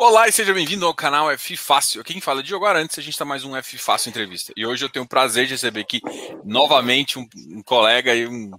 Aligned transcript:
Olá 0.00 0.28
e 0.28 0.32
seja 0.32 0.54
bem-vindo 0.54 0.86
ao 0.86 0.94
canal 0.94 1.28
F 1.32 1.56
Fácil. 1.56 2.04
Quem 2.04 2.20
fala 2.20 2.38
é 2.38 2.42
Diogo 2.44 2.64
Arantes, 2.64 2.96
a 3.00 3.02
gente 3.02 3.14
está 3.14 3.24
mais 3.24 3.42
um 3.44 3.56
F 3.56 3.76
Fácil 3.78 4.10
entrevista. 4.10 4.52
E 4.56 4.64
hoje 4.64 4.84
eu 4.84 4.88
tenho 4.88 5.04
o 5.04 5.08
prazer 5.08 5.46
de 5.46 5.54
receber 5.54 5.80
aqui 5.80 6.00
novamente 6.44 7.18
um, 7.18 7.28
um 7.48 7.60
colega 7.64 8.14
e 8.14 8.24
um 8.24 8.52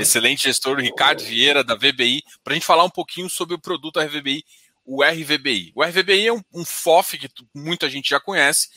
excelente 0.00 0.44
gestor, 0.44 0.78
o 0.78 0.80
Ricardo 0.80 1.22
Vieira, 1.22 1.62
da 1.62 1.74
VBI, 1.74 2.22
para 2.42 2.52
a 2.52 2.54
gente 2.54 2.64
falar 2.64 2.84
um 2.84 2.90
pouquinho 2.90 3.28
sobre 3.28 3.54
o 3.54 3.60
produto 3.60 4.00
RVBI, 4.00 4.42
o 4.82 5.04
RVBI. 5.04 5.72
O 5.74 5.84
RVBI 5.84 6.28
é 6.28 6.32
um, 6.32 6.40
um 6.54 6.64
FOF 6.64 7.18
que 7.18 7.28
muita 7.54 7.90
gente 7.90 8.08
já 8.08 8.18
conhece. 8.18 8.70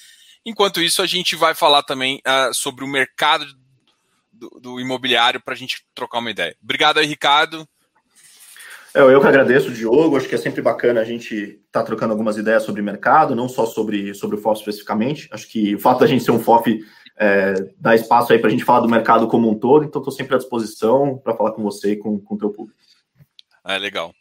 Enquanto 0.46 0.82
isso, 0.82 1.02
a 1.02 1.08
gente 1.08 1.38
vai 1.38 1.56
falar 1.56 1.82
também 1.82 2.22
uh, 2.28 2.54
sobre 2.54 2.84
o 2.84 2.90
mercado 2.90 3.46
do, 4.34 4.50
do 4.60 4.80
imobiliário 4.82 5.40
para 5.40 5.54
a 5.54 5.58
gente 5.58 5.86
trocar 5.96 6.20
uma 6.20 6.30
ideia. 6.30 6.58
Obrigado 6.62 6.98
aí, 6.98 7.06
Ricardo. 7.06 7.66
É, 8.94 9.00
eu 9.00 9.22
que 9.22 9.28
agradeço, 9.28 9.72
Diogo. 9.72 10.18
Acho 10.18 10.28
que 10.28 10.36
é 10.36 10.38
sempre 10.38 10.62
bacana 10.62 11.00
a 11.00 11.06
gente 11.06 11.34
estar 11.34 11.80
tá 11.80 11.84
trocando 11.84 12.12
algumas 12.12 12.38
ideias 12.38 12.64
sobre 12.64 12.82
mercado, 12.82 13.36
não 13.36 13.48
só 13.48 13.66
sobre, 13.66 14.14
sobre 14.14 14.36
o 14.36 14.40
FOF 14.40 14.60
especificamente. 14.60 15.30
Acho 15.32 15.48
que 15.48 15.76
o 15.76 15.80
fato 15.80 16.00
da 16.00 16.08
gente 16.08 16.24
ser 16.24 16.32
um 16.32 16.40
FOF 16.40 16.80
é, 17.18 17.54
dá 17.78 17.96
espaço 17.96 18.34
aí 18.34 18.40
para 18.40 18.48
a 18.48 18.52
gente 18.52 18.66
falar 18.66 18.82
do 18.82 18.90
mercado 18.90 19.28
como 19.28 19.50
um 19.50 19.58
todo, 19.58 19.86
então 19.86 20.02
estou 20.02 20.14
sempre 20.14 20.36
à 20.36 20.38
disposição 20.38 21.18
para 21.18 21.36
falar 21.36 21.52
com 21.52 21.64
você 21.64 21.94
e 21.94 21.98
com 21.98 22.22
o 22.30 22.38
teu 22.38 22.50
público. 22.50 22.80
É 23.66 23.78
legal. 23.78 24.14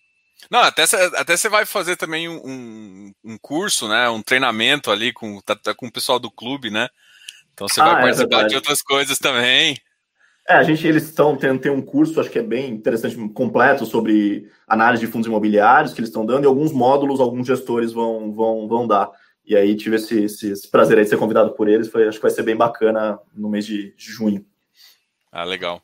Não, 0.50 0.60
até 0.60 0.86
você 0.86 0.96
até 0.96 1.36
vai 1.48 1.66
fazer 1.66 1.96
também 1.96 2.28
um, 2.28 3.12
um, 3.24 3.38
curso, 3.38 3.88
né? 3.88 4.08
Um 4.08 4.22
treinamento 4.22 4.90
ali 4.90 5.12
com, 5.12 5.40
tá, 5.40 5.56
tá 5.56 5.74
com 5.74 5.86
o 5.86 5.92
pessoal 5.92 6.18
do 6.18 6.30
clube, 6.30 6.70
né? 6.70 6.88
Então 7.52 7.68
você 7.68 7.80
ah, 7.80 7.84
vai 7.84 7.94
é 7.94 8.02
participar 8.02 8.44
de 8.44 8.54
outras 8.54 8.80
coisas 8.82 9.18
também. 9.18 9.76
É, 10.50 10.54
a 10.54 10.64
gente, 10.64 10.84
eles 10.84 11.04
estão 11.04 11.36
tendo 11.36 11.72
um 11.72 11.80
curso, 11.80 12.20
acho 12.20 12.28
que 12.28 12.40
é 12.40 12.42
bem 12.42 12.72
interessante, 12.72 13.16
completo 13.28 13.86
sobre 13.86 14.50
análise 14.66 15.06
de 15.06 15.12
fundos 15.12 15.28
imobiliários 15.28 15.92
que 15.94 16.00
eles 16.00 16.08
estão 16.08 16.26
dando, 16.26 16.42
e 16.42 16.46
alguns 16.48 16.72
módulos, 16.72 17.20
alguns 17.20 17.46
gestores 17.46 17.92
vão, 17.92 18.32
vão, 18.32 18.66
vão 18.66 18.84
dar. 18.84 19.08
E 19.44 19.54
aí 19.54 19.76
tive 19.76 19.94
esse, 19.94 20.24
esse, 20.24 20.50
esse 20.50 20.68
prazer 20.68 20.98
aí 20.98 21.04
de 21.04 21.10
ser 21.10 21.18
convidado 21.18 21.52
por 21.52 21.68
eles, 21.68 21.86
foi, 21.86 22.08
acho 22.08 22.18
que 22.18 22.22
vai 22.22 22.32
ser 22.32 22.42
bem 22.42 22.56
bacana 22.56 23.16
no 23.32 23.48
mês 23.48 23.64
de, 23.64 23.94
de 23.94 24.06
junho. 24.06 24.44
Ah, 25.30 25.44
legal. 25.44 25.80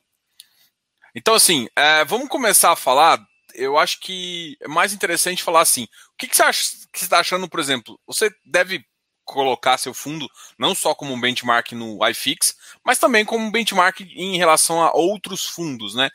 Então, 1.14 1.34
assim, 1.34 1.68
é, 1.76 2.04
vamos 2.04 2.28
começar 2.28 2.72
a 2.72 2.76
falar. 2.76 3.24
Eu 3.54 3.78
acho 3.78 4.00
que 4.00 4.56
é 4.60 4.66
mais 4.66 4.92
interessante 4.92 5.44
falar 5.44 5.60
assim. 5.60 5.84
O 5.84 6.16
que, 6.18 6.26
que 6.26 6.36
você 6.36 6.42
acha 6.42 6.64
que 6.92 6.98
você 6.98 7.04
está 7.04 7.20
achando, 7.20 7.48
por 7.48 7.60
exemplo? 7.60 8.00
Você 8.04 8.32
deve 8.44 8.84
colocar 9.26 9.76
seu 9.76 9.92
fundo 9.92 10.30
não 10.58 10.74
só 10.74 10.94
como 10.94 11.12
um 11.12 11.20
benchmark 11.20 11.72
no 11.72 11.98
iFix, 12.08 12.54
mas 12.82 12.98
também 12.98 13.24
como 13.24 13.44
um 13.44 13.50
benchmark 13.50 14.00
em 14.00 14.38
relação 14.38 14.82
a 14.82 14.92
outros 14.94 15.44
fundos, 15.44 15.94
né? 15.94 16.08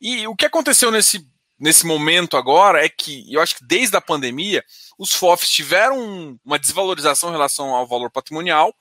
E 0.00 0.26
o 0.26 0.34
que 0.34 0.46
aconteceu 0.46 0.90
nesse, 0.90 1.24
nesse 1.58 1.86
momento 1.86 2.36
agora 2.36 2.84
é 2.84 2.88
que 2.88 3.32
eu 3.32 3.40
acho 3.40 3.56
que 3.56 3.64
desde 3.64 3.96
a 3.96 4.00
pandemia 4.00 4.64
os 4.98 5.12
FOFs 5.12 5.48
tiveram 5.48 6.38
uma 6.44 6.58
desvalorização 6.58 7.28
em 7.28 7.32
relação 7.32 7.74
ao 7.74 7.86
valor 7.86 8.10
patrimonial 8.10 8.74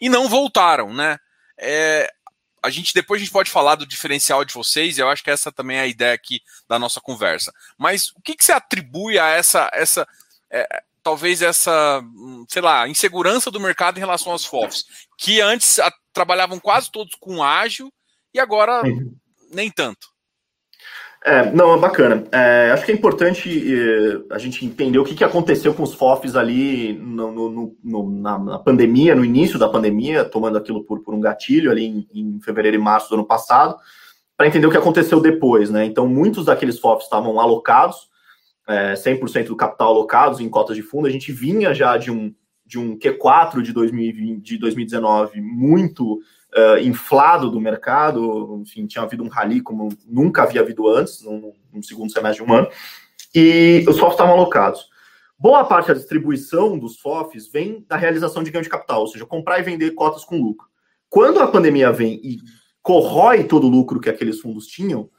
e 0.00 0.08
não 0.08 0.28
voltaram, 0.28 0.92
né? 0.92 1.18
É, 1.58 2.10
a 2.62 2.70
gente 2.70 2.94
depois 2.94 3.20
a 3.20 3.24
gente 3.24 3.32
pode 3.32 3.50
falar 3.50 3.74
do 3.74 3.86
diferencial 3.86 4.44
de 4.44 4.54
vocês, 4.54 4.96
e 4.96 5.00
eu 5.00 5.08
acho 5.08 5.22
que 5.22 5.30
essa 5.30 5.52
também 5.52 5.76
é 5.76 5.80
a 5.80 5.86
ideia 5.86 6.14
aqui 6.14 6.40
da 6.68 6.78
nossa 6.78 7.00
conversa. 7.00 7.52
Mas 7.76 8.08
o 8.08 8.20
que, 8.22 8.34
que 8.34 8.44
você 8.44 8.52
atribui 8.52 9.18
a 9.18 9.28
essa 9.28 9.70
essa 9.72 10.08
é, 10.50 10.82
talvez 11.04 11.42
essa, 11.42 12.02
sei 12.48 12.62
lá, 12.62 12.88
insegurança 12.88 13.50
do 13.50 13.60
mercado 13.60 13.98
em 13.98 14.00
relação 14.00 14.32
aos 14.32 14.46
FOFs, 14.46 14.84
que 15.18 15.40
antes 15.40 15.78
a, 15.78 15.92
trabalhavam 16.12 16.58
quase 16.58 16.90
todos 16.90 17.14
com 17.20 17.44
ágil 17.44 17.92
e 18.32 18.40
agora 18.40 18.82
uhum. 18.82 19.14
nem 19.52 19.70
tanto. 19.70 20.14
É, 21.26 21.50
não, 21.52 21.74
é 21.74 21.78
bacana. 21.78 22.24
É, 22.32 22.70
acho 22.72 22.84
que 22.84 22.92
é 22.92 22.94
importante 22.94 23.48
é, 23.48 24.34
a 24.34 24.38
gente 24.38 24.64
entender 24.64 24.98
o 24.98 25.04
que, 25.04 25.14
que 25.14 25.24
aconteceu 25.24 25.72
com 25.72 25.82
os 25.82 25.94
FOFs 25.94 26.36
ali 26.36 26.92
no, 26.94 27.32
no, 27.32 27.76
no, 27.82 28.10
na, 28.10 28.38
na, 28.38 28.58
pandemia, 28.58 29.14
no 29.14 29.24
início 29.24 29.58
da 29.58 29.68
pandemia, 29.68 30.24
tomando 30.24 30.58
aquilo 30.58 30.84
por, 30.84 31.00
por 31.00 31.14
um 31.14 31.20
gatilho 31.20 31.70
ali 31.70 31.86
em, 31.86 32.08
em 32.14 32.40
fevereiro 32.40 32.76
e 32.76 32.80
março 32.80 33.08
do 33.08 33.14
ano 33.14 33.24
passado, 33.24 33.76
para 34.36 34.46
entender 34.46 34.66
o 34.66 34.70
que 34.70 34.76
aconteceu 34.76 35.18
depois, 35.18 35.70
né? 35.70 35.86
Então, 35.86 36.06
muitos 36.06 36.44
daqueles 36.44 36.78
FOFs 36.78 37.04
estavam 37.04 37.40
alocados, 37.40 38.08
é, 38.66 38.94
100% 38.94 39.46
do 39.46 39.56
capital 39.56 39.88
alocados 39.88 40.40
em 40.40 40.48
cotas 40.48 40.76
de 40.76 40.82
fundo, 40.82 41.06
a 41.06 41.10
gente 41.10 41.32
vinha 41.32 41.74
já 41.74 41.96
de 41.96 42.10
um, 42.10 42.34
de 42.64 42.78
um 42.78 42.98
Q4 42.98 43.62
de, 43.62 43.72
2020, 43.72 44.42
de 44.42 44.58
2019 44.58 45.40
muito 45.40 46.14
uh, 46.54 46.78
inflado 46.82 47.50
do 47.50 47.60
mercado, 47.60 48.58
enfim, 48.62 48.86
tinha 48.86 49.04
havido 49.04 49.22
um 49.22 49.28
rally 49.28 49.60
como 49.60 49.88
nunca 50.06 50.42
havia 50.42 50.62
havido 50.62 50.88
antes, 50.88 51.22
no, 51.22 51.52
no 51.72 51.82
segundo 51.82 52.12
semestre 52.12 52.44
de 52.44 52.50
um 52.50 52.54
ano, 52.54 52.68
e 53.34 53.84
os 53.88 53.98
FOFs 53.98 54.14
estavam 54.14 54.34
alocados. 54.34 54.88
Boa 55.38 55.64
parte 55.64 55.88
da 55.88 55.94
distribuição 55.94 56.78
dos 56.78 56.98
FOFs 56.98 57.48
vem 57.48 57.84
da 57.88 57.96
realização 57.96 58.42
de 58.42 58.50
ganho 58.50 58.62
de 58.62 58.70
capital, 58.70 59.00
ou 59.00 59.08
seja, 59.08 59.26
comprar 59.26 59.58
e 59.58 59.62
vender 59.62 59.90
cotas 59.90 60.24
com 60.24 60.40
lucro. 60.40 60.68
Quando 61.10 61.40
a 61.40 61.48
pandemia 61.48 61.92
vem 61.92 62.20
e 62.22 62.38
corrói 62.80 63.44
todo 63.44 63.66
o 63.66 63.70
lucro 63.70 64.00
que 64.00 64.08
aqueles 64.08 64.40
fundos 64.40 64.66
tinham, 64.66 65.10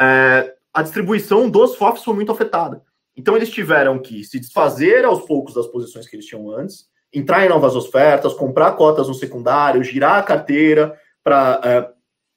é, 0.00 0.54
a 0.72 0.82
distribuição 0.82 1.50
dos 1.50 1.74
FOFs 1.74 2.04
foi 2.04 2.14
muito 2.14 2.30
afetada. 2.30 2.82
Então 3.16 3.34
eles 3.34 3.50
tiveram 3.50 3.98
que 3.98 4.22
se 4.24 4.38
desfazer 4.38 5.04
aos 5.04 5.24
poucos 5.24 5.54
das 5.54 5.66
posições 5.66 6.06
que 6.06 6.16
eles 6.16 6.26
tinham 6.26 6.50
antes, 6.50 6.86
entrar 7.12 7.44
em 7.44 7.48
novas 7.48 7.74
ofertas, 7.74 8.34
comprar 8.34 8.72
cotas 8.72 9.08
no 9.08 9.14
secundário, 9.14 9.82
girar 9.82 10.18
a 10.18 10.22
carteira 10.22 10.98
para 11.24 11.60
é, 11.64 11.88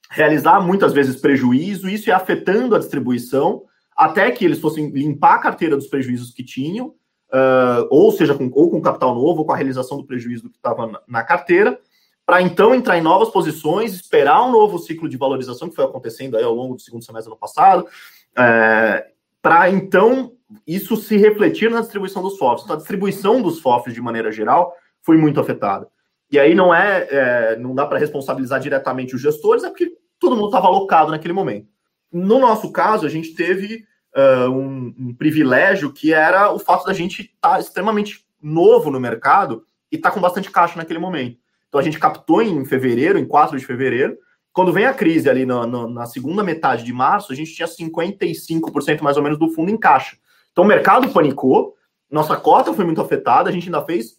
realizar 0.09 0.61
muitas 0.61 0.93
vezes 0.93 1.19
prejuízo, 1.19 1.89
isso 1.89 2.09
ia 2.09 2.15
afetando 2.15 2.75
a 2.75 2.79
distribuição 2.79 3.63
até 3.95 4.31
que 4.31 4.45
eles 4.45 4.59
fossem 4.59 4.89
limpar 4.91 5.35
a 5.35 5.39
carteira 5.39 5.75
dos 5.75 5.87
prejuízos 5.87 6.31
que 6.31 6.41
tinham, 6.41 6.87
uh, 6.87 7.85
ou 7.89 8.09
seja, 8.13 8.33
com, 8.33 8.49
ou 8.53 8.71
com 8.71 8.81
capital 8.81 9.13
novo, 9.13 9.39
ou 9.39 9.45
com 9.45 9.51
a 9.51 9.57
realização 9.57 9.97
do 9.97 10.05
prejuízo 10.05 10.49
que 10.49 10.55
estava 10.55 10.87
na, 10.87 11.01
na 11.05 11.23
carteira, 11.23 11.77
para 12.25 12.41
então 12.41 12.73
entrar 12.73 12.97
em 12.97 13.01
novas 13.01 13.27
posições, 13.29 13.93
esperar 13.93 14.41
um 14.47 14.51
novo 14.53 14.79
ciclo 14.79 15.09
de 15.09 15.17
valorização 15.17 15.67
que 15.67 15.75
foi 15.75 15.83
acontecendo 15.83 16.37
aí 16.37 16.43
ao 16.43 16.53
longo 16.53 16.75
do 16.75 16.81
segundo 16.81 17.03
semestre 17.03 17.29
do 17.29 17.33
ano 17.33 17.39
passado, 17.41 17.87
é, 18.37 19.07
para 19.41 19.69
então 19.69 20.31
isso 20.65 20.95
se 20.97 21.17
refletir 21.17 21.69
na 21.69 21.81
distribuição 21.81 22.21
dos 22.21 22.37
FOFs. 22.37 22.63
Então, 22.63 22.75
a 22.75 22.79
distribuição 22.79 23.41
dos 23.41 23.59
FOFs, 23.59 23.93
de 23.93 24.01
maneira 24.01 24.31
geral, 24.31 24.73
foi 25.01 25.17
muito 25.17 25.39
afetada. 25.39 25.87
E 26.31 26.39
aí 26.39 26.53
não 26.53 26.73
é, 26.73 27.07
é 27.09 27.55
não 27.57 27.73
dá 27.73 27.85
para 27.85 27.99
responsabilizar 27.99 28.59
diretamente 28.59 29.15
os 29.15 29.21
gestores, 29.21 29.63
é 29.63 29.69
porque 29.69 29.91
todo 30.19 30.35
mundo 30.35 30.47
estava 30.47 30.67
alocado 30.67 31.11
naquele 31.11 31.33
momento. 31.33 31.67
No 32.11 32.39
nosso 32.39 32.71
caso, 32.71 33.05
a 33.05 33.09
gente 33.09 33.33
teve 33.33 33.85
uh, 34.15 34.49
um, 34.49 34.93
um, 34.97 35.15
privilégio 35.15 35.93
que 35.93 36.13
era 36.13 36.51
o 36.51 36.59
fato 36.59 36.85
da 36.85 36.93
gente 36.93 37.21
estar 37.21 37.53
tá 37.53 37.59
extremamente 37.59 38.25
novo 38.41 38.91
no 38.91 38.99
mercado 38.99 39.63
e 39.91 39.95
estar 39.95 40.09
tá 40.09 40.15
com 40.15 40.21
bastante 40.21 40.51
caixa 40.51 40.77
naquele 40.77 40.99
momento. 40.99 41.37
Então 41.67 41.79
a 41.79 41.83
gente 41.83 41.99
captou 41.99 42.41
em 42.41 42.65
fevereiro, 42.65 43.19
em 43.19 43.25
4 43.25 43.57
de 43.57 43.65
fevereiro, 43.65 44.17
quando 44.51 44.73
vem 44.73 44.85
a 44.85 44.93
crise 44.93 45.29
ali 45.29 45.45
na, 45.45 46.05
segunda 46.05 46.43
metade 46.43 46.83
de 46.83 46.91
março, 46.91 47.31
a 47.31 47.35
gente 47.35 47.53
tinha 47.53 47.67
55% 47.67 49.01
mais 49.01 49.15
ou 49.15 49.23
menos 49.23 49.37
do 49.37 49.49
fundo 49.49 49.69
em 49.71 49.77
caixa. 49.77 50.17
Então 50.59 50.65
o 50.65 50.67
mercado 50.67 51.07
panicou, 51.13 51.73
nossa 52.11 52.35
cota 52.35 52.73
foi 52.73 52.83
muito 52.83 52.99
afetada, 52.99 53.49
a 53.49 53.53
gente 53.53 53.67
ainda 53.67 53.81
fez, 53.81 54.17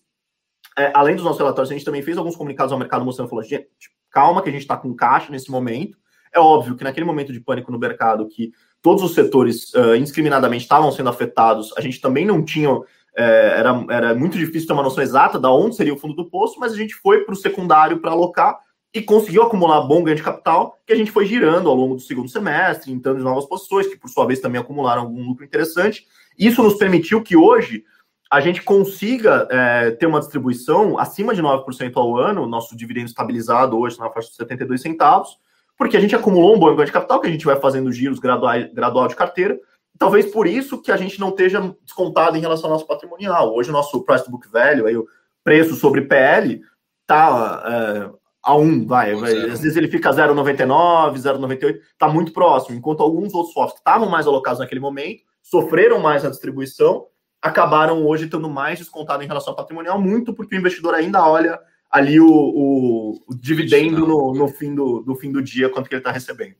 é, 0.78 0.90
além 0.94 1.14
dos 1.14 1.22
nossos 1.22 1.38
relatórios, 1.38 1.70
a 1.70 1.74
gente 1.74 1.84
também 1.84 2.00
fez 2.00 2.16
alguns 2.16 2.34
comunicados 2.34 2.72
ao 2.72 2.78
mercado 2.78 3.04
mostrando, 3.04 3.28
falou, 3.28 3.44
gente, 3.44 3.68
calma 4.10 4.40
que 4.40 4.48
a 4.48 4.52
gente 4.52 4.62
está 4.62 4.74
com 4.74 4.94
caixa 4.94 5.30
nesse 5.30 5.50
momento. 5.50 5.98
É 6.34 6.40
óbvio 6.40 6.76
que 6.76 6.82
naquele 6.82 7.04
momento 7.04 7.30
de 7.30 7.40
pânico 7.40 7.70
no 7.70 7.78
mercado, 7.78 8.26
que 8.26 8.52
todos 8.80 9.02
os 9.02 9.12
setores 9.12 9.74
uh, 9.74 9.94
indiscriminadamente 9.94 10.62
estavam 10.62 10.90
sendo 10.90 11.10
afetados, 11.10 11.74
a 11.76 11.82
gente 11.82 12.00
também 12.00 12.24
não 12.24 12.42
tinha, 12.42 12.70
é, 13.14 13.58
era, 13.58 13.84
era 13.90 14.14
muito 14.14 14.38
difícil 14.38 14.66
ter 14.66 14.72
uma 14.72 14.82
noção 14.82 15.02
exata 15.02 15.38
de 15.38 15.46
onde 15.46 15.76
seria 15.76 15.92
o 15.92 15.98
fundo 15.98 16.14
do 16.14 16.30
poço, 16.30 16.58
mas 16.58 16.72
a 16.72 16.76
gente 16.76 16.94
foi 16.94 17.22
para 17.22 17.34
o 17.34 17.36
secundário 17.36 18.00
para 18.00 18.12
alocar 18.12 18.58
e 18.94 19.02
conseguiu 19.02 19.42
acumular 19.42 19.82
bom 19.82 20.02
ganho 20.02 20.16
de 20.16 20.22
capital, 20.22 20.78
que 20.86 20.92
a 20.94 20.96
gente 20.96 21.10
foi 21.10 21.26
girando 21.26 21.68
ao 21.68 21.74
longo 21.74 21.96
do 21.96 22.00
segundo 22.00 22.30
semestre, 22.30 22.90
entrando 22.90 23.20
em 23.20 23.24
novas 23.24 23.44
posições, 23.44 23.86
que 23.86 23.98
por 23.98 24.08
sua 24.08 24.26
vez 24.26 24.40
também 24.40 24.58
acumularam 24.58 25.02
algum 25.02 25.22
lucro 25.22 25.44
interessante. 25.44 26.06
Isso 26.40 26.62
nos 26.62 26.74
permitiu 26.74 27.22
que 27.22 27.36
hoje 27.36 27.84
a 28.32 28.40
gente 28.40 28.62
consiga 28.62 29.46
é, 29.50 29.90
ter 29.90 30.06
uma 30.06 30.20
distribuição 30.20 30.98
acima 30.98 31.34
de 31.34 31.42
9% 31.42 31.92
ao 31.96 32.16
ano, 32.16 32.46
nosso 32.46 32.74
dividendo 32.74 33.06
estabilizado 33.06 33.78
hoje 33.78 33.98
na 33.98 34.08
faixa 34.08 34.30
de 34.30 34.36
72 34.36 34.80
centavos, 34.80 35.36
porque 35.76 35.98
a 35.98 36.00
gente 36.00 36.16
acumulou 36.16 36.56
um 36.56 36.58
bom 36.58 36.74
ganho 36.74 36.86
de 36.86 36.92
capital, 36.92 37.20
que 37.20 37.26
a 37.26 37.30
gente 37.30 37.44
vai 37.44 37.56
fazendo 37.56 37.92
giros 37.92 38.18
graduais, 38.18 38.72
gradual 38.72 39.06
de 39.06 39.16
carteira, 39.16 39.58
talvez 39.98 40.30
por 40.32 40.46
isso 40.46 40.80
que 40.80 40.90
a 40.90 40.96
gente 40.96 41.20
não 41.20 41.28
esteja 41.28 41.74
descontado 41.84 42.38
em 42.38 42.40
relação 42.40 42.66
ao 42.66 42.72
nosso 42.72 42.86
patrimonial. 42.86 43.54
Hoje 43.54 43.68
o 43.68 43.72
nosso 43.72 44.02
price 44.02 44.24
to 44.24 44.30
book 44.30 44.48
value, 44.50 44.86
aí, 44.86 44.96
o 44.96 45.06
preço 45.44 45.74
sobre 45.74 46.02
PL, 46.02 46.62
está 47.02 47.62
é, 47.66 48.10
a 48.42 48.54
1, 48.56 48.86
vai, 48.86 49.14
vai. 49.14 49.32
Às 49.50 49.60
vezes 49.60 49.76
ele 49.76 49.88
fica 49.88 50.10
0,99, 50.10 51.16
0,98, 51.16 51.80
está 51.92 52.08
muito 52.08 52.32
próximo, 52.32 52.76
enquanto 52.76 53.02
alguns 53.02 53.34
outros 53.34 53.52
FOFs 53.52 53.74
que 53.74 53.80
estavam 53.80 54.08
mais 54.08 54.26
alocados 54.26 54.60
naquele 54.60 54.80
momento, 54.80 55.28
sofreram 55.42 55.98
mais 55.98 56.22
na 56.22 56.30
distribuição, 56.30 57.06
acabaram 57.40 58.06
hoje 58.06 58.24
estando 58.24 58.48
mais 58.48 58.78
descontado 58.78 59.22
em 59.22 59.26
relação 59.26 59.52
ao 59.52 59.56
patrimonial, 59.56 60.00
muito 60.00 60.34
porque 60.34 60.56
o 60.56 60.58
investidor 60.58 60.94
ainda 60.94 61.26
olha 61.26 61.58
ali 61.90 62.20
o, 62.20 62.28
o, 62.28 63.24
o 63.26 63.34
dividendo 63.34 64.06
no, 64.06 64.32
no, 64.32 64.48
fim 64.48 64.74
do, 64.74 65.00
do 65.00 65.14
fim 65.16 65.32
do 65.32 65.42
dia, 65.42 65.68
quanto 65.68 65.88
que 65.88 65.94
ele 65.94 66.00
está 66.00 66.12
recebendo. 66.12 66.56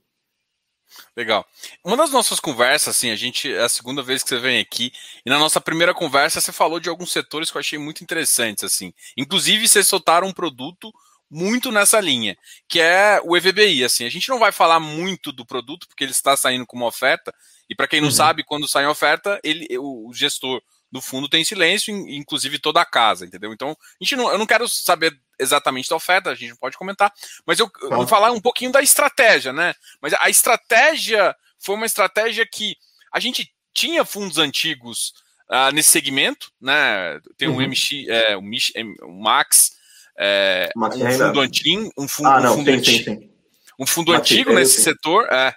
Legal. 1.16 1.46
Uma 1.84 1.96
das 1.96 2.10
nossas 2.10 2.40
conversas, 2.40 2.96
assim, 2.96 3.10
a 3.10 3.16
gente 3.16 3.52
é 3.52 3.62
a 3.62 3.68
segunda 3.68 4.02
vez 4.02 4.22
que 4.22 4.28
você 4.28 4.38
vem 4.38 4.58
aqui, 4.58 4.92
e 5.24 5.30
na 5.30 5.38
nossa 5.38 5.60
primeira 5.60 5.94
conversa 5.94 6.40
você 6.40 6.50
falou 6.50 6.80
de 6.80 6.88
alguns 6.88 7.12
setores 7.12 7.50
que 7.50 7.56
eu 7.56 7.60
achei 7.60 7.78
muito 7.78 8.02
interessantes, 8.02 8.64
assim. 8.64 8.92
Inclusive, 9.16 9.68
vocês 9.68 9.86
soltaram 9.86 10.26
um 10.26 10.32
produto 10.32 10.92
muito 11.30 11.70
nessa 11.70 12.00
linha, 12.00 12.36
que 12.68 12.80
é 12.80 13.20
o 13.24 13.36
EVBI, 13.36 13.84
assim. 13.84 14.04
A 14.04 14.10
gente 14.10 14.28
não 14.28 14.40
vai 14.40 14.50
falar 14.50 14.80
muito 14.80 15.30
do 15.30 15.46
produto, 15.46 15.86
porque 15.86 16.02
ele 16.02 16.10
está 16.10 16.36
saindo 16.36 16.66
como 16.66 16.84
oferta, 16.84 17.32
e 17.70 17.74
para 17.74 17.86
quem 17.86 18.00
não 18.00 18.08
uhum. 18.08 18.14
sabe, 18.14 18.42
quando 18.42 18.66
sai 18.66 18.84
a 18.84 18.90
oferta, 18.90 19.38
ele, 19.44 19.66
o 19.78 20.10
gestor 20.12 20.60
do 20.90 21.00
fundo 21.00 21.28
tem 21.28 21.44
silêncio, 21.44 21.94
inclusive 22.08 22.58
toda 22.58 22.80
a 22.80 22.84
casa, 22.84 23.24
entendeu? 23.24 23.52
Então, 23.52 23.70
a 23.70 24.04
gente 24.04 24.16
não, 24.16 24.28
eu 24.28 24.36
não 24.36 24.46
quero 24.46 24.68
saber 24.68 25.16
exatamente 25.38 25.88
da 25.88 25.94
oferta, 25.94 26.30
a 26.30 26.34
gente 26.34 26.56
pode 26.56 26.76
comentar, 26.76 27.12
mas 27.46 27.60
eu, 27.60 27.70
eu 27.82 27.90
vou 27.90 28.08
falar 28.08 28.32
um 28.32 28.40
pouquinho 28.40 28.72
da 28.72 28.82
estratégia, 28.82 29.52
né? 29.52 29.72
Mas 30.02 30.12
a 30.14 30.28
estratégia 30.28 31.34
foi 31.60 31.76
uma 31.76 31.86
estratégia 31.86 32.44
que 32.44 32.76
a 33.12 33.20
gente 33.20 33.54
tinha 33.72 34.04
fundos 34.04 34.36
antigos 34.36 35.14
uh, 35.48 35.72
nesse 35.72 35.90
segmento, 35.90 36.50
né? 36.60 37.20
Tem 37.38 37.48
um 37.48 37.54
uhum. 37.54 37.68
MX, 37.68 38.08
é, 38.08 38.36
um, 38.36 38.42
Mich, 38.42 38.72
um 39.04 39.20
Max, 39.20 39.76
é, 40.18 40.70
um 40.76 40.90
fundo 40.90 41.40
antigo, 41.40 41.92
um 41.96 42.08
fundo, 42.08 42.28
ah, 42.28 42.40
não, 42.40 42.52
um 42.52 42.56
fundo, 42.56 42.70
antigo, 42.72 43.30
um 43.78 43.86
fundo 43.86 44.12
antigo 44.12 44.52
nesse 44.52 44.82
setor, 44.82 45.28
é. 45.32 45.54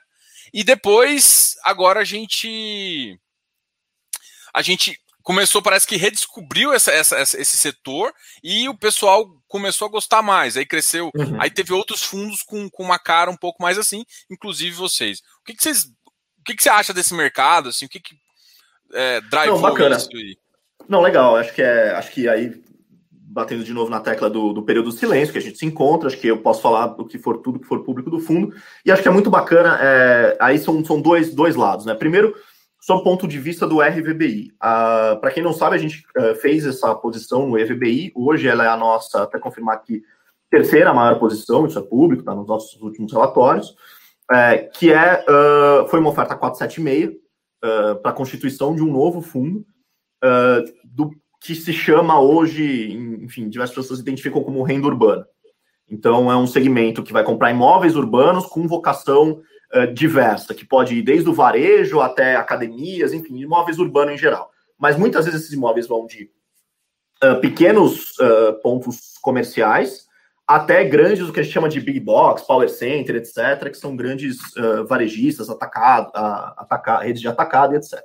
E 0.54 0.64
depois, 0.64 1.56
agora 1.64 2.02
a 2.02 2.04
gente 2.04 3.20
a 4.54 4.62
gente 4.62 5.00
começou, 5.24 5.62
parece 5.62 5.88
que 5.88 5.96
redescobriu 5.96 6.74
essa, 6.74 6.92
essa, 6.92 7.18
esse 7.22 7.58
setor 7.58 8.14
e 8.44 8.68
o 8.70 8.78
pessoal 8.78 9.26
começou 9.48 9.88
a 9.88 9.92
gostar 9.92 10.22
mais. 10.22 10.56
Aí 10.56 10.66
cresceu. 10.66 11.10
Uhum. 11.16 11.42
Aí 11.42 11.50
teve 11.50 11.74
outros 11.74 12.04
fundos 12.04 12.44
com, 12.44 12.70
com 12.70 12.84
uma 12.84 13.00
cara 13.00 13.32
um 13.32 13.38
pouco 13.38 13.64
mais 13.64 13.78
assim, 13.78 14.06
inclusive 14.30 14.76
vocês. 14.76 15.20
O 15.42 15.46
que, 15.46 15.56
que 15.56 15.64
vocês. 15.64 15.86
O 15.86 16.44
que, 16.46 16.56
que 16.56 16.62
você 16.62 16.70
acha 16.70 16.94
desse 16.94 17.14
mercado? 17.14 17.70
Assim, 17.70 17.86
o 17.86 17.90
que, 17.90 18.02
que 18.02 18.16
é, 18.94 19.22
Não, 19.22 19.62
bacana. 19.62 19.96
isso 19.96 20.10
aí? 20.14 20.38
Não, 20.88 21.02
legal. 21.02 21.38
Acho 21.38 21.54
que 21.54 21.62
é. 21.62 21.92
Acho 21.92 22.12
que 22.12 22.28
aí, 22.28 22.62
batendo 23.34 23.64
de 23.64 23.74
novo 23.74 23.90
na 23.90 24.00
tecla 24.00 24.30
do, 24.30 24.54
do 24.54 24.64
período 24.64 24.92
do 24.92 24.96
silêncio, 24.96 25.34
que 25.34 25.40
a 25.40 25.42
gente 25.42 25.58
se 25.58 25.66
encontra, 25.66 26.08
acho 26.08 26.18
que 26.18 26.28
eu 26.28 26.38
posso 26.38 26.62
falar 26.62 26.88
do 26.88 27.06
que 27.06 27.18
for 27.18 27.40
tudo 27.40 27.60
que 27.60 27.66
for 27.66 27.84
público 27.84 28.12
do 28.12 28.20
fundo. 28.20 28.54
E 28.86 28.92
acho 28.92 29.02
que 29.02 29.08
é 29.08 29.12
muito 29.12 29.30
bacana. 29.30 29.80
É, 29.82 30.38
aí 30.40 30.60
são, 30.60 30.86
são 30.86 31.02
dois, 31.02 31.34
dois 31.34 31.56
lados, 31.56 31.86
né? 31.86 31.96
Primeiro 31.96 32.34
sob 32.84 33.00
o 33.00 33.04
ponto 33.04 33.26
de 33.26 33.40
vista 33.40 33.66
do 33.66 33.80
RVBI. 33.80 34.52
Uh, 34.56 35.20
Para 35.22 35.32
quem 35.32 35.42
não 35.42 35.54
sabe, 35.54 35.78
a 35.78 35.80
gente 35.80 36.06
uh, 36.18 36.36
fez 36.36 36.66
essa 36.66 36.94
posição 36.94 37.48
no 37.48 37.56
RVBI. 37.56 38.12
Hoje 38.14 38.48
ela 38.48 38.66
é 38.66 38.68
a 38.68 38.76
nossa, 38.76 39.24
até 39.24 39.40
confirmar 39.40 39.76
aqui, 39.76 40.04
terceira 40.52 40.94
maior 40.94 41.18
posição, 41.18 41.66
isso 41.66 41.80
é 41.80 41.82
público, 41.82 42.22
está 42.22 42.36
nos 42.36 42.46
nossos 42.46 42.80
últimos 42.82 43.14
relatórios, 43.14 43.74
é, 44.32 44.58
que 44.58 44.92
é, 44.92 45.24
uh, 45.24 45.88
foi 45.88 46.00
uma 46.00 46.10
oferta 46.10 46.36
476 46.36 47.24
para 48.02 48.12
a 48.12 48.14
constituição 48.14 48.76
de 48.76 48.84
um 48.84 48.92
novo 48.92 49.22
fundo, 49.22 49.66
do 50.84 51.12
que 51.44 51.54
se 51.54 51.74
chama 51.74 52.22
hoje, 52.22 52.94
enfim, 53.22 53.50
diversas 53.50 53.76
pessoas 53.76 54.00
identificam 54.00 54.42
como 54.42 54.64
renda 54.64 54.88
urbana. 54.88 55.28
Então, 55.90 56.32
é 56.32 56.38
um 56.38 56.48
segmento 56.48 57.04
que 57.04 57.12
vai 57.12 57.24
comprar 57.24 57.52
imóveis 57.52 57.98
urbanos 57.98 58.46
com 58.46 58.66
vocação 58.66 59.42
uh, 59.76 59.94
diversa, 59.94 60.54
que 60.54 60.66
pode 60.66 60.96
ir 60.96 61.02
desde 61.02 61.30
o 61.30 61.34
varejo 61.34 62.00
até 62.00 62.38
academias, 62.38 63.12
enfim, 63.12 63.38
imóveis 63.42 63.78
urbanos 63.78 64.14
em 64.14 64.18
geral. 64.18 64.50
Mas 64.80 64.98
muitas 64.98 65.26
vezes 65.26 65.42
esses 65.42 65.54
imóveis 65.54 65.86
vão 65.86 66.08
de 66.08 66.32
uh, 67.22 67.40
pequenos 67.42 68.18
uh, 68.20 68.54
pontos 68.64 69.18
comerciais 69.22 70.08
até 70.48 70.86
grandes, 70.86 71.28
o 71.28 71.34
que 71.34 71.42
a 71.42 71.44
gente 71.44 71.54
chama 71.54 71.68
de 71.68 71.82
big 71.82 72.00
box, 72.00 72.48
power 72.48 72.70
center, 72.70 73.18
etc., 73.18 73.70
que 73.70 73.78
são 73.78 73.96
grandes 73.96 74.38
varejistas, 74.90 75.50
atacado, 75.50 76.12
ataca, 76.14 77.00
redes 77.00 77.22
de 77.22 77.30
atacado 77.30 77.76
etc. 77.76 78.04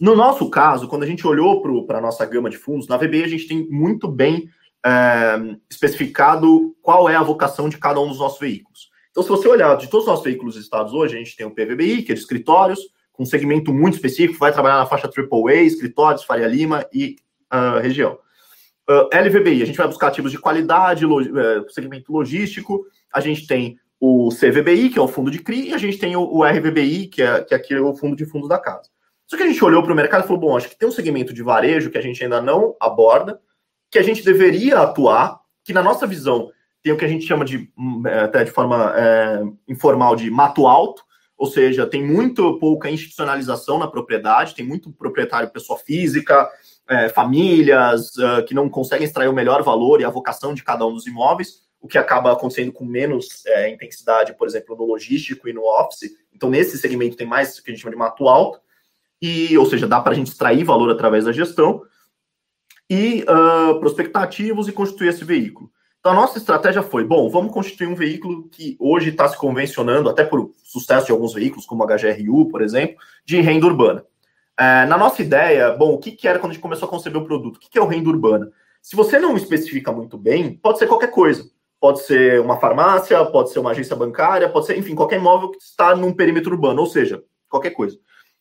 No 0.00 0.16
nosso 0.16 0.48
caso, 0.48 0.88
quando 0.88 1.02
a 1.02 1.06
gente 1.06 1.26
olhou 1.26 1.60
para 1.86 1.98
a 1.98 2.00
nossa 2.00 2.24
gama 2.24 2.48
de 2.48 2.56
fundos, 2.56 2.88
na 2.88 2.96
VBI 2.96 3.24
a 3.24 3.28
gente 3.28 3.46
tem 3.46 3.68
muito 3.68 4.08
bem 4.08 4.48
é, 4.84 5.56
especificado 5.68 6.74
qual 6.80 7.08
é 7.08 7.16
a 7.16 7.22
vocação 7.22 7.68
de 7.68 7.76
cada 7.76 8.00
um 8.00 8.08
dos 8.08 8.18
nossos 8.18 8.40
veículos. 8.40 8.88
Então, 9.10 9.22
se 9.22 9.28
você 9.28 9.46
olhar 9.46 9.76
de 9.76 9.88
todos 9.88 10.06
os 10.06 10.10
nossos 10.10 10.24
veículos 10.24 10.56
listados 10.56 10.94
hoje, 10.94 11.16
a 11.16 11.18
gente 11.18 11.36
tem 11.36 11.46
o 11.46 11.50
PVBI, 11.50 12.02
que 12.02 12.12
é 12.12 12.14
de 12.14 12.20
escritórios, 12.20 12.80
com 13.12 13.24
um 13.24 13.26
segmento 13.26 13.74
muito 13.74 13.94
específico, 13.94 14.38
vai 14.38 14.52
trabalhar 14.52 14.78
na 14.78 14.86
faixa 14.86 15.06
AAA, 15.06 15.56
escritórios, 15.56 16.24
Faria 16.24 16.46
Lima 16.46 16.86
e 16.92 17.16
uh, 17.52 17.80
região. 17.80 18.14
Uh, 18.88 19.08
ah, 19.12 19.20
LVBI, 19.20 19.62
a 19.62 19.66
gente 19.66 19.76
vai 19.76 19.86
buscar 19.86 20.08
ativos 20.08 20.32
de 20.32 20.38
qualidade, 20.38 21.04
log, 21.04 21.28
uh, 21.28 21.70
segmento 21.70 22.10
logístico, 22.12 22.86
a 23.12 23.20
gente 23.20 23.46
tem 23.46 23.78
o 24.00 24.30
CVBI, 24.30 24.88
que 24.88 24.98
é 24.98 25.02
o 25.02 25.08
fundo 25.08 25.30
de 25.30 25.40
CRI, 25.40 25.68
e 25.68 25.74
a 25.74 25.78
gente 25.78 25.98
tem 25.98 26.16
o, 26.16 26.22
o 26.22 26.42
RVBI, 26.42 27.08
que 27.08 27.20
é, 27.20 27.42
que 27.42 27.52
é 27.52 27.56
aqui 27.56 27.76
o 27.76 27.94
fundo 27.94 28.16
de 28.16 28.24
fundos 28.24 28.48
da 28.48 28.58
casa. 28.58 28.88
Só 29.30 29.36
que 29.36 29.44
a 29.44 29.46
gente 29.46 29.64
olhou 29.64 29.80
para 29.80 29.92
o 29.92 29.96
mercado 29.96 30.24
e 30.24 30.26
falou, 30.26 30.40
bom, 30.40 30.56
acho 30.56 30.68
que 30.68 30.76
tem 30.76 30.88
um 30.88 30.92
segmento 30.92 31.32
de 31.32 31.40
varejo 31.40 31.88
que 31.88 31.96
a 31.96 32.00
gente 32.00 32.20
ainda 32.20 32.42
não 32.42 32.74
aborda, 32.80 33.40
que 33.88 33.96
a 33.96 34.02
gente 34.02 34.24
deveria 34.24 34.80
atuar, 34.80 35.38
que 35.62 35.72
na 35.72 35.84
nossa 35.84 36.04
visão 36.04 36.50
tem 36.82 36.92
o 36.92 36.96
que 36.96 37.04
a 37.04 37.08
gente 37.08 37.24
chama 37.24 37.44
de, 37.44 37.70
hum, 37.78 38.02
é, 38.04 38.22
até 38.22 38.42
de 38.42 38.50
forma 38.50 38.92
é, 38.96 39.40
informal, 39.68 40.16
de 40.16 40.28
mato 40.32 40.66
alto, 40.66 41.04
ou 41.38 41.46
seja, 41.46 41.86
tem 41.86 42.04
muito 42.04 42.58
pouca 42.58 42.90
institucionalização 42.90 43.78
na 43.78 43.86
propriedade, 43.86 44.52
tem 44.52 44.66
muito 44.66 44.90
proprietário 44.90 45.48
pessoa 45.50 45.78
física, 45.78 46.50
é, 46.88 47.08
famílias 47.08 48.18
é, 48.18 48.42
que 48.42 48.52
não 48.52 48.68
conseguem 48.68 49.06
extrair 49.06 49.28
o 49.28 49.32
melhor 49.32 49.62
valor 49.62 50.00
e 50.00 50.04
a 50.04 50.10
vocação 50.10 50.52
de 50.52 50.64
cada 50.64 50.84
um 50.84 50.92
dos 50.92 51.06
imóveis, 51.06 51.60
o 51.80 51.86
que 51.86 51.98
acaba 51.98 52.32
acontecendo 52.32 52.72
com 52.72 52.84
menos 52.84 53.46
é, 53.46 53.70
intensidade, 53.70 54.36
por 54.36 54.48
exemplo, 54.48 54.74
no 54.76 54.86
logístico 54.86 55.48
e 55.48 55.52
no 55.52 55.62
office. 55.62 56.10
Então, 56.34 56.50
nesse 56.50 56.76
segmento 56.78 57.16
tem 57.16 57.28
mais 57.28 57.56
o 57.56 57.62
que 57.62 57.70
a 57.70 57.72
gente 57.72 57.82
chama 57.82 57.92
de 57.92 57.98
mato 57.98 58.28
alto, 58.28 58.60
e, 59.20 59.56
ou 59.58 59.66
seja, 59.66 59.86
dá 59.86 60.00
para 60.00 60.12
a 60.12 60.14
gente 60.14 60.28
extrair 60.28 60.64
valor 60.64 60.90
através 60.90 61.24
da 61.24 61.32
gestão 61.32 61.82
e 62.88 63.24
uh, 63.24 63.78
prospectar 63.78 64.22
ativos 64.22 64.66
e 64.66 64.72
constituir 64.72 65.08
esse 65.08 65.24
veículo. 65.24 65.70
Então, 66.00 66.12
a 66.12 66.14
nossa 66.14 66.38
estratégia 66.38 66.82
foi: 66.82 67.04
bom, 67.04 67.28
vamos 67.28 67.52
constituir 67.52 67.86
um 67.86 67.94
veículo 67.94 68.48
que 68.48 68.76
hoje 68.80 69.10
está 69.10 69.28
se 69.28 69.36
convencionando, 69.36 70.08
até 70.08 70.24
por 70.24 70.50
sucesso 70.64 71.06
de 71.06 71.12
alguns 71.12 71.34
veículos, 71.34 71.66
como 71.66 71.84
a 71.84 71.86
HGRU, 71.86 72.48
por 72.48 72.62
exemplo, 72.62 72.96
de 73.24 73.40
renda 73.40 73.66
urbana. 73.66 74.04
É, 74.58 74.86
na 74.86 74.98
nossa 74.98 75.22
ideia, 75.22 75.70
bom, 75.72 75.94
o 75.94 75.98
que, 75.98 76.10
que, 76.10 76.26
era 76.26 76.38
quando 76.38 76.50
a 76.50 76.54
gente 76.54 76.62
começou 76.62 76.88
a 76.88 76.90
conceber 76.90 77.20
o 77.20 77.24
produto? 77.24 77.56
O 77.56 77.60
que, 77.60 77.70
que 77.70 77.78
é 77.78 77.82
o 77.82 77.86
renda 77.86 78.08
urbana? 78.08 78.50
Se 78.82 78.96
você 78.96 79.18
não 79.18 79.36
especifica 79.36 79.92
muito 79.92 80.16
bem, 80.16 80.54
pode 80.54 80.78
ser 80.78 80.86
qualquer 80.86 81.10
coisa. 81.10 81.48
Pode 81.78 82.02
ser 82.02 82.40
uma 82.40 82.58
farmácia, 82.58 83.24
pode 83.26 83.50
ser 83.50 83.58
uma 83.58 83.70
agência 83.70 83.96
bancária, 83.96 84.48
pode 84.48 84.66
ser, 84.66 84.78
enfim, 84.78 84.94
qualquer 84.94 85.16
imóvel 85.16 85.50
que 85.50 85.58
está 85.58 85.94
num 85.94 86.12
perímetro 86.12 86.52
urbano, 86.52 86.80
ou 86.80 86.86
seja, 86.86 87.22
qualquer 87.48 87.70
coisa. 87.70 87.98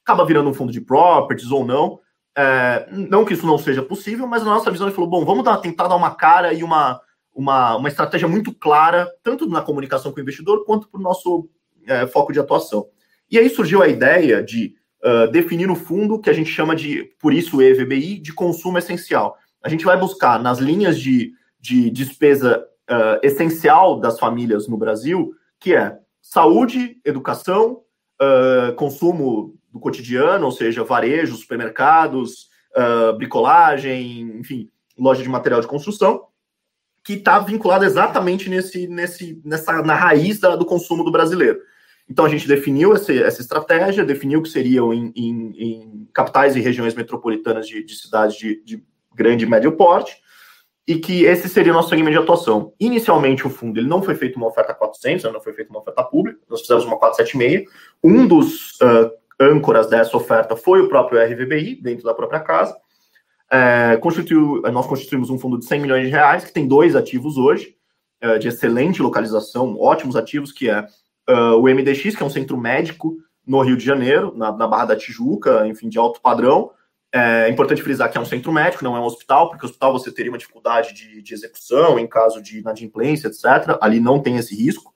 Acaba 0.09 0.25
virando 0.25 0.49
um 0.49 0.53
fundo 0.55 0.71
de 0.71 0.81
properties 0.81 1.51
ou 1.51 1.63
não. 1.63 1.99
É, 2.35 2.87
não 2.89 3.23
que 3.23 3.33
isso 3.33 3.45
não 3.45 3.59
seja 3.59 3.83
possível, 3.83 4.25
mas 4.25 4.43
na 4.43 4.49
nossa 4.49 4.71
visão 4.71 4.87
gente 4.87 4.95
falou: 4.95 5.07
bom, 5.07 5.23
vamos 5.23 5.43
dar, 5.43 5.57
tentar 5.57 5.87
dar 5.87 5.95
uma 5.95 6.15
cara 6.15 6.51
e 6.51 6.63
uma, 6.63 6.99
uma, 7.31 7.75
uma 7.75 7.87
estratégia 7.87 8.27
muito 8.27 8.51
clara, 8.51 9.07
tanto 9.21 9.47
na 9.47 9.61
comunicação 9.61 10.11
com 10.11 10.17
o 10.17 10.21
investidor, 10.21 10.65
quanto 10.65 10.89
para 10.89 10.99
o 10.99 11.03
nosso 11.03 11.47
é, 11.85 12.07
foco 12.07 12.33
de 12.33 12.39
atuação. 12.39 12.87
E 13.29 13.37
aí 13.37 13.51
surgiu 13.51 13.83
a 13.83 13.87
ideia 13.87 14.41
de 14.41 14.73
uh, 15.05 15.29
definir 15.31 15.69
o 15.69 15.75
fundo 15.75 16.19
que 16.19 16.31
a 16.31 16.33
gente 16.33 16.49
chama 16.49 16.75
de, 16.75 17.03
por 17.19 17.31
isso 17.31 17.61
EVBI, 17.61 18.17
de 18.17 18.33
consumo 18.33 18.79
essencial. 18.79 19.37
A 19.63 19.69
gente 19.69 19.85
vai 19.85 19.95
buscar 19.95 20.41
nas 20.41 20.57
linhas 20.57 20.99
de, 20.99 21.33
de 21.59 21.91
despesa 21.91 22.65
uh, 22.89 23.19
essencial 23.21 23.99
das 23.99 24.17
famílias 24.17 24.67
no 24.67 24.75
Brasil, 24.75 25.35
que 25.59 25.75
é 25.75 25.99
saúde, 26.19 26.99
educação, 27.05 27.83
uh, 28.19 28.73
consumo 28.73 29.58
do 29.71 29.79
cotidiano, 29.79 30.45
ou 30.45 30.51
seja, 30.51 30.83
varejo, 30.83 31.35
supermercados, 31.35 32.49
bricolagem, 33.17 34.21
enfim, 34.39 34.69
loja 34.97 35.23
de 35.23 35.29
material 35.29 35.61
de 35.61 35.67
construção, 35.67 36.25
que 37.03 37.13
está 37.13 37.39
vinculado 37.39 37.85
exatamente 37.85 38.49
nesse, 38.49 38.87
nesse, 38.87 39.41
nessa, 39.43 39.81
na 39.81 39.95
raiz 39.95 40.39
da, 40.39 40.55
do 40.55 40.65
consumo 40.65 41.03
do 41.03 41.11
brasileiro. 41.11 41.59
Então 42.09 42.25
a 42.25 42.29
gente 42.29 42.47
definiu 42.47 42.93
essa, 42.93 43.13
essa 43.13 43.41
estratégia, 43.41 44.03
definiu 44.03 44.41
que 44.41 44.49
seriam 44.49 44.91
em, 44.93 45.11
em, 45.15 45.53
em 45.57 46.07
capitais 46.13 46.55
e 46.55 46.59
regiões 46.59 46.95
metropolitanas 46.95 47.67
de, 47.67 47.83
de 47.83 47.95
cidades 47.95 48.35
de, 48.35 48.61
de, 48.63 48.83
grande 49.13 49.45
e 49.45 49.49
médio 49.49 49.73
porte, 49.73 50.17
e 50.87 50.97
que 50.97 51.23
esse 51.25 51.47
seria 51.47 51.71
o 51.71 51.75
nosso 51.75 51.89
segmento 51.89 52.17
de 52.17 52.23
atuação. 52.23 52.73
Inicialmente 52.79 53.45
o 53.45 53.49
fundo 53.49 53.79
ele 53.79 53.87
não 53.87 54.01
foi 54.01 54.15
feito 54.15 54.37
uma 54.37 54.47
oferta 54.47 54.73
400, 54.73 55.31
não 55.31 55.41
foi 55.41 55.53
feita 55.53 55.69
uma 55.69 55.81
oferta 55.81 56.03
pública, 56.03 56.39
nós 56.49 56.61
fizemos 56.61 56.85
uma 56.85 56.97
476. 56.97 57.69
Um 58.03 58.25
dos 58.25 58.71
uh, 58.81 59.11
âncoras 59.39 59.87
dessa 59.87 60.15
oferta 60.17 60.55
foi 60.55 60.81
o 60.81 60.89
próprio 60.89 61.21
RVBI, 61.21 61.81
dentro 61.81 62.03
da 62.03 62.13
própria 62.13 62.39
casa, 62.39 62.75
é, 63.51 63.97
constituiu, 63.97 64.61
nós 64.71 64.85
constituímos 64.85 65.29
um 65.29 65.39
fundo 65.39 65.57
de 65.57 65.65
100 65.65 65.79
milhões 65.79 66.05
de 66.05 66.11
reais, 66.11 66.43
que 66.43 66.53
tem 66.53 66.67
dois 66.67 66.95
ativos 66.95 67.37
hoje, 67.37 67.75
é, 68.21 68.37
de 68.37 68.47
excelente 68.47 69.01
localização, 69.01 69.75
ótimos 69.79 70.15
ativos, 70.15 70.51
que 70.51 70.69
é 70.69 70.85
uh, 71.29 71.55
o 71.55 71.63
MDX, 71.63 72.15
que 72.15 72.21
é 72.21 72.25
um 72.25 72.29
centro 72.29 72.57
médico 72.57 73.17
no 73.45 73.61
Rio 73.61 73.77
de 73.77 73.85
Janeiro, 73.85 74.33
na, 74.35 74.51
na 74.51 74.67
Barra 74.67 74.85
da 74.85 74.95
Tijuca, 74.95 75.65
enfim, 75.67 75.89
de 75.89 75.97
alto 75.97 76.21
padrão. 76.21 76.71
É 77.11 77.49
importante 77.49 77.81
frisar 77.81 78.11
que 78.11 78.17
é 78.19 78.21
um 78.21 78.25
centro 78.25 78.51
médico, 78.51 78.83
não 78.83 78.95
é 78.95 78.99
um 78.99 79.05
hospital, 79.05 79.49
porque 79.49 79.65
hospital 79.65 79.91
você 79.91 80.11
teria 80.11 80.31
uma 80.31 80.37
dificuldade 80.37 80.93
de, 80.93 81.23
de 81.23 81.33
execução 81.33 81.97
em 81.97 82.05
caso 82.05 82.39
de 82.39 82.59
inadimplência, 82.59 83.27
etc. 83.27 83.77
Ali 83.81 83.99
não 83.99 84.21
tem 84.21 84.37
esse 84.37 84.55
risco. 84.55 84.93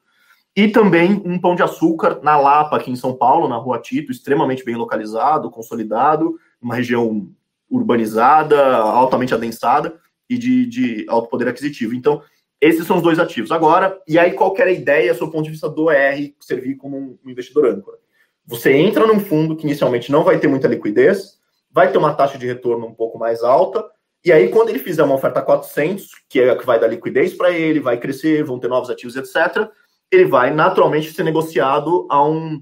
E 0.55 0.67
também 0.67 1.22
um 1.25 1.39
pão 1.39 1.55
de 1.55 1.63
açúcar 1.63 2.19
na 2.22 2.38
Lapa, 2.38 2.77
aqui 2.77 2.91
em 2.91 2.95
São 2.95 3.13
Paulo, 3.15 3.48
na 3.48 3.57
Rua 3.57 3.79
Tito, 3.79 4.12
extremamente 4.12 4.63
bem 4.63 4.75
localizado, 4.75 5.50
consolidado, 5.50 6.38
uma 6.62 6.75
região 6.75 7.27
urbanizada, 7.69 8.77
altamente 8.77 9.33
adensada 9.33 10.00
e 10.29 10.38
de, 10.38 10.65
de 10.67 11.05
alto 11.10 11.27
poder 11.27 11.48
aquisitivo. 11.48 11.95
Então, 11.95 12.22
esses 12.62 12.86
são 12.86 12.98
os 12.98 13.03
dois 13.03 13.17
ativos. 13.17 13.51
Agora, 13.51 14.00
e 14.07 14.17
aí 14.19 14.33
qual 14.33 14.53
era 14.57 14.69
a 14.69 14.74
ideia, 14.74 15.13
do 15.13 15.29
ponto 15.29 15.43
de 15.43 15.50
vista 15.51 15.67
do 15.67 15.91
ER, 15.91 16.33
servir 16.39 16.75
como 16.75 16.98
um 16.98 17.29
investidor 17.29 17.65
âncora? 17.65 17.98
Você 18.45 18.74
entra 18.74 19.07
num 19.07 19.19
fundo 19.19 19.55
que 19.55 19.65
inicialmente 19.65 20.12
não 20.12 20.24
vai 20.24 20.39
ter 20.39 20.48
muita 20.48 20.67
liquidez, 20.67 21.39
vai 21.72 21.91
ter 21.91 21.98
uma 21.98 22.13
taxa 22.13 22.38
de 22.38 22.45
retorno 22.45 22.86
um 22.86 22.93
pouco 22.93 23.17
mais 23.17 23.41
alta, 23.41 23.83
e 24.24 24.31
aí 24.31 24.50
quando 24.50 24.69
ele 24.69 24.79
fizer 24.79 25.03
uma 25.03 25.15
oferta 25.15 25.41
400, 25.41 26.10
que 26.29 26.39
é 26.39 26.51
a 26.51 26.55
que 26.55 26.65
vai 26.65 26.79
dar 26.79 26.88
liquidez 26.88 27.33
para 27.33 27.51
ele, 27.51 27.79
vai 27.79 27.98
crescer, 27.98 28.43
vão 28.43 28.60
ter 28.60 28.67
novos 28.67 28.89
ativos, 28.89 29.15
etc., 29.15 29.69
ele 30.15 30.25
vai 30.25 30.53
naturalmente 30.53 31.13
ser 31.13 31.24
negociado 31.24 32.08
a 32.10 32.24
um, 32.24 32.62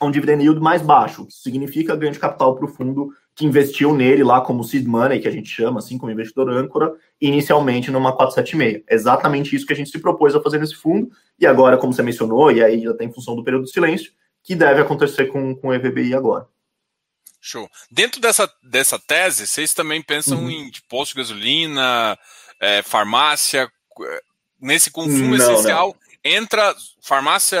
a 0.00 0.06
um 0.06 0.10
dividend 0.10 0.42
yield 0.42 0.60
mais 0.60 0.82
baixo, 0.82 1.26
que 1.26 1.32
significa 1.32 1.96
ganho 1.96 2.12
de 2.12 2.18
capital 2.18 2.54
para 2.54 2.64
o 2.64 2.68
fundo 2.68 3.12
que 3.34 3.46
investiu 3.46 3.94
nele 3.94 4.24
lá 4.24 4.40
como 4.40 4.64
seed 4.64 4.84
money, 4.84 5.20
que 5.20 5.28
a 5.28 5.30
gente 5.30 5.48
chama 5.48 5.78
assim, 5.78 5.96
como 5.96 6.10
investidor 6.10 6.50
âncora, 6.50 6.92
inicialmente 7.20 7.88
numa 7.88 8.12
476. 8.12 8.82
É 8.88 8.94
exatamente 8.94 9.54
isso 9.54 9.64
que 9.64 9.72
a 9.72 9.76
gente 9.76 9.90
se 9.90 9.98
propôs 10.00 10.34
a 10.34 10.42
fazer 10.42 10.58
nesse 10.58 10.74
fundo, 10.74 11.08
e 11.38 11.46
agora, 11.46 11.78
como 11.78 11.92
você 11.92 12.02
mencionou, 12.02 12.50
e 12.50 12.62
aí 12.62 12.82
já 12.82 12.92
tem 12.94 13.12
função 13.12 13.36
do 13.36 13.44
período 13.44 13.66
de 13.66 13.70
silêncio, 13.70 14.10
que 14.42 14.56
deve 14.56 14.80
acontecer 14.80 15.26
com, 15.26 15.54
com 15.54 15.68
o 15.68 15.74
EVBI 15.74 16.14
agora. 16.14 16.48
Show. 17.40 17.70
Dentro 17.88 18.20
dessa, 18.20 18.52
dessa 18.60 18.98
tese, 18.98 19.46
vocês 19.46 19.72
também 19.72 20.02
pensam 20.02 20.38
uhum. 20.38 20.50
em 20.50 20.72
posto 20.88 21.12
de 21.12 21.18
gasolina, 21.18 22.18
é, 22.60 22.82
farmácia, 22.82 23.70
é, 24.00 24.22
nesse 24.60 24.90
consumo 24.90 25.36
não, 25.36 25.36
essencial, 25.36 25.88
não 25.88 26.07
entra 26.24 26.74
farmácia, 27.02 27.58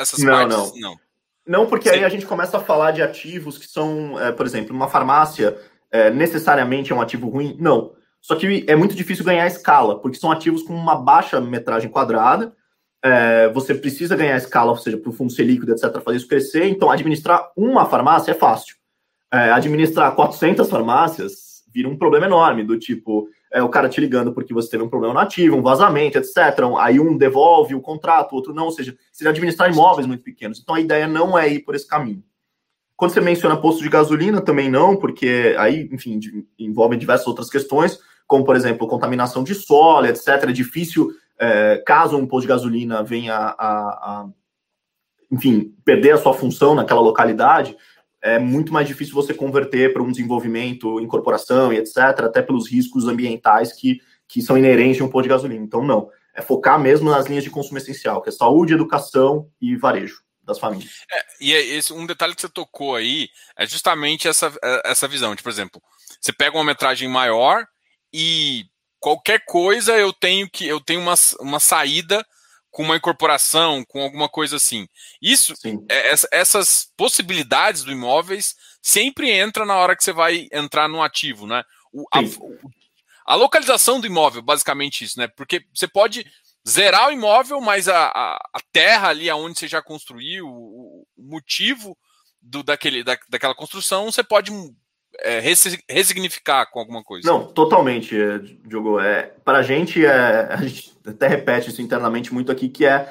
essas 0.00 0.20
não, 0.20 0.32
partes? 0.32 0.56
Não, 0.56 0.76
não. 0.76 0.96
Não, 1.46 1.66
porque 1.66 1.88
Sim. 1.88 1.96
aí 1.96 2.04
a 2.04 2.08
gente 2.10 2.26
começa 2.26 2.58
a 2.58 2.60
falar 2.60 2.90
de 2.90 3.00
ativos 3.00 3.56
que 3.56 3.66
são, 3.66 4.20
é, 4.20 4.30
por 4.30 4.44
exemplo, 4.44 4.76
uma 4.76 4.88
farmácia 4.88 5.56
é, 5.90 6.10
necessariamente 6.10 6.92
é 6.92 6.94
um 6.94 7.00
ativo 7.00 7.28
ruim? 7.28 7.56
Não. 7.58 7.92
Só 8.20 8.36
que 8.36 8.66
é 8.68 8.76
muito 8.76 8.94
difícil 8.94 9.24
ganhar 9.24 9.46
escala, 9.46 9.98
porque 9.98 10.18
são 10.18 10.30
ativos 10.30 10.62
com 10.62 10.74
uma 10.74 10.96
baixa 10.96 11.40
metragem 11.40 11.90
quadrada. 11.90 12.52
É, 13.02 13.48
você 13.48 13.74
precisa 13.74 14.16
ganhar 14.16 14.36
escala, 14.36 14.70
ou 14.70 14.76
seja, 14.76 14.98
para 14.98 15.08
o 15.08 15.12
fundo 15.12 15.32
ser 15.32 15.44
líquido, 15.44 15.72
etc., 15.72 16.02
fazer 16.02 16.18
isso 16.18 16.28
crescer. 16.28 16.66
Então, 16.66 16.90
administrar 16.90 17.50
uma 17.56 17.86
farmácia 17.86 18.32
é 18.32 18.34
fácil. 18.34 18.76
É, 19.32 19.50
administrar 19.50 20.14
400 20.14 20.68
farmácias 20.68 21.62
vira 21.72 21.88
um 21.88 21.96
problema 21.96 22.26
enorme, 22.26 22.64
do 22.64 22.78
tipo, 22.78 23.28
é, 23.52 23.62
o 23.62 23.68
cara 23.68 23.88
te 23.88 24.00
ligando 24.00 24.32
porque 24.32 24.52
você 24.52 24.70
teve 24.70 24.82
um 24.82 24.88
problema 24.88 25.14
no 25.14 25.20
ativo, 25.20 25.56
um 25.56 25.62
vazamento, 25.62 26.18
etc. 26.18 26.36
Aí 26.78 27.00
um 27.00 27.16
devolve 27.16 27.74
o 27.74 27.80
contrato, 27.80 28.32
o 28.32 28.36
outro 28.36 28.52
não, 28.52 28.64
ou 28.64 28.70
seja, 28.70 28.96
seria 29.12 29.30
administrar 29.30 29.70
imóveis 29.70 30.06
muito 30.06 30.22
pequenos. 30.22 30.60
Então 30.60 30.74
a 30.74 30.80
ideia 30.80 31.06
não 31.06 31.38
é 31.38 31.48
ir 31.48 31.60
por 31.60 31.74
esse 31.74 31.86
caminho. 31.86 32.22
Quando 32.96 33.12
você 33.12 33.20
menciona 33.20 33.56
posto 33.56 33.82
de 33.82 33.88
gasolina, 33.88 34.40
também 34.40 34.68
não, 34.68 34.96
porque 34.96 35.54
aí, 35.56 35.88
enfim, 35.92 36.18
envolve 36.58 36.96
diversas 36.96 37.28
outras 37.28 37.48
questões, 37.48 38.00
como, 38.26 38.44
por 38.44 38.56
exemplo, 38.56 38.88
contaminação 38.88 39.44
de 39.44 39.54
solo, 39.54 40.06
etc. 40.06 40.26
É 40.42 40.52
difícil, 40.52 41.12
é, 41.38 41.82
caso 41.86 42.16
um 42.16 42.26
posto 42.26 42.42
de 42.42 42.48
gasolina 42.48 43.02
venha 43.04 43.36
a, 43.36 43.54
a, 43.58 44.28
enfim, 45.30 45.74
perder 45.84 46.14
a 46.14 46.18
sua 46.18 46.34
função 46.34 46.74
naquela 46.74 47.00
localidade, 47.00 47.76
é 48.22 48.38
muito 48.38 48.72
mais 48.72 48.86
difícil 48.86 49.14
você 49.14 49.32
converter 49.32 49.92
para 49.92 50.02
um 50.02 50.10
desenvolvimento, 50.10 51.00
incorporação 51.00 51.72
e 51.72 51.76
etc., 51.76 51.96
até 51.96 52.42
pelos 52.42 52.68
riscos 52.68 53.06
ambientais 53.06 53.72
que, 53.72 54.00
que 54.26 54.42
são 54.42 54.58
inerentes 54.58 54.96
de 54.96 55.02
um 55.02 55.08
posto 55.08 55.24
de 55.24 55.30
gasolina. 55.30 55.64
Então, 55.64 55.84
não. 55.84 56.10
É 56.34 56.42
focar 56.42 56.78
mesmo 56.78 57.10
nas 57.10 57.26
linhas 57.26 57.44
de 57.44 57.50
consumo 57.50 57.78
essencial, 57.78 58.22
que 58.22 58.28
é 58.28 58.32
saúde, 58.32 58.74
educação 58.74 59.48
e 59.60 59.76
varejo 59.76 60.22
das 60.44 60.58
famílias. 60.58 61.02
É, 61.12 61.24
e 61.40 61.52
é 61.52 61.60
esse, 61.60 61.92
um 61.92 62.06
detalhe 62.06 62.34
que 62.34 62.40
você 62.40 62.48
tocou 62.48 62.96
aí 62.96 63.28
é 63.56 63.66
justamente 63.66 64.26
essa, 64.26 64.52
é, 64.62 64.82
essa 64.90 65.06
visão 65.06 65.34
de, 65.34 65.42
por 65.42 65.50
exemplo, 65.50 65.80
você 66.20 66.32
pega 66.32 66.56
uma 66.56 66.64
metragem 66.64 67.08
maior 67.08 67.66
e 68.12 68.64
qualquer 68.98 69.44
coisa 69.44 69.96
eu 69.96 70.12
tenho 70.12 70.48
que 70.50 70.66
eu 70.66 70.80
tenho 70.80 71.00
uma, 71.00 71.14
uma 71.40 71.60
saída 71.60 72.24
com 72.70 72.82
uma 72.82 72.96
incorporação, 72.96 73.84
com 73.86 74.02
alguma 74.02 74.28
coisa 74.28 74.56
assim. 74.56 74.86
Isso, 75.20 75.54
é, 75.88 76.14
essas 76.32 76.92
possibilidades 76.96 77.82
do 77.82 77.92
imóveis 77.92 78.54
sempre 78.82 79.30
entra 79.30 79.64
na 79.64 79.76
hora 79.76 79.96
que 79.96 80.04
você 80.04 80.12
vai 80.12 80.48
entrar 80.52 80.88
no 80.88 81.02
ativo, 81.02 81.46
né? 81.46 81.62
O, 81.92 82.04
a, 82.12 82.20
a, 83.26 83.34
localização 83.34 84.00
do 84.00 84.06
imóvel, 84.06 84.42
basicamente 84.42 85.04
isso, 85.04 85.18
né? 85.18 85.26
Porque 85.28 85.64
você 85.74 85.88
pode 85.88 86.26
zerar 86.68 87.08
o 87.08 87.12
imóvel, 87.12 87.60
mas 87.60 87.88
a, 87.88 88.06
a, 88.08 88.34
a 88.34 88.60
terra 88.72 89.08
ali 89.08 89.30
aonde 89.30 89.58
você 89.58 89.66
já 89.66 89.82
construiu, 89.82 90.46
o, 90.46 91.06
o 91.16 91.22
motivo 91.22 91.96
do, 92.40 92.62
daquele, 92.62 93.02
da, 93.02 93.18
daquela 93.28 93.54
construção, 93.54 94.10
você 94.10 94.22
pode 94.22 94.52
é, 95.22 95.40
ressignificar 95.88 96.66
com 96.66 96.78
alguma 96.78 97.02
coisa. 97.02 97.28
Não, 97.28 97.44
totalmente, 97.44 98.18
é, 98.18 98.38
Diogo. 98.66 99.00
É, 99.00 99.32
para 99.44 99.58
a 99.58 99.62
gente, 99.62 100.04
é, 100.04 100.48
a 100.52 100.56
gente 100.56 100.96
até 101.06 101.26
repete 101.26 101.70
isso 101.70 101.82
internamente 101.82 102.32
muito 102.32 102.52
aqui, 102.52 102.68
que 102.68 102.84
é 102.84 103.08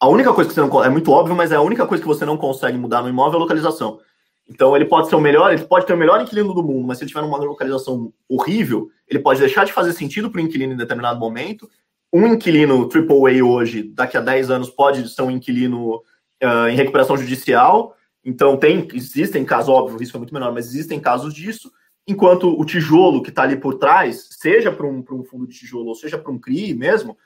a 0.00 0.08
única 0.08 0.32
coisa 0.32 0.48
que 0.48 0.54
você 0.54 0.60
não 0.60 0.84
é 0.84 0.88
muito 0.88 1.10
óbvio, 1.10 1.36
mas 1.36 1.52
é 1.52 1.56
a 1.56 1.60
única 1.60 1.86
coisa 1.86 2.02
que 2.02 2.08
você 2.08 2.24
não 2.24 2.36
consegue 2.36 2.76
mudar 2.76 3.02
no 3.02 3.08
imóvel 3.08 3.34
é 3.34 3.36
a 3.36 3.42
localização. 3.42 4.00
Então 4.48 4.74
ele 4.74 4.84
pode 4.84 5.08
ser 5.08 5.14
o 5.14 5.20
melhor, 5.20 5.52
ele 5.52 5.64
pode 5.64 5.86
ter 5.86 5.92
o 5.92 5.96
melhor 5.96 6.20
inquilino 6.20 6.52
do 6.52 6.62
mundo, 6.62 6.86
mas 6.86 6.98
se 6.98 7.04
ele 7.04 7.08
tiver 7.10 7.20
uma 7.20 7.38
localização 7.38 8.12
horrível, 8.28 8.90
ele 9.08 9.20
pode 9.20 9.40
deixar 9.40 9.64
de 9.64 9.72
fazer 9.72 9.92
sentido 9.92 10.30
para 10.30 10.40
o 10.40 10.44
inquilino 10.44 10.72
em 10.72 10.76
determinado 10.76 11.20
momento. 11.20 11.70
Um 12.12 12.26
inquilino 12.26 12.88
AAA 12.92 13.44
hoje, 13.44 13.84
daqui 13.94 14.16
a 14.16 14.20
10 14.20 14.50
anos, 14.50 14.70
pode 14.70 15.08
ser 15.08 15.22
um 15.22 15.30
inquilino 15.30 15.96
uh, 16.42 16.68
em 16.68 16.76
recuperação 16.76 17.16
judicial, 17.16 17.96
então, 18.24 18.56
tem, 18.56 18.86
existem 18.94 19.44
casos, 19.44 19.68
óbvio, 19.68 19.96
o 19.96 19.98
risco 19.98 20.16
é 20.16 20.20
muito 20.20 20.34
menor, 20.34 20.52
mas 20.52 20.66
existem 20.66 21.00
casos 21.00 21.34
disso, 21.34 21.72
enquanto 22.06 22.48
o 22.48 22.64
tijolo 22.64 23.22
que 23.22 23.30
está 23.30 23.42
ali 23.42 23.56
por 23.56 23.74
trás, 23.74 24.28
seja 24.30 24.70
para 24.70 24.86
um, 24.86 25.04
um 25.10 25.24
fundo 25.24 25.46
de 25.46 25.58
tijolo 25.58 25.88
ou 25.88 25.94
seja 25.94 26.18
para 26.18 26.32
um 26.32 26.38
CRI 26.38 26.74
mesmo, 26.74 27.16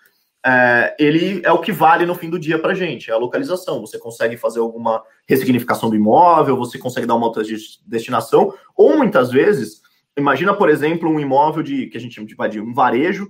é, 0.45 0.95
ele 0.99 1.41
é 1.45 1.50
o 1.50 1.59
que 1.59 1.73
vale 1.73 2.07
no 2.07 2.15
fim 2.15 2.31
do 2.31 2.38
dia 2.38 2.59
para 2.59 2.71
a 2.71 2.75
gente, 2.75 3.11
é 3.11 3.15
a 3.15 3.19
localização. 3.19 3.81
Você 3.81 3.99
consegue 3.99 4.37
fazer 4.37 4.61
alguma 4.61 5.03
ressignificação 5.29 5.91
do 5.91 5.97
imóvel, 5.97 6.57
você 6.57 6.79
consegue 6.79 7.07
dar 7.07 7.17
uma 7.17 7.26
outra 7.26 7.43
destinação, 7.85 8.55
ou 8.76 8.97
muitas 8.97 9.31
vezes, 9.31 9.83
imagina, 10.17 10.55
por 10.55 10.71
exemplo, 10.71 11.11
um 11.11 11.19
imóvel 11.19 11.62
de 11.62 11.87
que 11.88 11.99
a 11.99 12.00
gente 12.00 12.15
chama 12.15 12.49
de 12.49 12.61
um 12.61 12.73
varejo 12.73 13.25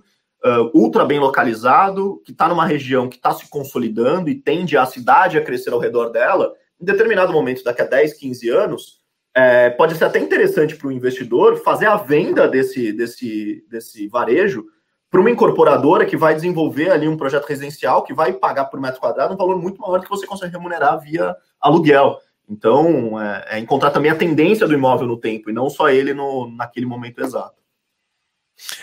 uh, 0.45 0.71
ultra 0.79 1.05
bem 1.05 1.19
localizado, 1.19 2.21
que 2.25 2.33
está 2.33 2.49
numa 2.49 2.67
região 2.67 3.09
que 3.09 3.17
está 3.17 3.33
se 3.33 3.49
consolidando 3.49 4.29
e 4.29 4.35
tende 4.35 4.77
a 4.77 4.85
cidade 4.85 5.39
a 5.39 5.43
crescer 5.43 5.73
ao 5.73 5.81
redor 5.81 6.11
dela, 6.11 6.53
em 6.81 6.85
determinado 6.85 7.33
momento, 7.33 7.65
daqui 7.65 7.83
a 7.83 7.87
10, 7.87 8.15
15 8.15 8.49
anos, 8.51 9.01
é, 9.35 9.71
pode 9.71 9.97
ser 9.97 10.05
até 10.05 10.19
interessante 10.19 10.77
para 10.77 10.89
o 10.89 10.93
investidor 10.93 11.59
fazer 11.59 11.87
a 11.87 11.97
venda 11.97 12.49
desse, 12.49 12.93
desse, 12.93 13.65
desse 13.69 14.09
varejo 14.09 14.65
para 15.11 15.21
uma 15.21 15.31
incorporadora 15.31 16.07
que 16.07 16.17
vai 16.17 16.35
desenvolver 16.35 16.91
ali 16.91 17.07
um 17.07 17.17
projeto 17.17 17.45
residencial 17.45 18.03
que 18.03 18.15
vai 18.15 18.33
pagar 18.33 18.67
por 18.67 18.81
metro 18.81 19.01
quadrado 19.01 19.35
um 19.35 19.37
valor 19.37 19.61
muito 19.61 19.81
maior 19.81 19.99
do 19.99 20.05
que 20.05 20.11
você 20.11 20.27
consegue 20.27 20.53
remunerar 20.53 21.01
via 21.01 21.37
aluguel. 21.61 22.19
Então, 22.49 23.21
é, 23.21 23.47
é 23.51 23.59
encontrar 23.59 23.91
também 23.91 24.11
a 24.11 24.17
tendência 24.17 24.67
do 24.67 24.75
imóvel 24.75 25.07
no 25.07 25.19
tempo 25.19 25.51
e 25.51 25.53
não 25.53 25.69
só 25.69 25.89
ele 25.91 26.15
no, 26.15 26.51
naquele 26.51 26.87
momento 26.87 27.21
exato. 27.21 27.57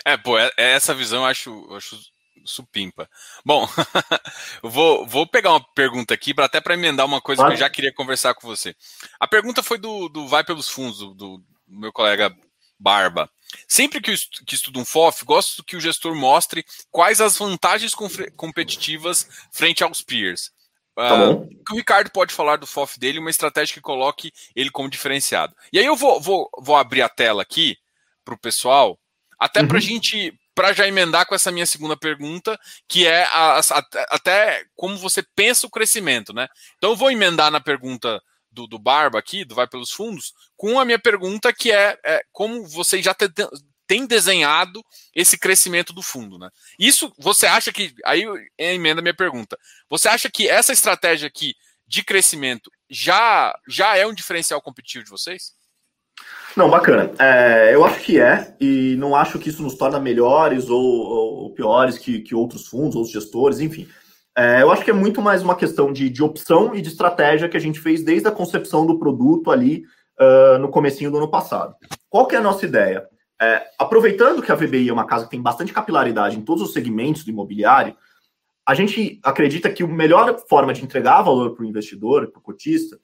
É, 0.05 0.15
pô, 0.17 0.37
é, 0.37 0.51
é 0.57 0.73
essa 0.73 0.93
visão 0.93 1.21
eu 1.21 1.25
acho, 1.25 1.67
eu 1.69 1.75
acho 1.75 1.95
supimpa. 2.45 3.09
Bom, 3.45 3.67
vou, 4.61 5.05
vou 5.05 5.27
pegar 5.27 5.51
uma 5.51 5.73
pergunta 5.73 6.13
aqui 6.13 6.33
para 6.33 6.45
até 6.45 6.59
para 6.59 6.73
emendar 6.73 7.05
uma 7.05 7.21
coisa 7.21 7.45
que 7.45 7.53
eu 7.53 7.57
já 7.57 7.69
queria 7.69 7.93
conversar 7.93 8.33
com 8.33 8.47
você. 8.47 8.75
A 9.19 9.27
pergunta 9.27 9.63
foi 9.63 9.77
do, 9.77 10.09
do 10.09 10.27
Vai 10.27 10.43
pelos 10.43 10.69
Fundos, 10.69 10.99
do, 10.99 11.13
do 11.13 11.43
meu 11.67 11.91
colega 11.91 12.35
Barba. 12.79 13.29
Sempre 13.67 14.01
que, 14.01 14.11
eu 14.11 14.15
que 14.45 14.55
estudo 14.55 14.79
um 14.79 14.85
FOF, 14.85 15.23
gosto 15.23 15.63
que 15.63 15.75
o 15.75 15.81
gestor 15.81 16.15
mostre 16.15 16.65
quais 16.91 17.21
as 17.21 17.37
vantagens 17.37 17.93
competitivas 18.35 19.27
frente 19.51 19.83
aos 19.83 20.01
peers. 20.01 20.51
Tá 20.95 21.31
uh, 21.31 21.47
que 21.65 21.73
o 21.73 21.75
Ricardo 21.75 22.11
pode 22.11 22.33
falar 22.33 22.57
do 22.57 22.67
FOF 22.67 22.99
dele, 22.99 23.19
uma 23.19 23.29
estratégia 23.29 23.73
que 23.73 23.81
coloque 23.81 24.31
ele 24.55 24.69
como 24.69 24.89
diferenciado. 24.89 25.55
E 25.71 25.79
aí 25.79 25.85
eu 25.85 25.95
vou, 25.95 26.21
vou, 26.21 26.49
vou 26.59 26.75
abrir 26.75 27.01
a 27.01 27.09
tela 27.09 27.41
aqui 27.41 27.77
para 28.23 28.35
o 28.35 28.39
pessoal, 28.39 28.99
até 29.39 29.61
uhum. 29.61 29.67
para 29.67 29.77
a 29.77 29.81
gente 29.81 30.33
para 30.55 30.73
já 30.73 30.87
emendar 30.87 31.25
com 31.25 31.35
essa 31.35 31.51
minha 31.51 31.65
segunda 31.65 31.97
pergunta, 31.97 32.59
que 32.87 33.07
é 33.07 33.23
a, 33.25 33.59
a, 33.59 33.83
até 34.09 34.65
como 34.75 34.97
você 34.97 35.23
pensa 35.35 35.67
o 35.67 35.69
crescimento, 35.69 36.33
né? 36.33 36.47
Então 36.77 36.91
eu 36.91 36.95
vou 36.95 37.11
emendar 37.11 37.51
na 37.51 37.59
pergunta 37.59 38.21
do, 38.51 38.67
do 38.67 38.77
Barba 38.77 39.17
aqui, 39.17 39.43
do 39.43 39.55
Vai 39.55 39.67
pelos 39.67 39.91
Fundos, 39.91 40.33
com 40.55 40.79
a 40.79 40.85
minha 40.85 40.99
pergunta 40.99 41.51
que 41.51 41.71
é, 41.71 41.97
é 42.05 42.23
como 42.31 42.65
você 42.67 43.01
já 43.01 43.13
te, 43.13 43.27
tem 43.87 44.05
desenhado 44.05 44.83
esse 45.13 45.37
crescimento 45.37 45.91
do 45.91 46.01
fundo, 46.01 46.37
né? 46.37 46.49
Isso 46.79 47.13
você 47.17 47.45
acha 47.47 47.71
que 47.71 47.93
aí 48.05 48.23
emenda 48.57 49.01
a 49.01 49.03
minha 49.03 49.13
pergunta. 49.13 49.57
Você 49.89 50.07
acha 50.07 50.29
que 50.29 50.47
essa 50.47 50.71
estratégia 50.71 51.27
aqui 51.27 51.55
de 51.85 52.03
crescimento 52.03 52.71
já 52.89 53.53
já 53.67 53.97
é 53.97 54.05
um 54.05 54.13
diferencial 54.13 54.61
competitivo 54.61 55.03
de 55.03 55.09
vocês? 55.09 55.53
Não, 56.55 56.69
bacana. 56.69 57.11
É, 57.19 57.73
eu 57.73 57.83
acho 57.83 57.99
que 58.01 58.19
é, 58.19 58.55
e 58.59 58.95
não 58.97 59.15
acho 59.15 59.39
que 59.39 59.49
isso 59.49 59.63
nos 59.63 59.75
torna 59.75 59.99
melhores 59.99 60.69
ou, 60.69 60.83
ou 60.83 61.53
piores 61.53 61.97
que, 61.97 62.19
que 62.19 62.35
outros 62.35 62.67
fundos, 62.67 62.95
outros 62.95 63.13
gestores, 63.13 63.59
enfim. 63.59 63.87
É, 64.35 64.61
eu 64.61 64.71
acho 64.71 64.83
que 64.83 64.91
é 64.91 64.93
muito 64.93 65.21
mais 65.21 65.41
uma 65.41 65.55
questão 65.55 65.91
de, 65.91 66.09
de 66.09 66.23
opção 66.23 66.75
e 66.75 66.81
de 66.81 66.89
estratégia 66.89 67.49
que 67.49 67.57
a 67.57 67.59
gente 67.59 67.79
fez 67.79 68.03
desde 68.03 68.27
a 68.27 68.31
concepção 68.31 68.85
do 68.85 68.99
produto 68.99 69.51
ali 69.51 69.83
uh, 70.19 70.57
no 70.59 70.69
comecinho 70.69 71.11
do 71.11 71.17
ano 71.17 71.27
passado. 71.27 71.75
Qual 72.09 72.27
que 72.27 72.35
é 72.35 72.39
a 72.39 72.41
nossa 72.41 72.65
ideia? 72.65 73.07
É, 73.41 73.63
aproveitando 73.77 74.41
que 74.41 74.51
a 74.51 74.55
VBI 74.55 74.89
é 74.89 74.93
uma 74.93 75.05
casa 75.05 75.25
que 75.25 75.31
tem 75.31 75.41
bastante 75.41 75.73
capilaridade 75.73 76.37
em 76.37 76.41
todos 76.41 76.63
os 76.63 76.73
segmentos 76.73 77.23
do 77.23 77.29
imobiliário, 77.29 77.95
a 78.65 78.73
gente 78.73 79.19
acredita 79.23 79.69
que 79.69 79.83
a 79.83 79.87
melhor 79.87 80.39
forma 80.47 80.73
de 80.73 80.83
entregar 80.83 81.21
valor 81.21 81.53
para 81.53 81.63
o 81.63 81.67
investidor, 81.67 82.27
para 82.27 82.39
o 82.39 82.43
cotista, 82.43 82.97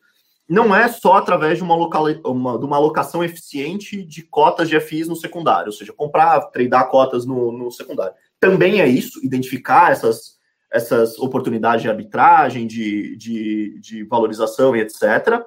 não 0.49 0.75
é 0.75 0.87
só 0.87 1.13
através 1.13 1.59
de 1.59 1.63
uma, 1.63 1.75
local, 1.75 2.05
uma, 2.25 2.57
de 2.57 2.65
uma 2.65 2.75
alocação 2.75 3.23
eficiente 3.23 4.03
de 4.03 4.23
cotas 4.23 4.67
de 4.67 4.79
FIs 4.79 5.07
no 5.07 5.15
secundário, 5.15 5.67
ou 5.67 5.71
seja, 5.71 5.93
comprar, 5.93 6.41
tradear 6.47 6.89
cotas 6.89 7.23
no, 7.23 7.51
no 7.51 7.69
secundário. 7.71 8.13
Também 8.39 8.81
é 8.81 8.87
isso, 8.87 9.23
identificar 9.23 9.91
essas, 9.91 10.39
essas 10.71 11.19
oportunidades 11.19 11.83
de 11.83 11.89
arbitragem, 11.89 12.65
de, 12.65 13.15
de, 13.15 13.79
de 13.79 14.03
valorização 14.05 14.75
e 14.75 14.81
etc., 14.81 15.43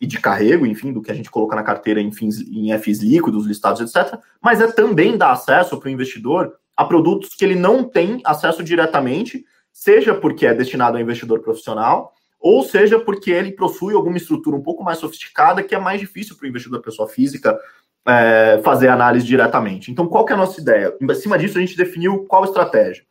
e 0.00 0.06
de 0.06 0.20
carrego, 0.20 0.64
enfim, 0.64 0.92
do 0.92 1.02
que 1.02 1.10
a 1.10 1.14
gente 1.14 1.28
coloca 1.28 1.56
na 1.56 1.62
carteira 1.62 2.00
em, 2.00 2.12
fins, 2.12 2.40
em 2.40 2.76
FIs 2.78 3.00
líquidos, 3.00 3.46
listados, 3.46 3.80
etc., 3.80 4.18
mas 4.40 4.60
é 4.60 4.70
também 4.70 5.18
dar 5.18 5.32
acesso 5.32 5.76
para 5.76 5.88
o 5.88 5.90
investidor 5.90 6.54
a 6.76 6.84
produtos 6.84 7.34
que 7.34 7.44
ele 7.44 7.56
não 7.56 7.82
tem 7.82 8.22
acesso 8.24 8.62
diretamente, 8.62 9.44
seja 9.72 10.14
porque 10.14 10.46
é 10.46 10.54
destinado 10.54 10.96
ao 10.96 11.02
investidor 11.02 11.40
profissional, 11.40 12.14
ou 12.40 12.62
seja 12.62 12.98
porque 13.00 13.30
ele 13.30 13.52
possui 13.52 13.94
alguma 13.94 14.16
estrutura 14.16 14.56
um 14.56 14.62
pouco 14.62 14.84
mais 14.84 14.98
sofisticada 14.98 15.62
que 15.62 15.74
é 15.74 15.78
mais 15.78 16.00
difícil 16.00 16.36
para 16.36 16.46
o 16.46 16.48
investidor 16.48 16.80
pessoa 16.80 17.08
física 17.08 17.58
é, 18.06 18.60
fazer 18.64 18.88
análise 18.88 19.26
diretamente. 19.26 19.90
Então, 19.90 20.06
qual 20.06 20.24
que 20.24 20.32
é 20.32 20.34
a 20.34 20.38
nossa 20.38 20.60
ideia? 20.60 20.96
Em 21.00 21.14
cima 21.14 21.38
disso, 21.38 21.58
a 21.58 21.60
gente 21.60 21.76
definiu 21.76 22.24
qual 22.26 22.44
estratégia. 22.44 23.04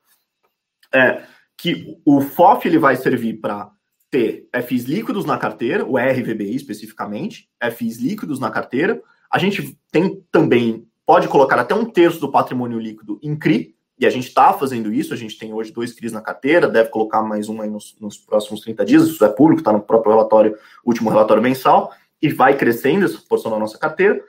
É 0.94 1.24
que 1.58 1.98
o 2.06 2.22
FOF 2.22 2.68
ele 2.68 2.78
vai 2.78 2.96
servir 2.96 3.42
para 3.42 3.72
ter 4.12 4.48
FIs 4.66 4.84
líquidos 4.84 5.26
na 5.26 5.38
carteira, 5.38 5.84
o 5.84 5.98
RVBI 5.98 6.56
especificamente, 6.56 7.50
FIs 7.76 7.98
líquidos 7.98 8.40
na 8.40 8.52
carteira. 8.52 9.02
A 9.32 9.40
gente 9.40 9.78
tem 9.92 10.24
também, 10.32 10.88
pode 11.06 11.28
colocar 11.28 11.60
até 11.60 11.74
um 11.74 11.86
terço 11.86 12.20
do 12.20 12.32
patrimônio 12.32 12.80
líquido 12.80 13.20
em 13.24 13.36
CRI, 13.36 13.76
e 14.00 14.06
a 14.06 14.10
gente 14.10 14.28
está 14.28 14.54
fazendo 14.54 14.94
isso, 14.94 15.14
a 15.14 15.18
gente 15.18 15.38
tem 15.38 15.54
hoje 15.54 15.72
dois 15.72 15.94
CRIs 15.94 16.12
na 16.12 16.22
carteira, 16.22 16.68
deve 16.68 16.90
colocar 16.90 17.24
mais 17.24 17.50
um 17.50 17.62
aí 17.62 17.70
nos, 17.70 17.96
nos 18.00 18.18
próximos 18.18 18.62
30 18.62 18.86
dias, 18.86 19.04
isso 19.04 19.26
é 19.26 19.30
público, 19.30 19.62
está 19.62 19.74
no 19.74 19.82
próprio 19.82 20.12
relatório, 20.12 20.58
último 20.86 21.10
relatório 21.10 21.42
mensal, 21.42 21.92
e 22.22 22.30
vai 22.30 22.56
crescendo 22.56 23.06
essa 23.06 23.18
porção 23.28 23.52
da 23.52 23.58
nossa 23.58 23.78
carteira. 23.78 24.24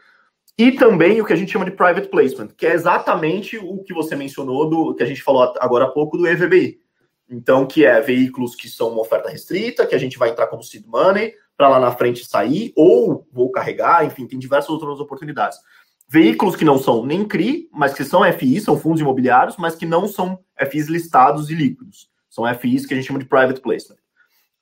E 0.56 0.72
também 0.72 1.20
o 1.20 1.24
que 1.24 1.32
a 1.32 1.36
gente 1.36 1.52
chama 1.52 1.66
de 1.66 1.70
private 1.70 2.08
placement, 2.08 2.48
que 2.56 2.66
é 2.66 2.72
exatamente 2.72 3.58
o 3.58 3.78
que 3.84 3.94
você 3.94 4.16
mencionou, 4.16 4.68
do 4.68 4.94
que 4.94 5.02
a 5.02 5.06
gente 5.06 5.22
falou 5.22 5.54
agora 5.60 5.84
há 5.84 5.90
pouco 5.90 6.16
do 6.16 6.26
EVBI. 6.26 6.80
Então, 7.30 7.66
que 7.66 7.84
é 7.84 8.00
veículos 8.00 8.56
que 8.56 8.68
são 8.68 8.88
uma 8.88 9.02
oferta 9.02 9.28
restrita, 9.28 9.86
que 9.86 9.94
a 9.94 9.98
gente 9.98 10.18
vai 10.18 10.30
entrar 10.30 10.46
como 10.46 10.62
seed 10.62 10.84
money, 10.86 11.34
para 11.56 11.68
lá 11.68 11.78
na 11.78 11.92
frente 11.92 12.24
sair, 12.24 12.72
ou 12.74 13.26
vou 13.30 13.50
carregar, 13.50 14.04
enfim, 14.06 14.26
tem 14.26 14.38
diversas 14.38 14.70
outras 14.70 14.98
oportunidades. 14.98 15.58
Veículos 16.10 16.56
que 16.56 16.64
não 16.64 16.78
são 16.78 17.04
nem 17.04 17.22
CRI, 17.26 17.68
mas 17.70 17.92
que 17.92 18.02
são 18.02 18.24
FIs, 18.32 18.64
são 18.64 18.78
fundos 18.78 19.00
imobiliários, 19.00 19.58
mas 19.58 19.74
que 19.74 19.84
não 19.84 20.08
são 20.08 20.38
FIs 20.70 20.88
listados 20.88 21.50
e 21.50 21.54
líquidos. 21.54 22.08
São 22.30 22.44
FIs 22.54 22.86
que 22.86 22.94
a 22.94 22.96
gente 22.96 23.06
chama 23.06 23.18
de 23.18 23.26
private 23.26 23.60
placement. 23.60 23.98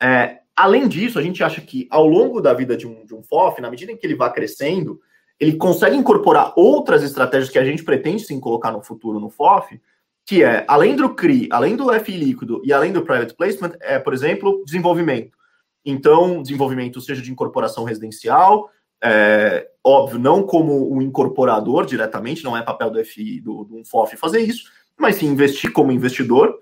É, 0.02 0.40
além 0.56 0.88
disso, 0.88 1.18
a 1.18 1.22
gente 1.22 1.44
acha 1.44 1.60
que 1.60 1.86
ao 1.88 2.04
longo 2.04 2.40
da 2.40 2.52
vida 2.52 2.76
de 2.76 2.86
um, 2.86 3.06
de 3.06 3.14
um 3.14 3.22
FOF, 3.22 3.60
na 3.60 3.70
medida 3.70 3.92
em 3.92 3.96
que 3.96 4.04
ele 4.04 4.16
vai 4.16 4.32
crescendo, 4.32 5.00
ele 5.38 5.56
consegue 5.56 5.96
incorporar 5.96 6.52
outras 6.56 7.04
estratégias 7.04 7.50
que 7.50 7.58
a 7.58 7.64
gente 7.64 7.84
pretende 7.84 8.24
sim 8.24 8.40
colocar 8.40 8.72
no 8.72 8.82
futuro 8.82 9.20
no 9.20 9.30
FOF, 9.30 9.80
que 10.24 10.42
é, 10.42 10.64
além 10.66 10.96
do 10.96 11.14
CRI, 11.14 11.48
além 11.52 11.76
do 11.76 11.92
FI 12.00 12.16
líquido 12.16 12.60
e 12.64 12.72
além 12.72 12.92
do 12.92 13.02
private 13.02 13.34
placement, 13.34 13.76
é, 13.80 14.00
por 14.00 14.12
exemplo, 14.12 14.64
desenvolvimento. 14.64 15.36
Então, 15.84 16.42
desenvolvimento 16.42 17.00
seja 17.00 17.22
de 17.22 17.30
incorporação 17.30 17.84
residencial, 17.84 18.68
é, 19.02 19.68
óbvio, 19.84 20.18
não 20.18 20.42
como 20.42 20.92
um 20.92 21.02
incorporador 21.02 21.86
diretamente, 21.86 22.44
não 22.44 22.56
é 22.56 22.62
papel 22.62 22.90
do 22.90 23.04
FI, 23.04 23.40
do, 23.40 23.64
do 23.64 23.84
FOF 23.84 24.16
fazer 24.16 24.40
isso, 24.40 24.70
mas 24.98 25.16
sim 25.16 25.26
investir 25.26 25.72
como 25.72 25.92
investidor 25.92 26.58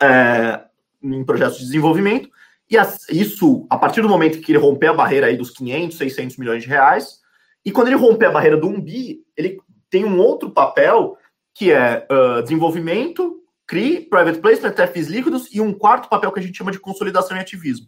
é, 0.00 0.60
em 1.02 1.24
projetos 1.24 1.58
de 1.58 1.64
desenvolvimento, 1.64 2.30
e 2.70 2.76
isso, 3.10 3.66
a 3.70 3.78
partir 3.78 4.02
do 4.02 4.08
momento 4.08 4.40
que 4.40 4.52
ele 4.52 4.58
romper 4.58 4.88
a 4.88 4.94
barreira 4.94 5.26
aí 5.26 5.36
dos 5.36 5.50
500, 5.50 5.96
600 5.96 6.36
milhões 6.36 6.62
de 6.62 6.68
reais, 6.68 7.20
e 7.64 7.72
quando 7.72 7.88
ele 7.88 7.96
romper 7.96 8.26
a 8.26 8.30
barreira 8.30 8.56
do 8.56 8.68
1 8.68 8.80
bi, 8.80 9.24
ele 9.36 9.58
tem 9.90 10.04
um 10.04 10.18
outro 10.18 10.50
papel 10.50 11.16
que 11.54 11.72
é 11.72 12.06
uh, 12.10 12.42
desenvolvimento, 12.42 13.42
CRI, 13.66 14.00
private 14.08 14.38
placement, 14.38 14.74
FIs 14.92 15.08
líquidos 15.08 15.54
e 15.54 15.60
um 15.60 15.72
quarto 15.72 16.08
papel 16.08 16.30
que 16.30 16.40
a 16.40 16.42
gente 16.42 16.56
chama 16.56 16.70
de 16.70 16.78
consolidação 16.78 17.36
e 17.36 17.40
ativismo, 17.40 17.86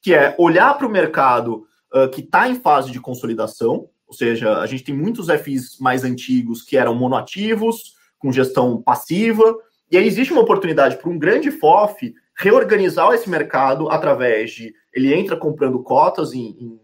que 0.00 0.14
é 0.14 0.34
olhar 0.38 0.76
para 0.78 0.86
o 0.86 0.90
mercado 0.90 1.66
uh, 1.94 2.08
que 2.10 2.20
está 2.20 2.48
em 2.48 2.54
fase 2.54 2.90
de 2.90 3.00
consolidação, 3.00 3.88
ou 4.06 4.14
seja, 4.14 4.58
a 4.58 4.66
gente 4.66 4.84
tem 4.84 4.94
muitos 4.94 5.28
FIs 5.28 5.78
mais 5.78 6.04
antigos 6.04 6.62
que 6.62 6.76
eram 6.76 6.94
monoativos, 6.94 7.94
com 8.18 8.32
gestão 8.32 8.80
passiva, 8.82 9.54
e 9.90 9.96
aí 9.96 10.06
existe 10.06 10.32
uma 10.32 10.42
oportunidade 10.42 10.96
para 10.96 11.10
um 11.10 11.18
grande 11.18 11.50
FOF 11.50 12.14
reorganizar 12.36 13.12
esse 13.12 13.28
mercado 13.28 13.90
através 13.90 14.52
de 14.52 14.74
ele 14.92 15.12
entra 15.14 15.36
comprando 15.36 15.82
cotas 15.82 16.32
em, 16.32 16.56
em 16.58 16.80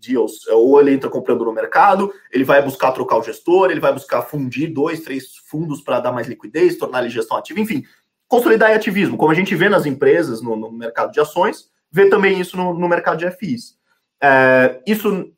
deals, 0.00 0.46
é, 0.48 0.54
ou 0.54 0.80
ele 0.80 0.92
entra 0.92 1.10
comprando 1.10 1.44
no 1.44 1.52
mercado, 1.52 2.12
ele 2.32 2.44
vai 2.44 2.62
buscar 2.62 2.92
trocar 2.92 3.18
o 3.18 3.22
gestor, 3.22 3.70
ele 3.70 3.80
vai 3.80 3.92
buscar 3.92 4.22
fundir 4.22 4.72
dois, 4.72 5.00
três 5.00 5.36
fundos 5.48 5.80
para 5.80 6.00
dar 6.00 6.12
mais 6.12 6.26
liquidez, 6.26 6.76
tornar 6.76 7.00
ele 7.00 7.10
gestão 7.10 7.36
ativa, 7.36 7.60
enfim, 7.60 7.84
consolidar 8.26 8.70
ativismo, 8.70 9.16
como 9.16 9.32
a 9.32 9.34
gente 9.34 9.54
vê 9.54 9.68
nas 9.68 9.86
empresas 9.86 10.42
no, 10.42 10.56
no 10.56 10.70
mercado 10.70 11.12
de 11.12 11.20
ações, 11.20 11.70
vê 11.90 12.08
também 12.08 12.40
isso 12.40 12.56
no, 12.56 12.74
no 12.74 12.88
mercado 12.88 13.18
de 13.18 13.30
FIs. 13.30 13.77
É, 14.22 14.80
isso 14.86 15.32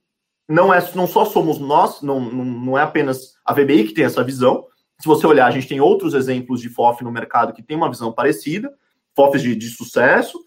não 0.48 0.72
é 0.72 0.80
não 0.94 1.06
só 1.06 1.24
somos 1.24 1.58
nós, 1.58 2.02
não, 2.02 2.20
não, 2.20 2.76
é 2.76 2.82
apenas 2.82 3.34
a 3.44 3.52
VBI 3.52 3.88
que 3.88 3.94
tem 3.94 4.04
essa 4.04 4.24
visão. 4.24 4.66
Se 4.98 5.06
você 5.06 5.26
olhar, 5.26 5.46
a 5.46 5.50
gente 5.50 5.68
tem 5.68 5.80
outros 5.80 6.12
exemplos 6.12 6.60
de 6.60 6.68
FOF 6.68 7.04
no 7.04 7.12
mercado 7.12 7.52
que 7.52 7.62
tem 7.62 7.76
uma 7.76 7.88
visão 7.88 8.12
parecida, 8.12 8.72
FOFs 9.14 9.42
de, 9.42 9.54
de 9.54 9.68
sucesso, 9.70 10.38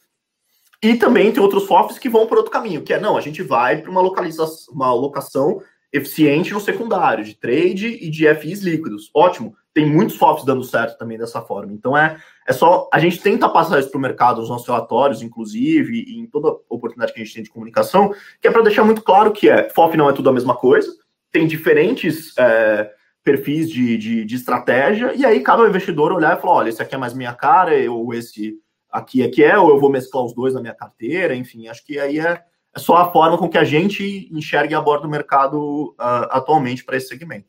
e 0.81 0.95
também 0.95 1.31
tem 1.31 1.41
outros 1.41 1.65
FOFs 1.65 1.97
que 1.97 2.09
vão 2.09 2.27
por 2.27 2.37
outro 2.37 2.51
caminho, 2.51 2.83
que 2.83 2.93
é 2.93 2.99
não, 2.99 3.17
a 3.17 3.21
gente 3.21 3.41
vai 3.41 3.81
para 3.81 3.89
uma 3.89 4.01
localização, 4.01 4.73
uma 4.73 4.87
alocação 4.87 5.61
eficiente 5.93 6.51
no 6.51 6.59
secundário, 6.59 7.23
de 7.23 7.35
trade 7.35 7.87
e 8.01 8.09
de 8.09 8.33
FIs 8.33 8.63
líquidos. 8.63 9.11
Ótimo, 9.13 9.55
tem 9.71 9.85
muitos 9.85 10.15
FOFs 10.15 10.43
dando 10.43 10.63
certo 10.63 10.97
também 10.97 11.19
dessa 11.19 11.39
forma. 11.39 11.71
Então 11.71 11.95
é, 11.95 12.17
é 12.47 12.51
só 12.51 12.89
a 12.91 12.97
gente 12.97 13.21
tenta 13.21 13.47
passar 13.47 13.79
isso 13.79 13.91
para 13.91 13.99
o 13.99 14.01
mercado, 14.01 14.39
nos 14.41 14.49
nossos 14.49 14.67
relatórios, 14.67 15.21
inclusive, 15.21 16.03
e 16.07 16.19
em 16.19 16.25
toda 16.25 16.59
oportunidade 16.67 17.13
que 17.13 17.21
a 17.21 17.23
gente 17.23 17.35
tem 17.35 17.43
de 17.43 17.51
comunicação, 17.51 18.11
que 18.41 18.47
é 18.47 18.51
para 18.51 18.63
deixar 18.63 18.83
muito 18.83 19.03
claro 19.03 19.31
que 19.31 19.47
é 19.47 19.69
FOF 19.69 19.95
não 19.95 20.09
é 20.09 20.13
tudo 20.13 20.29
a 20.29 20.33
mesma 20.33 20.55
coisa, 20.55 20.91
tem 21.31 21.45
diferentes 21.45 22.35
é, 22.39 22.91
perfis 23.23 23.69
de, 23.69 23.95
de, 23.95 24.25
de, 24.25 24.35
estratégia, 24.35 25.13
e 25.15 25.23
aí 25.23 25.41
cada 25.41 25.67
investidor 25.67 26.11
olhar 26.11 26.35
e 26.35 26.41
falar: 26.41 26.53
olha, 26.53 26.69
esse 26.69 26.81
aqui 26.81 26.95
é 26.95 26.97
mais 26.97 27.13
minha 27.13 27.33
cara, 27.33 27.71
ou 27.91 28.13
esse 28.15 28.55
aqui 28.91 29.21
é 29.21 29.29
que 29.29 29.43
é, 29.43 29.57
ou 29.57 29.69
eu 29.69 29.79
vou 29.79 29.91
mesclar 29.91 30.25
os 30.25 30.33
dois 30.33 30.55
na 30.55 30.61
minha 30.61 30.73
carteira, 30.73 31.35
enfim, 31.35 31.67
acho 31.67 31.85
que 31.85 31.99
aí 31.99 32.19
é, 32.19 32.41
é 32.75 32.79
só 32.79 32.97
a 32.97 33.11
forma 33.11 33.37
com 33.37 33.49
que 33.49 33.57
a 33.57 33.63
gente 33.63 34.29
enxerga 34.31 34.73
e 34.73 34.75
aborda 34.75 35.05
o 35.05 35.09
mercado 35.09 35.95
uh, 35.99 36.27
atualmente 36.29 36.83
para 36.83 36.97
esse 36.97 37.07
segmento. 37.07 37.47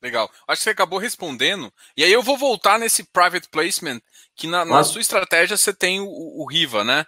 Legal. 0.00 0.30
Acho 0.48 0.60
que 0.60 0.64
você 0.64 0.70
acabou 0.70 0.98
respondendo. 0.98 1.72
E 1.96 2.02
aí 2.02 2.12
eu 2.12 2.22
vou 2.22 2.36
voltar 2.36 2.78
nesse 2.78 3.04
private 3.04 3.48
placement, 3.48 4.00
que 4.34 4.48
na, 4.48 4.64
na 4.64 4.82
sua 4.82 5.00
estratégia 5.00 5.56
você 5.56 5.72
tem 5.72 6.00
o, 6.00 6.06
o 6.08 6.46
Riva, 6.46 6.82
né? 6.82 7.04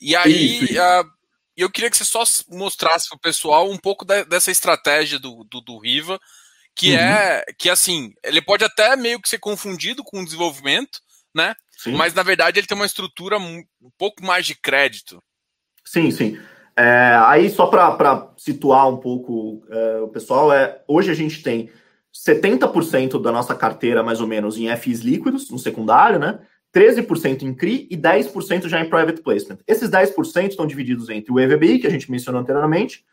E 0.00 0.16
aí 0.16 0.64
uh, 0.64 1.08
eu 1.56 1.70
queria 1.70 1.90
que 1.90 1.96
você 1.96 2.04
só 2.04 2.24
mostrasse 2.48 3.08
para 3.08 3.16
o 3.16 3.20
pessoal 3.20 3.70
um 3.70 3.78
pouco 3.78 4.04
de, 4.04 4.24
dessa 4.24 4.50
estratégia 4.50 5.18
do, 5.18 5.44
do, 5.44 5.60
do 5.60 5.78
Riva, 5.78 6.18
que 6.74 6.92
uhum. 6.92 6.98
é 6.98 7.44
que 7.58 7.68
assim, 7.68 8.12
ele 8.24 8.42
pode 8.42 8.64
até 8.64 8.96
meio 8.96 9.20
que 9.20 9.28
ser 9.28 9.38
confundido 9.38 10.02
com 10.02 10.20
o 10.20 10.24
desenvolvimento, 10.24 11.00
né? 11.34 11.54
Sim. 11.76 11.92
Mas 11.92 12.12
na 12.12 12.22
verdade 12.22 12.58
ele 12.58 12.66
tem 12.66 12.76
uma 12.76 12.86
estrutura 12.86 13.38
um 13.38 13.64
pouco 13.96 14.24
mais 14.24 14.46
de 14.46 14.54
crédito. 14.54 15.22
Sim, 15.90 16.12
sim. 16.12 16.38
É, 16.76 17.16
aí 17.24 17.50
só 17.50 17.66
para 17.66 18.32
situar 18.36 18.88
um 18.88 18.98
pouco 18.98 19.60
é, 19.68 19.98
o 19.98 20.06
pessoal, 20.06 20.52
é 20.52 20.80
hoje 20.86 21.10
a 21.10 21.14
gente 21.14 21.42
tem 21.42 21.68
70% 22.14 23.20
da 23.20 23.32
nossa 23.32 23.56
carteira, 23.56 24.00
mais 24.00 24.20
ou 24.20 24.26
menos, 24.28 24.56
em 24.56 24.74
FIs 24.76 25.00
líquidos, 25.00 25.50
no 25.50 25.58
secundário, 25.58 26.20
né? 26.20 26.38
13% 26.72 27.42
em 27.42 27.52
CRI 27.52 27.88
e 27.90 27.96
10% 27.96 28.68
já 28.68 28.80
em 28.80 28.88
private 28.88 29.20
placement. 29.20 29.58
Esses 29.66 29.90
10% 29.90 30.50
estão 30.50 30.64
divididos 30.64 31.08
entre 31.08 31.32
o 31.32 31.40
EVBI, 31.40 31.80
que 31.80 31.88
a 31.88 31.90
gente 31.90 32.08
mencionou 32.08 32.40
anteriormente, 32.40 33.04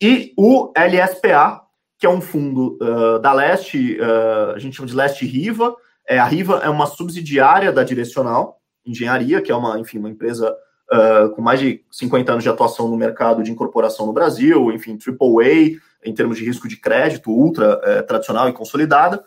e 0.00 0.32
o 0.34 0.72
LSPA, 0.74 1.60
que 1.98 2.06
é 2.06 2.08
um 2.08 2.22
fundo 2.22 2.78
uh, 2.80 3.18
da 3.18 3.34
Leste, 3.34 3.98
uh, 4.00 4.54
a 4.54 4.58
gente 4.58 4.76
chama 4.76 4.88
de 4.88 4.96
Leste 4.96 5.26
Riva, 5.26 5.76
é, 6.08 6.18
a 6.18 6.24
Riva 6.24 6.62
é 6.64 6.70
uma 6.70 6.86
subsidiária 6.86 7.70
da 7.70 7.84
Direcional 7.84 8.62
Engenharia, 8.86 9.42
que 9.42 9.52
é 9.52 9.54
uma, 9.54 9.78
enfim, 9.78 9.98
uma 9.98 10.08
empresa 10.08 10.56
uh, 10.92 11.30
com 11.30 11.42
mais 11.42 11.60
de 11.60 11.84
50 11.90 12.32
anos 12.32 12.44
de 12.44 12.50
atuação 12.50 12.88
no 12.88 12.96
mercado 12.96 13.42
de 13.42 13.50
incorporação 13.50 14.06
no 14.06 14.12
Brasil, 14.12 14.72
enfim, 14.72 14.98
AAA, 14.98 15.80
em 16.04 16.14
termos 16.14 16.36
de 16.36 16.44
risco 16.44 16.68
de 16.68 16.76
crédito, 16.76 17.30
ultra 17.30 17.78
uh, 17.78 18.06
tradicional 18.06 18.48
e 18.48 18.52
consolidada. 18.52 19.24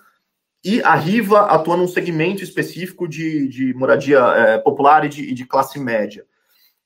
e 0.64 0.82
a 0.82 0.96
Riva 0.96 1.42
atua 1.42 1.78
num 1.78 1.88
segmento 1.88 2.44
específico 2.44 3.08
de, 3.08 3.48
de 3.48 3.74
moradia 3.74 4.20
é, 4.20 4.58
popular 4.58 5.06
e 5.06 5.10
de, 5.10 5.34
de, 5.34 5.46
classe 5.46 5.80
média. 5.80 6.26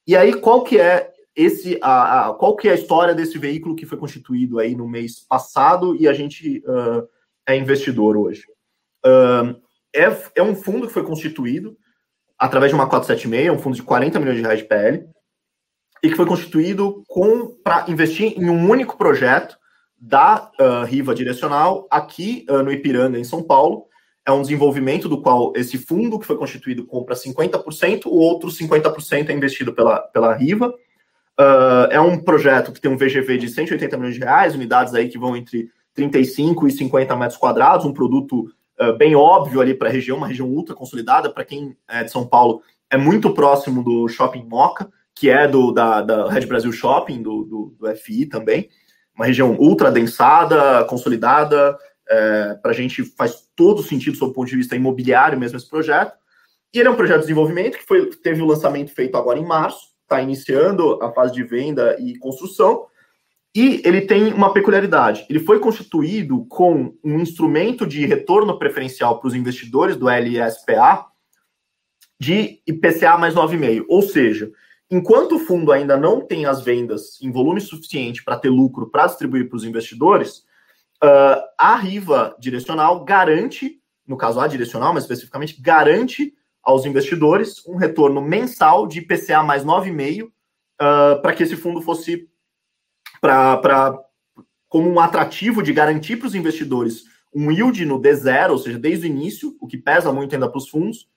E 0.05 0.15
aí, 0.15 0.33
qual 0.33 0.63
que 0.63 0.79
é 0.79 1.11
esse, 1.35 1.79
a, 1.81 2.29
a, 2.29 2.33
qual 2.33 2.55
que 2.55 2.67
é 2.67 2.71
a 2.71 2.75
história 2.75 3.15
desse 3.15 3.37
veículo 3.37 3.75
que 3.75 3.85
foi 3.85 3.97
constituído 3.97 4.59
aí 4.59 4.75
no 4.75 4.87
mês 4.87 5.19
passado 5.19 5.95
e 5.95 6.07
a 6.07 6.13
gente 6.13 6.59
uh, 6.67 7.07
é 7.47 7.55
investidor 7.55 8.17
hoje? 8.17 8.45
Uh, 9.05 9.59
é, 9.93 10.05
é 10.35 10.43
um 10.43 10.55
fundo 10.55 10.87
que 10.87 10.93
foi 10.93 11.03
constituído 11.03 11.77
através 12.41 12.71
de 12.71 12.75
uma 12.75 12.87
476, 12.87 13.51
um 13.51 13.59
fundo 13.59 13.75
de 13.75 13.83
40 13.83 14.19
milhões 14.19 14.37
de 14.37 14.41
reais 14.41 14.59
de 14.59 14.65
PL, 14.65 15.05
e 16.01 16.09
que 16.09 16.15
foi 16.15 16.25
constituído 16.25 17.03
para 17.63 17.85
investir 17.87 18.33
em 18.35 18.49
um 18.49 18.67
único 18.67 18.97
projeto 18.97 19.55
da 19.95 20.49
uh, 20.59 20.83
Riva 20.83 21.13
Direcional 21.13 21.87
aqui 21.91 22.43
uh, 22.49 22.63
no 22.63 22.71
Ipiranga, 22.71 23.19
em 23.19 23.23
São 23.23 23.43
Paulo. 23.43 23.85
É 24.25 24.31
um 24.31 24.41
desenvolvimento 24.41 25.07
do 25.07 25.21
qual 25.21 25.53
esse 25.55 25.77
fundo 25.77 26.17
que 26.17 26.25
foi 26.25 26.35
constituído 26.35 26.83
compra 26.83 27.13
50%, 27.13 28.07
o 28.07 28.15
outro 28.15 28.49
50% 28.49 29.29
é 29.29 29.33
investido 29.33 29.71
pela, 29.71 29.99
pela 29.99 30.33
Riva. 30.33 30.73
Uh, 31.39 31.85
é 31.91 32.01
um 32.01 32.17
projeto 32.17 32.71
que 32.71 32.81
tem 32.81 32.89
um 32.89 32.97
VGV 32.97 33.37
de 33.37 33.49
180 33.49 33.97
milhões 33.97 34.15
de 34.15 34.21
reais, 34.21 34.55
unidades 34.55 34.95
aí 34.95 35.09
que 35.09 35.19
vão 35.19 35.37
entre 35.37 35.69
35 35.93 36.67
e 36.67 36.71
50 36.71 37.15
metros 37.15 37.37
quadrados, 37.37 37.85
um 37.85 37.93
produto 37.93 38.51
bem 38.93 39.15
óbvio 39.15 39.61
ali 39.61 39.73
para 39.73 39.89
a 39.89 39.91
região, 39.91 40.17
uma 40.17 40.27
região 40.27 40.47
ultra 40.47 40.75
consolidada. 40.75 41.29
Para 41.29 41.45
quem 41.45 41.75
é 41.87 42.03
de 42.03 42.11
São 42.11 42.25
Paulo, 42.25 42.61
é 42.89 42.97
muito 42.97 43.33
próximo 43.33 43.83
do 43.83 44.07
Shopping 44.07 44.45
Moca, 44.47 44.89
que 45.15 45.29
é 45.29 45.47
do 45.47 45.71
da, 45.71 46.01
da 46.01 46.29
Red 46.29 46.45
Brasil 46.45 46.71
Shopping, 46.71 47.21
do, 47.21 47.43
do, 47.43 47.75
do 47.79 47.95
FI 47.95 48.25
também 48.25 48.69
uma 49.15 49.25
região 49.25 49.55
ultra 49.59 49.91
densada, 49.91 50.83
consolidada. 50.85 51.77
É, 52.09 52.55
para 52.55 52.71
a 52.71 52.73
gente 52.73 53.03
faz 53.03 53.47
todo 53.55 53.83
sentido 53.83 54.17
sob 54.17 54.31
o 54.31 54.33
ponto 54.33 54.49
de 54.49 54.57
vista 54.57 54.75
imobiliário 54.75 55.39
mesmo 55.39 55.57
esse 55.57 55.69
projeto. 55.69 56.13
E 56.73 56.79
ele 56.79 56.87
é 56.87 56.91
um 56.91 56.95
projeto 56.95 57.17
de 57.17 57.27
desenvolvimento 57.27 57.77
que 57.77 57.85
foi, 57.85 58.07
teve 58.07 58.41
o 58.41 58.45
lançamento 58.45 58.93
feito 58.93 59.15
agora 59.15 59.37
em 59.37 59.45
março, 59.45 59.91
está 60.03 60.21
iniciando 60.21 61.01
a 61.01 61.11
fase 61.11 61.33
de 61.33 61.43
venda 61.43 61.95
e 61.99 62.17
construção. 62.17 62.87
E 63.53 63.81
ele 63.83 64.01
tem 64.01 64.33
uma 64.33 64.53
peculiaridade: 64.53 65.25
ele 65.29 65.39
foi 65.39 65.59
constituído 65.59 66.45
com 66.45 66.95
um 67.03 67.19
instrumento 67.19 67.85
de 67.85 68.05
retorno 68.05 68.57
preferencial 68.57 69.19
para 69.19 69.27
os 69.27 69.35
investidores 69.35 69.97
do 69.97 70.07
LSPA 70.07 71.05
de 72.19 72.61
IPCA 72.67 73.17
mais 73.17 73.33
9,5. 73.33 73.85
Ou 73.89 74.01
seja, 74.01 74.51
enquanto 74.89 75.35
o 75.35 75.39
fundo 75.39 75.71
ainda 75.71 75.97
não 75.97 76.21
tem 76.21 76.45
as 76.45 76.61
vendas 76.61 77.19
em 77.21 77.31
volume 77.31 77.59
suficiente 77.59 78.23
para 78.23 78.37
ter 78.37 78.49
lucro 78.49 78.89
para 78.89 79.07
distribuir 79.07 79.49
para 79.49 79.57
os 79.57 79.65
investidores, 79.65 80.45
uh, 81.03 81.41
a 81.57 81.75
Riva 81.75 82.35
direcional 82.39 83.03
garante, 83.03 83.81
no 84.07 84.15
caso 84.15 84.39
a 84.39 84.47
direcional, 84.47 84.93
mas 84.93 85.03
especificamente, 85.03 85.61
garante 85.61 86.33
aos 86.63 86.85
investidores 86.85 87.65
um 87.67 87.75
retorno 87.75 88.21
mensal 88.21 88.87
de 88.87 88.99
IPCA 88.99 89.43
mais 89.43 89.65
9,5 89.65 90.25
uh, 90.27 91.21
para 91.21 91.33
que 91.33 91.43
esse 91.43 91.55
fundo 91.55 91.81
fosse 91.81 92.29
para 93.21 93.97
como 94.67 94.89
um 94.89 94.99
atrativo 94.99 95.61
de 95.61 95.71
garantir 95.71 96.17
para 96.17 96.27
os 96.27 96.35
investidores 96.35 97.03
um 97.33 97.51
yield 97.51 97.85
no 97.85 97.99
D0, 97.99 98.51
ou 98.51 98.57
seja, 98.57 98.77
desde 98.77 99.05
o 99.05 99.09
início, 99.09 99.55
o 99.61 99.67
que 99.67 99.77
pesa 99.77 100.11
muito 100.11 100.33
ainda 100.33 100.49
para 100.49 100.57
os 100.57 100.67
fundos, 100.67 101.07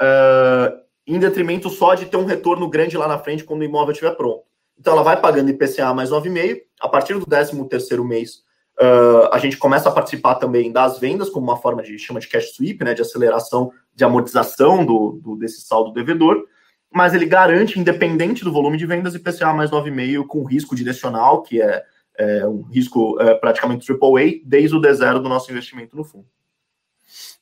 uh, 0.00 0.82
em 1.06 1.18
detrimento 1.18 1.70
só 1.70 1.94
de 1.94 2.06
ter 2.06 2.16
um 2.16 2.26
retorno 2.26 2.68
grande 2.68 2.96
lá 2.96 3.08
na 3.08 3.18
frente 3.18 3.44
quando 3.44 3.62
o 3.62 3.64
imóvel 3.64 3.92
estiver 3.92 4.14
pronto. 4.14 4.42
Então 4.78 4.92
ela 4.92 5.02
vai 5.02 5.20
pagando 5.20 5.50
IPCA 5.50 5.94
mais 5.94 6.10
9,5, 6.10 6.60
a 6.80 6.88
partir 6.88 7.14
do 7.14 7.24
13 7.24 7.68
terceiro 7.68 8.04
mês, 8.04 8.42
uh, 8.80 9.28
a 9.32 9.38
gente 9.38 9.56
começa 9.56 9.88
a 9.88 9.92
participar 9.92 10.34
também 10.34 10.70
das 10.70 10.98
vendas 10.98 11.30
como 11.30 11.46
uma 11.46 11.56
forma 11.56 11.82
de, 11.82 11.98
chama 11.98 12.20
de 12.20 12.28
cash 12.28 12.54
sweep, 12.54 12.84
né, 12.84 12.92
de 12.92 13.02
aceleração, 13.02 13.72
de 13.94 14.04
amortização 14.04 14.84
do, 14.84 15.20
do 15.22 15.36
desse 15.36 15.62
saldo 15.62 15.92
devedor, 15.92 16.44
mas 16.92 17.14
ele 17.14 17.26
garante, 17.26 17.78
independente 17.78 18.44
do 18.44 18.52
volume 18.52 18.76
de 18.76 18.86
vendas, 18.86 19.14
IPCA 19.14 19.52
mais 19.52 19.70
9,5 19.70 20.26
com 20.26 20.44
risco 20.44 20.76
direcional, 20.76 21.42
que 21.42 21.60
é, 21.60 21.82
é 22.16 22.46
um 22.46 22.62
risco 22.62 23.20
é, 23.20 23.34
praticamente 23.34 23.90
AAA, 23.90 24.40
desde 24.44 24.76
o 24.76 24.80
D0 24.80 25.22
do 25.22 25.28
nosso 25.28 25.50
investimento 25.50 25.96
no 25.96 26.04
fundo. 26.04 26.26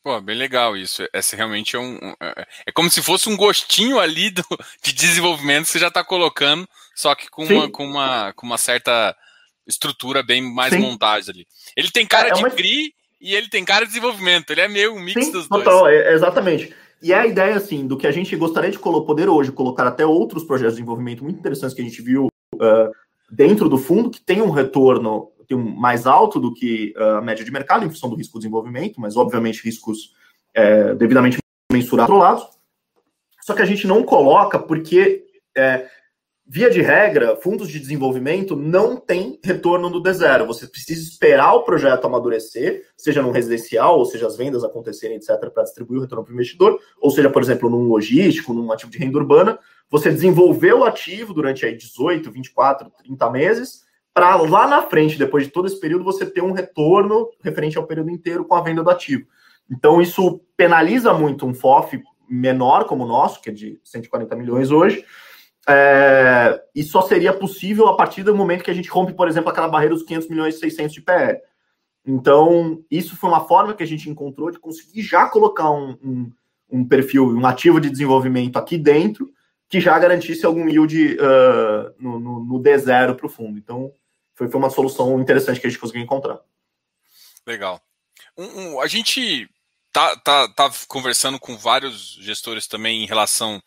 Pô, 0.03 0.19
bem 0.21 0.37
legal 0.37 0.77
isso. 0.77 1.07
Essa 1.13 1.37
realmente 1.37 1.77
é 1.77 1.79
um. 1.79 1.99
É, 2.21 2.47
é 2.67 2.73
como 2.73 2.91
se 2.91 3.03
fosse 3.03 3.29
um 3.29 3.37
gostinho 3.37 3.99
ali 3.99 4.31
do, 4.31 4.45
de 4.83 4.93
desenvolvimento 4.93 5.67
que 5.67 5.73
você 5.73 5.79
já 5.79 5.89
está 5.89 6.03
colocando, 6.03 6.67
só 6.95 7.15
que 7.15 7.29
com 7.29 7.45
uma, 7.45 7.71
com, 7.71 7.85
uma, 7.85 8.33
com 8.33 8.47
uma 8.47 8.59
certa 8.59 9.15
estrutura 9.67 10.23
bem 10.23 10.43
mais 10.43 10.73
Sim. 10.73 10.81
montada 10.81 11.31
ali. 11.31 11.47
Ele 11.77 11.91
tem 11.91 12.07
cara 12.07 12.29
é, 12.29 12.31
é 12.31 12.35
de 12.35 12.41
uma... 12.41 12.51
CRI 12.51 12.95
e 13.21 13.35
ele 13.35 13.49
tem 13.49 13.65
cara 13.65 13.85
de 13.85 13.93
desenvolvimento. 13.93 14.51
Ele 14.51 14.63
é 14.63 14.69
meio 14.69 14.95
um 14.95 15.01
mix 15.01 15.27
Sim, 15.27 15.33
dos 15.33 15.47
total, 15.47 15.81
dois. 15.81 15.95
É, 15.95 16.13
exatamente. 16.15 16.75
E 17.03 17.13
é 17.13 17.19
a 17.19 17.27
ideia, 17.27 17.57
assim, 17.57 17.87
do 17.87 17.97
que 17.97 18.07
a 18.07 18.13
gente 18.13 18.35
gostaria 18.37 18.71
de 18.71 18.79
poder 18.79 19.29
hoje 19.29 19.53
colocar 19.53 19.87
até 19.87 20.05
outros 20.05 20.45
projetos 20.45 20.75
de 20.75 20.81
desenvolvimento 20.81 21.25
muito 21.25 21.39
interessantes 21.39 21.75
que 21.75 21.81
a 21.81 21.85
gente 21.85 22.03
viu 22.03 22.27
uh, 22.55 22.91
dentro 23.31 23.69
do 23.69 23.79
fundo, 23.79 24.11
que 24.11 24.21
tem 24.21 24.43
um 24.43 24.51
retorno 24.51 25.31
tem 25.51 25.59
um 25.59 25.69
mais 25.69 26.07
alto 26.07 26.39
do 26.39 26.55
que 26.55 26.95
ah, 26.97 27.19
a 27.19 27.21
média 27.21 27.45
de 27.45 27.51
mercado, 27.51 27.85
em 27.85 27.91
função 27.91 28.09
do 28.09 28.15
risco 28.15 28.35
de 28.35 28.43
desenvolvimento, 28.43 29.01
mas 29.01 29.17
obviamente 29.17 29.65
riscos 29.65 30.15
é, 30.55 30.95
devidamente 30.95 31.39
mensurados. 31.73 32.47
Só 33.43 33.53
que 33.53 33.63
a 33.63 33.67
gente 33.67 33.85
não 33.85 34.05
coloca 34.05 34.61
porque, 34.61 35.25
é, 35.57 35.89
via 36.53 36.69
de 36.69 36.83
regra, 36.83 37.37
fundos 37.37 37.69
de 37.69 37.79
desenvolvimento 37.79 38.57
não 38.57 38.97
tem 38.97 39.39
retorno 39.45 39.89
do 39.89 40.03
D0. 40.03 40.45
Você 40.49 40.67
precisa 40.67 41.01
esperar 41.01 41.55
o 41.55 41.63
projeto 41.63 42.07
amadurecer, 42.07 42.89
seja 42.97 43.23
num 43.23 43.31
residencial, 43.31 43.97
ou 43.97 44.05
seja, 44.05 44.27
as 44.27 44.37
vendas 44.37 44.65
acontecerem, 44.65 45.17
etc., 45.17 45.49
para 45.55 45.63
distribuir 45.63 45.99
o 45.99 46.03
retorno 46.03 46.25
para 46.25 46.33
o 46.33 46.35
investidor, 46.35 46.81
ou 47.01 47.09
seja, 47.13 47.31
por 47.31 47.41
exemplo, 47.41 47.71
num 47.71 47.85
logístico, 47.85 48.53
num 48.53 48.73
ativo 48.73 48.91
de 48.91 48.99
renda 48.99 49.17
urbana, 49.17 49.61
você 49.89 50.11
desenvolveu 50.11 50.81
o 50.81 50.85
ativo 50.85 51.33
durante 51.33 51.65
aí 51.65 51.77
18, 51.77 52.29
24, 52.33 52.91
30 52.99 53.31
meses, 53.31 53.85
para 54.13 54.35
lá 54.35 54.67
na 54.67 54.83
frente, 54.83 55.17
depois 55.17 55.45
de 55.45 55.53
todo 55.53 55.69
esse 55.69 55.79
período, 55.79 56.03
você 56.03 56.27
ter 56.27 56.43
um 56.43 56.51
retorno 56.51 57.29
referente 57.45 57.79
ao 57.79 57.87
período 57.87 58.11
inteiro 58.11 58.45
com 58.45 58.57
a 58.57 58.61
venda 58.61 58.83
do 58.83 58.91
ativo. 58.91 59.25
Então, 59.71 60.03
isso 60.03 60.41
penaliza 60.57 61.15
muito 61.15 61.47
um 61.47 61.55
FOF 61.55 62.03
menor 62.29 62.87
como 62.87 63.05
o 63.05 63.09
nosso, 63.09 63.41
que 63.41 63.51
é 63.51 63.53
de 63.53 63.81
140 63.85 64.35
milhões 64.35 64.73
hoje, 64.73 65.05
é, 65.71 66.63
e 66.75 66.83
só 66.83 67.03
seria 67.03 67.33
possível 67.33 67.87
a 67.89 67.97
partir 67.97 68.23
do 68.23 68.35
momento 68.35 68.65
que 68.65 68.71
a 68.71 68.75
gente 68.75 68.91
rompe, 68.91 69.13
por 69.13 69.29
exemplo, 69.29 69.51
aquela 69.51 69.69
barreira 69.69 69.95
dos 69.95 70.05
500 70.05 70.29
milhões 70.29 70.57
e 70.57 70.59
600 70.59 70.93
de 70.93 71.01
PL. 71.01 71.41
Então, 72.05 72.83
isso 72.91 73.17
foi 73.17 73.31
uma 73.31 73.47
forma 73.47 73.75
que 73.75 73.83
a 73.83 73.87
gente 73.87 74.09
encontrou 74.09 74.51
de 74.51 74.59
conseguir 74.59 75.03
já 75.03 75.29
colocar 75.29 75.71
um, 75.71 75.97
um, 76.03 76.33
um 76.71 76.85
perfil, 76.85 77.27
um 77.27 77.47
ativo 77.47 77.81
de 77.81 77.91
desenvolvimento 77.91 78.57
aqui 78.57 78.77
dentro, 78.77 79.31
que 79.69 79.81
já 79.81 79.99
garantisse 79.99 80.45
algum 80.45 80.69
yield 80.69 81.17
uh, 81.17 81.95
no, 81.99 82.19
no, 82.19 82.45
no 82.45 82.61
D0 82.61 83.15
para 83.15 83.27
o 83.27 83.31
fundo. 83.31 83.59
Então, 83.59 83.93
foi, 84.35 84.49
foi 84.49 84.59
uma 84.59 84.71
solução 84.71 85.21
interessante 85.21 85.61
que 85.61 85.67
a 85.67 85.71
gente 85.71 85.79
conseguiu 85.79 86.03
encontrar. 86.03 86.41
Legal. 87.47 87.81
Um, 88.37 88.45
um, 88.45 88.81
a 88.81 88.87
gente 88.87 89.49
tá, 89.93 90.17
tá, 90.17 90.49
tá 90.49 90.71
conversando 90.89 91.39
com 91.39 91.57
vários 91.57 92.17
gestores 92.21 92.67
também 92.67 93.03
em 93.03 93.07
relação 93.07 93.63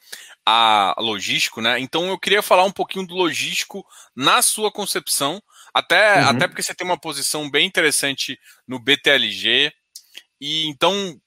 a 0.45 0.95
logístico, 0.99 1.61
né? 1.61 1.79
Então 1.79 2.07
eu 2.07 2.19
queria 2.19 2.41
falar 2.41 2.63
um 2.63 2.71
pouquinho 2.71 3.07
do 3.07 3.15
logístico 3.15 3.85
na 4.15 4.41
sua 4.41 4.71
concepção, 4.71 5.41
até, 5.73 6.21
uhum. 6.21 6.29
até 6.29 6.47
porque 6.47 6.61
você 6.61 6.75
tem 6.75 6.85
uma 6.85 6.99
posição 6.99 7.49
bem 7.49 7.65
interessante 7.65 8.37
no 8.67 8.79
BTLG. 8.79 9.71
E 10.39 10.67
então 10.67 11.19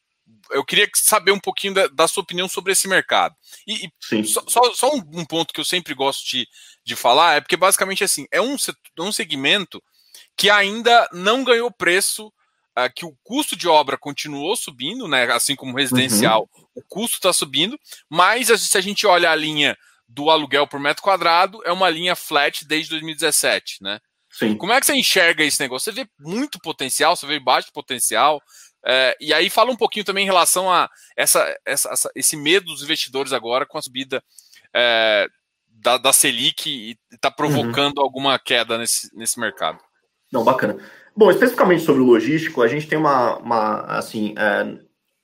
eu 0.50 0.64
queria 0.64 0.88
saber 0.94 1.32
um 1.32 1.40
pouquinho 1.40 1.74
da, 1.74 1.86
da 1.88 2.08
sua 2.08 2.22
opinião 2.22 2.48
sobre 2.48 2.72
esse 2.72 2.86
mercado. 2.86 3.34
E, 3.66 3.88
e 4.12 4.24
só, 4.24 4.42
só, 4.46 4.74
só 4.74 4.94
um, 4.94 5.02
um, 5.14 5.24
ponto 5.24 5.52
que 5.52 5.60
eu 5.60 5.64
sempre 5.64 5.94
gosto 5.94 6.26
de, 6.28 6.46
de 6.84 6.96
falar 6.96 7.36
é 7.36 7.40
porque 7.40 7.56
basicamente 7.56 8.04
assim 8.04 8.26
é 8.30 8.40
um, 8.40 8.56
um 8.98 9.12
segmento 9.12 9.82
que 10.36 10.50
ainda 10.50 11.08
não 11.12 11.42
ganhou 11.42 11.70
preço, 11.70 12.32
uh, 12.78 12.92
que 12.94 13.04
o 13.04 13.16
custo 13.22 13.56
de 13.56 13.68
obra 13.68 13.96
continuou 13.96 14.56
subindo, 14.56 15.08
né? 15.08 15.24
Assim 15.32 15.56
como 15.56 15.76
residencial, 15.76 16.48
uhum. 16.54 16.66
o 16.76 16.82
custo 16.82 17.16
está 17.16 17.32
subindo, 17.32 17.78
mas 18.08 18.48
se 18.48 18.78
a 18.78 18.80
gente 18.80 19.06
olha 19.06 19.30
a 19.30 19.36
linha 19.36 19.76
do 20.08 20.30
aluguel 20.30 20.66
por 20.66 20.78
metro 20.78 21.02
quadrado, 21.02 21.60
é 21.64 21.72
uma 21.72 21.90
linha 21.90 22.14
flat 22.14 22.64
desde 22.64 22.90
2017, 22.90 23.82
né? 23.82 24.00
Sim. 24.30 24.56
Como 24.56 24.72
é 24.72 24.78
que 24.78 24.86
você 24.86 24.94
enxerga 24.94 25.42
esse 25.42 25.60
negócio? 25.60 25.92
Você 25.92 26.02
vê 26.02 26.08
muito 26.20 26.58
potencial, 26.60 27.16
você 27.16 27.26
vê 27.26 27.40
baixo 27.40 27.72
potencial, 27.72 28.40
é, 28.84 29.16
e 29.20 29.32
aí 29.32 29.50
fala 29.50 29.72
um 29.72 29.76
pouquinho 29.76 30.04
também 30.04 30.22
em 30.22 30.26
relação 30.26 30.70
a 30.70 30.88
essa, 31.16 31.58
essa, 31.64 31.90
essa 31.90 32.10
esse 32.14 32.36
medo 32.36 32.66
dos 32.66 32.82
investidores 32.82 33.32
agora 33.32 33.66
com 33.66 33.78
a 33.78 33.82
subida 33.82 34.22
é, 34.72 35.26
da, 35.68 35.96
da 35.98 36.12
Selic 36.12 36.68
e 36.68 36.96
está 37.12 37.30
provocando 37.30 37.98
uhum. 37.98 38.04
alguma 38.04 38.38
queda 38.38 38.78
nesse, 38.78 39.08
nesse 39.16 39.40
mercado. 39.40 39.80
Não, 40.32 40.44
bacana. 40.44 40.76
Bom, 41.16 41.30
especificamente 41.30 41.82
sobre 41.82 42.02
o 42.02 42.06
logístico, 42.06 42.62
a 42.62 42.68
gente 42.68 42.86
tem 42.86 42.98
uma, 42.98 43.38
uma 43.38 43.80
assim, 43.98 44.34
é, 44.36 44.78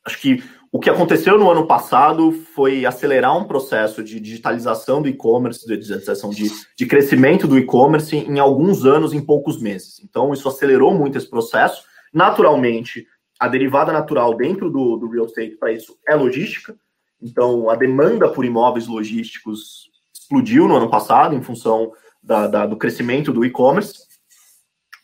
acho 0.07 0.19
que 0.19 0.43
o 0.75 0.81
que 0.81 0.89
aconteceu 0.89 1.39
no 1.39 1.51
ano 1.51 1.67
passado 1.67 2.33
foi 2.33 2.87
acelerar 2.87 3.37
um 3.37 3.45
processo 3.45 4.03
de 4.03 4.19
digitalização 4.19 5.03
do 5.03 5.09
e-commerce, 5.09 5.67
de 5.67 5.77
digitalização 5.77 6.31
de, 6.31 6.51
de 6.79 6.87
crescimento 6.87 7.47
do 7.47 7.59
e-commerce 7.59 8.17
em 8.17 8.39
alguns 8.39 8.87
anos, 8.87 9.13
em 9.13 9.21
poucos 9.21 9.61
meses. 9.61 10.01
Então, 10.03 10.33
isso 10.33 10.49
acelerou 10.49 10.95
muito 10.95 11.19
esse 11.19 11.29
processo. 11.29 11.85
Naturalmente, 12.11 13.07
a 13.39 13.49
derivada 13.49 13.93
natural 13.93 14.35
dentro 14.35 14.71
do, 14.71 14.97
do 14.97 15.11
real 15.11 15.27
estate 15.27 15.57
para 15.57 15.73
isso 15.73 15.95
é 16.09 16.15
logística. 16.15 16.75
Então, 17.21 17.69
a 17.69 17.77
demanda 17.77 18.31
por 18.31 18.45
imóveis 18.45 18.87
logísticos 18.87 19.91
explodiu 20.15 20.67
no 20.67 20.77
ano 20.77 20.89
passado 20.89 21.35
em 21.35 21.43
função 21.43 21.93
da, 22.23 22.47
da, 22.47 22.67
do 22.67 22.79
crescimento 22.79 23.31
do 23.31 23.45
e-commerce. 23.45 24.12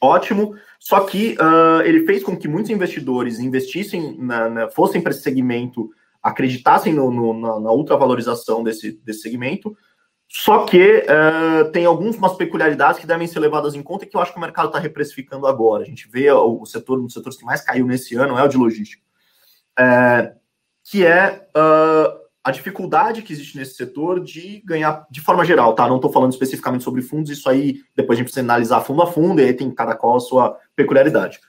Ótimo. 0.01 0.55
Só 0.79 1.01
que 1.01 1.37
uh, 1.41 1.83
ele 1.83 2.07
fez 2.07 2.23
com 2.23 2.37
que 2.37 2.49
muitos 2.49 2.71
investidores 2.71 3.41
investissem, 3.41 4.17
na, 4.19 4.49
na, 4.49 4.71
fossem 4.71 5.01
para 5.01 5.11
esse 5.11 5.23
segmento, 5.23 5.91
acreditassem 6.23 6.93
no, 6.93 7.11
no, 7.11 7.35
na, 7.35 7.61
na 7.61 7.73
ultravalorização 7.73 8.63
desse, 8.63 8.93
desse 9.05 9.21
segmento. 9.21 9.77
Só 10.31 10.67
que 10.67 11.05
uh, 11.07 11.73
tem 11.73 11.87
algumas 11.87 12.35
peculiaridades 12.37 13.01
que 13.01 13.07
devem 13.07 13.27
ser 13.27 13.41
levadas 13.41 13.75
em 13.75 13.83
conta 13.83 14.05
e 14.05 14.09
que 14.09 14.17
eu 14.17 14.21
acho 14.21 14.33
que 14.33 14.39
o 14.39 14.41
mercado 14.41 14.67
está 14.67 14.79
reprecificando 14.79 15.47
agora. 15.47 15.83
A 15.83 15.87
gente 15.87 16.07
vê 16.09 16.31
o, 16.31 16.65
setor, 16.67 17.01
um 17.01 17.05
dos 17.05 17.15
setores 17.15 17.39
que 17.39 17.47
mais 17.47 17.63
caiu 17.63 17.87
nesse 17.87 18.15
ano 18.15 18.39
é 18.39 18.43
o 18.43 18.49
de 18.49 18.59
logística, 18.59 19.03
é, 19.79 20.35
que 20.85 21.07
é 21.07 21.49
uh, 21.57 22.28
a 22.49 22.51
dificuldade 22.51 23.21
que 23.21 23.33
existe 23.33 23.59
nesse 23.59 23.75
setor 23.75 24.21
de 24.21 24.63
ganhar 24.65 25.07
de 25.11 25.21
forma 25.21 25.45
geral, 25.45 25.75
tá? 25.75 25.87
Não 25.87 25.97
estou 25.97 26.11
falando 26.11 26.33
especificamente 26.33 26.83
sobre 26.83 27.03
fundos, 27.03 27.31
isso 27.31 27.49
aí 27.49 27.83
depois 27.95 28.17
a 28.17 28.19
gente 28.19 28.27
precisa 28.27 28.45
analisar 28.45 28.81
fundo 28.81 29.03
a 29.03 29.07
fundo, 29.07 29.41
e 29.41 29.45
aí 29.45 29.53
tem 29.53 29.71
cada 29.71 29.95
qual 29.95 30.17
a 30.17 30.21
sua 30.21 30.59
peculiaridade. 30.75 31.41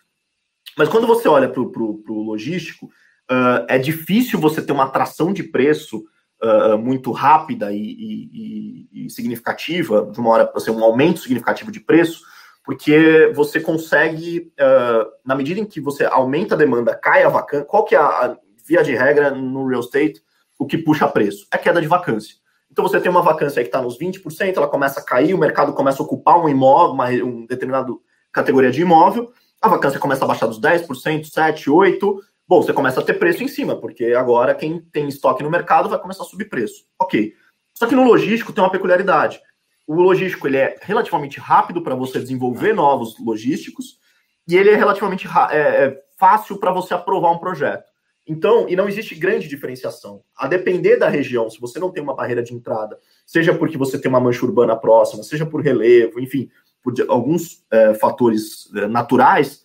Mas 0.78 0.90
quando 0.90 1.08
você 1.08 1.28
olha 1.28 1.48
para 1.48 1.62
o 1.62 2.24
logístico, 2.24 2.88
uh, 3.32 3.66
é 3.70 3.78
difícil 3.78 4.40
você 4.40 4.62
ter 4.62 4.74
uma 4.74 4.84
atração 4.84 5.32
de 5.32 5.42
preço 5.42 6.04
uh, 6.44 6.78
muito 6.78 7.12
rápida 7.12 7.72
e, 7.72 7.78
e, 7.78 9.06
e, 9.06 9.10
significativa, 9.10 10.10
de 10.12 10.20
uma 10.20 10.32
hora 10.32 10.46
para 10.46 10.60
ser 10.60 10.72
um 10.72 10.84
aumento 10.84 11.22
significativo 11.22 11.72
de 11.72 11.80
preço, 11.80 12.24
porque 12.64 13.32
você 13.34 13.62
consegue, 13.62 14.52
uh, 14.60 15.10
na 15.26 15.34
medida 15.34 15.62
em 15.62 15.66
que 15.66 15.80
você 15.80 16.04
aumenta 16.04 16.56
a 16.56 16.58
demanda, 16.58 16.94
cai 16.94 17.24
a 17.24 17.30
vacância, 17.30 17.66
qual 17.66 17.86
que 17.86 17.96
é 17.96 17.98
a, 17.98 18.06
a 18.06 18.38
via 18.68 18.84
de 18.84 18.94
regra 18.94 19.32
no 19.32 19.66
real 19.66 19.80
estate? 19.80 20.22
O 20.60 20.68
que 20.68 20.78
puxa 20.78 21.08
preço? 21.08 21.48
É 21.52 21.58
queda 21.58 21.82
de 21.82 21.88
vacância. 21.88 22.36
Então 22.70 22.88
você 22.88 23.00
tem 23.00 23.10
uma 23.10 23.22
vacância 23.22 23.64
que 23.64 23.70
está 23.70 23.82
nos 23.82 23.98
20%, 23.98 24.58
ela 24.58 24.68
começa 24.68 25.00
a 25.00 25.04
cair, 25.04 25.34
o 25.34 25.40
mercado 25.40 25.74
começa 25.74 26.04
a 26.04 26.06
ocupar 26.06 26.38
um 26.38 26.50
imóvel, 26.50 26.94
uma, 26.94 27.08
um 27.08 27.46
determinada 27.46 27.92
categoria 28.32 28.70
de 28.70 28.82
imóvel, 28.82 29.32
a 29.62 29.68
vacância 29.68 30.00
começa 30.00 30.24
a 30.24 30.28
baixar 30.28 30.46
dos 30.46 30.60
10%, 30.60 30.88
7%, 30.88 31.66
8%. 31.66 32.18
Bom, 32.48 32.62
você 32.62 32.74
começa 32.74 33.00
a 33.00 33.04
ter 33.04 33.14
preço 33.14 33.44
em 33.44 33.48
cima, 33.48 33.76
porque 33.76 34.06
agora 34.14 34.56
quem 34.56 34.80
tem 34.80 35.08
estoque 35.08 35.44
no 35.44 35.52
mercado 35.52 35.90
vai 35.90 36.00
começar 36.00 36.24
a 36.24 36.26
subir 36.26 36.46
preço. 36.46 36.86
Ok. 37.00 37.34
Só 37.76 37.88
que 37.88 37.96
no 37.96 38.04
logístico 38.04 38.52
tem 38.52 38.64
uma 38.64 38.72
peculiaridade. 38.72 39.40
O 39.88 39.96
logístico 39.96 40.48
ele 40.48 40.58
é 40.58 40.76
relativamente 40.82 41.40
rápido 41.40 41.82
para 41.82 41.96
você 41.96 42.20
desenvolver 42.20 42.74
novos 42.74 43.16
logísticos 43.20 44.00
e 44.48 44.56
ele 44.56 44.70
é 44.70 44.76
relativamente 44.76 45.28
é, 45.52 45.58
é 45.58 46.02
fácil 46.18 46.58
para 46.58 46.72
você 46.72 46.94
aprovar 46.94 47.32
um 47.32 47.40
projeto. 47.40 47.89
Então, 48.30 48.70
e 48.70 48.76
não 48.76 48.88
existe 48.88 49.16
grande 49.16 49.48
diferenciação. 49.48 50.22
A 50.38 50.46
depender 50.46 50.98
da 50.98 51.10
região, 51.10 51.50
se 51.50 51.60
você 51.60 51.80
não 51.80 51.90
tem 51.90 52.04
uma 52.04 52.14
barreira 52.14 52.44
de 52.44 52.54
entrada, 52.54 53.00
seja 53.26 53.56
porque 53.56 53.76
você 53.76 54.00
tem 54.00 54.08
uma 54.08 54.20
mancha 54.20 54.46
urbana 54.46 54.76
próxima, 54.76 55.24
seja 55.24 55.48
por 55.48 55.64
relevo, 55.64 56.20
enfim, 56.20 56.48
por 56.84 56.94
alguns 57.08 57.66
é, 57.72 57.96
fatores 57.96 58.72
é, 58.76 58.86
naturais, 58.86 59.64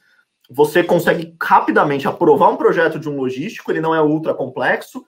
você 0.49 0.83
consegue 0.83 1.37
rapidamente 1.41 2.09
aprovar 2.09 2.49
um 2.49 2.57
projeto 2.57 2.99
de 2.99 3.07
um 3.07 3.19
logístico, 3.19 3.71
ele 3.71 3.83
não 3.83 3.95
é 3.95 4.01
ultra 4.01 4.33
complexo, 4.33 5.05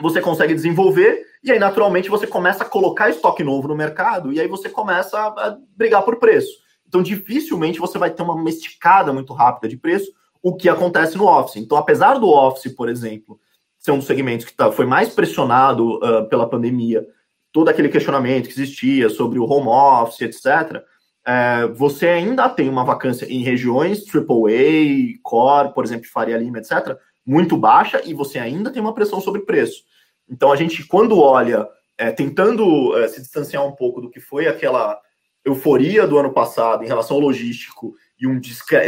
você 0.00 0.22
consegue 0.22 0.54
desenvolver, 0.54 1.26
e 1.44 1.52
aí, 1.52 1.58
naturalmente, 1.58 2.08
você 2.08 2.26
começa 2.26 2.64
a 2.64 2.68
colocar 2.68 3.10
estoque 3.10 3.44
novo 3.44 3.68
no 3.68 3.76
mercado, 3.76 4.32
e 4.32 4.40
aí 4.40 4.48
você 4.48 4.70
começa 4.70 5.18
a 5.18 5.58
brigar 5.76 6.02
por 6.06 6.16
preço. 6.16 6.52
Então, 6.88 7.02
dificilmente 7.02 7.78
você 7.78 7.98
vai 7.98 8.10
ter 8.10 8.22
uma 8.22 8.48
esticada 8.48 9.12
muito 9.12 9.34
rápida 9.34 9.68
de 9.68 9.76
preço, 9.76 10.10
o 10.42 10.56
que 10.56 10.68
acontece 10.68 11.16
no 11.16 11.26
Office. 11.26 11.56
Então, 11.56 11.78
apesar 11.78 12.18
do 12.18 12.28
Office, 12.28 12.74
por 12.74 12.88
exemplo, 12.88 13.38
ser 13.78 13.92
um 13.92 13.98
dos 13.98 14.06
segmentos 14.06 14.44
que 14.44 14.54
tá, 14.54 14.72
foi 14.72 14.86
mais 14.86 15.10
pressionado 15.10 15.96
uh, 15.96 16.28
pela 16.28 16.48
pandemia, 16.48 17.06
todo 17.52 17.68
aquele 17.68 17.88
questionamento 17.88 18.46
que 18.46 18.52
existia 18.52 19.08
sobre 19.08 19.38
o 19.38 19.44
home 19.44 19.68
office, 19.68 20.22
etc., 20.22 20.82
é, 21.24 21.68
você 21.68 22.08
ainda 22.08 22.48
tem 22.48 22.68
uma 22.68 22.84
vacância 22.84 23.26
em 23.26 23.44
regiões 23.44 24.02
AAA, 24.12 25.20
Core, 25.22 25.72
por 25.72 25.84
exemplo, 25.84 26.08
Faria 26.08 26.36
Lima, 26.36 26.58
etc., 26.58 26.96
muito 27.24 27.56
baixa, 27.56 28.02
e 28.04 28.12
você 28.12 28.40
ainda 28.40 28.72
tem 28.72 28.82
uma 28.82 28.94
pressão 28.94 29.20
sobre 29.20 29.42
preço. 29.42 29.84
Então, 30.28 30.50
a 30.50 30.56
gente, 30.56 30.84
quando 30.84 31.20
olha, 31.20 31.68
é, 31.96 32.10
tentando 32.10 32.96
é, 32.98 33.06
se 33.06 33.20
distanciar 33.20 33.64
um 33.64 33.72
pouco 33.72 34.00
do 34.00 34.10
que 34.10 34.18
foi 34.18 34.48
aquela 34.48 35.00
euforia 35.44 36.06
do 36.06 36.18
ano 36.18 36.32
passado 36.32 36.82
em 36.82 36.88
relação 36.88 37.16
ao 37.16 37.22
logístico 37.22 37.94
e 38.22 38.26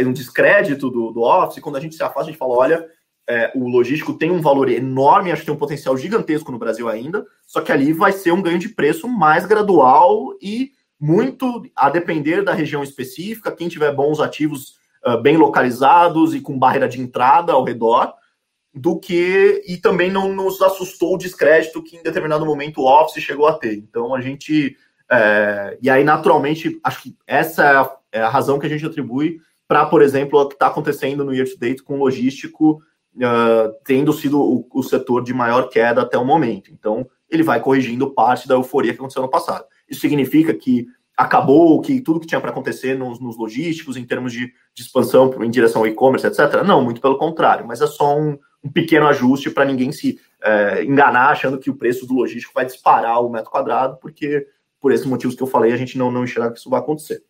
um, 0.05 0.13
descrédito 0.13 0.89
do, 0.89 1.11
do 1.11 1.21
Office, 1.21 1.61
quando 1.61 1.75
a 1.75 1.79
gente 1.81 1.95
se 1.95 2.01
afasta, 2.01 2.21
a 2.21 2.25
gente 2.31 2.37
fala, 2.37 2.53
olha, 2.53 2.87
é, 3.27 3.51
o 3.53 3.67
logístico 3.67 4.13
tem 4.13 4.31
um 4.31 4.39
valor 4.39 4.69
enorme, 4.69 5.29
acho 5.29 5.41
que 5.41 5.47
tem 5.47 5.55
um 5.55 5.59
potencial 5.59 5.97
gigantesco 5.97 6.53
no 6.53 6.57
Brasil 6.57 6.87
ainda, 6.87 7.25
só 7.45 7.59
que 7.59 7.71
ali 7.71 7.91
vai 7.91 8.13
ser 8.13 8.31
um 8.31 8.41
ganho 8.41 8.57
de 8.57 8.69
preço 8.69 9.09
mais 9.09 9.45
gradual 9.45 10.33
e 10.41 10.71
muito 10.97 11.63
a 11.75 11.89
depender 11.89 12.43
da 12.43 12.53
região 12.53 12.81
específica, 12.81 13.51
quem 13.51 13.67
tiver 13.67 13.93
bons 13.93 14.21
ativos 14.21 14.75
uh, 15.05 15.21
bem 15.21 15.35
localizados 15.35 16.33
e 16.33 16.39
com 16.39 16.57
barreira 16.57 16.87
de 16.87 17.01
entrada 17.01 17.51
ao 17.51 17.65
redor, 17.65 18.13
do 18.73 18.97
que 18.97 19.63
e 19.67 19.75
também 19.75 20.09
não 20.09 20.33
nos 20.33 20.61
assustou 20.61 21.15
o 21.15 21.17
descrédito 21.17 21.83
que 21.83 21.97
em 21.97 22.03
determinado 22.03 22.45
momento 22.45 22.79
o 22.79 22.87
Office 22.87 23.23
chegou 23.23 23.47
a 23.47 23.53
ter. 23.53 23.73
Então 23.73 24.15
a 24.15 24.21
gente 24.21 24.77
é, 25.11 25.77
e 25.81 25.89
aí 25.89 26.03
naturalmente 26.03 26.79
acho 26.83 27.03
que 27.03 27.15
essa 27.27 27.97
é 28.15 28.21
a 28.21 28.29
razão 28.29 28.57
que 28.57 28.65
a 28.65 28.69
gente 28.69 28.85
atribui 28.85 29.39
para, 29.67 29.85
por 29.85 30.01
exemplo, 30.01 30.39
o 30.39 30.47
que 30.47 30.53
está 30.55 30.67
acontecendo 30.67 31.25
no 31.25 31.33
year 31.33 31.47
to 31.47 31.57
date 31.59 31.83
com 31.83 31.95
o 31.95 31.99
logístico 31.99 32.81
uh, 33.17 33.73
tendo 33.83 34.13
sido 34.13 34.39
o, 34.39 34.67
o, 34.73 34.83
setor 34.83 35.23
de 35.23 35.33
maior 35.33 35.69
queda 35.69 36.01
até 36.01 36.17
o 36.17 36.25
momento. 36.25 36.71
Então, 36.71 37.05
ele 37.29 37.43
vai 37.43 37.59
corrigindo 37.59 38.13
parte 38.13 38.47
da 38.47 38.55
euforia 38.55 38.93
que 38.93 38.99
aconteceu 38.99 39.21
no 39.21 39.29
passado. 39.29 39.65
Isso 39.89 39.99
significa 39.99 40.53
que 40.53 40.87
acabou 41.17 41.81
que 41.81 41.99
tudo 41.99 42.19
que 42.19 42.27
tinha 42.27 42.39
para 42.39 42.51
acontecer 42.51 42.97
nos, 42.97 43.19
nos, 43.19 43.37
logísticos, 43.37 43.97
em 43.97 44.05
termos 44.05 44.31
de, 44.31 44.47
de 44.73 44.81
expansão 44.81 45.33
em 45.43 45.49
direção 45.49 45.81
ao 45.81 45.87
e-commerce, 45.87 46.27
etc. 46.27 46.63
Não, 46.65 46.83
muito 46.83 47.01
pelo 47.01 47.17
contrário, 47.17 47.65
mas 47.65 47.81
é 47.81 47.87
só 47.87 48.17
um, 48.17 48.37
um 48.63 48.69
pequeno 48.69 49.07
ajuste 49.07 49.49
para 49.49 49.65
ninguém 49.65 49.91
se 49.91 50.19
é, 50.41 50.83
enganar 50.83 51.29
achando 51.29 51.57
que 51.57 51.69
o 51.69 51.75
preço 51.75 52.05
do 52.05 52.13
logístico 52.13 52.53
vai 52.53 52.65
disparar 52.65 53.21
o 53.21 53.29
metro 53.29 53.51
quadrado, 53.51 53.97
porque 53.97 54.45
por 54.79 54.91
esses 54.91 55.05
motivos 55.05 55.35
que 55.35 55.41
eu 55.41 55.47
falei, 55.47 55.73
a 55.73 55.77
gente 55.77 55.97
não, 55.97 56.11
não 56.11 56.25
enxerga 56.25 56.51
que 56.51 56.59
isso 56.59 56.69
vai 56.69 56.79
acontecer. 56.79 57.23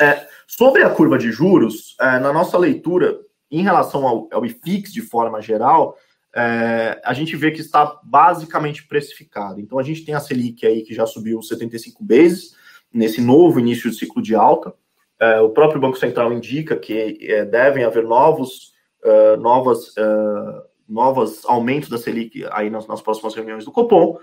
É, 0.00 0.26
sobre 0.46 0.82
a 0.82 0.90
curva 0.90 1.16
de 1.16 1.30
juros, 1.30 1.96
é, 2.00 2.18
na 2.18 2.32
nossa 2.32 2.58
leitura, 2.58 3.18
em 3.50 3.62
relação 3.62 4.06
ao, 4.06 4.28
ao 4.32 4.44
IFIX 4.44 4.92
de 4.92 5.02
forma 5.02 5.40
geral, 5.40 5.96
é, 6.34 7.00
a 7.04 7.14
gente 7.14 7.36
vê 7.36 7.52
que 7.52 7.60
está 7.60 8.00
basicamente 8.02 8.86
precificado. 8.86 9.60
Então, 9.60 9.78
a 9.78 9.82
gente 9.82 10.04
tem 10.04 10.14
a 10.14 10.20
Selic 10.20 10.66
aí 10.66 10.82
que 10.82 10.92
já 10.92 11.06
subiu 11.06 11.40
75 11.40 12.02
bases 12.02 12.56
nesse 12.92 13.20
novo 13.20 13.60
início 13.60 13.88
de 13.88 13.96
ciclo 13.96 14.20
de 14.20 14.34
alta. 14.34 14.74
É, 15.20 15.40
o 15.40 15.50
próprio 15.50 15.80
Banco 15.80 15.96
Central 15.96 16.32
indica 16.32 16.76
que 16.76 17.18
é, 17.22 17.44
devem 17.44 17.84
haver 17.84 18.02
novos, 18.02 18.72
uh, 19.04 19.40
novas, 19.40 19.88
uh, 19.96 20.62
novos 20.88 21.44
aumentos 21.46 21.88
da 21.88 21.98
Selic 21.98 22.44
aí 22.50 22.68
nas, 22.68 22.86
nas 22.88 23.00
próximas 23.00 23.34
reuniões 23.34 23.64
do 23.64 23.70
Copom. 23.70 24.18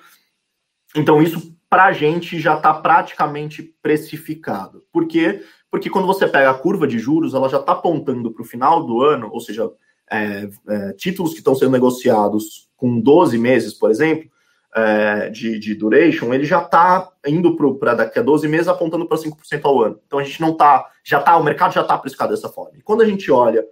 Então, 0.96 1.22
isso 1.22 1.56
para 1.70 1.86
a 1.86 1.94
gente 1.94 2.38
já 2.38 2.58
está 2.58 2.74
praticamente 2.74 3.64
precificado. 3.82 4.84
Por 4.92 5.08
quê? 5.08 5.42
Porque 5.72 5.90
quando 5.90 6.06
você 6.06 6.28
pega 6.28 6.50
a 6.50 6.54
curva 6.54 6.86
de 6.86 7.00
juros, 7.00 7.34
ela 7.34 7.48
já 7.48 7.60
está 7.60 7.72
apontando 7.72 8.32
para 8.32 8.42
o 8.42 8.46
final 8.46 8.86
do 8.86 9.02
ano, 9.02 9.30
ou 9.32 9.40
seja, 9.40 9.72
é, 10.12 10.50
é, 10.68 10.94
títulos 10.94 11.32
que 11.32 11.40
estão 11.40 11.56
sendo 11.56 11.72
negociados 11.72 12.70
com 12.76 13.00
12 13.00 13.38
meses, 13.38 13.74
por 13.74 13.90
exemplo, 13.90 14.30
é, 14.76 15.30
de, 15.30 15.58
de, 15.58 15.74
duration, 15.74 16.34
ele 16.34 16.44
já 16.44 16.62
está 16.62 17.10
indo 17.26 17.56
para 17.78 17.94
daqui 17.94 18.20
a 18.20 18.22
12 18.22 18.48
meses 18.48 18.68
apontando 18.68 19.08
para 19.08 19.18
5% 19.18 19.62
ao 19.64 19.82
ano. 19.82 20.00
Então 20.06 20.20
a 20.20 20.24
gente 20.24 20.42
não 20.42 20.52
está, 20.52 20.90
já 21.04 21.20
está, 21.20 21.38
o 21.38 21.44
mercado 21.44 21.74
já 21.74 21.82
está 21.82 21.98
precificado 21.98 22.34
dessa 22.34 22.50
forma. 22.50 22.78
E 22.78 22.82
quando 22.82 23.02
a 23.02 23.06
gente 23.06 23.32
olha 23.32 23.66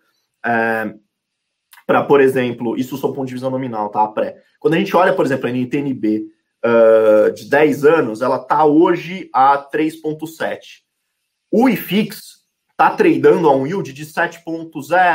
é, 0.46 0.94
para, 1.86 2.04
por 2.04 2.22
exemplo, 2.22 2.78
isso 2.78 2.98
só 2.98 3.12
ponto 3.12 3.28
de 3.28 3.34
visão 3.34 3.50
nominal, 3.50 3.90
tá? 3.90 4.08
Pré. 4.08 4.38
Quando 4.60 4.76
a 4.76 4.78
gente 4.78 4.96
olha, 4.96 5.12
por 5.12 5.26
exemplo, 5.26 5.48
a 5.48 5.52
NTNB 5.52 6.28
uh, 6.64 7.32
de 7.34 7.50
10 7.50 7.84
anos, 7.84 8.22
ela 8.22 8.38
está 8.38 8.64
hoje 8.64 9.30
a 9.34 9.58
3,7. 9.58 10.84
O 11.52 11.68
IFIX 11.68 12.40
está 12.72 12.92
tradando 12.92 13.50
a 13.50 13.56
um 13.56 13.66
yield 13.66 13.92
de 13.92 14.06
7,0, 14.06 14.42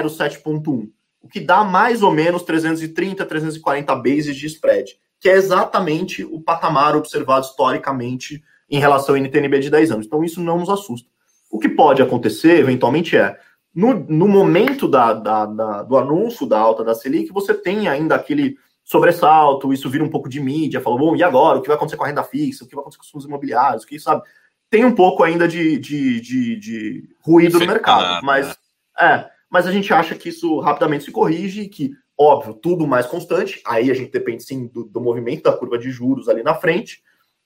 7,1, 0.06 0.90
o 1.22 1.28
que 1.28 1.40
dá 1.40 1.64
mais 1.64 2.02
ou 2.02 2.10
menos 2.10 2.42
330, 2.42 3.24
340 3.24 3.94
bases 3.96 4.36
de 4.36 4.46
spread, 4.46 4.98
que 5.20 5.28
é 5.28 5.34
exatamente 5.34 6.24
o 6.24 6.40
patamar 6.40 6.96
observado 6.96 7.46
historicamente 7.46 8.42
em 8.68 8.78
relação 8.78 9.14
ao 9.14 9.20
NTNB 9.20 9.60
de 9.60 9.70
10 9.70 9.90
anos. 9.92 10.06
Então 10.06 10.22
isso 10.24 10.40
não 10.40 10.58
nos 10.58 10.68
assusta. 10.68 11.08
O 11.50 11.58
que 11.58 11.68
pode 11.68 12.02
acontecer, 12.02 12.58
eventualmente, 12.58 13.16
é 13.16 13.38
no, 13.74 13.94
no 13.94 14.28
momento 14.28 14.86
da, 14.86 15.12
da, 15.12 15.46
da, 15.46 15.82
do 15.82 15.96
anúncio 15.96 16.46
da 16.46 16.58
alta 16.58 16.84
da 16.84 16.94
Selic, 16.94 17.32
você 17.32 17.54
tem 17.54 17.88
ainda 17.88 18.14
aquele 18.14 18.56
sobressalto, 18.84 19.72
isso 19.72 19.88
vira 19.88 20.04
um 20.04 20.10
pouco 20.10 20.28
de 20.28 20.38
mídia, 20.40 20.80
falou, 20.80 20.98
bom, 20.98 21.16
e 21.16 21.22
agora? 21.22 21.58
O 21.58 21.62
que 21.62 21.68
vai 21.68 21.76
acontecer 21.76 21.96
com 21.96 22.04
a 22.04 22.06
renda 22.06 22.22
fixa? 22.22 22.64
O 22.64 22.68
que 22.68 22.74
vai 22.74 22.82
acontecer 22.82 22.98
com 22.98 23.04
os 23.04 23.10
fundos 23.10 23.26
imobiliários? 23.26 23.82
O 23.82 23.86
que, 23.86 23.98
sabe? 23.98 24.22
Tem 24.70 24.84
um 24.84 24.94
pouco 24.94 25.22
ainda 25.22 25.46
de, 25.46 25.78
de, 25.78 26.20
de, 26.20 26.56
de 26.56 27.08
ruído 27.20 27.58
no 27.58 27.66
mercado, 27.66 28.24
mas, 28.24 28.56
é, 28.98 29.28
mas 29.50 29.66
a 29.66 29.72
gente 29.72 29.92
acha 29.92 30.14
que 30.14 30.28
isso 30.28 30.58
rapidamente 30.60 31.04
se 31.04 31.12
corrige 31.12 31.62
e 31.62 31.68
que, 31.68 31.92
óbvio, 32.18 32.54
tudo 32.54 32.86
mais 32.86 33.06
constante, 33.06 33.62
aí 33.64 33.90
a 33.90 33.94
gente 33.94 34.10
depende 34.10 34.42
sim 34.42 34.66
do, 34.66 34.84
do 34.84 35.00
movimento 35.00 35.44
da 35.44 35.56
curva 35.56 35.78
de 35.78 35.90
juros 35.90 36.28
ali 36.28 36.42
na 36.42 36.54
frente, 36.54 37.02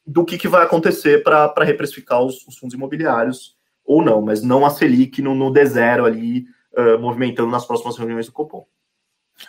do 0.07 0.25
que, 0.25 0.39
que 0.39 0.49
vai 0.49 0.65
acontecer 0.65 1.23
para 1.23 1.53
reprecificar 1.65 2.23
os, 2.23 2.47
os, 2.47 2.57
fundos 2.57 2.75
imobiliários 2.75 3.57
ou 3.85 4.03
não, 4.03 4.23
mas 4.23 4.43
não 4.43 4.65
a 4.65 4.71
Selic 4.71 5.21
no, 5.21 5.35
no 5.35 5.53
D0 5.53 6.07
ali, 6.07 6.47
uh, 6.73 6.99
movimentando 6.99 7.51
nas 7.51 7.67
próximas 7.67 7.99
reuniões 7.99 8.27
do 8.27 8.33
Copom. 8.33 8.67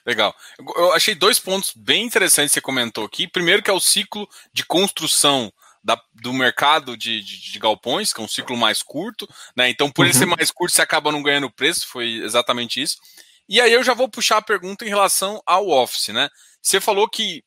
Legal. 0.05 0.35
Eu 0.75 0.93
achei 0.93 1.15
dois 1.15 1.39
pontos 1.39 1.73
bem 1.75 2.05
interessantes 2.05 2.51
que 2.51 2.55
você 2.55 2.61
comentou 2.61 3.05
aqui. 3.05 3.27
Primeiro, 3.27 3.63
que 3.63 3.69
é 3.69 3.73
o 3.73 3.79
ciclo 3.79 4.27
de 4.53 4.65
construção 4.65 5.51
da, 5.83 5.99
do 6.13 6.33
mercado 6.33 6.97
de, 6.97 7.21
de, 7.21 7.51
de, 7.51 7.59
galpões, 7.59 8.11
que 8.11 8.19
é 8.19 8.23
um 8.23 8.27
ciclo 8.27 8.57
mais 8.57 8.83
curto, 8.83 9.27
né? 9.55 9.69
Então, 9.69 9.89
por 9.91 10.01
uhum. 10.01 10.07
ele 10.07 10.17
ser 10.17 10.25
uhum. 10.25 10.35
mais 10.35 10.51
curto, 10.51 10.73
você 10.73 10.81
acaba 10.81 11.11
não 11.11 11.23
ganhando 11.23 11.51
preço, 11.51 11.87
foi 11.87 12.21
exatamente 12.23 12.81
isso. 12.81 12.97
E 13.47 13.59
aí 13.59 13.73
eu 13.73 13.83
já 13.83 13.93
vou 13.93 14.07
puxar 14.07 14.37
a 14.37 14.41
pergunta 14.41 14.85
em 14.85 14.89
relação 14.89 15.41
ao 15.45 15.69
office, 15.69 16.09
né? 16.09 16.29
Você 16.61 16.79
falou 16.79 17.09
que 17.09 17.43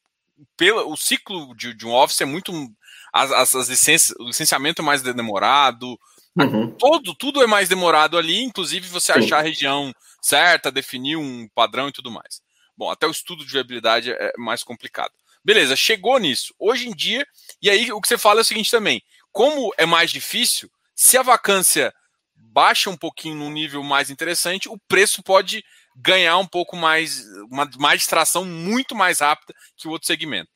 pelo, 0.56 0.90
o 0.90 0.96
ciclo 0.96 1.54
de, 1.54 1.74
de 1.74 1.86
um 1.86 1.92
office 1.92 2.20
é 2.20 2.24
muito. 2.24 2.52
As, 3.12 3.30
as, 3.30 3.54
as 3.54 3.68
licenças, 3.68 4.14
o 4.18 4.24
licenciamento 4.24 4.80
é 4.80 4.84
mais 4.84 5.02
demorado, 5.02 5.98
uhum. 6.36 6.70
todo, 6.78 7.14
tudo 7.14 7.42
é 7.42 7.46
mais 7.46 7.68
demorado 7.68 8.16
ali, 8.16 8.42
inclusive 8.42 8.88
você 8.88 9.12
achar 9.12 9.38
a 9.38 9.42
região 9.42 9.92
certa, 10.20 10.72
definir 10.72 11.16
um 11.16 11.46
padrão 11.54 11.88
e 11.88 11.92
tudo 11.92 12.10
mais. 12.10 12.40
Bom, 12.76 12.90
até 12.90 13.06
o 13.06 13.10
estudo 13.10 13.44
de 13.44 13.52
viabilidade 13.52 14.10
é 14.10 14.32
mais 14.38 14.62
complicado. 14.62 15.12
Beleza, 15.44 15.74
chegou 15.74 16.18
nisso. 16.18 16.54
Hoje 16.58 16.88
em 16.88 16.94
dia, 16.94 17.26
e 17.60 17.68
aí 17.68 17.92
o 17.92 18.00
que 18.00 18.08
você 18.08 18.18
fala 18.18 18.40
é 18.40 18.42
o 18.42 18.44
seguinte 18.44 18.70
também: 18.70 19.02
como 19.30 19.72
é 19.76 19.86
mais 19.86 20.10
difícil, 20.10 20.70
se 20.94 21.16
a 21.16 21.22
vacância 21.22 21.92
baixa 22.34 22.90
um 22.90 22.96
pouquinho 22.96 23.36
num 23.36 23.50
nível 23.50 23.82
mais 23.82 24.10
interessante, 24.10 24.68
o 24.68 24.78
preço 24.86 25.22
pode 25.22 25.64
ganhar 25.96 26.38
um 26.38 26.46
pouco 26.46 26.76
mais, 26.76 27.24
uma 27.50 27.68
mais 27.78 28.00
distração 28.00 28.44
muito 28.44 28.94
mais 28.94 29.20
rápida 29.20 29.54
que 29.76 29.88
o 29.88 29.90
outro 29.90 30.06
segmento. 30.06 30.50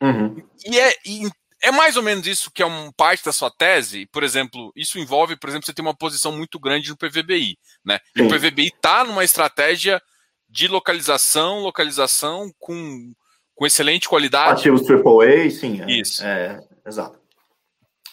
Uhum. 0.00 0.36
E, 0.64 0.78
é, 0.78 0.94
e 1.04 1.30
é 1.62 1.70
mais 1.70 1.96
ou 1.96 2.02
menos 2.02 2.26
isso 2.26 2.50
que 2.50 2.62
é 2.62 2.66
uma 2.66 2.92
parte 2.92 3.24
da 3.24 3.32
sua 3.32 3.50
tese. 3.50 4.06
Por 4.06 4.22
exemplo, 4.22 4.72
isso 4.74 4.98
envolve, 4.98 5.36
por 5.36 5.48
exemplo, 5.48 5.66
você 5.66 5.74
ter 5.74 5.82
uma 5.82 5.96
posição 5.96 6.32
muito 6.32 6.58
grande 6.58 6.88
no 6.88 6.96
PVBI, 6.96 7.58
né? 7.84 7.98
E 8.16 8.22
o 8.22 8.28
PVBI 8.28 8.68
está 8.68 9.04
numa 9.04 9.24
estratégia 9.24 10.00
de 10.48 10.66
localização, 10.68 11.60
localização 11.60 12.50
com 12.58 13.12
com 13.60 13.66
excelente 13.66 14.08
qualidade. 14.08 14.52
Ativos 14.52 14.88
AAA, 14.88 15.50
sim. 15.50 15.82
É, 15.82 15.92
Isso. 15.92 16.24
É, 16.24 16.64
exato. 16.86 17.18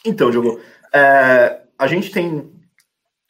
Então, 0.03 0.29
Diogo, 0.29 0.59
é, 0.93 1.61
a 1.79 1.87
gente 1.87 2.11
tem. 2.11 2.51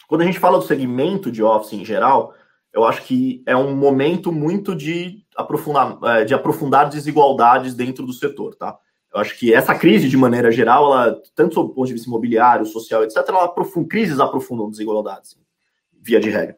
Quando 0.07 0.21
a 0.21 0.25
gente 0.25 0.39
fala 0.39 0.57
do 0.57 0.65
segmento 0.65 1.31
de 1.31 1.43
Office 1.43 1.73
em 1.73 1.85
geral, 1.85 2.33
eu 2.73 2.85
acho 2.85 3.03
que 3.03 3.43
é 3.45 3.55
um 3.55 3.75
momento 3.75 4.31
muito 4.31 4.75
de 4.75 5.23
aprofundar, 5.35 5.99
é, 6.05 6.25
de 6.25 6.33
aprofundar 6.33 6.89
desigualdades 6.89 7.75
dentro 7.75 8.03
do 8.03 8.13
setor, 8.13 8.55
tá? 8.55 8.75
Eu 9.13 9.19
acho 9.21 9.37
que 9.37 9.53
essa 9.53 9.75
crise, 9.75 10.09
de 10.09 10.17
maneira 10.17 10.51
geral, 10.51 10.85
ela, 10.85 11.21
tanto 11.35 11.53
sob 11.53 11.69
o 11.69 11.73
ponto 11.75 11.85
de 11.85 11.93
vista 11.93 12.09
imobiliário, 12.09 12.65
social, 12.65 13.03
etc., 13.03 13.17
ela 13.27 13.43
aprofunda, 13.43 13.87
crises 13.87 14.19
aprofundam 14.19 14.71
desigualdades, 14.71 15.37
via 16.01 16.19
de 16.19 16.31
regra. 16.31 16.57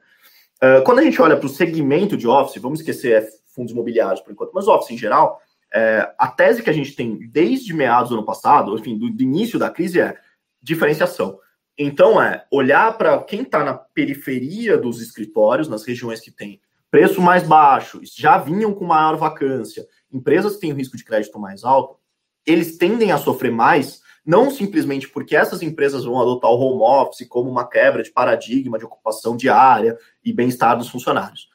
Uh, 0.63 0.83
quando 0.85 0.99
a 0.99 1.03
gente 1.03 1.21
olha 1.21 1.35
para 1.35 1.45
o 1.45 1.49
segmento 1.49 2.15
de 2.15 2.27
Office, 2.29 2.61
vamos 2.61 2.79
esquecer 2.79 3.27
fundos 3.53 3.73
imobiliários 3.73 4.21
por 4.21 4.31
enquanto, 4.31 4.51
mas 4.53 4.67
Office 4.67 4.91
em 4.91 4.97
geral, 4.97 5.41
é, 5.73 6.13
a 6.17 6.27
tese 6.27 6.63
que 6.63 6.69
a 6.69 6.73
gente 6.73 6.95
tem 6.95 7.17
desde 7.29 7.73
meados 7.73 8.09
do 8.09 8.15
ano 8.15 8.25
passado, 8.25 8.77
enfim, 8.77 8.97
do, 8.97 9.09
do 9.09 9.23
início 9.23 9.59
da 9.59 9.69
crise, 9.69 10.01
é 10.01 10.17
diferenciação. 10.61 11.39
Então, 11.77 12.21
é 12.21 12.45
olhar 12.51 12.97
para 12.97 13.17
quem 13.23 13.43
está 13.43 13.63
na 13.63 13.73
periferia 13.73 14.77
dos 14.77 15.01
escritórios, 15.01 15.69
nas 15.69 15.85
regiões 15.85 16.19
que 16.19 16.31
tem 16.31 16.59
preço 16.91 17.21
mais 17.21 17.43
baixo, 17.43 18.01
já 18.03 18.37
vinham 18.37 18.73
com 18.73 18.85
maior 18.85 19.15
vacância, 19.15 19.87
empresas 20.11 20.55
que 20.55 20.61
têm 20.61 20.73
o 20.73 20.75
risco 20.75 20.97
de 20.97 21.05
crédito 21.05 21.39
mais 21.39 21.63
alto, 21.63 21.97
eles 22.45 22.77
tendem 22.77 23.11
a 23.11 23.17
sofrer 23.17 23.51
mais, 23.51 24.01
não 24.25 24.49
simplesmente 24.49 25.07
porque 25.07 25.35
essas 25.35 25.61
empresas 25.61 26.03
vão 26.03 26.19
adotar 26.19 26.49
o 26.49 26.59
home 26.59 26.81
office 26.81 27.27
como 27.27 27.49
uma 27.49 27.67
quebra 27.67 28.01
de 28.01 28.11
paradigma 28.11 28.77
de 28.79 28.85
ocupação 28.85 29.37
diária 29.37 29.97
e 30.23 30.33
bem-estar 30.33 30.77
dos 30.77 30.89
funcionários, 30.89 31.47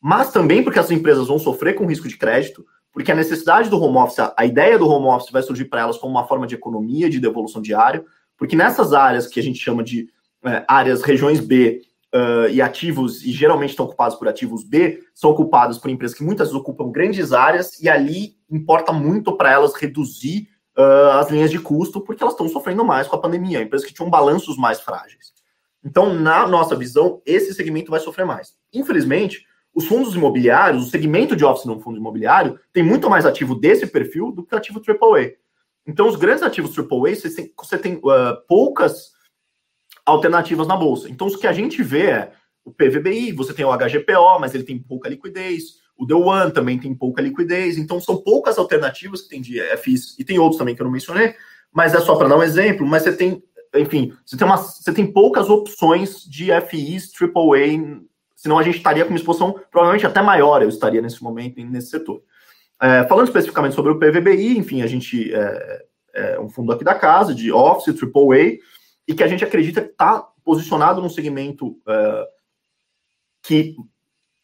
mas 0.00 0.30
também 0.30 0.62
porque 0.62 0.78
essas 0.78 0.90
empresas 0.92 1.28
vão 1.28 1.38
sofrer 1.38 1.74
com 1.74 1.86
risco 1.86 2.06
de 2.06 2.18
crédito, 2.18 2.64
porque 2.94 3.10
a 3.10 3.14
necessidade 3.14 3.68
do 3.68 3.82
home 3.82 3.98
office, 3.98 4.32
a 4.36 4.46
ideia 4.46 4.78
do 4.78 4.88
home 4.88 5.08
office 5.08 5.32
vai 5.32 5.42
surgir 5.42 5.64
para 5.64 5.80
elas 5.80 5.98
como 5.98 6.12
uma 6.12 6.28
forma 6.28 6.46
de 6.46 6.54
economia, 6.54 7.10
de 7.10 7.18
devolução 7.18 7.60
diária, 7.60 8.04
porque 8.38 8.54
nessas 8.54 8.92
áreas 8.92 9.26
que 9.26 9.40
a 9.40 9.42
gente 9.42 9.58
chama 9.58 9.82
de 9.82 10.08
é, 10.44 10.64
áreas 10.68 11.02
regiões 11.02 11.40
B 11.40 11.82
uh, 12.14 12.48
e 12.48 12.62
ativos, 12.62 13.24
e 13.24 13.32
geralmente 13.32 13.70
estão 13.70 13.84
ocupados 13.84 14.16
por 14.16 14.28
ativos 14.28 14.62
B, 14.62 15.02
são 15.12 15.30
ocupados 15.30 15.76
por 15.76 15.90
empresas 15.90 16.16
que 16.16 16.22
muitas 16.22 16.48
vezes 16.48 16.60
ocupam 16.60 16.92
grandes 16.92 17.32
áreas, 17.32 17.80
e 17.80 17.88
ali 17.88 18.36
importa 18.48 18.92
muito 18.92 19.36
para 19.36 19.50
elas 19.50 19.74
reduzir 19.74 20.48
uh, 20.78 21.18
as 21.18 21.28
linhas 21.30 21.50
de 21.50 21.58
custo, 21.58 22.00
porque 22.00 22.22
elas 22.22 22.34
estão 22.34 22.48
sofrendo 22.48 22.84
mais 22.84 23.08
com 23.08 23.16
a 23.16 23.20
pandemia, 23.20 23.60
empresas 23.60 23.86
que 23.86 23.92
tinham 23.92 24.08
balanços 24.08 24.56
mais 24.56 24.80
frágeis. 24.80 25.34
Então, 25.84 26.14
na 26.14 26.46
nossa 26.46 26.76
visão, 26.76 27.20
esse 27.26 27.52
segmento 27.52 27.90
vai 27.90 27.98
sofrer 27.98 28.24
mais. 28.24 28.54
Infelizmente, 28.72 29.44
os 29.74 29.86
fundos 29.86 30.14
imobiliários, 30.14 30.86
o 30.86 30.90
segmento 30.90 31.34
de 31.34 31.44
office 31.44 31.64
no 31.64 31.80
fundo 31.80 31.98
imobiliário, 31.98 32.58
tem 32.72 32.82
muito 32.82 33.10
mais 33.10 33.26
ativo 33.26 33.54
desse 33.54 33.86
perfil 33.86 34.30
do 34.30 34.44
que 34.44 34.54
ativo 34.54 34.80
AAA. 34.80 35.32
Então, 35.86 36.08
os 36.08 36.16
grandes 36.16 36.42
ativos 36.42 36.78
AAA, 36.78 37.14
você 37.14 37.30
tem, 37.30 37.52
você 37.56 37.78
tem 37.78 37.94
uh, 37.96 38.40
poucas 38.48 39.12
alternativas 40.06 40.66
na 40.66 40.76
bolsa. 40.76 41.10
Então, 41.10 41.26
o 41.26 41.38
que 41.38 41.46
a 41.46 41.52
gente 41.52 41.82
vê 41.82 42.06
é 42.06 42.32
o 42.64 42.72
PVBI, 42.72 43.32
você 43.32 43.52
tem 43.52 43.64
o 43.64 43.76
HGPO, 43.76 44.38
mas 44.40 44.54
ele 44.54 44.64
tem 44.64 44.78
pouca 44.78 45.08
liquidez. 45.08 45.82
O 45.96 46.06
The 46.06 46.14
One 46.14 46.52
também 46.52 46.78
tem 46.78 46.94
pouca 46.94 47.20
liquidez. 47.20 47.76
Então, 47.76 48.00
são 48.00 48.16
poucas 48.16 48.58
alternativas 48.58 49.22
que 49.22 49.28
tem 49.28 49.40
de 49.40 49.60
FIs, 49.78 50.18
e 50.18 50.24
tem 50.24 50.38
outros 50.38 50.58
também 50.58 50.74
que 50.74 50.80
eu 50.80 50.84
não 50.84 50.92
mencionei, 50.92 51.34
mas 51.72 51.94
é 51.94 52.00
só 52.00 52.14
para 52.16 52.28
dar 52.28 52.38
um 52.38 52.42
exemplo. 52.42 52.86
Mas 52.86 53.02
você 53.02 53.12
tem, 53.12 53.42
enfim, 53.74 54.14
você 54.24 54.36
tem, 54.36 54.46
uma, 54.46 54.56
você 54.56 54.92
tem 54.92 55.10
poucas 55.10 55.50
opções 55.50 56.22
de 56.24 56.48
FIs 56.62 57.12
AAA 57.20 58.02
senão 58.44 58.58
a 58.58 58.62
gente 58.62 58.76
estaria 58.76 59.02
com 59.04 59.10
uma 59.10 59.16
exposição 59.16 59.58
provavelmente 59.70 60.06
até 60.06 60.20
maior, 60.20 60.60
eu 60.60 60.68
estaria 60.68 61.00
nesse 61.00 61.24
momento 61.24 61.58
nesse 61.64 61.88
setor. 61.88 62.22
É, 62.78 63.02
falando 63.04 63.28
especificamente 63.28 63.74
sobre 63.74 63.90
o 63.90 63.98
PVBI, 63.98 64.58
enfim, 64.58 64.82
a 64.82 64.86
gente 64.86 65.34
é, 65.34 65.84
é, 66.12 66.38
um 66.38 66.50
fundo 66.50 66.70
aqui 66.70 66.84
da 66.84 66.94
casa, 66.94 67.34
de 67.34 67.50
Office, 67.50 67.98
AAA, 67.98 68.58
e 69.08 69.14
que 69.14 69.22
a 69.22 69.28
gente 69.28 69.42
acredita 69.42 69.80
que 69.80 69.92
está 69.92 70.20
posicionado 70.44 71.00
num 71.00 71.08
segmento 71.08 71.74
é, 71.88 72.28
que 73.42 73.74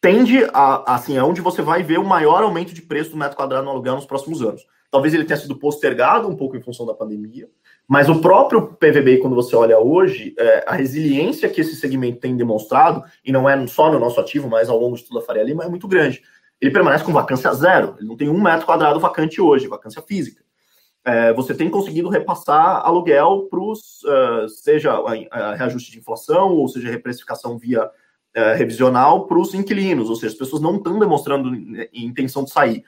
tende 0.01 0.45
a, 0.51 0.95
assim, 0.95 1.15
é 1.15 1.23
onde 1.23 1.39
você 1.39 1.61
vai 1.61 1.83
ver 1.83 1.99
o 1.99 2.03
maior 2.03 2.41
aumento 2.41 2.73
de 2.73 2.81
preço 2.81 3.11
do 3.11 3.17
metro 3.17 3.37
quadrado 3.37 3.65
no 3.65 3.69
aluguel 3.69 3.93
nos 3.93 4.07
próximos 4.07 4.41
anos. 4.41 4.65
Talvez 4.91 5.13
ele 5.13 5.23
tenha 5.23 5.39
sido 5.39 5.55
postergado 5.55 6.27
um 6.27 6.35
pouco 6.35 6.57
em 6.57 6.61
função 6.61 6.85
da 6.85 6.93
pandemia, 6.93 7.49
mas 7.87 8.09
o 8.09 8.19
próprio 8.19 8.73
PVB, 8.73 9.19
quando 9.19 9.35
você 9.35 9.55
olha 9.55 9.79
hoje, 9.79 10.35
é, 10.37 10.65
a 10.67 10.75
resiliência 10.75 11.49
que 11.49 11.61
esse 11.61 11.77
segmento 11.77 12.19
tem 12.19 12.35
demonstrado, 12.35 13.01
e 13.23 13.31
não 13.31 13.49
é 13.49 13.65
só 13.67 13.89
no 13.89 13.99
nosso 13.99 14.19
ativo, 14.19 14.49
mas 14.49 14.69
ao 14.69 14.77
longo 14.77 14.97
de 14.97 15.03
toda 15.03 15.21
a 15.21 15.23
Faria 15.25 15.43
Lima, 15.43 15.63
é 15.63 15.69
muito 15.69 15.87
grande. 15.87 16.21
Ele 16.59 16.71
permanece 16.71 17.05
com 17.05 17.13
vacância 17.13 17.53
zero, 17.53 17.95
ele 17.97 18.07
não 18.07 18.17
tem 18.17 18.29
um 18.29 18.41
metro 18.41 18.65
quadrado 18.65 18.99
vacante 18.99 19.41
hoje, 19.41 19.67
vacância 19.67 20.01
física. 20.01 20.43
É, 21.03 21.33
você 21.33 21.55
tem 21.55 21.69
conseguido 21.69 22.09
repassar 22.09 22.85
aluguel 22.85 23.47
para 23.49 23.59
os, 23.59 24.03
uh, 24.03 24.47
seja 24.47 24.93
a, 24.93 25.13
a, 25.31 25.55
reajuste 25.55 25.91
de 25.91 25.97
inflação, 25.97 26.51
ou 26.51 26.67
seja, 26.67 26.91
reprecificação 26.91 27.57
via 27.57 27.85
uh, 27.85 28.55
revisional 28.55 29.25
para 29.25 29.39
os 29.39 29.55
inquilinos, 29.55 30.09
ou 30.09 30.15
seja, 30.15 30.33
as 30.33 30.37
pessoas 30.37 30.61
não 30.61 30.75
estão 30.75 30.99
demonstrando 30.99 31.55
intenção 31.91 32.43
de 32.43 32.51
sair. 32.51 32.83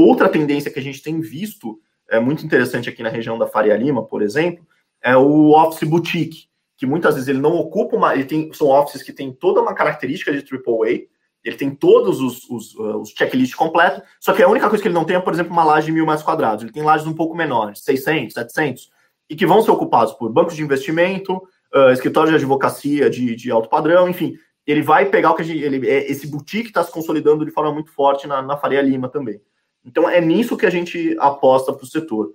Outra 0.00 0.28
tendência 0.28 0.70
que 0.70 0.78
a 0.78 0.82
gente 0.82 1.02
tem 1.02 1.20
visto 1.20 1.80
é 2.08 2.20
muito 2.20 2.46
interessante 2.46 2.88
aqui 2.88 3.02
na 3.02 3.08
região 3.08 3.36
da 3.36 3.48
Faria 3.48 3.76
Lima, 3.76 4.04
por 4.04 4.22
exemplo, 4.22 4.64
é 5.02 5.16
o 5.16 5.50
Office 5.50 5.88
Boutique, 5.88 6.44
que 6.76 6.86
muitas 6.86 7.16
vezes 7.16 7.28
ele 7.28 7.40
não 7.40 7.56
ocupa 7.56 7.96
uma. 7.96 8.14
Ele 8.14 8.24
tem, 8.24 8.52
são 8.52 8.68
offices 8.68 9.02
que 9.02 9.12
tem 9.12 9.32
toda 9.32 9.60
uma 9.60 9.74
característica 9.74 10.30
de 10.30 10.38
AAA, 10.38 11.08
ele 11.42 11.56
tem 11.56 11.74
todos 11.74 12.20
os, 12.20 12.48
os, 12.48 12.76
uh, 12.76 12.98
os 12.98 13.10
checklists 13.10 13.56
completos, 13.56 14.00
só 14.20 14.32
que 14.32 14.40
a 14.40 14.48
única 14.48 14.68
coisa 14.68 14.80
que 14.80 14.86
ele 14.86 14.94
não 14.94 15.04
tem 15.04 15.16
é, 15.16 15.20
por 15.20 15.32
exemplo, 15.32 15.52
uma 15.52 15.64
laje 15.64 15.86
de 15.86 15.92
mil 15.92 16.06
metros 16.06 16.22
quadrados. 16.22 16.62
Ele 16.62 16.72
tem 16.72 16.84
lajes 16.84 17.04
um 17.04 17.12
pouco 17.12 17.36
menores, 17.36 17.80
600, 17.80 18.34
700, 18.34 18.90
e 19.28 19.34
que 19.34 19.46
vão 19.46 19.62
ser 19.62 19.72
ocupados 19.72 20.14
por 20.14 20.30
bancos 20.30 20.54
de 20.54 20.62
investimento, 20.62 21.42
uh, 21.74 21.90
escritórios 21.92 22.30
de 22.30 22.36
advocacia 22.36 23.10
de, 23.10 23.34
de 23.34 23.50
alto 23.50 23.68
padrão, 23.68 24.08
enfim. 24.08 24.38
Ele 24.64 24.80
vai 24.80 25.06
pegar 25.06 25.32
o 25.32 25.34
que 25.34 25.42
a 25.42 25.44
gente. 25.44 25.60
Ele, 25.60 25.88
é, 25.88 26.08
esse 26.08 26.28
boutique 26.28 26.68
está 26.68 26.84
se 26.84 26.92
consolidando 26.92 27.44
de 27.44 27.50
forma 27.50 27.72
muito 27.72 27.90
forte 27.90 28.28
na, 28.28 28.40
na 28.40 28.56
Faria 28.56 28.80
Lima 28.80 29.08
também. 29.08 29.40
Então 29.84 30.08
é 30.08 30.20
nisso 30.20 30.56
que 30.56 30.66
a 30.66 30.70
gente 30.70 31.16
aposta 31.18 31.72
para 31.72 31.84
o 31.84 31.88
setor. 31.88 32.32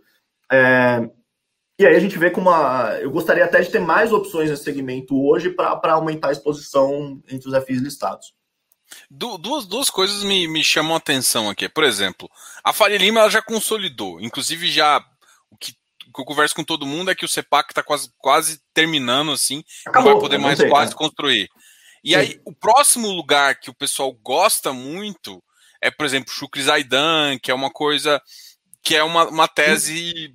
É, 0.52 1.10
e 1.80 1.86
aí 1.86 1.96
a 1.96 2.00
gente 2.00 2.18
vê 2.18 2.30
como 2.30 2.50
uma. 2.50 2.98
Eu 3.02 3.12
gostaria 3.12 3.44
até 3.44 3.62
de 3.62 3.70
ter 3.70 3.80
mais 3.80 4.12
opções 4.12 4.50
nesse 4.50 4.64
segmento 4.64 5.20
hoje 5.20 5.50
para 5.50 5.94
aumentar 5.94 6.30
a 6.30 6.32
exposição 6.32 7.22
entre 7.28 7.50
os 7.50 7.64
FIs 7.66 7.82
listados. 7.82 8.34
duas, 9.10 9.66
duas 9.66 9.89
coisas 9.89 10.24
me, 10.24 10.48
me 10.48 10.64
chamam 10.64 10.94
a 10.94 10.98
atenção 10.98 11.50
aqui. 11.50 11.68
Por 11.68 11.84
exemplo, 11.84 12.30
a 12.64 12.72
Faria 12.72 12.98
Lima 12.98 13.22
ela 13.22 13.30
já 13.30 13.41
consolidou. 13.41 14.22
Inclusive, 14.22 14.72
já 14.72 15.04
o 15.50 15.58
que, 15.58 15.72
o 16.08 16.14
que 16.14 16.22
eu 16.22 16.26
converso 16.26 16.56
com 16.56 16.64
todo 16.64 16.86
mundo 16.86 17.10
é 17.10 17.16
que 17.16 17.26
o 17.26 17.30
CEPAC 17.30 17.72
está 17.72 17.82
quase, 17.82 18.12
quase 18.20 18.62
terminando 18.74 19.32
assim, 19.32 19.64
Acabou, 19.88 20.12
não 20.12 20.20
vai 20.20 20.22
poder 20.22 20.38
mais 20.38 20.64
quase 20.70 20.94
construir. 20.94 21.50
E 22.04 22.12
Sim. 22.12 22.16
aí, 22.16 22.41
o 22.46 22.54
próximo 22.54 23.08
lugar 23.08 23.60
que 23.60 23.70
o 23.70 23.74
pessoal 23.74 24.14
gosta 24.14 24.72
muito 24.74 25.41
é, 25.84 25.91
por 25.91 26.05
exemplo, 26.05 26.34
Shukri 26.34 26.63
Zaidan, 26.63 27.38
que 27.39 27.51
é 27.51 27.53
uma 27.53 27.69
coisa 27.69 28.21
que 28.81 28.95
é 28.95 29.03
uma, 29.03 29.27
uma 29.27 29.47
tese 29.47 30.34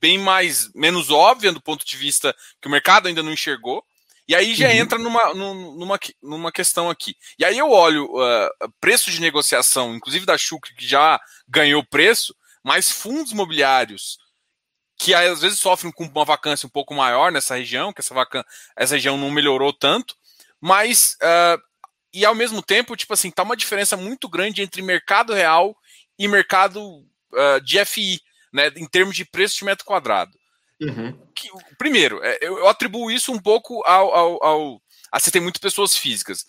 bem 0.00 0.18
mais 0.18 0.72
menos 0.74 1.10
óbvia 1.10 1.52
do 1.52 1.60
ponto 1.60 1.84
de 1.84 1.96
vista 1.96 2.34
que 2.60 2.68
o 2.68 2.70
mercado 2.70 3.06
ainda 3.06 3.22
não 3.22 3.32
enxergou. 3.32 3.84
E 4.26 4.34
aí 4.34 4.54
já 4.54 4.68
uhum. 4.68 4.74
entra 4.74 4.98
numa, 4.98 5.34
numa, 5.34 5.98
numa 6.22 6.52
questão 6.52 6.88
aqui. 6.88 7.14
E 7.38 7.44
aí 7.44 7.58
eu 7.58 7.70
olho 7.70 8.06
uh, 8.06 8.72
preço 8.80 9.10
de 9.10 9.20
negociação, 9.20 9.94
inclusive 9.94 10.24
da 10.24 10.38
Shukri, 10.38 10.74
que 10.74 10.86
já 10.86 11.20
ganhou 11.48 11.84
preço, 11.84 12.34
mas 12.62 12.90
fundos 12.90 13.32
imobiliários 13.32 14.18
que 14.98 15.14
às 15.14 15.40
vezes 15.40 15.58
sofrem 15.58 15.92
com 15.92 16.04
uma 16.04 16.24
vacância 16.24 16.66
um 16.66 16.70
pouco 16.70 16.94
maior 16.94 17.32
nessa 17.32 17.56
região, 17.56 17.92
que 17.92 18.00
essa, 18.00 18.14
vacan 18.14 18.44
essa 18.76 18.94
região 18.94 19.16
não 19.16 19.30
melhorou 19.32 19.72
tanto, 19.72 20.14
mas 20.60 21.16
uh, 21.20 21.60
e 22.12 22.24
ao 22.24 22.34
mesmo 22.34 22.62
tempo, 22.62 22.96
tipo 22.96 23.12
assim, 23.14 23.30
tá 23.30 23.42
uma 23.42 23.56
diferença 23.56 23.96
muito 23.96 24.28
grande 24.28 24.62
entre 24.62 24.82
mercado 24.82 25.32
real 25.32 25.76
e 26.18 26.28
mercado 26.28 26.80
uh, 26.80 27.60
de 27.64 27.82
FI, 27.84 28.20
né, 28.52 28.70
em 28.76 28.86
termos 28.86 29.16
de 29.16 29.24
preço 29.24 29.56
de 29.58 29.64
metro 29.64 29.84
quadrado. 29.84 30.32
Uhum. 30.80 31.16
Que, 31.34 31.48
primeiro, 31.78 32.20
é, 32.22 32.38
eu, 32.42 32.68
atribuo 32.68 33.10
isso 33.10 33.32
um 33.32 33.38
pouco 33.38 33.82
ao, 33.86 34.14
ao, 34.14 34.44
ao 34.44 34.82
a 35.10 35.20
você 35.20 35.30
ter 35.30 35.40
muitas 35.40 35.60
pessoas 35.60 35.96
físicas. 35.96 36.44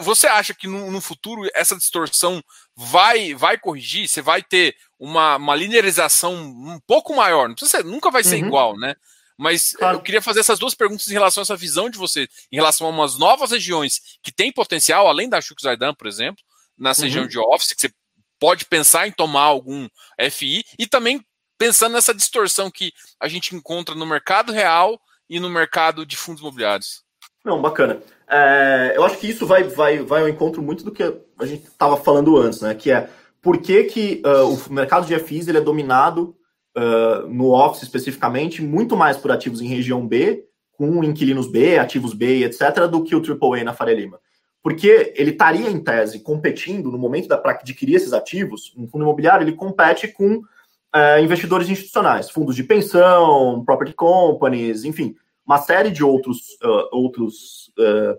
Você 0.00 0.28
acha 0.28 0.54
que 0.54 0.68
no, 0.68 0.92
no, 0.92 1.00
futuro 1.00 1.42
essa 1.52 1.74
distorção 1.74 2.40
vai 2.76 3.34
vai 3.34 3.58
corrigir? 3.58 4.06
Você 4.06 4.22
vai 4.22 4.40
ter 4.40 4.76
uma, 4.96 5.36
uma 5.36 5.56
linearização 5.56 6.34
um 6.34 6.78
pouco 6.86 7.16
maior? 7.16 7.48
Não 7.48 7.54
precisa 7.56 7.78
ser, 7.78 7.84
nunca 7.84 8.08
vai 8.08 8.22
ser 8.22 8.40
uhum. 8.40 8.46
igual, 8.46 8.78
né? 8.78 8.94
Mas 9.38 9.72
claro. 9.72 9.98
eu 9.98 10.02
queria 10.02 10.22
fazer 10.22 10.40
essas 10.40 10.58
duas 10.58 10.74
perguntas 10.74 11.08
em 11.08 11.12
relação 11.12 11.42
a 11.42 11.44
essa 11.44 11.56
visão 11.56 11.90
de 11.90 11.98
você, 11.98 12.28
em 12.50 12.56
relação 12.56 12.86
a 12.86 12.90
umas 12.90 13.18
novas 13.18 13.50
regiões 13.50 14.00
que 14.22 14.32
têm 14.32 14.50
potencial, 14.50 15.06
além 15.06 15.28
da 15.28 15.40
Chuk 15.40 15.60
Zaidan, 15.62 15.94
por 15.94 16.06
exemplo, 16.06 16.42
na 16.78 16.90
uhum. 16.90 16.96
região 17.02 17.26
de 17.26 17.38
office, 17.38 17.72
que 17.72 17.80
você 17.80 17.90
pode 18.38 18.64
pensar 18.64 19.06
em 19.06 19.12
tomar 19.12 19.42
algum 19.42 19.88
FI, 20.30 20.64
e 20.78 20.86
também 20.86 21.20
pensando 21.58 21.92
nessa 21.92 22.14
distorção 22.14 22.70
que 22.70 22.92
a 23.20 23.28
gente 23.28 23.54
encontra 23.54 23.94
no 23.94 24.06
mercado 24.06 24.52
real 24.52 25.00
e 25.28 25.40
no 25.40 25.50
mercado 25.50 26.04
de 26.04 26.16
fundos 26.16 26.40
imobiliários. 26.40 27.02
Não, 27.44 27.60
bacana. 27.60 28.02
É, 28.28 28.94
eu 28.96 29.04
acho 29.04 29.18
que 29.18 29.28
isso 29.28 29.46
vai, 29.46 29.64
vai, 29.64 29.98
vai 29.98 30.22
ao 30.22 30.28
encontro 30.28 30.60
muito 30.60 30.84
do 30.84 30.90
que 30.90 31.02
a 31.38 31.46
gente 31.46 31.66
estava 31.66 31.96
falando 31.96 32.36
antes, 32.36 32.60
né? 32.60 32.74
Que 32.74 32.90
é 32.90 33.08
por 33.40 33.58
que, 33.58 33.84
que 33.84 34.22
uh, 34.26 34.52
o 34.68 34.72
mercado 34.72 35.06
de 35.06 35.18
FIs 35.18 35.46
ele 35.46 35.58
é 35.58 35.60
dominado 35.60 36.36
uh, 36.76 37.26
no 37.28 37.52
Office 37.52 37.82
especificamente, 37.82 38.62
muito 38.62 38.96
mais 38.96 39.16
por 39.16 39.32
ativos 39.32 39.60
em 39.60 39.66
região 39.66 40.06
B, 40.06 40.44
com 40.72 41.02
inquilinos 41.02 41.50
B, 41.50 41.78
ativos 41.78 42.12
B, 42.12 42.44
etc., 42.44 42.86
do 42.90 43.02
que 43.02 43.16
o 43.16 43.22
AAA 43.22 43.64
na 43.64 43.72
Faria 43.72 43.94
Lima. 43.94 44.20
Porque 44.62 45.12
ele 45.16 45.30
estaria, 45.30 45.70
em 45.70 45.82
tese, 45.82 46.20
competindo 46.20 46.90
no 46.90 46.98
momento 46.98 47.28
para 47.28 47.52
adquirir 47.52 47.94
esses 47.94 48.12
ativos, 48.12 48.74
um 48.76 48.86
fundo 48.86 49.04
imobiliário, 49.04 49.44
ele 49.44 49.56
compete 49.56 50.08
com 50.08 50.36
uh, 50.36 51.22
investidores 51.22 51.70
institucionais, 51.70 52.30
fundos 52.30 52.54
de 52.54 52.64
pensão, 52.64 53.64
property 53.64 53.94
companies, 53.94 54.84
enfim, 54.84 55.14
uma 55.46 55.58
série 55.58 55.90
de 55.90 56.04
outros, 56.04 56.58
uh, 56.62 56.88
outros 56.92 57.72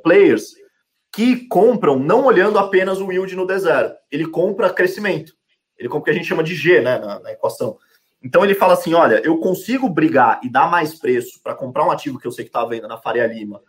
players 0.03 0.53
que 1.12 1.47
compram 1.47 1.97
não 1.97 2.26
olhando 2.26 2.60
apenas 2.60 2.99
o 2.99 3.12
yield 3.12 3.36
no 3.36 3.47
D0, 3.47 3.91
ele 4.12 4.28
compra 4.28 4.70
crescimento. 4.70 5.34
Ele 5.78 5.89
compra 5.89 6.01
o 6.01 6.03
que 6.05 6.12
a 6.12 6.14
gente 6.14 6.28
chama 6.28 6.43
de 6.43 6.53
G 6.53 6.80
né, 6.80 6.99
na, 6.99 7.20
na 7.20 7.32
equação. 7.32 7.78
Então 8.24 8.43
ele 8.43 8.55
fala 8.55 8.74
assim: 8.74 8.93
olha, 8.93 9.22
eu 9.24 9.38
consigo 9.38 9.89
brigar 9.89 10.39
e 10.43 10.49
dar 10.49 10.70
mais 10.70 10.93
preço 10.93 11.39
para 11.43 11.55
comprar 11.55 11.86
um 11.86 11.91
ativo 11.91 12.20
que 12.20 12.28
eu 12.28 12.32
sei 12.32 12.45
que 12.45 12.49
está 12.49 12.65
vendo 12.65 12.88
na 12.88 12.97
Faria 12.97 13.28
Lima, 13.28 13.61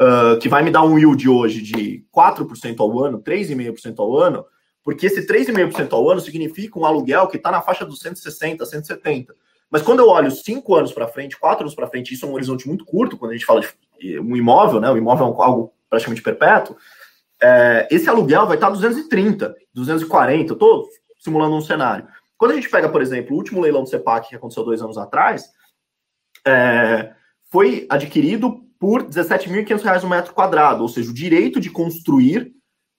uh, 0.00 0.38
que 0.38 0.48
vai 0.48 0.62
me 0.62 0.70
dar 0.70 0.82
um 0.82 0.98
yield 0.98 1.28
hoje 1.28 1.62
de 1.62 2.04
4% 2.14 2.80
ao 2.80 2.98
ano, 3.04 3.22
3,5% 3.22 3.98
ao 3.98 4.16
ano, 4.16 4.44
porque 4.82 5.06
esse 5.06 5.26
3,5% 5.26 5.92
ao 5.92 6.10
ano 6.10 6.20
significa 6.20 6.78
um 6.78 6.84
aluguel 6.84 7.26
que 7.28 7.36
está 7.36 7.50
na 7.50 7.62
faixa 7.62 7.84
dos 7.84 8.00
160, 8.00 8.64
170. 8.64 9.34
Mas 9.70 9.82
quando 9.82 10.00
eu 10.00 10.08
olho 10.08 10.30
5 10.30 10.74
anos 10.74 10.92
para 10.92 11.08
frente, 11.08 11.38
4 11.38 11.62
anos 11.62 11.74
para 11.74 11.88
frente, 11.88 12.14
isso 12.14 12.26
é 12.26 12.28
um 12.28 12.34
horizonte 12.34 12.68
muito 12.68 12.84
curto, 12.84 13.16
quando 13.16 13.32
a 13.32 13.34
gente 13.34 13.46
fala 13.46 13.62
de 13.98 14.20
um 14.20 14.36
imóvel, 14.36 14.80
né? 14.80 14.90
O 14.90 14.96
imóvel 14.96 15.26
é 15.26 15.42
algo 15.44 15.72
praticamente 15.88 16.22
perpétuo. 16.22 16.76
É, 17.42 17.88
esse 17.90 18.08
aluguel 18.08 18.46
vai 18.46 18.56
estar 18.56 18.70
230, 18.70 19.54
240. 19.72 20.50
Eu 20.50 20.54
estou 20.54 20.88
simulando 21.18 21.56
um 21.56 21.60
cenário. 21.60 22.06
Quando 22.36 22.52
a 22.52 22.54
gente 22.54 22.68
pega, 22.68 22.88
por 22.88 23.00
exemplo, 23.00 23.34
o 23.34 23.38
último 23.38 23.60
leilão 23.60 23.82
do 23.82 23.88
CEPAC 23.88 24.28
que 24.28 24.36
aconteceu 24.36 24.64
dois 24.64 24.82
anos 24.82 24.98
atrás, 24.98 25.48
é, 26.46 27.14
foi 27.50 27.86
adquirido 27.88 28.64
por 28.78 29.02
R$ 29.02 29.08
17.500 29.08 30.04
um 30.04 30.08
metro 30.08 30.34
quadrado, 30.34 30.82
ou 30.82 30.88
seja, 30.88 31.10
o 31.10 31.14
direito 31.14 31.60
de 31.60 31.70
construir 31.70 32.52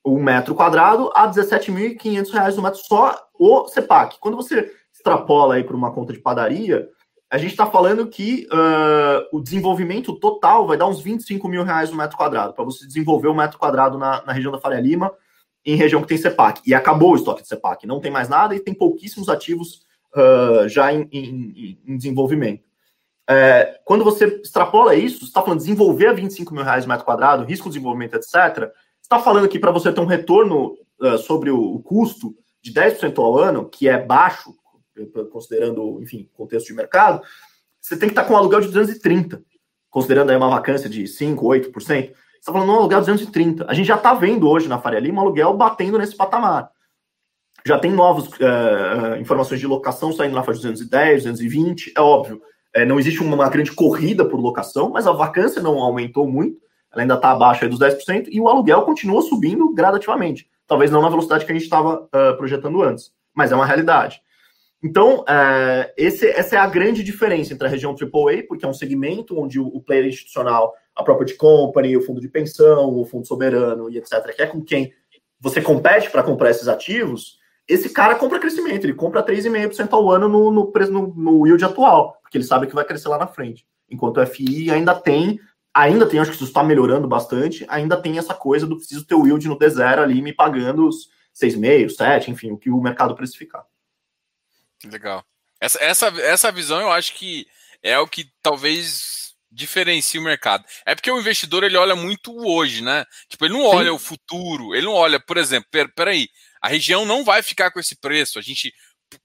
um 0.05 0.21
metro 0.21 0.55
quadrado 0.55 1.11
a 1.13 1.25
R$ 1.25 1.33
17.500 1.33 2.57
um 2.57 2.61
metro 2.61 2.79
só 2.79 3.15
o 3.37 3.67
CEPAC. 3.67 4.17
Quando 4.19 4.37
você 4.37 4.71
extrapola 4.93 5.55
aí 5.55 5.63
para 5.63 5.75
uma 5.75 5.91
conta 5.91 6.13
de 6.13 6.19
padaria, 6.19 6.87
a 7.29 7.37
gente 7.37 7.51
está 7.51 7.65
falando 7.65 8.07
que 8.07 8.47
uh, 8.51 9.37
o 9.37 9.41
desenvolvimento 9.41 10.17
total 10.19 10.65
vai 10.65 10.77
dar 10.77 10.87
uns 10.87 11.01
25 11.01 11.47
mil 11.47 11.63
reais 11.63 11.89
no 11.89 11.97
metro 11.97 12.17
quadrado, 12.17 12.53
para 12.53 12.63
você 12.63 12.85
desenvolver 12.85 13.27
um 13.27 13.35
metro 13.35 13.57
quadrado 13.57 13.97
na, 13.97 14.23
na 14.23 14.31
região 14.31 14.51
da 14.51 14.59
Faria 14.59 14.79
Lima, 14.79 15.11
em 15.65 15.75
região 15.75 16.01
que 16.01 16.07
tem 16.07 16.17
CEPAC. 16.17 16.61
E 16.65 16.73
acabou 16.73 17.13
o 17.13 17.15
estoque 17.15 17.41
de 17.41 17.47
CEPAC, 17.47 17.87
não 17.87 17.99
tem 17.99 18.11
mais 18.11 18.29
nada 18.29 18.55
e 18.55 18.59
tem 18.59 18.73
pouquíssimos 18.73 19.29
ativos 19.29 19.85
uh, 20.15 20.69
já 20.69 20.93
em, 20.93 21.07
em, 21.11 21.79
em 21.85 21.97
desenvolvimento. 21.97 22.63
É, 23.27 23.79
quando 23.83 24.03
você 24.03 24.25
extrapola 24.43 24.95
isso, 24.95 25.19
você 25.19 25.25
está 25.25 25.41
falando 25.41 25.59
de 25.59 25.65
desenvolver 25.65 26.07
a 26.07 26.13
25 26.13 26.53
mil 26.53 26.63
reais 26.63 26.85
metro 26.85 27.05
quadrado, 27.05 27.43
risco 27.43 27.67
de 27.67 27.73
desenvolvimento, 27.73 28.15
etc. 28.15 28.71
está 29.01 29.19
falando 29.19 29.49
que 29.49 29.57
para 29.57 29.71
você 29.71 29.91
ter 29.91 29.99
um 29.99 30.05
retorno 30.05 30.77
uh, 30.99 31.17
sobre 31.17 31.49
o, 31.49 31.59
o, 31.59 31.81
custo 31.81 32.35
de 32.61 32.71
10% 32.71 33.17
ao 33.17 33.37
ano, 33.37 33.67
que 33.67 33.89
é 33.89 33.97
baixo, 33.97 34.53
considerando, 35.31 35.99
enfim, 36.01 36.29
contexto 36.33 36.67
de 36.67 36.73
mercado, 36.73 37.21
você 37.81 37.97
tem 37.97 38.07
que 38.07 38.13
estar 38.13 38.23
tá 38.23 38.27
com 38.27 38.35
um 38.35 38.37
aluguel 38.37 38.61
de 38.61 38.67
230, 38.67 39.41
considerando 39.89 40.29
aí 40.29 40.37
uma 40.37 40.49
vacância 40.49 40.87
de 40.87 41.07
5, 41.07 41.45
8% 41.45 42.13
está 42.45 42.53
falando 42.53 42.71
um 42.71 42.75
aluguel 42.75 42.99
230. 42.99 43.65
A 43.67 43.73
gente 43.73 43.87
já 43.87 43.95
está 43.95 44.13
vendo 44.13 44.47
hoje 44.47 44.67
na 44.67 44.77
Faria 44.77 44.99
Lima 44.99 45.19
um 45.19 45.25
aluguel 45.25 45.51
batendo 45.55 45.97
nesse 45.97 46.15
patamar. 46.15 46.69
Já 47.65 47.79
tem 47.79 47.91
novas 47.91 48.27
uh, 48.27 49.19
informações 49.19 49.59
de 49.59 49.65
locação 49.65 50.13
saindo 50.13 50.35
na 50.35 50.43
faixa 50.43 50.59
de 50.59 50.67
210, 50.67 51.23
220. 51.23 51.93
É 51.97 52.01
óbvio, 52.01 52.39
é, 52.71 52.85
não 52.85 52.99
existe 52.99 53.23
uma 53.23 53.49
grande 53.49 53.71
corrida 53.71 54.23
por 54.23 54.39
locação, 54.39 54.91
mas 54.91 55.07
a 55.07 55.11
vacância 55.11 55.59
não 55.59 55.79
aumentou 55.79 56.27
muito. 56.27 56.59
Ela 56.93 57.01
ainda 57.01 57.15
está 57.15 57.31
abaixo 57.31 57.67
dos 57.67 57.79
10%. 57.79 58.27
E 58.29 58.39
o 58.39 58.47
aluguel 58.47 58.83
continua 58.83 59.23
subindo 59.23 59.73
gradativamente. 59.73 60.47
Talvez 60.67 60.91
não 60.91 61.01
na 61.01 61.09
velocidade 61.09 61.45
que 61.45 61.51
a 61.51 61.55
gente 61.55 61.63
estava 61.63 62.03
uh, 62.03 62.37
projetando 62.37 62.83
antes, 62.83 63.11
mas 63.33 63.51
é 63.51 63.55
uma 63.55 63.65
realidade. 63.65 64.21
Então, 64.83 65.21
uh, 65.21 65.91
esse, 65.97 66.27
essa 66.27 66.57
é 66.57 66.59
a 66.59 66.67
grande 66.67 67.03
diferença 67.03 67.53
entre 67.53 67.65
a 67.67 67.71
região 67.71 67.95
AAA, 67.99 68.43
porque 68.47 68.65
é 68.65 68.67
um 68.67 68.73
segmento 68.73 69.39
onde 69.39 69.59
o, 69.59 69.65
o 69.65 69.81
player 69.81 70.05
institucional 70.05 70.75
a 70.95 71.03
property 71.03 71.35
company, 71.35 71.97
o 71.97 72.01
fundo 72.01 72.21
de 72.21 72.29
pensão, 72.29 72.95
o 72.95 73.05
fundo 73.05 73.27
soberano 73.27 73.89
e 73.89 73.97
etc., 73.97 74.33
que 74.35 74.41
é 74.41 74.47
com 74.47 74.61
quem 74.61 74.93
você 75.39 75.61
compete 75.61 76.09
para 76.09 76.23
comprar 76.23 76.49
esses 76.49 76.67
ativos, 76.67 77.37
esse 77.67 77.89
cara 77.89 78.15
compra 78.15 78.39
crescimento, 78.39 78.85
ele 78.85 78.93
compra 78.93 79.23
3,5% 79.23 79.91
ao 79.91 80.09
ano 80.09 80.29
no, 80.29 80.51
no, 80.51 80.71
no, 80.71 81.13
no 81.15 81.47
yield 81.47 81.65
atual, 81.65 82.17
porque 82.21 82.37
ele 82.37 82.43
sabe 82.43 82.67
que 82.67 82.75
vai 82.75 82.85
crescer 82.85 83.09
lá 83.09 83.17
na 83.17 83.27
frente. 83.27 83.65
Enquanto 83.89 84.19
o 84.19 84.25
FI 84.25 84.71
ainda 84.71 84.95
tem, 84.95 85.39
ainda 85.73 86.07
tem, 86.07 86.19
acho 86.19 86.31
que 86.31 86.37
isso 86.37 86.45
está 86.45 86.63
melhorando 86.63 87.07
bastante, 87.07 87.65
ainda 87.67 87.97
tem 87.97 88.17
essa 88.17 88.33
coisa 88.33 88.65
do 88.65 88.77
preciso 88.77 89.05
ter 89.05 89.15
o 89.15 89.25
yield 89.25 89.47
no 89.47 89.57
D0 89.57 89.99
ali 89.99 90.21
me 90.21 90.31
pagando 90.31 90.87
os 90.87 91.09
6,5, 91.35 91.89
7, 91.89 92.31
enfim, 92.31 92.51
o 92.51 92.57
que 92.57 92.69
o 92.69 92.81
mercado 92.81 93.15
precificar. 93.15 93.65
Legal. 94.85 95.23
Essa, 95.59 95.83
essa, 95.83 96.07
essa 96.21 96.51
visão 96.51 96.79
eu 96.79 96.91
acho 96.91 97.15
que 97.15 97.47
é 97.81 97.97
o 97.99 98.07
que 98.07 98.29
talvez 98.41 99.24
diferencia 99.55 100.19
o 100.19 100.23
mercado. 100.23 100.65
É 100.85 100.93
porque 100.93 101.09
o 101.09 101.19
investidor 101.19 101.63
ele 101.63 101.77
olha 101.77 101.95
muito 101.95 102.35
hoje, 102.45 102.83
né? 102.83 103.05
Tipo, 103.29 103.45
ele 103.45 103.53
não 103.53 103.65
olha 103.65 103.89
Sim. 103.89 103.95
o 103.95 103.99
futuro, 103.99 104.75
ele 104.75 104.85
não 104.85 104.93
olha, 104.93 105.19
por 105.19 105.37
exemplo, 105.37 105.67
per, 105.71 105.91
peraí, 105.95 106.27
a 106.61 106.67
região 106.67 107.05
não 107.05 107.23
vai 107.23 107.41
ficar 107.41 107.71
com 107.71 107.79
esse 107.79 107.95
preço, 107.95 108.37
a 108.37 108.41
gente, 108.41 108.73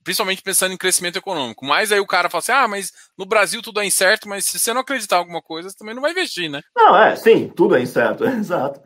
principalmente 0.03 0.41
pensando 0.41 0.73
em 0.73 0.77
crescimento 0.77 1.17
econômico. 1.17 1.65
Mas 1.65 1.91
aí 1.91 1.99
o 1.99 2.07
cara 2.07 2.29
fala 2.29 2.39
assim, 2.39 2.51
ah, 2.51 2.67
mas 2.67 2.91
no 3.17 3.25
Brasil 3.25 3.61
tudo 3.61 3.81
é 3.81 3.85
incerto, 3.85 4.29
mas 4.29 4.45
se 4.45 4.57
você 4.57 4.73
não 4.73 4.81
acreditar 4.81 5.17
em 5.17 5.19
alguma 5.19 5.41
coisa, 5.41 5.69
você 5.69 5.77
também 5.77 5.93
não 5.93 6.01
vai 6.01 6.11
investir, 6.11 6.49
né? 6.49 6.61
Não, 6.75 6.97
é, 6.97 7.15
sim, 7.15 7.49
tudo 7.49 7.75
é 7.75 7.81
incerto, 7.81 8.23
exato. 8.25 8.81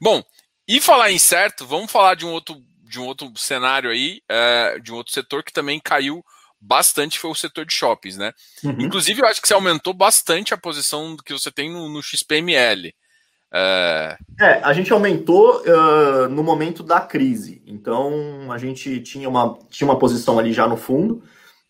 Bom, 0.00 0.22
e 0.68 0.80
falar 0.80 1.10
incerto, 1.10 1.66
vamos 1.66 1.90
falar 1.90 2.14
de 2.14 2.24
um 2.24 2.30
outro, 2.30 2.56
de 2.82 3.00
um 3.00 3.06
outro 3.06 3.32
cenário 3.36 3.90
aí, 3.90 4.20
é, 4.28 4.78
de 4.78 4.92
um 4.92 4.96
outro 4.96 5.12
setor 5.12 5.42
que 5.42 5.52
também 5.52 5.80
caiu 5.80 6.24
bastante 6.66 7.18
foi 7.18 7.30
o 7.30 7.34
setor 7.34 7.64
de 7.64 7.72
shoppings, 7.72 8.16
né? 8.16 8.32
Uhum. 8.64 8.76
Inclusive, 8.80 9.20
eu 9.20 9.26
acho 9.26 9.40
que 9.40 9.48
você 9.48 9.54
aumentou 9.54 9.94
bastante 9.94 10.52
a 10.52 10.58
posição 10.58 11.16
que 11.24 11.32
você 11.32 11.50
tem 11.50 11.70
no, 11.70 11.88
no 11.88 12.02
XPML. 12.02 12.92
É... 13.52 14.16
é... 14.40 14.60
a 14.62 14.72
gente 14.72 14.92
aumentou 14.92 15.62
uh, 15.62 16.28
no 16.28 16.42
momento 16.42 16.82
da 16.82 17.00
crise. 17.00 17.62
Então, 17.66 18.50
a 18.50 18.58
gente 18.58 19.00
tinha 19.00 19.28
uma, 19.28 19.56
tinha 19.70 19.88
uma 19.88 19.98
posição 19.98 20.38
ali 20.38 20.52
já 20.52 20.66
no 20.66 20.76
fundo. 20.76 21.22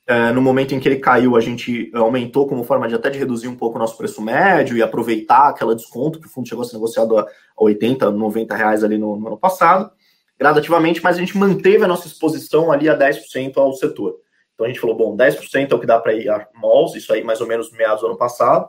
É, 0.09 0.30
no 0.30 0.40
momento 0.40 0.72
em 0.72 0.78
que 0.78 0.86
ele 0.88 1.01
caiu, 1.01 1.36
a 1.36 1.40
gente 1.40 1.90
aumentou 1.92 2.47
como 2.47 2.62
forma 2.62 2.86
de 2.86 2.94
até 2.94 3.11
de 3.11 3.18
reduzir 3.18 3.49
um 3.49 3.57
pouco 3.57 3.74
o 3.76 3.78
nosso 3.80 3.99
preço 3.99 4.22
médio 4.22 4.76
e 4.76 4.82
aproveitar 4.82 5.49
aquela 5.49 5.74
desconto 5.74 6.20
que 6.20 6.28
o 6.28 6.30
fundo 6.30 6.49
chegou 6.49 6.62
a 6.62 6.64
ser 6.64 6.74
negociado 6.74 7.18
a 7.18 7.26
80, 7.59 8.12
90 8.12 8.55
reais 8.55 8.84
ali 8.84 8.99
no, 8.99 9.16
no 9.16 9.26
ano 9.26 9.36
passado, 9.36 9.90
gradativamente, 10.38 11.03
mas 11.03 11.16
a 11.16 11.18
gente 11.18 11.36
manteve 11.36 11.82
a 11.82 11.88
nossa 11.88 12.07
exposição 12.07 12.70
ali 12.70 12.88
a 12.88 12.97
10% 12.97 13.57
ao 13.57 13.72
setor. 13.72 14.14
Então 14.57 14.64
a 14.64 14.68
gente 14.70 14.80
falou, 14.80 14.96
bom, 14.96 15.14
10% 15.14 15.70
é 15.70 15.74
o 15.74 15.78
que 15.78 15.86
dá 15.86 16.00
para 16.00 16.14
ir 16.14 16.28
a 16.30 16.48
malls, 16.54 16.96
isso 16.96 17.12
aí 17.12 17.22
mais 17.22 17.42
ou 17.42 17.46
menos 17.46 17.70
meados 17.70 18.00
do 18.00 18.07
ano 18.07 18.16
passado. 18.16 18.68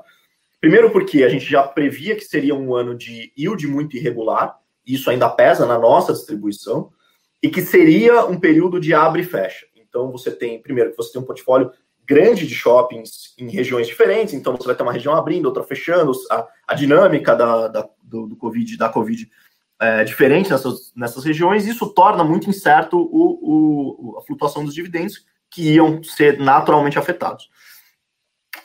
Primeiro 0.60 0.92
porque 0.92 1.24
a 1.24 1.30
gente 1.30 1.50
já 1.50 1.64
previa 1.64 2.16
que 2.16 2.26
seria 2.26 2.54
um 2.54 2.76
ano 2.76 2.94
de 2.94 3.32
yield 3.38 3.66
muito 3.68 3.96
irregular, 3.96 4.58
isso 4.86 5.10
ainda 5.10 5.30
pesa 5.30 5.66
na 5.66 5.80
nossa 5.80 6.12
distribuição, 6.12 6.92
e 7.42 7.50
que 7.50 7.62
seria 7.62 8.26
um 8.26 8.38
período 8.38 8.80
de 8.80 8.94
abre 8.94 9.22
e 9.22 9.26
fecha. 9.26 9.66
Então 9.76 10.12
você 10.12 10.30
tem, 10.30 10.62
primeiro, 10.62 10.92
que 10.92 10.98
você 10.98 11.14
tem 11.14 11.22
um 11.22 11.26
portfólio 11.26 11.72
grande 12.06 12.46
de 12.46 12.54
shoppings 12.54 13.34
em 13.38 13.50
regiões 13.50 13.88
diferentes, 13.88 14.34
então 14.34 14.56
você 14.56 14.66
vai 14.66 14.76
ter 14.76 14.84
uma 14.84 14.94
região 14.94 15.16
abrindo, 15.16 15.46
outra 15.46 15.64
fechando, 15.64 16.12
a, 16.32 16.48
a 16.68 16.74
dinâmica 16.74 17.36
da, 17.36 17.68
da 17.68 17.90
do, 18.02 18.28
do, 18.28 18.36
Covid, 18.36 18.78
da 18.78 18.90
Covid 18.90 19.30
é 19.80 20.04
diferente 20.04 20.50
nessas, 20.50 20.92
nessas 20.96 21.24
regiões, 21.24 21.68
isso 21.68 21.94
torna 21.94 22.24
muito 22.24 22.50
incerto 22.50 22.98
o, 22.98 24.16
o, 24.16 24.18
a 24.18 24.22
flutuação 24.24 24.66
dos 24.66 24.74
dividendos, 24.74 25.26
que 25.50 25.74
iam 25.74 26.02
ser 26.04 26.40
naturalmente 26.40 27.00
afetados. 27.00 27.50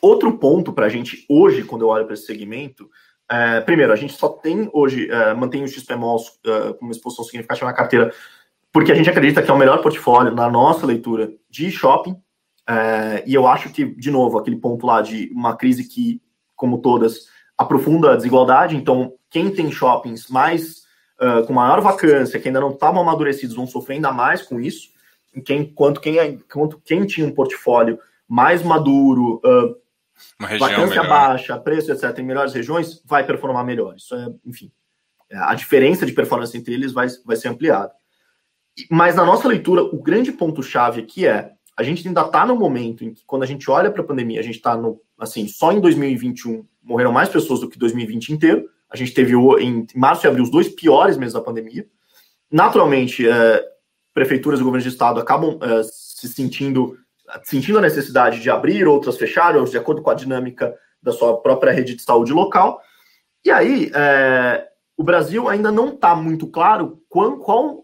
Outro 0.00 0.38
ponto 0.38 0.72
para 0.72 0.86
a 0.86 0.88
gente 0.88 1.24
hoje, 1.28 1.64
quando 1.64 1.82
eu 1.82 1.88
olho 1.88 2.04
para 2.04 2.14
esse 2.14 2.26
segmento, 2.26 2.90
é, 3.30 3.60
primeiro, 3.60 3.92
a 3.92 3.96
gente 3.96 4.14
só 4.14 4.28
tem 4.28 4.68
hoje, 4.72 5.10
é, 5.10 5.32
mantém 5.34 5.62
os 5.62 5.72
XPMOs 5.72 6.38
é, 6.44 6.72
com 6.74 6.84
uma 6.86 6.92
exposição 6.92 7.24
significativa 7.24 7.66
na 7.66 7.72
carteira 7.76 8.12
porque 8.72 8.90
a 8.90 8.94
gente 8.94 9.10
acredita 9.10 9.42
que 9.42 9.50
é 9.50 9.54
o 9.54 9.58
melhor 9.58 9.82
portfólio 9.82 10.34
na 10.34 10.50
nossa 10.50 10.86
leitura 10.86 11.30
de 11.50 11.70
shopping. 11.70 12.16
É, 12.66 13.22
e 13.26 13.34
eu 13.34 13.46
acho 13.46 13.68
que, 13.70 13.84
de 13.84 14.10
novo, 14.10 14.38
aquele 14.38 14.56
ponto 14.56 14.86
lá 14.86 15.02
de 15.02 15.30
uma 15.34 15.54
crise 15.54 15.84
que, 15.84 16.22
como 16.56 16.78
todas, 16.78 17.26
aprofunda 17.56 18.12
a 18.12 18.16
desigualdade. 18.16 18.74
Então, 18.74 19.12
quem 19.28 19.50
tem 19.50 19.70
shoppings 19.70 20.28
mais 20.28 20.84
uh, 21.20 21.46
com 21.46 21.52
maior 21.52 21.82
vacância, 21.82 22.40
que 22.40 22.48
ainda 22.48 22.60
não 22.60 22.70
estavam 22.70 23.02
amadurecidos, 23.02 23.54
vão 23.54 23.66
sofrer 23.66 23.96
ainda 23.96 24.10
mais 24.10 24.40
com 24.40 24.58
isso. 24.58 24.90
Quem, 25.44 25.64
quanto, 25.72 26.00
quem, 26.00 26.18
é, 26.18 26.36
quanto 26.52 26.80
quem 26.84 27.06
tinha 27.06 27.26
um 27.26 27.34
portfólio 27.34 27.98
mais 28.28 28.62
maduro, 28.62 29.40
uh, 29.44 29.76
vacância 30.58 31.02
melhor. 31.02 31.08
baixa, 31.08 31.58
preço, 31.58 31.92
etc., 31.92 32.18
em 32.18 32.24
melhores 32.24 32.52
regiões, 32.52 33.02
vai 33.04 33.24
performar 33.24 33.64
melhor. 33.64 33.96
Isso 33.96 34.14
é, 34.14 34.28
enfim, 34.44 34.70
a 35.30 35.54
diferença 35.54 36.04
de 36.04 36.12
performance 36.12 36.56
entre 36.56 36.74
eles 36.74 36.92
vai, 36.92 37.08
vai 37.24 37.36
ser 37.36 37.48
ampliada. 37.48 37.92
Mas 38.90 39.14
na 39.14 39.24
nossa 39.24 39.48
leitura, 39.48 39.82
o 39.82 40.02
grande 40.02 40.32
ponto-chave 40.32 41.00
aqui 41.02 41.26
é 41.26 41.52
a 41.76 41.82
gente 41.82 42.06
ainda 42.06 42.20
está 42.20 42.44
no 42.46 42.54
momento 42.54 43.04
em 43.04 43.14
que, 43.14 43.24
quando 43.24 43.42
a 43.42 43.46
gente 43.46 43.70
olha 43.70 43.90
para 43.90 44.02
a 44.02 44.06
pandemia, 44.06 44.40
a 44.40 44.42
gente 44.42 44.56
está 44.56 44.76
no, 44.76 45.00
assim, 45.18 45.48
só 45.48 45.72
em 45.72 45.80
2021 45.80 46.66
morreram 46.82 47.12
mais 47.12 47.28
pessoas 47.28 47.60
do 47.60 47.68
que 47.68 47.78
2020 47.78 48.30
inteiro. 48.30 48.68
A 48.90 48.96
gente 48.96 49.14
teve 49.14 49.34
em 49.60 49.86
março 49.94 50.26
e 50.26 50.28
abril 50.28 50.44
os 50.44 50.50
dois 50.50 50.68
piores 50.68 51.16
meses 51.16 51.32
da 51.32 51.40
pandemia. 51.40 51.86
Naturalmente, 52.50 53.26
é, 53.26 53.64
prefeituras 54.14 54.60
e 54.60 54.62
governos 54.62 54.84
de 54.84 54.90
estado 54.90 55.20
acabam 55.20 55.58
é, 55.62 55.82
se 55.82 56.28
sentindo, 56.28 56.96
sentindo 57.44 57.78
a 57.78 57.82
necessidade 57.82 58.40
de 58.40 58.50
abrir, 58.50 58.86
outras 58.86 59.16
fecharem, 59.16 59.62
de 59.64 59.78
acordo 59.78 60.02
com 60.02 60.10
a 60.10 60.14
dinâmica 60.14 60.74
da 61.02 61.12
sua 61.12 61.40
própria 61.40 61.72
rede 61.72 61.94
de 61.94 62.02
saúde 62.02 62.32
local. 62.32 62.80
E 63.44 63.50
aí, 63.50 63.90
é, 63.94 64.68
o 64.96 65.02
Brasil 65.02 65.48
ainda 65.48 65.72
não 65.72 65.88
está 65.88 66.14
muito 66.14 66.46
claro 66.46 67.02
qual, 67.08 67.38
qual 67.38 67.82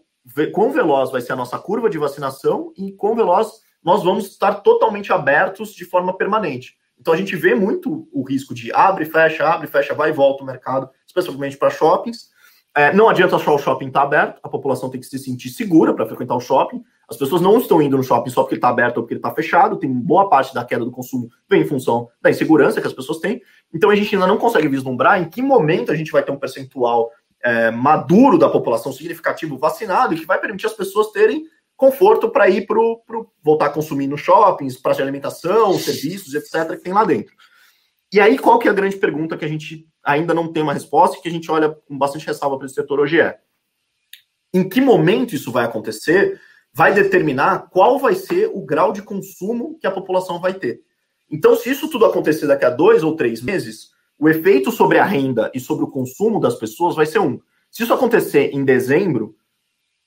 quão 0.53 0.71
veloz 0.71 1.11
vai 1.11 1.21
ser 1.21 1.33
a 1.33 1.35
nossa 1.35 1.57
curva 1.57 1.89
de 1.89 1.97
vacinação 1.97 2.71
e 2.77 2.91
quão 2.91 3.15
veloz 3.15 3.61
nós 3.83 4.03
vamos 4.03 4.27
estar 4.27 4.55
totalmente 4.55 5.11
abertos 5.11 5.73
de 5.73 5.85
forma 5.85 6.15
permanente. 6.15 6.77
Então 6.99 7.13
a 7.13 7.17
gente 7.17 7.35
vê 7.35 7.55
muito 7.55 8.07
o 8.11 8.23
risco 8.23 8.53
de 8.53 8.73
abre, 8.73 9.05
fecha, 9.05 9.47
abre, 9.47 9.67
fecha, 9.67 9.93
vai 9.93 10.09
e 10.09 10.13
volta 10.13 10.43
o 10.43 10.45
mercado, 10.45 10.89
especialmente 11.07 11.57
para 11.57 11.69
shoppings. 11.69 12.28
É, 12.75 12.93
não 12.93 13.09
adianta 13.09 13.37
só 13.39 13.55
o 13.55 13.57
shopping 13.57 13.87
estar 13.87 14.01
tá 14.01 14.05
aberto, 14.05 14.39
a 14.43 14.49
população 14.49 14.89
tem 14.89 14.99
que 14.99 15.07
se 15.07 15.17
sentir 15.17 15.49
segura 15.49 15.93
para 15.93 16.05
frequentar 16.05 16.35
o 16.35 16.39
shopping. 16.39 16.83
As 17.09 17.17
pessoas 17.17 17.41
não 17.41 17.57
estão 17.57 17.81
indo 17.81 17.97
no 17.97 18.03
shopping 18.03 18.29
só 18.29 18.43
porque 18.43 18.53
ele 18.53 18.59
está 18.59 18.69
aberto 18.69 18.97
ou 18.97 19.03
porque 19.03 19.15
ele 19.15 19.19
está 19.19 19.33
fechado. 19.33 19.77
Tem 19.77 19.91
boa 19.91 20.29
parte 20.29 20.53
da 20.53 20.63
queda 20.63 20.85
do 20.85 20.91
consumo 20.91 21.27
vem 21.49 21.61
em 21.61 21.65
função 21.65 22.07
da 22.21 22.29
insegurança 22.29 22.79
que 22.79 22.87
as 22.87 22.93
pessoas 22.93 23.17
têm. 23.17 23.41
Então 23.73 23.89
a 23.89 23.95
gente 23.95 24.13
ainda 24.13 24.27
não 24.27 24.37
consegue 24.37 24.67
vislumbrar 24.67 25.19
em 25.19 25.27
que 25.27 25.41
momento 25.41 25.91
a 25.91 25.95
gente 25.95 26.11
vai 26.11 26.21
ter 26.21 26.31
um 26.31 26.37
percentual 26.37 27.09
é, 27.43 27.71
maduro 27.71 28.37
da 28.37 28.49
população 28.49 28.91
significativo 28.91 29.57
vacinado 29.57 30.15
que 30.15 30.25
vai 30.25 30.39
permitir 30.39 30.67
as 30.67 30.73
pessoas 30.73 31.11
terem 31.11 31.45
conforto 31.75 32.29
para 32.29 32.49
ir 32.49 32.67
para 32.67 32.77
voltar 33.41 33.67
a 33.67 33.69
consumir 33.69 34.05
nos 34.05 34.21
shoppings, 34.21 34.77
praça 34.77 34.97
de 34.97 35.03
alimentação, 35.03 35.73
serviços, 35.79 36.33
etc., 36.33 36.75
que 36.75 36.83
tem 36.83 36.93
lá 36.93 37.05
dentro. 37.05 37.33
E 38.11 38.19
aí, 38.19 38.37
qual 38.37 38.59
que 38.59 38.67
é 38.67 38.71
a 38.71 38.73
grande 38.73 38.97
pergunta 38.97 39.37
que 39.37 39.45
a 39.45 39.47
gente 39.47 39.87
ainda 40.09 40.33
não 40.33 40.51
tem 40.51 40.63
uma 40.63 40.73
resposta 40.73 41.17
e 41.17 41.21
que 41.21 41.29
a 41.29 41.31
gente 41.31 41.49
olha 41.51 41.69
com 41.69 41.97
bastante 41.97 42.25
ressalva 42.25 42.57
para 42.57 42.65
esse 42.65 42.75
setor 42.75 42.99
hoje 42.99 43.19
é 43.19 43.39
em 44.53 44.67
que 44.67 44.81
momento 44.81 45.35
isso 45.35 45.51
vai 45.51 45.65
acontecer 45.65 46.39
vai 46.73 46.93
determinar 46.93 47.69
qual 47.69 47.99
vai 47.99 48.15
ser 48.15 48.49
o 48.53 48.61
grau 48.61 48.91
de 48.91 49.01
consumo 49.01 49.77
que 49.79 49.87
a 49.87 49.91
população 49.91 50.39
vai 50.39 50.53
ter. 50.53 50.81
Então, 51.29 51.55
se 51.55 51.69
isso 51.69 51.89
tudo 51.89 52.05
acontecer 52.05 52.47
daqui 52.47 52.65
a 52.65 52.69
dois 52.69 53.03
ou 53.03 53.15
três 53.15 53.41
meses, 53.41 53.89
o 54.17 54.27
efeito 54.27 54.71
sobre 54.71 54.97
a 54.97 55.05
renda 55.05 55.51
e 55.53 55.59
sobre 55.59 55.83
o 55.83 55.89
consumo 55.89 56.39
das 56.39 56.55
pessoas 56.55 56.95
vai 56.95 57.05
ser 57.05 57.19
um. 57.19 57.39
Se 57.71 57.83
isso 57.83 57.93
acontecer 57.93 58.51
em 58.53 58.63
dezembro, 58.63 59.35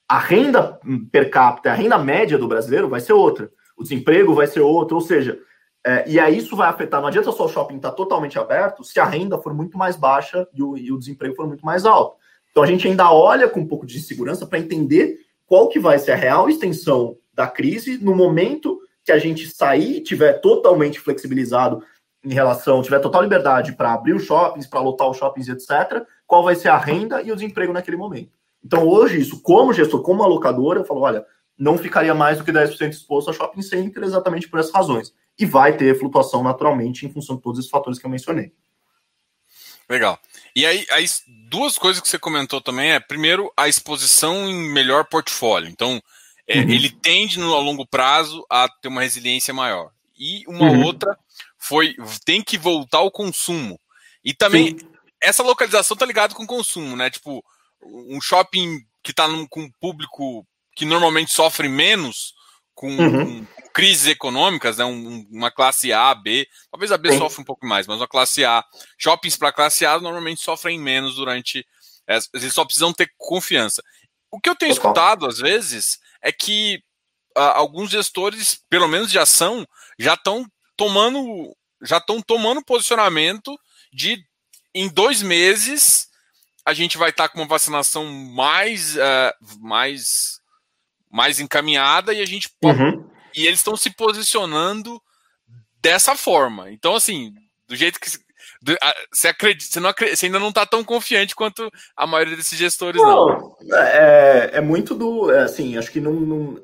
a 0.09 0.18
renda 0.18 0.80
per 1.11 1.30
capita, 1.30 1.70
a 1.70 1.74
renda 1.74 1.98
média 1.98 2.36
do 2.36 2.48
brasileiro 2.48 2.88
vai 2.88 3.00
ser 3.00 3.12
outra. 3.12 3.50
O 3.76 3.82
desemprego 3.82 4.34
vai 4.34 4.46
ser 4.46 4.61
outro, 4.61 4.96
ou 4.96 5.00
seja, 5.00 5.38
é, 5.84 6.04
e 6.08 6.20
aí 6.20 6.38
isso 6.38 6.54
vai 6.54 6.68
afetar. 6.68 7.00
Não 7.00 7.08
adianta 7.08 7.32
só 7.32 7.46
o 7.46 7.48
shopping 7.48 7.76
estar 7.76 7.92
totalmente 7.92 8.38
aberto 8.38 8.84
se 8.84 9.00
a 9.00 9.04
renda 9.04 9.38
for 9.38 9.52
muito 9.52 9.76
mais 9.76 9.96
baixa 9.96 10.46
e 10.54 10.62
o, 10.62 10.76
e 10.76 10.92
o 10.92 10.98
desemprego 10.98 11.34
for 11.34 11.46
muito 11.46 11.64
mais 11.64 11.84
alto. 11.84 12.16
Então 12.50 12.62
a 12.62 12.66
gente 12.66 12.86
ainda 12.86 13.10
olha 13.10 13.48
com 13.48 13.60
um 13.60 13.66
pouco 13.66 13.86
de 13.86 14.00
segurança 14.00 14.46
para 14.46 14.58
entender 14.58 15.18
qual 15.46 15.68
que 15.68 15.80
vai 15.80 15.98
ser 15.98 16.12
a 16.12 16.16
real 16.16 16.48
extensão 16.48 17.16
da 17.34 17.46
crise 17.46 17.98
no 17.98 18.14
momento 18.14 18.80
que 19.04 19.10
a 19.10 19.18
gente 19.18 19.48
sair 19.48 19.96
e 19.96 20.00
tiver 20.00 20.34
totalmente 20.34 21.00
flexibilizado 21.00 21.82
em 22.24 22.32
relação, 22.32 22.82
tiver 22.82 23.00
total 23.00 23.22
liberdade 23.22 23.72
para 23.72 23.92
abrir 23.92 24.14
os 24.14 24.24
shoppings, 24.24 24.66
para 24.66 24.80
lotar 24.80 25.10
os 25.10 25.16
shoppings, 25.16 25.48
etc., 25.48 26.06
qual 26.24 26.44
vai 26.44 26.54
ser 26.54 26.68
a 26.68 26.78
renda 26.78 27.20
e 27.20 27.32
o 27.32 27.34
desemprego 27.34 27.72
naquele 27.72 27.96
momento. 27.96 28.30
Então, 28.64 28.86
hoje, 28.86 29.20
isso, 29.20 29.42
como 29.42 29.72
gestor, 29.72 30.02
como 30.02 30.22
alocadora, 30.22 30.78
eu 30.78 30.84
falo, 30.84 31.00
olha, 31.00 31.26
não 31.58 31.76
ficaria 31.76 32.14
mais 32.14 32.38
do 32.38 32.44
que 32.44 32.52
10% 32.52 32.90
exposto 32.90 33.30
a 33.30 33.32
shopping 33.32 33.62
center 33.62 34.04
exatamente 34.04 34.48
por 34.48 34.60
essas 34.60 34.72
razões. 34.72 35.12
E 35.38 35.46
vai 35.46 35.76
ter 35.76 35.98
flutuação 35.98 36.42
naturalmente 36.42 37.06
em 37.06 37.12
função 37.12 37.36
de 37.36 37.42
todos 37.42 37.58
esses 37.58 37.70
fatores 37.70 37.98
que 37.98 38.06
eu 38.06 38.10
mencionei. 38.10 38.52
Legal. 39.88 40.18
E 40.54 40.64
aí, 40.64 40.86
aí, 40.90 41.06
duas 41.48 41.76
coisas 41.76 42.02
que 42.02 42.08
você 42.08 42.18
comentou 42.18 42.60
também 42.60 42.92
é, 42.92 43.00
primeiro, 43.00 43.52
a 43.56 43.68
exposição 43.68 44.48
em 44.48 44.70
melhor 44.70 45.04
portfólio. 45.06 45.68
Então, 45.68 46.02
é, 46.46 46.60
uhum. 46.60 46.70
ele 46.70 46.90
tende, 46.90 47.38
no, 47.38 47.54
a 47.54 47.60
longo 47.60 47.86
prazo, 47.86 48.44
a 48.48 48.68
ter 48.68 48.88
uma 48.88 49.02
resiliência 49.02 49.52
maior. 49.52 49.90
E 50.18 50.44
uma 50.46 50.70
uhum. 50.70 50.84
outra 50.84 51.18
foi 51.58 51.94
tem 52.24 52.42
que 52.42 52.58
voltar 52.58 52.98
ao 52.98 53.10
consumo. 53.10 53.78
E 54.24 54.32
também 54.32 54.78
Sim. 54.78 54.88
essa 55.20 55.42
localização 55.42 55.96
tá 55.96 56.06
ligado 56.06 56.34
com 56.34 56.44
o 56.44 56.46
consumo, 56.46 56.96
né? 56.96 57.10
Tipo, 57.10 57.44
um 57.82 58.20
shopping 58.20 58.84
que 59.02 59.12
tá 59.12 59.26
num, 59.26 59.46
com 59.46 59.62
um 59.62 59.70
público 59.80 60.46
que 60.74 60.84
normalmente 60.84 61.32
sofre 61.32 61.68
menos 61.68 62.34
com, 62.74 62.88
uhum. 62.88 63.44
com 63.44 63.46
crises 63.72 64.06
econômicas, 64.06 64.78
né? 64.78 64.84
Um, 64.84 65.26
uma 65.30 65.50
classe 65.50 65.92
A, 65.92 66.14
B, 66.14 66.46
talvez 66.70 66.92
a 66.92 66.98
B 66.98 67.12
Sim. 67.12 67.18
sofre 67.18 67.42
um 67.42 67.44
pouco 67.44 67.66
mais, 67.66 67.86
mas 67.86 67.98
uma 67.98 68.08
classe 68.08 68.44
A, 68.44 68.64
shoppings 68.98 69.36
para 69.36 69.52
classe 69.52 69.84
A 69.86 69.98
normalmente 70.00 70.40
sofrem 70.40 70.78
menos 70.78 71.14
durante. 71.16 71.66
Eles 72.34 72.52
só 72.52 72.64
precisam 72.64 72.92
ter 72.92 73.10
confiança. 73.16 73.82
O 74.30 74.40
que 74.40 74.48
eu 74.48 74.56
tenho 74.56 74.72
escutado 74.72 75.26
às 75.26 75.38
vezes 75.38 75.98
é 76.20 76.32
que 76.32 76.82
uh, 77.36 77.40
alguns 77.54 77.90
gestores, 77.90 78.60
pelo 78.68 78.88
menos 78.88 79.10
de 79.10 79.18
ação, 79.18 79.66
já 79.98 80.14
estão 80.14 80.46
tomando 80.76 81.54
já 81.84 81.98
estão 81.98 82.22
tomando 82.22 82.64
posicionamento 82.64 83.58
de 83.92 84.24
em 84.74 84.88
dois 84.88 85.20
meses 85.20 86.08
a 86.64 86.72
gente 86.72 86.96
vai 86.96 87.10
estar 87.10 87.24
tá 87.24 87.28
com 87.28 87.40
uma 87.40 87.48
vacinação 87.48 88.06
mais 88.06 88.96
uh, 88.96 89.32
mais 89.60 90.40
mais 91.12 91.38
encaminhada 91.38 92.12
e 92.14 92.20
a 92.20 92.26
gente 92.26 92.48
uhum. 92.64 93.04
e 93.34 93.46
eles 93.46 93.60
estão 93.60 93.76
se 93.76 93.90
posicionando 93.90 95.00
dessa 95.80 96.16
forma. 96.16 96.70
Então 96.72 96.94
assim, 96.94 97.34
do 97.68 97.76
jeito 97.76 98.00
que 98.00 98.08
você 99.12 99.28
acredita, 99.28 99.70
você, 99.70 99.80
não 99.80 99.90
acredita, 99.90 100.16
você 100.16 100.26
ainda 100.26 100.38
não 100.38 100.48
está 100.48 100.64
tão 100.64 100.82
confiante 100.82 101.34
quanto 101.34 101.70
a 101.96 102.06
maioria 102.06 102.36
desses 102.36 102.58
gestores, 102.58 103.00
não. 103.00 103.56
não. 103.60 103.78
É, 103.78 104.50
é 104.54 104.60
muito 104.60 104.94
do. 104.94 105.30
É, 105.30 105.42
assim, 105.42 105.76
acho 105.76 105.90
que 105.90 106.00
não. 106.00 106.12
não 106.14 106.62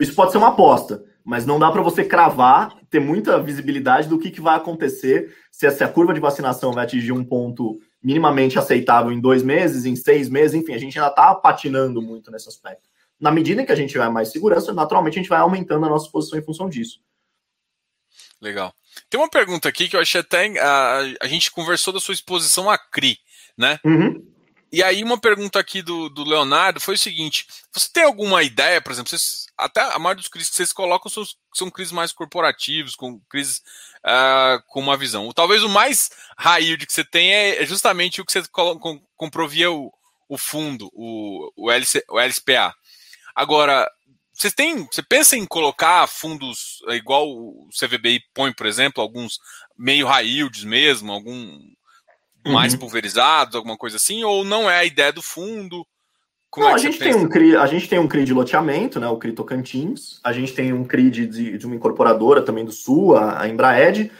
isso 0.00 0.14
pode 0.14 0.32
ser 0.32 0.38
uma 0.38 0.48
aposta 0.48 1.02
mas 1.24 1.46
não 1.46 1.58
dá 1.58 1.72
para 1.72 1.80
você 1.80 2.04
cravar, 2.04 2.76
ter 2.90 3.00
muita 3.00 3.42
visibilidade 3.42 4.06
do 4.08 4.18
que, 4.18 4.30
que 4.30 4.42
vai 4.42 4.56
acontecer 4.56 5.34
se 5.50 5.66
essa 5.66 5.88
curva 5.88 6.12
de 6.12 6.20
vacinação 6.20 6.72
vai 6.72 6.84
atingir 6.84 7.12
um 7.12 7.24
ponto 7.24 7.80
minimamente 8.02 8.58
aceitável 8.58 9.10
em 9.10 9.18
dois 9.18 9.42
meses, 9.42 9.86
em 9.86 9.96
seis 9.96 10.28
meses, 10.28 10.54
enfim, 10.54 10.74
a 10.74 10.78
gente 10.78 10.98
ainda 10.98 11.08
está 11.08 11.34
patinando 11.34 12.02
muito 12.02 12.30
nesse 12.30 12.46
aspecto. 12.46 12.90
Na 13.24 13.30
medida 13.30 13.62
em 13.62 13.64
que 13.64 13.72
a 13.72 13.76
gente 13.76 13.96
vai 13.96 14.10
mais 14.10 14.30
segurança, 14.30 14.70
naturalmente 14.70 15.18
a 15.18 15.22
gente 15.22 15.30
vai 15.30 15.40
aumentando 15.40 15.86
a 15.86 15.88
nossa 15.88 16.10
posição 16.10 16.38
em 16.38 16.44
função 16.44 16.68
disso. 16.68 17.00
Legal. 18.38 18.74
Tem 19.08 19.18
uma 19.18 19.30
pergunta 19.30 19.66
aqui 19.66 19.88
que 19.88 19.96
eu 19.96 20.00
achei 20.00 20.20
até. 20.20 20.46
A, 20.60 20.98
a 21.22 21.26
gente 21.26 21.50
conversou 21.50 21.90
da 21.90 22.00
sua 22.00 22.12
exposição 22.12 22.68
a 22.68 22.76
CRI, 22.76 23.18
né? 23.56 23.80
Uhum. 23.82 24.22
E 24.70 24.82
aí, 24.82 25.02
uma 25.02 25.18
pergunta 25.18 25.58
aqui 25.58 25.80
do, 25.80 26.10
do 26.10 26.22
Leonardo 26.22 26.80
foi 26.80 26.96
o 26.96 26.98
seguinte: 26.98 27.46
você 27.72 27.88
tem 27.90 28.02
alguma 28.02 28.42
ideia, 28.42 28.82
por 28.82 28.92
exemplo, 28.92 29.08
vocês, 29.08 29.46
até 29.56 29.80
a 29.80 29.98
maioria 29.98 30.20
dos 30.20 30.28
CRIs 30.28 30.50
que 30.50 30.56
vocês 30.56 30.70
colocam 30.70 31.10
são, 31.10 31.24
são 31.54 31.70
CRIs 31.70 31.92
mais 31.92 32.12
corporativos, 32.12 32.94
com 32.94 33.18
CRIs 33.30 33.62
uh, 34.04 34.62
com 34.68 34.80
uma 34.80 34.98
visão. 34.98 35.32
Talvez 35.32 35.62
o 35.62 35.68
mais 35.70 36.10
raio 36.36 36.76
de 36.76 36.84
que 36.86 36.92
você 36.92 37.02
tem 37.02 37.32
é, 37.32 37.62
é 37.62 37.64
justamente 37.64 38.20
o 38.20 38.24
que 38.26 38.32
você 38.32 38.42
com, 38.50 39.00
comprou 39.16 39.48
via 39.48 39.72
o, 39.72 39.90
o 40.28 40.36
fundo, 40.36 40.90
o, 40.92 41.50
o, 41.56 41.70
LC, 41.70 42.04
o 42.10 42.20
LSPA. 42.20 42.74
Agora, 43.34 43.90
você 44.32 44.50
tem, 44.50 44.86
você 44.90 45.02
pensa 45.02 45.36
em 45.36 45.46
colocar 45.46 46.06
fundos 46.08 46.82
é, 46.88 46.96
igual 46.96 47.28
o 47.28 47.68
CVBI 47.70 48.20
põe, 48.34 48.52
por 48.52 48.66
exemplo, 48.66 49.02
alguns 49.02 49.38
meio 49.78 50.06
high 50.06 50.26
yields 50.26 50.64
mesmo, 50.64 51.12
algum 51.12 51.60
mais 52.46 52.74
uhum. 52.74 52.80
pulverizados, 52.80 53.54
alguma 53.54 53.76
coisa 53.76 53.96
assim, 53.96 54.22
ou 54.22 54.44
não 54.44 54.68
é 54.68 54.78
a 54.78 54.84
ideia 54.84 55.12
do 55.12 55.22
fundo? 55.22 55.86
Como 56.50 56.66
não, 56.66 56.72
é 56.72 56.74
a, 56.76 56.78
gente 56.78 56.98
tem 56.98 57.14
um 57.14 57.28
CRI, 57.28 57.56
a 57.56 57.66
gente 57.66 57.88
tem 57.88 57.98
um 57.98 58.06
CRI 58.06 58.24
de 58.24 58.34
loteamento, 58.34 59.00
né, 59.00 59.08
o 59.08 59.16
CRI 59.16 59.32
Tocantins, 59.32 60.20
a 60.22 60.32
gente 60.32 60.52
tem 60.52 60.72
um 60.72 60.84
CRI 60.84 61.10
de, 61.10 61.58
de 61.58 61.66
uma 61.66 61.74
incorporadora 61.74 62.42
também 62.42 62.64
do 62.64 62.72
Sul, 62.72 63.16
a, 63.16 63.42
a 63.42 63.48
Embraed. 63.48 64.10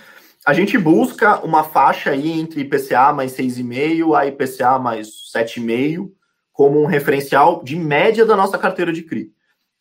A 0.46 0.52
gente 0.52 0.76
busca 0.76 1.40
uma 1.44 1.64
faixa 1.64 2.10
aí 2.10 2.32
entre 2.32 2.62
IPCA 2.62 3.12
mais 3.12 3.32
6,5 3.36 4.18
a 4.18 4.26
IPCA 4.26 4.78
mais 4.78 5.08
7,5 5.34 6.10
como 6.54 6.80
um 6.80 6.86
referencial 6.86 7.62
de 7.64 7.76
média 7.76 8.24
da 8.24 8.36
nossa 8.36 8.56
carteira 8.56 8.92
de 8.92 9.02
CRI. 9.02 9.32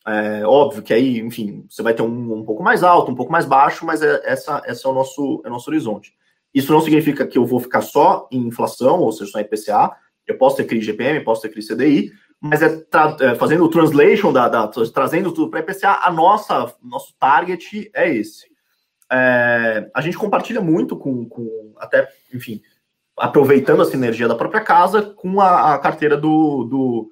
É, 0.06 0.46
óbvio 0.46 0.82
que 0.82 0.94
aí, 0.94 1.20
enfim, 1.20 1.66
você 1.70 1.82
vai 1.82 1.94
ter 1.94 2.02
um, 2.02 2.34
um 2.34 2.44
pouco 2.44 2.62
mais 2.62 2.84
alto, 2.84 3.12
um 3.12 3.16
pouco 3.16 3.32
mais 3.32 3.46
baixo, 3.46 3.86
mas 3.86 4.02
é, 4.02 4.22
essa, 4.26 4.62
essa 4.66 4.88
é 4.88 4.92
o 4.92 4.94
nosso, 4.94 5.42
é 5.46 5.48
o 5.48 5.52
nosso 5.52 5.70
horizonte. 5.70 6.14
Isso 6.54 6.74
não 6.74 6.82
significa 6.82 7.26
que 7.26 7.38
eu 7.38 7.46
vou 7.46 7.60
ficar 7.60 7.82
só 7.82 8.28
em 8.32 8.48
inflação, 8.48 9.00
ou 9.00 9.12
seja, 9.12 9.32
só 9.32 9.40
em 9.40 9.44
IPCA. 9.44 9.92
Eu 10.28 10.38
posso 10.38 10.58
ter 10.58 10.66
CRI 10.66 10.82
GPM, 10.82 11.24
posso 11.24 11.44
ter 11.44 11.50
CRI 11.50 11.66
CDI, 11.66 12.12
mas 12.42 12.62
é, 12.64 12.84
é, 13.22 13.36
fazendo 13.36 13.64
o 13.64 13.70
translation, 13.70 14.34
da, 14.34 14.50
da 14.50 14.68
trazendo 14.68 15.32
tudo 15.32 15.52
para 15.52 15.60
IPCA, 15.60 16.00
a 16.04 16.12
nossa, 16.12 16.74
nosso 16.82 17.16
target 17.20 17.90
é 17.94 18.14
esse. 18.14 18.48
É, 19.12 19.92
a 19.94 20.02
gente 20.02 20.18
compartilha 20.18 20.60
muito 20.60 20.98
com, 20.98 21.30
com, 21.30 21.74
até, 21.78 22.10
enfim, 22.34 22.62
aproveitando 23.18 23.82
a 23.82 23.86
sinergia 23.86 24.28
da 24.28 24.36
própria 24.36 24.62
casa 24.62 25.02
com 25.02 25.40
a, 25.40 25.74
a 25.74 25.80
carteira 25.80 26.18
do, 26.18 26.64
do, 26.64 27.12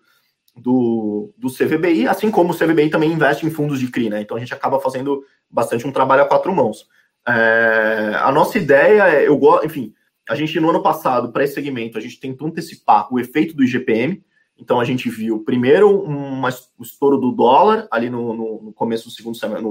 do, 0.55 1.33
do, 1.37 1.49
CVBI, 1.49 2.07
assim 2.07 2.31
como 2.31 2.51
o 2.51 2.57
CVBI 2.57 2.89
também 2.89 3.11
investe 3.11 3.45
em 3.45 3.51
fundos 3.51 3.79
de 3.79 3.87
CRI, 3.87 4.09
né? 4.09 4.21
Então 4.21 4.35
a 4.35 4.39
gente 4.39 4.53
acaba 4.53 4.79
fazendo 4.79 5.23
bastante 5.49 5.85
um 5.85 5.91
trabalho 5.91 6.23
a 6.23 6.27
quatro 6.27 6.53
mãos. 6.53 6.87
É, 7.27 8.13
a 8.19 8.31
nossa 8.31 8.57
ideia 8.57 9.07
é, 9.09 9.27
eu 9.27 9.37
gosto, 9.37 9.65
enfim, 9.65 9.93
a 10.27 10.35
gente 10.35 10.59
no 10.59 10.69
ano 10.69 10.81
passado, 10.81 11.31
para 11.31 11.43
esse 11.43 11.53
segmento, 11.53 11.97
a 11.97 12.01
gente 12.01 12.19
tentou 12.19 12.47
antecipar 12.47 13.13
o 13.13 13.19
efeito 13.19 13.55
do 13.55 13.63
IGPM. 13.63 14.23
Então 14.57 14.79
a 14.79 14.85
gente 14.85 15.09
viu 15.09 15.43
primeiro 15.43 16.07
um 16.07 16.47
estouro 16.79 17.17
do 17.17 17.31
dólar 17.31 17.87
ali 17.91 18.09
no, 18.09 18.33
no, 18.33 18.61
no 18.63 18.73
começo 18.73 19.05
do 19.05 19.11
segundo 19.11 19.35
semestre, 19.35 19.65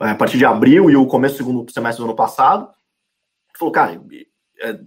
é, 0.00 0.10
a 0.10 0.14
partir 0.14 0.38
de 0.38 0.44
abril 0.44 0.90
e 0.90 0.96
o 0.96 1.06
começo 1.06 1.34
do 1.34 1.38
segundo 1.38 1.72
semestre 1.72 2.02
do 2.02 2.06
ano 2.06 2.16
passado. 2.16 2.70
Falou, 3.56 3.72
cara, 3.72 4.00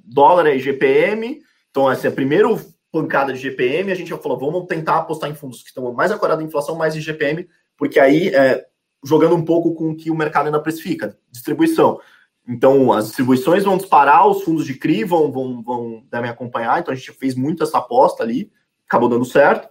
dólar 0.03 0.47
é 0.47 0.55
IGPM, 0.55 1.41
então 1.69 1.89
essa 1.91 2.07
é 2.07 2.09
a 2.09 2.13
primeira 2.13 2.47
pancada 2.91 3.33
de 3.33 3.39
GPM, 3.39 3.91
a 3.91 3.95
gente 3.95 4.09
já 4.09 4.17
falou, 4.17 4.37
vamos 4.37 4.67
tentar 4.67 4.97
apostar 4.97 5.29
em 5.29 5.35
fundos 5.35 5.63
que 5.63 5.69
estão 5.69 5.91
mais 5.93 6.11
acordados 6.11 6.43
em 6.43 6.47
inflação, 6.47 6.75
mais 6.75 6.95
IGPM, 6.95 7.47
porque 7.75 7.99
aí 7.99 8.29
é, 8.29 8.65
jogando 9.03 9.35
um 9.35 9.43
pouco 9.43 9.73
com 9.73 9.89
o 9.89 9.95
que 9.95 10.11
o 10.11 10.15
mercado 10.15 10.45
ainda 10.45 10.59
precifica, 10.59 11.17
distribuição. 11.31 11.99
Então, 12.47 12.91
as 12.91 13.07
distribuições 13.07 13.63
vão 13.63 13.77
disparar, 13.77 14.27
os 14.27 14.43
fundos 14.43 14.65
de 14.65 14.75
CRI 14.75 15.03
vão, 15.03 15.31
vão, 15.31 15.63
vão 15.63 16.03
devem 16.11 16.29
acompanhar, 16.29 16.79
então 16.79 16.93
a 16.93 16.95
gente 16.95 17.11
fez 17.13 17.35
muito 17.35 17.63
essa 17.63 17.77
aposta 17.77 18.21
ali, 18.21 18.51
acabou 18.87 19.09
dando 19.09 19.25
certo. 19.25 19.67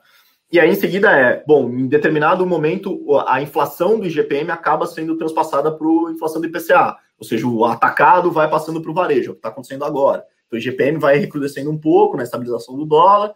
E 0.51 0.59
aí, 0.59 0.71
em 0.71 0.75
seguida, 0.75 1.11
é, 1.11 1.43
bom, 1.47 1.71
em 1.71 1.87
determinado 1.87 2.45
momento, 2.47 2.99
a 3.27 3.41
inflação 3.41 3.99
do 3.99 4.07
IGPM 4.07 4.51
acaba 4.51 4.87
sendo 4.87 5.17
transpassada 5.17 5.71
para 5.71 5.87
a 5.87 6.13
inflação 6.13 6.41
do 6.41 6.47
IPCA, 6.47 6.97
ou 7.23 7.27
seja, 7.29 7.47
o 7.47 7.65
atacado 7.65 8.33
vai 8.33 8.51
passando 8.51 8.83
para 8.83 8.91
o 8.91 8.95
varejo, 8.95 9.29
é 9.29 9.31
o 9.31 9.35
que 9.35 9.39
está 9.39 9.49
acontecendo 9.49 9.85
agora. 9.85 10.25
Então, 10.47 10.59
o 10.59 10.61
IGPM 10.61 10.99
vai 10.99 11.19
recrudescendo 11.19 11.71
um 11.71 11.79
pouco 11.79 12.17
na 12.17 12.25
estabilização 12.25 12.77
do 12.77 12.85
dólar, 12.85 13.33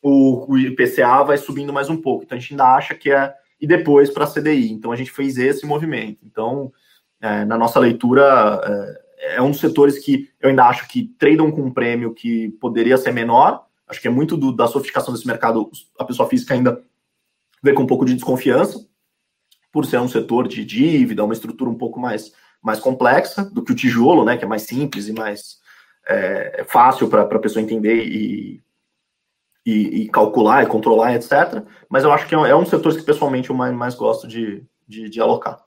o, 0.00 0.52
o 0.52 0.56
IPCA 0.56 1.24
vai 1.24 1.36
subindo 1.36 1.72
mais 1.72 1.90
um 1.90 1.96
pouco. 1.96 2.24
Então, 2.24 2.36
a 2.38 2.40
gente 2.40 2.52
ainda 2.52 2.74
acha 2.74 2.94
que 2.94 3.10
é 3.10 3.34
e 3.60 3.66
depois 3.66 4.10
para 4.10 4.24
a 4.24 4.30
CDI. 4.30 4.70
Então 4.72 4.92
a 4.92 4.96
gente 4.96 5.10
fez 5.10 5.38
esse 5.38 5.64
movimento. 5.64 6.18
Então, 6.22 6.70
é, 7.20 7.44
na 7.46 7.56
nossa 7.56 7.80
leitura, 7.80 8.60
é, 9.18 9.36
é, 9.36 9.42
um 9.42 9.50
dos 9.50 9.60
setores 9.60 9.98
que 9.98 10.28
eu 10.38 10.50
ainda 10.50 10.66
acho 10.66 10.86
que 10.86 11.04
tradam 11.18 11.50
com 11.50 11.62
um 11.62 11.72
prêmio 11.72 12.12
que 12.12 12.50
poderia 12.60 12.98
ser 12.98 13.12
menor. 13.12 13.64
Acho 13.88 14.00
que 14.00 14.08
é 14.08 14.10
muito 14.10 14.36
do, 14.36 14.52
da 14.52 14.66
sofisticação 14.66 15.14
desse 15.14 15.26
mercado, 15.26 15.70
a 15.98 16.04
pessoa 16.04 16.28
física 16.28 16.52
ainda 16.52 16.82
vê 17.62 17.72
com 17.72 17.82
um 17.82 17.86
pouco 17.86 18.04
de 18.04 18.14
desconfiança, 18.14 18.86
por 19.72 19.86
ser 19.86 19.98
um 19.98 20.08
setor 20.08 20.46
de 20.46 20.64
dívida, 20.64 21.24
uma 21.24 21.32
estrutura 21.32 21.70
um 21.70 21.78
pouco 21.78 21.98
mais, 21.98 22.32
mais 22.64 22.80
complexa 22.80 23.44
do 23.44 23.62
que 23.62 23.72
o 23.72 23.74
tijolo, 23.74 24.24
né, 24.24 24.38
que 24.38 24.44
é 24.44 24.48
mais 24.48 24.62
simples 24.62 25.06
e 25.06 25.12
mais 25.12 25.58
é, 26.08 26.64
fácil 26.66 27.08
para 27.08 27.22
a 27.22 27.38
pessoa 27.38 27.62
entender 27.62 28.06
e, 28.06 28.62
e, 29.66 30.02
e, 30.02 30.08
calcular 30.08 30.62
e 30.62 30.66
controlar, 30.66 31.14
etc. 31.14 31.62
Mas 31.90 32.04
eu 32.04 32.12
acho 32.12 32.26
que 32.26 32.34
é 32.34 32.56
um 32.56 32.62
dos 32.62 32.70
setores 32.70 32.96
que 32.96 33.04
pessoalmente 33.04 33.50
eu 33.50 33.56
mais, 33.56 33.74
mais 33.74 33.94
gosto 33.94 34.26
de, 34.26 34.64
de, 34.88 35.10
de, 35.10 35.20
alocar. 35.20 35.62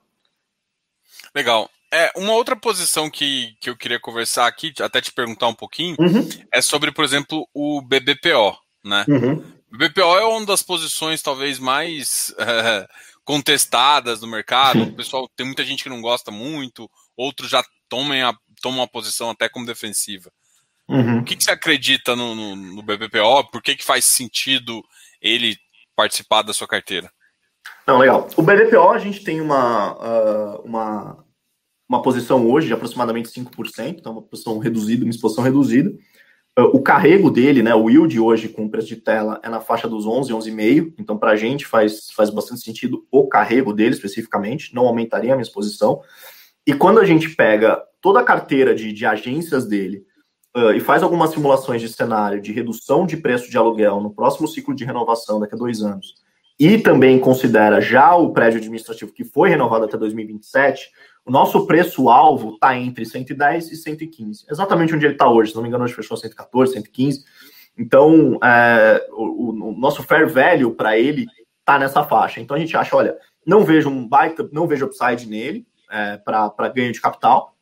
Legal. 1.36 1.70
É, 1.94 2.12
uma 2.16 2.34
outra 2.34 2.56
posição 2.56 3.10
que, 3.10 3.56
que 3.62 3.70
eu 3.70 3.78
queria 3.78 4.00
conversar 4.00 4.48
aqui, 4.48 4.74
até 4.82 5.00
te 5.00 5.14
perguntar 5.14 5.48
um 5.48 5.54
pouquinho, 5.54 5.96
uhum. 6.00 6.28
é 6.52 6.62
sobre, 6.62 6.92
por 6.92 7.06
exemplo, 7.06 7.48
o 7.54 7.80
BBPO, 7.82 8.58
né? 8.84 9.06
Uhum. 9.08 9.44
O 9.72 9.78
BBPO 9.78 10.18
é 10.18 10.26
uma 10.26 10.46
das 10.46 10.64
posições 10.64 11.22
talvez 11.22 11.60
mais 11.60 12.34
é, 12.40 12.88
contestadas 13.28 14.22
do 14.22 14.28
mercado. 14.28 14.84
O 14.84 14.96
pessoal 14.96 15.30
tem 15.36 15.46
muita 15.46 15.66
gente 15.66 15.84
que 15.84 15.90
não 15.90 16.02
gosta 16.02 16.32
muito, 16.32 16.90
outros 17.16 17.50
já 17.50 17.62
tomam 17.90 18.30
a, 18.30 18.34
tomam 18.62 18.82
a 18.82 18.88
posição 18.88 19.30
até 19.30 19.50
como 19.50 19.66
defensiva. 19.66 20.32
Uhum. 20.88 21.20
O 21.20 21.24
que, 21.26 21.36
que, 21.36 21.44
você 21.44 21.52
acredita 21.52 22.16
no, 22.16 22.34
no, 22.34 22.56
no 22.56 22.82
BBPO? 22.82 23.52
Por 23.52 23.62
que, 23.62 23.76
que 23.76 23.84
faz 23.84 24.06
sentido 24.06 24.82
ele 25.22 25.58
participar 25.94 26.42
da 26.42 26.54
sua 26.54 26.70
carteira? 26.70 27.12
Não, 27.86 27.98
legal. 27.98 28.30
O 28.38 28.42
BBPO, 28.42 28.92
a 28.92 28.98
gente 28.98 29.22
tem 29.22 29.42
uma, 29.42 29.94
uh, 29.96 30.62
uma, 30.62 31.26
uma 31.90 32.02
posição 32.02 32.50
hoje 32.50 32.68
de 32.68 32.74
aproximadamente 32.74 33.28
5%, 33.28 33.98
então 34.00 34.14
uma 34.14 34.22
posição 34.22 34.58
reduzida, 34.58 35.04
uma 35.04 35.12
exposição 35.12 35.44
reduzida. 35.44 35.92
Uh, 36.58 36.76
o 36.76 36.82
carrego 36.82 37.30
dele, 37.30 37.62
né, 37.62 37.76
o 37.76 37.88
yield 37.88 38.20
hoje 38.20 38.50
com 38.50 38.68
preço 38.68 38.88
de 38.88 38.96
tela 38.96 39.40
é 39.44 39.50
na 39.50 39.60
faixa 39.60 39.88
dos 39.88 40.08
11, 40.08 40.34
11,5, 40.34 40.94
então 40.98 41.16
para 41.16 41.32
a 41.32 41.36
gente 41.36 41.68
faz, 41.68 42.10
faz 42.10 42.32
bastante 42.32 42.62
sentido 42.62 43.06
o 43.12 43.28
carrego 43.28 43.72
dele 43.72 43.94
especificamente, 43.94 44.74
não 44.74 44.88
aumentaria 44.88 45.34
a 45.34 45.36
minha 45.36 45.44
exposição. 45.44 46.02
E 46.66 46.74
quando 46.74 47.00
a 47.00 47.06
gente 47.06 47.30
pega 47.36 47.80
toda 48.02 48.22
a 48.22 48.24
carteira 48.24 48.74
de, 48.74 48.92
de 48.92 49.06
agências 49.06 49.68
dele, 49.68 50.04
uh, 50.58 50.72
e 50.72 50.80
faz 50.80 51.04
algumas 51.04 51.30
simulações 51.30 51.80
de 51.80 51.90
cenário 51.90 52.42
de 52.42 52.52
redução 52.52 53.06
de 53.06 53.18
preço 53.18 53.52
de 53.52 53.58
aluguel 53.58 54.02
no 54.02 54.10
próximo 54.10 54.48
ciclo 54.48 54.74
de 54.74 54.84
renovação 54.84 55.40
daqui 55.40 55.54
a 55.54 55.58
dois 55.60 55.84
anos, 55.84 56.16
e 56.60 56.80
também 56.80 57.20
considera 57.20 57.80
já 57.80 58.16
o 58.16 58.34
prédio 58.34 58.58
administrativo 58.58 59.14
que 59.14 59.24
foi 59.24 59.50
renovado 59.50 59.86
até 59.86 59.96
2027, 59.96 60.90
o 61.28 61.32
nosso 61.32 61.68
preço-alvo 61.68 62.54
está 62.54 62.78
entre 62.78 63.06
110 63.06 63.72
e 63.72 63.76
115. 63.76 64.46
Exatamente 64.50 64.96
onde 64.96 65.06
ele 65.06 65.14
está 65.14 65.30
hoje. 65.30 65.52
Se 65.52 65.56
não 65.56 65.62
me 65.62 65.68
engano, 65.68 65.84
hoje 65.84 65.94
fechou 65.94 66.16
114, 66.16 66.74
115. 66.74 67.24
Então, 67.78 68.40
é, 68.44 69.06
o, 69.12 69.52
o, 69.52 69.78
nosso 69.78 70.02
fair 70.04 70.28
value 70.28 70.74
para 70.74 70.98
ele 70.98 71.26
está 71.60 71.78
nessa 71.78 72.04
faixa. 72.04 72.40
Então, 72.40 72.56
a 72.56 72.60
gente 72.60 72.76
acha, 72.76 72.96
olha, 72.96 73.18
não 73.46 73.64
vejo 73.64 73.90
um 73.90 74.08
baita, 74.08 74.50
não 74.52 74.68
vejo 74.68 74.86
upside 74.86 75.28
nele 75.28 75.68
é, 75.92 76.18
para 76.18 76.70
ganho 76.70 76.92
de 76.92 77.02
capital 77.02 77.58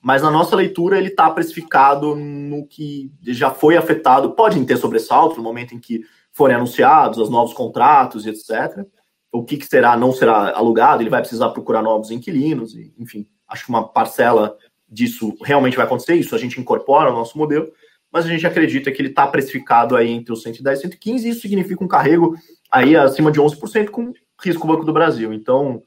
mas 0.00 0.22
na 0.22 0.30
nossa 0.30 0.54
leitura 0.54 0.96
ele 0.96 1.08
está 1.08 1.28
precificado 1.30 2.14
no 2.14 2.66
que 2.66 3.12
já 3.26 3.50
foi 3.50 3.76
afetado. 3.76 4.32
Podem 4.32 4.64
ter 4.64 4.76
sobressalto 4.76 5.36
no 5.36 5.42
momento 5.42 5.74
em 5.74 5.78
que 5.78 6.02
forem 6.32 6.56
anunciados 6.56 7.18
os 7.18 7.28
novos 7.28 7.52
contratos 7.52 8.24
e 8.24 8.30
etc. 8.30 8.86
O 9.30 9.44
que, 9.44 9.56
que 9.56 9.66
será, 9.66 9.96
não 9.96 10.12
será 10.12 10.56
alugado, 10.56 11.02
ele 11.02 11.10
vai 11.10 11.20
precisar 11.20 11.50
procurar 11.50 11.82
novos 11.82 12.10
inquilinos, 12.10 12.74
e, 12.74 12.92
enfim, 12.98 13.26
acho 13.46 13.64
que 13.64 13.70
uma 13.70 13.86
parcela 13.86 14.56
disso 14.88 15.36
realmente 15.42 15.76
vai 15.76 15.84
acontecer, 15.84 16.14
isso 16.14 16.34
a 16.34 16.38
gente 16.38 16.58
incorpora 16.58 17.10
no 17.10 17.16
nosso 17.18 17.36
modelo, 17.36 17.70
mas 18.10 18.24
a 18.24 18.28
gente 18.28 18.46
acredita 18.46 18.90
que 18.90 19.02
ele 19.02 19.10
está 19.10 19.26
precificado 19.26 19.96
aí 19.96 20.10
entre 20.10 20.32
os 20.32 20.42
110 20.42 20.78
e 20.78 20.82
115, 20.82 21.26
e 21.26 21.30
isso 21.30 21.40
significa 21.42 21.84
um 21.84 21.88
carrego 21.88 22.36
aí 22.70 22.96
acima 22.96 23.30
de 23.30 23.38
11% 23.38 23.90
com 23.90 24.12
risco 24.42 24.66
Banco 24.66 24.84
do 24.84 24.92
Brasil. 24.92 25.32
Então, 25.32 25.82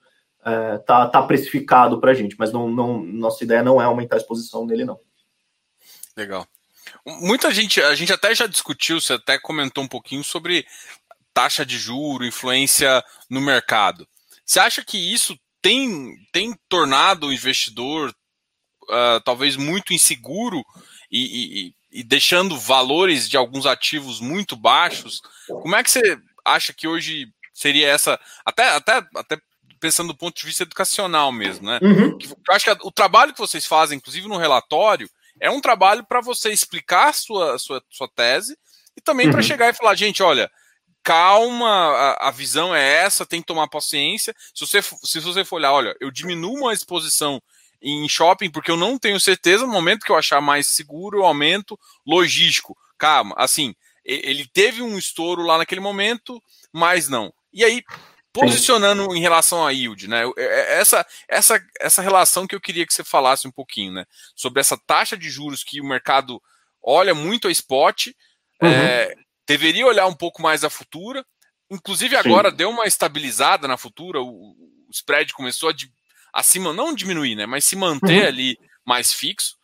é, 0.45 0.77
tá, 0.79 1.07
tá 1.07 1.21
precificado 1.23 1.99
para 1.99 2.11
a 2.11 2.13
gente, 2.13 2.35
mas 2.37 2.51
não, 2.51 2.69
não, 2.69 3.01
nossa 3.03 3.43
ideia 3.43 3.63
não 3.63 3.81
é 3.81 3.85
aumentar 3.85 4.17
a 4.17 4.19
exposição 4.19 4.65
nele, 4.65 4.85
não. 4.85 4.99
Legal. 6.15 6.45
Muita 7.05 7.51
gente, 7.51 7.81
a 7.81 7.95
gente 7.95 8.13
até 8.13 8.35
já 8.35 8.45
discutiu, 8.45 8.99
você 8.99 9.13
até 9.13 9.39
comentou 9.39 9.83
um 9.83 9.87
pouquinho 9.87 10.23
sobre 10.23 10.65
taxa 11.33 11.65
de 11.65 11.77
juro, 11.77 12.25
influência 12.25 13.03
no 13.29 13.41
mercado. 13.41 14.07
Você 14.45 14.59
acha 14.59 14.83
que 14.83 14.97
isso 14.97 15.37
tem, 15.61 16.15
tem 16.31 16.55
tornado 16.67 17.27
o 17.27 17.33
investidor 17.33 18.13
uh, 18.83 19.21
talvez 19.23 19.55
muito 19.55 19.93
inseguro 19.93 20.63
e, 21.11 21.71
e, 21.91 21.99
e, 21.99 22.03
deixando 22.03 22.57
valores 22.57 23.29
de 23.29 23.37
alguns 23.37 23.65
ativos 23.65 24.19
muito 24.19 24.55
baixos. 24.55 25.21
Como 25.47 25.75
é 25.75 25.83
que 25.83 25.91
você 25.91 26.17
acha 26.45 26.73
que 26.73 26.87
hoje 26.87 27.27
seria 27.53 27.87
essa, 27.87 28.19
até, 28.45 28.69
até, 28.69 29.05
até 29.15 29.37
pensando 29.79 30.07
do 30.07 30.17
ponto 30.17 30.35
de 30.35 30.45
vista 30.45 30.63
educacional 30.63 31.31
mesmo, 31.31 31.65
né? 31.65 31.79
Uhum. 31.81 32.17
Eu 32.19 32.55
acho 32.55 32.65
que 32.65 32.87
o 32.87 32.91
trabalho 32.91 33.33
que 33.33 33.39
vocês 33.39 33.65
fazem, 33.65 33.97
inclusive 33.97 34.27
no 34.27 34.37
relatório, 34.37 35.09
é 35.39 35.49
um 35.49 35.61
trabalho 35.61 36.05
para 36.05 36.21
você 36.21 36.51
explicar 36.51 37.13
sua, 37.13 37.57
sua, 37.57 37.83
sua 37.89 38.07
tese 38.07 38.57
e 38.95 39.01
também 39.01 39.27
uhum. 39.27 39.33
para 39.33 39.41
chegar 39.41 39.69
e 39.69 39.73
falar, 39.73 39.95
gente, 39.95 40.21
olha, 40.21 40.49
calma, 41.03 41.67
a, 41.67 42.29
a, 42.29 42.31
visão 42.31 42.75
é 42.75 43.03
essa, 43.03 43.25
tem 43.25 43.41
que 43.41 43.47
tomar 43.47 43.67
paciência. 43.67 44.35
Se 44.53 44.65
você, 44.65 44.81
se 44.81 45.19
você 45.19 45.43
for 45.43 45.57
olhar, 45.57 45.73
olha, 45.73 45.95
eu 45.99 46.11
diminuo 46.11 46.59
uma 46.59 46.73
exposição 46.73 47.41
em 47.81 48.07
shopping 48.07 48.49
porque 48.51 48.69
eu 48.69 48.77
não 48.77 48.97
tenho 48.97 49.19
certeza 49.19 49.65
no 49.65 49.71
momento 49.71 50.05
que 50.05 50.11
eu 50.11 50.17
achar 50.17 50.39
mais 50.39 50.67
seguro, 50.67 51.19
eu 51.19 51.25
aumento 51.25 51.79
logístico. 52.05 52.77
Calma, 52.97 53.33
assim, 53.37 53.73
ele 54.05 54.47
teve 54.47 54.81
um 54.81 54.97
estouro 54.97 55.41
lá 55.41 55.57
naquele 55.57 55.81
momento, 55.81 56.41
mas 56.71 57.09
não. 57.09 57.33
E 57.51 57.63
aí, 57.63 57.83
posicionando 58.31 59.15
em 59.15 59.19
relação 59.19 59.65
à 59.65 59.71
yield, 59.71 60.07
né? 60.07 60.23
É, 60.37 60.43
é, 60.43 60.79
essa, 60.79 61.05
essa, 61.27 61.63
essa 61.79 62.01
relação 62.01 62.47
que 62.47 62.55
eu 62.55 62.61
queria 62.61 62.85
que 62.85 62.93
você 62.93 63.03
falasse 63.03 63.47
um 63.47 63.51
pouquinho, 63.51 63.93
né? 63.93 64.05
Sobre 64.35 64.59
essa 64.59 64.77
taxa 64.77 65.17
de 65.17 65.29
juros 65.29 65.63
que 65.63 65.81
o 65.81 65.85
mercado 65.85 66.41
olha 66.81 67.13
muito 67.13 67.47
a 67.47 67.51
spot, 67.51 68.07
uhum. 68.61 68.69
é, 68.69 69.15
deveria 69.47 69.85
olhar 69.85 70.07
um 70.07 70.15
pouco 70.15 70.41
mais 70.41 70.63
a 70.63 70.69
futura. 70.69 71.25
Inclusive 71.69 72.15
agora 72.15 72.49
Sim. 72.49 72.57
deu 72.57 72.69
uma 72.69 72.85
estabilizada 72.85 73.67
na 73.67 73.77
futura, 73.77 74.21
o, 74.21 74.25
o 74.27 74.89
spread 74.91 75.33
começou 75.33 75.69
a 75.69 75.73
acima, 76.33 76.73
não 76.73 76.93
diminuir, 76.93 77.35
né? 77.35 77.45
Mas 77.45 77.65
se 77.65 77.75
manter 77.75 78.21
uhum. 78.21 78.27
ali 78.27 78.57
mais 78.85 79.13
fixo. 79.13 79.55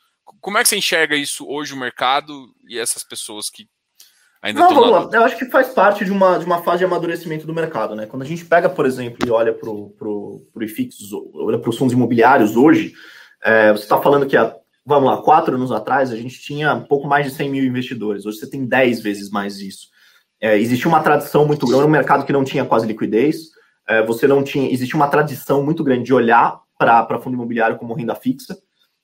Como 0.41 0.57
é 0.57 0.63
que 0.63 0.69
você 0.69 0.77
enxerga 0.77 1.15
isso 1.15 1.47
hoje 1.47 1.73
o 1.73 1.77
mercado 1.77 2.33
e 2.67 2.77
essas 2.77 3.03
pessoas 3.03 3.49
que 3.49 3.67
ainda 4.41 4.59
Não, 4.59 4.73
vamos 4.73 4.91
lá. 4.91 5.09
Eu 5.13 5.23
acho 5.23 5.37
que 5.37 5.45
faz 5.45 5.69
parte 5.69 6.03
de 6.03 6.11
uma, 6.11 6.37
de 6.37 6.45
uma 6.45 6.61
fase 6.63 6.79
de 6.79 6.85
amadurecimento 6.85 7.47
do 7.47 7.53
mercado, 7.53 7.95
né? 7.95 8.05
Quando 8.05 8.23
a 8.23 8.25
gente 8.25 8.45
pega, 8.45 8.69
por 8.69 8.85
exemplo, 8.85 9.25
e 9.25 9.31
olha 9.31 9.53
para 9.53 9.69
o 9.69 10.45
IFIX, 10.61 10.95
olha 11.33 11.59
para 11.59 11.69
os 11.69 11.77
fundos 11.77 11.93
imobiliários 11.93 12.55
hoje, 12.55 12.93
é, 13.41 13.71
você 13.71 13.83
está 13.83 14.01
falando 14.01 14.27
que 14.27 14.35
há, 14.35 14.53
vamos 14.87 15.11
lá, 15.11 15.21
quatro 15.21 15.55
anos 15.55 15.69
atrás 15.69 16.13
a 16.13 16.15
gente 16.15 16.39
tinha 16.39 16.79
pouco 16.79 17.05
mais 17.09 17.25
de 17.25 17.33
100 17.33 17.49
mil 17.49 17.65
investidores. 17.65 18.25
Hoje 18.25 18.39
você 18.39 18.49
tem 18.49 18.65
10 18.65 19.01
vezes 19.01 19.29
mais 19.29 19.59
isso. 19.59 19.89
É, 20.39 20.57
existia 20.57 20.87
uma 20.87 21.03
tradição 21.03 21.45
muito 21.45 21.67
grande, 21.67 21.83
um 21.83 21.89
mercado 21.89 22.25
que 22.25 22.31
não 22.31 22.45
tinha 22.45 22.63
quase 22.63 22.87
liquidez. 22.87 23.49
É, 23.85 24.01
você 24.01 24.25
não 24.27 24.41
tinha, 24.41 24.71
existia 24.71 24.95
uma 24.95 25.09
tradição 25.09 25.61
muito 25.61 25.83
grande 25.83 26.05
de 26.05 26.13
olhar 26.13 26.61
para 26.77 27.19
fundo 27.19 27.33
imobiliário 27.33 27.77
como 27.77 27.93
renda 27.93 28.15
fixa. 28.15 28.57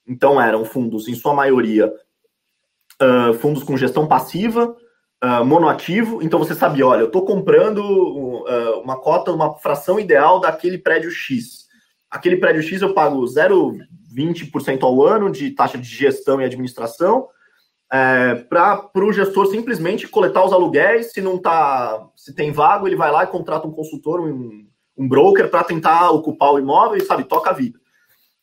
Então, 0.07 0.41
eram 0.41 0.63
fundos, 0.63 1.09
em 1.09 1.15
sua 1.15 1.33
maioria, 1.33 1.93
uh, 3.01 3.33
fundos 3.35 3.63
com 3.63 3.75
gestão 3.75 4.07
passiva, 4.07 4.75
uh, 5.23 5.45
monoativo. 5.45 6.21
Então, 6.21 6.39
você 6.39 6.53
sabia, 6.55 6.87
olha, 6.87 7.01
eu 7.01 7.07
estou 7.07 7.25
comprando 7.25 7.79
uh, 7.79 8.79
uma 8.81 8.99
cota, 8.99 9.31
uma 9.31 9.55
fração 9.55 9.99
ideal 9.99 10.39
daquele 10.39 10.77
prédio 10.77 11.11
X. 11.11 11.67
Aquele 12.09 12.37
prédio 12.37 12.61
X 12.61 12.81
eu 12.81 12.93
pago 12.93 13.25
0,20% 14.15 14.83
ao 14.83 15.03
ano 15.03 15.31
de 15.31 15.51
taxa 15.51 15.77
de 15.77 15.87
gestão 15.87 16.41
e 16.41 16.45
administração, 16.45 17.27
é, 17.91 18.35
para 18.35 18.89
o 18.95 19.13
gestor 19.13 19.45
simplesmente 19.47 20.07
coletar 20.07 20.43
os 20.43 20.51
aluguéis. 20.51 21.11
Se 21.11 21.21
não 21.21 21.37
tá, 21.37 22.07
se 22.15 22.33
tem 22.33 22.51
vago, 22.51 22.87
ele 22.87 22.95
vai 22.95 23.11
lá 23.11 23.23
e 23.23 23.27
contrata 23.27 23.67
um 23.67 23.71
consultor, 23.71 24.19
um, 24.19 24.65
um 24.97 25.07
broker 25.07 25.49
para 25.49 25.63
tentar 25.63 26.09
ocupar 26.11 26.53
o 26.53 26.59
imóvel 26.59 26.97
e, 26.97 27.05
sabe, 27.05 27.23
toca 27.23 27.51
a 27.51 27.53
vida. 27.53 27.79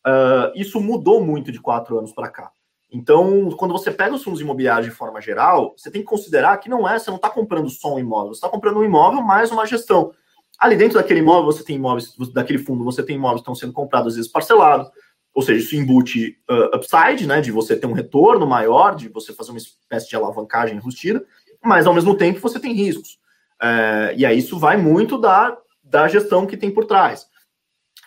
Uh, 0.05 0.51
isso 0.55 0.79
mudou 0.79 1.23
muito 1.23 1.51
de 1.51 1.59
quatro 1.59 1.97
anos 1.97 2.13
para 2.13 2.29
cá. 2.29 2.51
Então, 2.91 3.49
quando 3.51 3.71
você 3.71 3.89
pega 3.89 4.15
os 4.15 4.23
fundos 4.23 4.41
imobiliários 4.41 4.89
de 4.89 4.95
forma 4.95 5.21
geral, 5.21 5.73
você 5.77 5.89
tem 5.89 6.01
que 6.01 6.07
considerar 6.07 6.57
que 6.57 6.69
não 6.69 6.87
é, 6.87 6.99
você 6.99 7.09
não 7.09 7.15
está 7.17 7.29
comprando 7.29 7.69
só 7.69 7.95
um 7.95 7.99
imóvel, 7.99 8.33
você 8.33 8.39
está 8.39 8.49
comprando 8.49 8.79
um 8.79 8.83
imóvel 8.83 9.21
mais 9.21 9.51
uma 9.51 9.65
gestão. 9.65 10.11
Ali 10.59 10.75
dentro 10.75 10.97
daquele 10.97 11.21
imóvel, 11.21 11.45
você 11.45 11.63
tem 11.63 11.77
imóveis, 11.77 12.13
daquele 12.33 12.59
fundo, 12.59 12.83
você 12.83 13.01
tem 13.01 13.15
imóveis 13.15 13.39
que 13.39 13.43
estão 13.43 13.55
sendo 13.55 13.71
comprados, 13.73 14.09
às 14.09 14.15
vezes 14.15 14.31
parcelados, 14.31 14.89
ou 15.33 15.41
seja, 15.41 15.59
isso 15.59 15.75
embute 15.75 16.37
uh, 16.49 16.75
upside, 16.75 17.25
né, 17.25 17.41
de 17.41 17.51
você 17.51 17.75
ter 17.75 17.87
um 17.87 17.93
retorno 17.93 18.45
maior, 18.45 18.95
de 18.95 19.07
você 19.07 19.33
fazer 19.33 19.51
uma 19.51 19.57
espécie 19.57 20.09
de 20.09 20.15
alavancagem 20.15 20.75
enrustida, 20.75 21.25
mas 21.63 21.87
ao 21.87 21.93
mesmo 21.93 22.15
tempo 22.15 22.39
você 22.39 22.59
tem 22.59 22.73
riscos. 22.73 23.19
Uh, 23.61 24.13
e 24.17 24.25
aí 24.25 24.37
isso 24.37 24.59
vai 24.59 24.77
muito 24.77 25.17
da 25.17 25.57
da 25.91 26.07
gestão 26.07 26.47
que 26.47 26.55
tem 26.55 26.71
por 26.71 26.85
trás. 26.85 27.27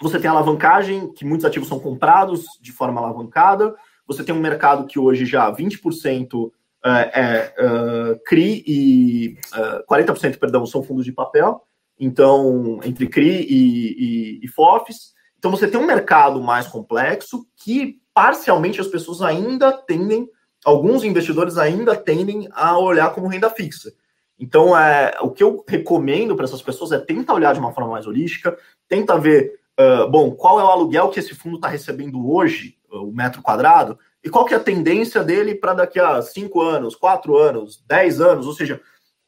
Você 0.01 0.19
tem 0.19 0.29
alavancagem, 0.29 1.13
que 1.13 1.25
muitos 1.25 1.45
ativos 1.45 1.69
são 1.69 1.79
comprados 1.79 2.45
de 2.61 2.73
forma 2.73 3.01
alavancada. 3.01 3.75
Você 4.07 4.25
tem 4.25 4.35
um 4.35 4.41
mercado 4.41 4.87
que 4.87 4.99
hoje 4.99 5.27
já 5.27 5.53
20% 5.53 6.51
é, 6.85 7.21
é 7.21 7.55
uh, 7.63 8.21
CRI 8.25 8.65
e 8.67 9.39
uh, 9.55 9.87
40%, 9.95 10.39
perdão, 10.39 10.67
são 10.67 10.83
fundos 10.83 11.05
de 11.05 11.13
papel. 11.13 11.63
Então, 11.99 12.81
entre 12.83 13.07
CRI 13.07 13.47
e, 13.49 14.41
e, 14.41 14.45
e 14.45 14.49
FOFs. 14.49 15.15
Então, 15.45 15.55
você 15.55 15.69
tem 15.69 15.79
um 15.79 15.85
mercado 15.85 16.43
mais 16.43 16.67
complexo 16.67 17.47
que, 17.55 18.01
parcialmente, 18.15 18.81
as 18.81 18.87
pessoas 18.87 19.21
ainda 19.21 19.71
tendem, 19.71 20.27
alguns 20.65 21.05
investidores 21.05 21.59
ainda 21.59 21.95
tendem 21.95 22.49
a 22.53 22.79
olhar 22.79 23.13
como 23.13 23.29
renda 23.29 23.51
fixa. 23.51 23.93
Então, 24.39 24.75
é, 24.75 25.15
o 25.21 25.31
que 25.31 25.43
eu 25.43 25.63
recomendo 25.69 26.35
para 26.35 26.47
essas 26.47 26.63
pessoas 26.63 26.93
é 26.93 26.99
tentar 26.99 27.35
olhar 27.35 27.53
de 27.53 27.61
uma 27.61 27.75
forma 27.75 27.91
mais 27.91 28.07
holística, 28.07 28.57
tenta 28.89 29.19
ver, 29.19 29.61
uh, 29.79 30.09
bom, 30.09 30.31
qual 30.31 30.59
é 30.59 30.65
o 30.65 30.69
aluguel 30.69 31.11
que 31.11 31.21
esse 31.21 31.35
fundo 31.35 31.57
está 31.57 31.69
recebendo 31.69 32.27
hoje, 32.27 32.79
o 32.91 33.13
metro 33.13 33.43
quadrado, 33.43 33.99
e 34.25 34.31
qual 34.31 34.47
que 34.47 34.55
é 34.55 34.57
a 34.57 34.61
tendência 34.61 35.23
dele 35.23 35.55
para 35.55 35.75
daqui 35.75 36.01
a 36.01 36.23
5 36.23 36.59
anos, 36.63 36.97
4 36.97 37.37
anos, 37.37 37.85
10 37.87 38.21
anos, 38.23 38.47
ou 38.47 38.55
seja, 38.55 38.81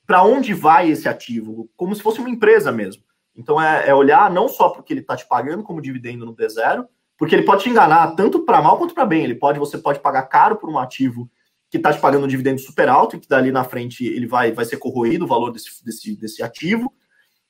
para 0.07 0.25
onde 0.25 0.55
vai 0.55 0.89
esse 0.89 1.11
ativo, 1.11 1.69
como 1.77 1.95
se 1.95 2.01
fosse 2.01 2.21
uma 2.21 2.31
empresa 2.31 2.73
mesmo. 2.73 3.03
Então, 3.37 3.61
é, 3.61 3.89
é 3.89 3.95
olhar 3.95 4.31
não 4.31 4.49
só 4.49 4.69
porque 4.69 4.93
ele 4.93 5.01
está 5.01 5.17
te 5.17 5.27
pagando 5.27 5.63
como 5.63 5.83
dividendo 5.83 6.25
no 6.25 6.35
D0, 6.35 6.87
porque 7.19 7.35
ele 7.35 7.45
pode 7.45 7.63
te 7.63 7.71
enganar 7.71 8.15
tanto 8.15 8.45
para 8.45 8.63
mal 8.63 8.79
quanto 8.79 8.95
para 8.95 9.07
bem. 9.07 9.25
Ele 9.25 9.35
pode, 9.35 9.59
você 9.59 9.79
pode 9.79 10.01
pagar 10.01 10.23
caro 10.23 10.57
por 10.57 10.71
um 10.71 10.79
ativo 10.79 11.31
que 11.71 11.77
está 11.77 11.93
te 11.93 12.01
pagando 12.01 12.25
um 12.25 12.29
dividendo 12.29 12.61
super 12.61 12.89
alto 12.89 13.17
e 13.17 13.21
que 13.21 13.29
dali 13.29 13.51
na 13.51 13.65
frente 13.65 14.07
ele 14.07 14.27
vai, 14.27 14.53
vai 14.53 14.65
ser 14.65 14.77
corroído 14.77 15.25
o 15.25 15.29
valor 15.29 15.51
desse, 15.51 15.85
desse, 15.85 16.17
desse 16.17 16.43
ativo. 16.43 16.93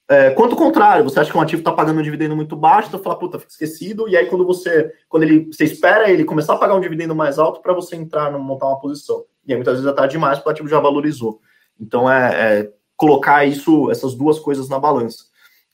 É, 0.08 0.30
quanto 0.30 0.52
ao 0.52 0.58
contrário, 0.58 1.02
você 1.02 1.18
acha 1.18 1.30
que 1.30 1.36
um 1.36 1.40
ativo 1.40 1.60
está 1.60 1.72
pagando 1.72 1.98
um 1.98 2.02
dividendo 2.02 2.36
muito 2.36 2.54
baixo, 2.54 2.88
então 2.88 3.02
fala, 3.02 3.18
puta, 3.18 3.40
fica 3.40 3.50
esquecido, 3.50 4.08
e 4.08 4.16
aí 4.16 4.26
quando 4.26 4.46
você, 4.46 4.92
quando 5.08 5.24
ele, 5.24 5.46
você 5.50 5.64
espera 5.64 6.08
ele 6.08 6.24
começar 6.24 6.54
a 6.54 6.58
pagar 6.58 6.76
um 6.76 6.80
dividendo 6.80 7.14
mais 7.14 7.40
alto 7.40 7.60
para 7.60 7.72
você 7.72 7.96
entrar, 7.96 8.30
montar 8.30 8.66
uma 8.68 8.78
posição. 8.78 9.24
E 9.44 9.52
aí 9.52 9.56
muitas 9.56 9.74
vezes 9.74 9.84
já 9.84 9.90
está 9.90 10.06
demais, 10.06 10.38
porque 10.38 10.48
o 10.48 10.52
ativo 10.52 10.68
já 10.68 10.78
valorizou. 10.78 11.40
Então 11.78 12.10
é, 12.10 12.60
é, 12.60 12.72
colocar 12.96 13.44
isso, 13.44 13.90
essas 13.90 14.14
duas 14.14 14.38
coisas 14.38 14.68
na 14.68 14.78
balança. 14.78 15.24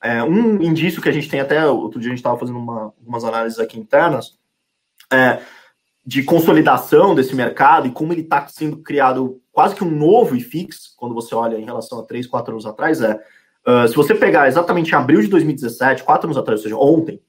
É, 0.03 0.23
um 0.23 0.61
indício 0.61 1.01
que 1.01 1.09
a 1.09 1.13
gente 1.13 1.29
tem 1.29 1.41
até, 1.41 1.65
outro 1.67 2.01
dia 2.01 2.09
a 2.09 2.11
gente 2.11 2.19
estava 2.19 2.39
fazendo 2.39 2.59
uma, 2.59 2.93
algumas 2.99 3.25
análises 3.25 3.59
aqui 3.59 3.79
internas, 3.79 4.37
é, 5.13 5.41
de 6.05 6.25
consolidação 6.25 7.15
desse 7.15 7.35
mercado 7.35 7.87
e 7.87 7.93
como 7.93 8.13
ele 8.13 8.23
está 8.23 8.47
sendo 8.49 8.79
criado 8.79 9.41
quase 9.53 9.75
que 9.75 9.85
um 9.85 9.91
novo 9.91 10.35
IFIX, 10.35 10.95
quando 10.97 11.15
você 11.15 11.35
olha 11.35 11.57
em 11.57 11.65
relação 11.65 12.01
a 12.01 12.05
três, 12.05 12.27
quatro 12.27 12.53
anos 12.53 12.67
atrás, 12.67 13.01
é 13.01 13.15
uh, 13.67 13.87
se 13.87 13.95
você 13.95 14.15
pegar 14.15 14.49
exatamente 14.49 14.91
em 14.91 14.95
abril 14.95 15.21
de 15.21 15.29
2017, 15.29 16.03
quatro 16.03 16.27
anos 16.27 16.37
atrás, 16.37 16.61
ou 16.61 16.65
seja, 16.65 16.77
ontem, 16.77 17.23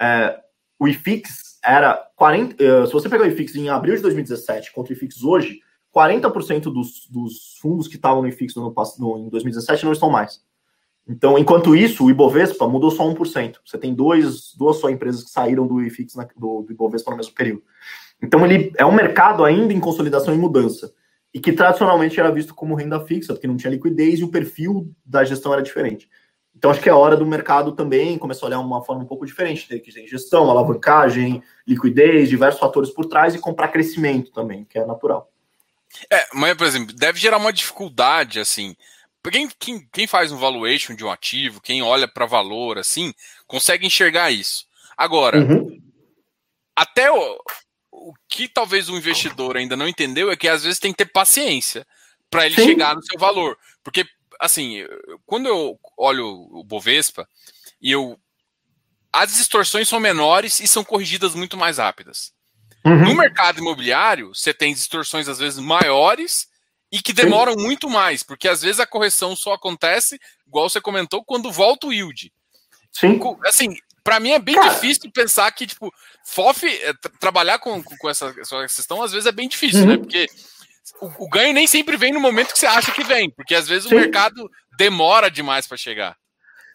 é, 0.00 0.40
o 0.78 0.88
IFIX 0.88 1.58
era 1.62 1.94
40. 2.16 2.54
Uh, 2.54 2.86
se 2.86 2.92
você 2.92 3.08
pegar 3.08 3.24
o 3.24 3.28
IFIX 3.28 3.56
em 3.56 3.68
abril 3.68 3.96
de 3.96 4.02
2017 4.02 4.72
contra 4.72 4.92
o 4.92 4.96
IFIX 4.96 5.22
hoje, 5.22 5.60
40% 5.94 6.62
dos, 6.72 7.06
dos 7.10 7.58
fundos 7.60 7.86
que 7.86 7.96
estavam 7.96 8.22
no 8.22 8.28
IFIX 8.28 8.54
no, 8.56 8.74
no, 8.98 9.18
em 9.18 9.28
2017 9.28 9.84
não 9.84 9.92
estão 9.92 10.10
mais. 10.10 10.42
Então, 11.06 11.38
enquanto 11.38 11.76
isso, 11.76 12.04
o 12.04 12.10
Ibovespa 12.10 12.66
mudou 12.66 12.90
só 12.90 13.04
1%. 13.04 13.56
Você 13.64 13.76
tem 13.76 13.94
dois, 13.94 14.54
duas 14.56 14.78
só 14.78 14.88
empresas 14.88 15.22
que 15.22 15.30
saíram 15.30 15.66
do 15.66 15.82
IFIX 15.82 16.14
na, 16.14 16.26
do, 16.36 16.62
do 16.62 16.72
Ibovespa 16.72 17.10
no 17.10 17.16
mesmo 17.18 17.34
período. 17.34 17.62
Então 18.22 18.44
ele 18.44 18.72
é 18.78 18.86
um 18.86 18.94
mercado 18.94 19.44
ainda 19.44 19.72
em 19.72 19.80
consolidação 19.80 20.34
e 20.34 20.38
mudança 20.38 20.92
e 21.32 21.40
que 21.40 21.52
tradicionalmente 21.52 22.18
era 22.18 22.30
visto 22.30 22.54
como 22.54 22.74
renda 22.74 23.04
fixa, 23.04 23.32
porque 23.34 23.46
não 23.46 23.56
tinha 23.56 23.70
liquidez 23.70 24.20
e 24.20 24.24
o 24.24 24.30
perfil 24.30 24.90
da 25.04 25.24
gestão 25.24 25.52
era 25.52 25.62
diferente. 25.62 26.08
Então 26.56 26.70
acho 26.70 26.80
que 26.80 26.88
é 26.88 26.94
hora 26.94 27.16
do 27.16 27.26
mercado 27.26 27.72
também 27.72 28.16
começar 28.16 28.46
a 28.46 28.48
olhar 28.48 28.60
uma 28.60 28.82
forma 28.82 29.02
um 29.02 29.06
pouco 29.06 29.26
diferente, 29.26 29.66
ter 29.66 29.80
que 29.80 29.92
tem 29.92 30.06
gestão, 30.06 30.48
alavancagem, 30.48 31.42
liquidez, 31.66 32.28
diversos 32.28 32.60
fatores 32.60 32.90
por 32.90 33.06
trás 33.06 33.34
e 33.34 33.40
comprar 33.40 33.68
crescimento 33.68 34.30
também, 34.30 34.64
que 34.64 34.78
é 34.78 34.86
natural. 34.86 35.28
É, 36.10 36.24
mas 36.32 36.56
por 36.56 36.66
exemplo, 36.66 36.94
deve 36.94 37.18
gerar 37.18 37.38
uma 37.38 37.52
dificuldade 37.52 38.38
assim. 38.38 38.76
Quem, 39.30 39.48
quem, 39.58 39.88
quem 39.92 40.06
faz 40.06 40.30
um 40.30 40.36
valuation 40.36 40.94
de 40.94 41.04
um 41.04 41.10
ativo, 41.10 41.60
quem 41.60 41.82
olha 41.82 42.06
para 42.06 42.26
valor 42.26 42.78
assim, 42.78 43.12
consegue 43.46 43.86
enxergar 43.86 44.30
isso. 44.30 44.66
Agora, 44.96 45.38
uhum. 45.38 45.80
até 46.76 47.10
o, 47.10 47.38
o 47.90 48.12
que 48.28 48.48
talvez 48.48 48.88
o 48.88 48.96
investidor 48.96 49.56
ainda 49.56 49.76
não 49.76 49.88
entendeu 49.88 50.30
é 50.30 50.36
que 50.36 50.48
às 50.48 50.62
vezes 50.62 50.78
tem 50.78 50.92
que 50.92 50.98
ter 50.98 51.10
paciência 51.10 51.86
para 52.30 52.46
ele 52.46 52.56
Sim. 52.56 52.66
chegar 52.66 52.94
no 52.94 53.02
seu 53.02 53.18
valor. 53.18 53.56
Porque, 53.82 54.06
assim, 54.40 54.84
quando 55.24 55.46
eu 55.46 55.78
olho 55.96 56.26
o 56.26 56.64
Bovespa 56.64 57.28
e 57.80 57.90
eu. 57.92 58.18
As 59.12 59.32
distorções 59.32 59.88
são 59.88 60.00
menores 60.00 60.58
e 60.58 60.66
são 60.66 60.82
corrigidas 60.82 61.36
muito 61.36 61.56
mais 61.56 61.78
rápidas. 61.78 62.32
Uhum. 62.84 63.04
No 63.04 63.14
mercado 63.14 63.60
imobiliário, 63.60 64.34
você 64.34 64.52
tem 64.52 64.74
distorções 64.74 65.28
às 65.28 65.38
vezes 65.38 65.60
maiores 65.60 66.48
e 66.94 67.02
que 67.02 67.12
demoram 67.12 67.56
muito 67.56 67.90
mais, 67.90 68.22
porque 68.22 68.46
às 68.46 68.62
vezes 68.62 68.78
a 68.78 68.86
correção 68.86 69.34
só 69.34 69.54
acontece, 69.54 70.16
igual 70.46 70.70
você 70.70 70.80
comentou, 70.80 71.24
quando 71.24 71.50
volta 71.50 71.88
o 71.88 71.92
yield. 71.92 72.32
Sim. 72.92 73.18
Assim, 73.44 73.76
para 74.04 74.20
mim 74.20 74.30
é 74.30 74.38
bem 74.38 74.54
Cara. 74.54 74.68
difícil 74.68 75.10
pensar 75.12 75.50
que, 75.50 75.66
tipo, 75.66 75.92
FOF, 76.24 76.64
é, 76.64 76.92
trabalhar 77.18 77.58
com, 77.58 77.82
com 77.82 78.08
essa, 78.08 78.32
essa 78.38 78.62
questão 78.62 79.02
às 79.02 79.10
vezes 79.10 79.26
é 79.26 79.32
bem 79.32 79.48
difícil, 79.48 79.80
né? 79.80 79.86
uhum. 79.86 79.90
né? 79.92 79.98
Porque 79.98 80.26
o, 81.00 81.24
o, 81.24 81.28
ganho 81.28 81.52
nem 81.52 81.66
sempre 81.66 81.96
vem 81.96 82.12
no 82.12 82.20
momento 82.20 82.52
que 82.52 82.60
você 82.60 82.66
acha 82.66 82.92
que 82.92 83.02
vem, 83.02 83.28
porque 83.28 83.56
às 83.56 83.66
vezes 83.66 83.88
Sim. 83.88 83.96
o 83.96 83.98
mercado 83.98 84.48
demora 84.78 85.28
demais 85.28 85.66
para 85.66 85.76
chegar. 85.76 86.16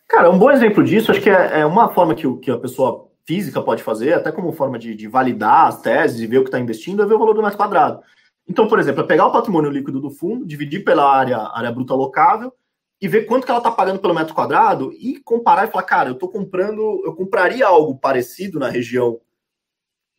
Cara, 0.06 0.30
um 0.30 0.38
bom 0.38 0.52
exemplo 0.52 0.84
disso, 0.84 1.12
acho 1.12 1.22
que 1.22 1.30
é, 1.30 1.62
é 1.62 1.66
uma 1.66 1.94
forma 1.94 2.14
que, 2.14 2.28
que 2.40 2.52
a 2.52 2.58
pessoa 2.58 3.10
física 3.26 3.62
pode 3.62 3.84
fazer, 3.84 4.16
até 4.16 4.34
como 4.34 4.52
forma 4.52 4.78
de, 4.78 4.94
de 4.96 5.08
validar 5.08 5.68
as 5.68 5.82
teses 5.82 6.20
e 6.20 6.28
ver 6.28 6.40
o 6.40 6.44
que 6.44 6.50
está 6.50 6.60
investindo, 6.60 7.02
é 7.02 7.06
ver 7.06 7.14
o 7.14 7.20
valor 7.20 7.36
do 7.36 7.42
metro 7.42 7.56
quadrado. 7.58 8.02
Então, 8.50 8.68
por 8.68 8.80
exemplo, 8.80 9.04
é 9.04 9.06
pegar 9.06 9.28
o 9.28 9.32
patrimônio 9.32 9.70
líquido 9.70 10.02
do 10.02 10.10
fundo, 10.10 10.44
dividir 10.44 10.84
pela 10.84 11.08
área, 11.08 11.38
área 11.54 11.72
bruta 11.72 11.94
locável 11.94 12.52
e 13.00 13.08
ver 13.08 13.26
quanto 13.26 13.46
que 13.46 13.52
ela 13.52 13.60
está 13.60 13.70
pagando 13.70 14.00
pelo 14.00 14.16
metro 14.16 14.34
quadrado 14.34 14.92
e 14.94 15.20
comparar 15.20 15.68
e 15.68 15.72
falar, 15.72 15.84
cara, 15.84 16.10
eu 16.10 16.14
estou 16.14 16.28
comprando, 16.28 17.04
eu 17.06 17.14
compraria 17.14 17.68
algo 17.68 17.98
parecido 17.98 18.60
na 18.60 18.68
região 18.68 19.22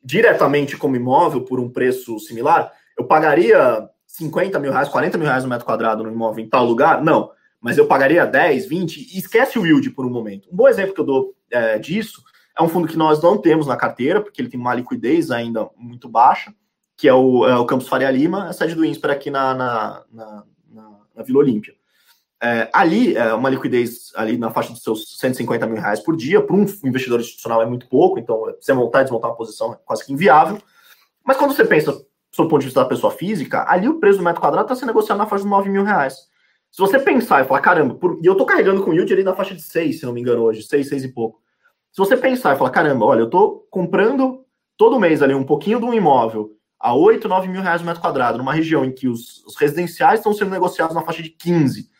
diretamente 0.02 0.76
como 0.76 0.94
imóvel 0.94 1.44
por 1.44 1.58
um 1.58 1.68
preço 1.68 2.18
similar, 2.20 2.72
eu 2.96 3.04
pagaria 3.04 3.86
50 4.06 4.58
mil 4.60 4.72
reais, 4.72 4.88
40 4.88 5.18
mil 5.18 5.26
reais 5.26 5.42
no 5.42 5.50
metro 5.50 5.66
quadrado 5.66 6.04
no 6.04 6.10
imóvel 6.10 6.44
em 6.44 6.48
tal 6.48 6.64
lugar? 6.64 7.02
Não. 7.02 7.30
Mas 7.60 7.76
eu 7.76 7.86
pagaria 7.86 8.24
10, 8.24 8.66
20 8.66 9.14
e 9.14 9.18
esquece 9.18 9.58
o 9.58 9.66
yield 9.66 9.90
por 9.90 10.06
um 10.06 10.10
momento. 10.10 10.48
Um 10.50 10.56
bom 10.56 10.68
exemplo 10.68 10.94
que 10.94 11.00
eu 11.00 11.04
dou 11.04 11.34
é, 11.50 11.78
disso 11.78 12.22
é 12.56 12.62
um 12.62 12.68
fundo 12.68 12.88
que 12.88 12.96
nós 12.96 13.20
não 13.20 13.36
temos 13.36 13.66
na 13.66 13.76
carteira, 13.76 14.20
porque 14.20 14.40
ele 14.40 14.48
tem 14.48 14.58
uma 14.58 14.74
liquidez 14.74 15.30
ainda 15.30 15.68
muito 15.76 16.08
baixa, 16.08 16.54
que 17.00 17.08
é 17.08 17.14
o, 17.14 17.48
é 17.48 17.56
o 17.56 17.64
Campus 17.64 17.88
Faria 17.88 18.10
Lima, 18.10 18.44
a 18.44 18.52
sede 18.52 18.74
do 18.74 18.84
INSPER 18.84 19.10
aqui 19.12 19.30
na, 19.30 19.54
na, 19.54 20.04
na, 20.12 20.44
na, 21.14 21.22
Vila 21.22 21.38
Olímpia. 21.38 21.72
É, 22.42 22.68
ali, 22.74 23.16
é 23.16 23.32
uma 23.32 23.48
liquidez 23.48 24.12
ali 24.14 24.36
na 24.36 24.50
faixa 24.50 24.70
dos 24.70 24.82
seus 24.82 25.18
150 25.18 25.66
mil 25.66 25.80
reais 25.80 26.00
por 26.00 26.14
dia, 26.14 26.42
para 26.42 26.54
um 26.54 26.66
investidor 26.84 27.18
institucional 27.18 27.62
é 27.62 27.66
muito 27.66 27.88
pouco, 27.88 28.18
então 28.18 28.38
você 28.60 28.74
montar 28.74 29.00
e 29.00 29.04
desmontar 29.04 29.30
uma 29.30 29.36
posição 29.36 29.72
é 29.72 29.78
quase 29.82 30.04
que 30.04 30.12
inviável. 30.12 30.60
Mas 31.24 31.38
quando 31.38 31.54
você 31.54 31.64
pensa, 31.64 31.90
sob 32.30 32.46
o 32.46 32.50
ponto 32.50 32.60
de 32.60 32.66
vista 32.66 32.82
da 32.82 32.88
pessoa 32.88 33.10
física, 33.10 33.64
ali 33.66 33.88
o 33.88 33.98
preço 33.98 34.18
do 34.18 34.24
metro 34.24 34.42
quadrado 34.42 34.66
está 34.66 34.74
sendo 34.74 34.88
negociado 34.88 35.16
na 35.16 35.26
faixa 35.26 35.44
de 35.44 35.50
9 35.50 35.70
mil 35.70 35.84
reais. 35.84 36.28
Se 36.70 36.78
você 36.82 36.98
pensar 36.98 37.42
e 37.42 37.48
falar, 37.48 37.60
caramba, 37.60 37.94
por... 37.94 38.18
e 38.22 38.26
eu 38.26 38.32
estou 38.32 38.46
carregando 38.46 38.84
com 38.84 38.92
yield 38.92 39.10
ali 39.10 39.24
na 39.24 39.34
faixa 39.34 39.54
de 39.54 39.62
6, 39.62 40.00
se 40.00 40.04
não 40.04 40.12
me 40.12 40.20
engano, 40.20 40.42
hoje, 40.42 40.62
6, 40.64 40.86
6 40.86 41.04
e 41.04 41.08
pouco. 41.08 41.40
Se 41.92 41.98
você 41.98 42.14
pensar 42.14 42.54
e 42.54 42.58
falar, 42.58 42.70
caramba, 42.70 43.06
olha, 43.06 43.20
eu 43.20 43.24
estou 43.24 43.66
comprando 43.70 44.44
todo 44.76 45.00
mês 45.00 45.22
ali 45.22 45.34
um 45.34 45.44
pouquinho 45.44 45.78
de 45.78 45.86
um 45.86 45.94
imóvel 45.94 46.59
a 46.80 46.94
8, 46.94 47.28
9 47.28 47.46
mil 47.48 47.60
reais 47.60 47.82
no 47.82 47.86
metro 47.86 48.00
quadrado, 48.00 48.38
numa 48.38 48.54
região 48.54 48.84
em 48.84 48.90
que 48.90 49.06
os, 49.06 49.44
os 49.44 49.54
residenciais 49.56 50.20
estão 50.20 50.32
sendo 50.32 50.50
negociados 50.50 50.94
na 50.94 51.02
faixa 51.02 51.22
de 51.22 51.28
15 51.28 51.90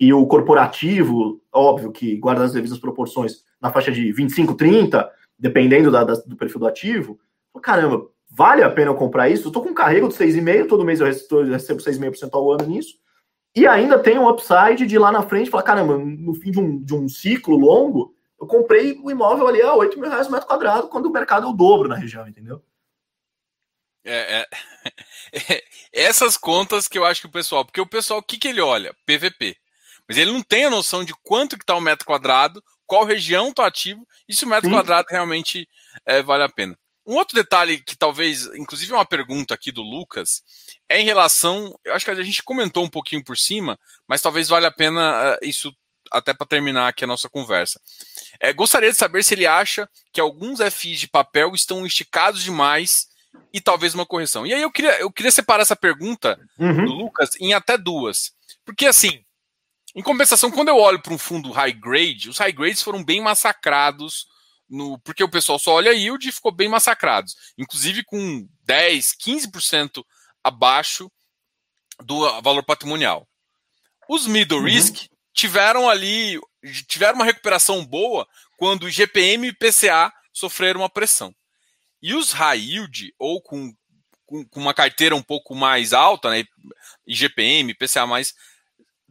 e 0.00 0.14
o 0.14 0.26
corporativo, 0.26 1.42
óbvio 1.52 1.92
que 1.92 2.16
guarda 2.16 2.44
as 2.44 2.54
devidas 2.54 2.78
proporções, 2.78 3.44
na 3.60 3.70
faixa 3.70 3.92
de 3.92 4.10
25, 4.10 4.54
30, 4.54 5.10
dependendo 5.38 5.90
da, 5.90 6.02
da, 6.02 6.14
do 6.14 6.36
perfil 6.36 6.58
do 6.58 6.66
ativo, 6.66 7.20
caramba, 7.62 8.06
vale 8.30 8.62
a 8.62 8.70
pena 8.70 8.90
eu 8.90 8.94
comprar 8.94 9.28
isso? 9.28 9.48
Eu 9.48 9.52
tô 9.52 9.60
com 9.60 9.68
um 9.68 9.74
carrego 9.74 10.08
de 10.08 10.14
6,5, 10.14 10.66
todo 10.66 10.86
mês 10.86 11.00
eu 11.00 11.06
recebo, 11.06 11.42
eu 11.42 11.52
recebo 11.52 11.82
6,5% 11.82 12.30
ao 12.32 12.50
ano 12.50 12.66
nisso, 12.66 12.94
e 13.54 13.66
ainda 13.66 13.98
tem 13.98 14.18
um 14.18 14.28
upside 14.28 14.86
de 14.86 14.98
lá 14.98 15.12
na 15.12 15.20
frente, 15.20 15.50
falar, 15.50 15.64
caramba, 15.64 15.98
no 15.98 16.32
fim 16.32 16.50
de 16.50 16.58
um, 16.58 16.82
de 16.82 16.94
um 16.94 17.06
ciclo 17.06 17.58
longo, 17.58 18.14
eu 18.40 18.46
comprei 18.46 18.98
o 19.02 19.10
imóvel 19.10 19.46
ali 19.46 19.60
a 19.60 19.74
8 19.74 20.00
mil 20.00 20.08
reais 20.08 20.28
o 20.28 20.32
metro 20.32 20.48
quadrado, 20.48 20.88
quando 20.88 21.06
o 21.06 21.12
mercado 21.12 21.46
é 21.46 21.50
o 21.50 21.52
dobro 21.52 21.88
na 21.88 21.96
região, 21.96 22.26
entendeu? 22.26 22.62
É, 24.04 24.48
é, 25.32 25.64
essas 25.92 26.36
contas 26.36 26.88
que 26.88 26.98
eu 26.98 27.04
acho 27.04 27.20
que 27.20 27.26
o 27.26 27.32
pessoal, 27.32 27.64
porque 27.64 27.80
o 27.80 27.86
pessoal, 27.86 28.20
o 28.20 28.22
que, 28.22 28.38
que 28.38 28.48
ele 28.48 28.60
olha? 28.60 28.94
PVP. 29.06 29.56
Mas 30.08 30.16
ele 30.16 30.32
não 30.32 30.42
tem 30.42 30.64
a 30.64 30.70
noção 30.70 31.04
de 31.04 31.14
quanto 31.22 31.56
que 31.56 31.62
está 31.62 31.74
o 31.76 31.80
metro 31.80 32.06
quadrado, 32.06 32.62
qual 32.86 33.04
região 33.04 33.50
está 33.50 33.66
ativo 33.66 34.06
e 34.28 34.34
se 34.34 34.44
o 34.44 34.48
metro 34.48 34.68
Sim. 34.68 34.74
quadrado 34.74 35.06
realmente 35.08 35.68
é, 36.04 36.22
vale 36.22 36.42
a 36.42 36.48
pena. 36.48 36.76
Um 37.06 37.14
outro 37.14 37.34
detalhe 37.34 37.78
que 37.78 37.96
talvez, 37.96 38.46
inclusive 38.54 38.92
é 38.92 38.96
uma 38.96 39.06
pergunta 39.06 39.54
aqui 39.54 39.72
do 39.72 39.82
Lucas, 39.82 40.42
é 40.88 41.00
em 41.00 41.04
relação, 41.04 41.78
eu 41.84 41.94
acho 41.94 42.04
que 42.04 42.10
a 42.10 42.22
gente 42.22 42.42
comentou 42.42 42.84
um 42.84 42.90
pouquinho 42.90 43.24
por 43.24 43.36
cima, 43.38 43.78
mas 44.06 44.20
talvez 44.20 44.48
valha 44.48 44.68
a 44.68 44.72
pena 44.72 45.34
uh, 45.34 45.38
isso 45.42 45.74
até 46.10 46.34
para 46.34 46.46
terminar 46.46 46.88
aqui 46.88 47.04
a 47.04 47.06
nossa 47.06 47.28
conversa. 47.28 47.80
É, 48.40 48.52
gostaria 48.52 48.90
de 48.90 48.96
saber 48.96 49.22
se 49.22 49.34
ele 49.34 49.46
acha 49.46 49.88
que 50.12 50.20
alguns 50.20 50.58
FIs 50.72 51.00
de 51.00 51.08
papel 51.08 51.54
estão 51.54 51.86
esticados 51.86 52.42
demais 52.42 53.09
e 53.52 53.60
talvez 53.60 53.94
uma 53.94 54.06
correção. 54.06 54.46
E 54.46 54.54
aí 54.54 54.62
eu 54.62 54.70
queria, 54.70 54.98
eu 55.00 55.10
queria 55.10 55.32
separar 55.32 55.62
essa 55.62 55.76
pergunta 55.76 56.38
uhum. 56.58 56.84
do 56.84 56.92
Lucas 56.92 57.30
em 57.40 57.52
até 57.52 57.76
duas. 57.76 58.32
Porque 58.64 58.86
assim, 58.86 59.24
em 59.94 60.02
compensação, 60.02 60.50
quando 60.50 60.68
eu 60.68 60.76
olho 60.76 61.00
para 61.00 61.12
um 61.12 61.18
fundo 61.18 61.50
high 61.50 61.72
grade, 61.72 62.28
os 62.28 62.38
high 62.38 62.52
grades 62.52 62.82
foram 62.82 63.04
bem 63.04 63.20
massacrados, 63.20 64.26
no, 64.68 64.98
porque 65.00 65.24
o 65.24 65.30
pessoal 65.30 65.58
só 65.58 65.72
olha 65.72 65.92
yield 65.92 66.28
e 66.28 66.32
ficou 66.32 66.52
bem 66.52 66.68
massacrados. 66.68 67.34
Inclusive 67.58 68.04
com 68.04 68.48
10, 68.64 69.16
15% 69.16 70.04
abaixo 70.44 71.10
do 72.04 72.40
valor 72.40 72.62
patrimonial. 72.64 73.28
Os 74.08 74.26
middle 74.26 74.60
uhum. 74.60 74.64
risk 74.64 75.06
tiveram 75.32 75.88
ali, 75.88 76.40
tiveram 76.86 77.16
uma 77.16 77.24
recuperação 77.24 77.84
boa 77.84 78.26
quando 78.56 78.84
o 78.84 78.90
GPM 78.90 79.48
e 79.48 79.52
PCA 79.52 80.12
sofreram 80.32 80.80
uma 80.80 80.90
pressão. 80.90 81.34
E 82.02 82.14
os 82.14 82.32
high 82.32 82.58
yield, 82.58 83.14
ou 83.18 83.42
com, 83.42 83.72
com, 84.26 84.44
com 84.44 84.60
uma 84.60 84.74
carteira 84.74 85.14
um 85.14 85.22
pouco 85.22 85.54
mais 85.54 85.92
alta, 85.92 86.30
né, 86.30 86.44
IGPM, 87.06 87.74
PCA 87.74 88.06
mais, 88.06 88.34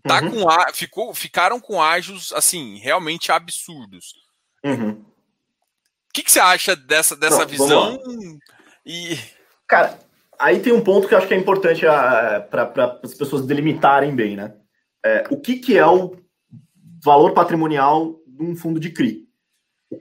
tá 0.03 0.21
uhum. 0.21 0.43
com 0.43 0.73
ficou, 0.73 1.13
ficaram 1.13 1.59
com 1.59 1.81
ágios 1.81 2.31
assim 2.33 2.77
realmente 2.77 3.31
absurdos. 3.31 4.13
Uhum. 4.63 4.91
O 4.91 6.13
que, 6.13 6.23
que 6.23 6.31
você 6.31 6.39
acha 6.39 6.75
dessa, 6.75 7.15
dessa 7.15 7.39
Não, 7.39 7.47
visão? 7.47 7.99
E 8.85 9.17
cara, 9.67 9.99
aí 10.39 10.59
tem 10.59 10.73
um 10.73 10.83
ponto 10.83 11.07
que 11.07 11.13
eu 11.13 11.17
acho 11.17 11.27
que 11.27 11.33
é 11.33 11.37
importante 11.37 11.85
ah, 11.85 12.47
para 12.49 12.99
as 13.03 13.13
pessoas 13.13 13.45
delimitarem 13.45 14.15
bem, 14.15 14.35
né? 14.35 14.55
É, 15.05 15.23
o 15.29 15.39
que, 15.39 15.57
que 15.57 15.77
é 15.77 15.85
o 15.85 16.17
valor 17.03 17.33
patrimonial 17.33 18.19
de 18.25 18.43
um 18.43 18.55
fundo 18.55 18.79
de 18.79 18.89
CRI? 18.89 19.27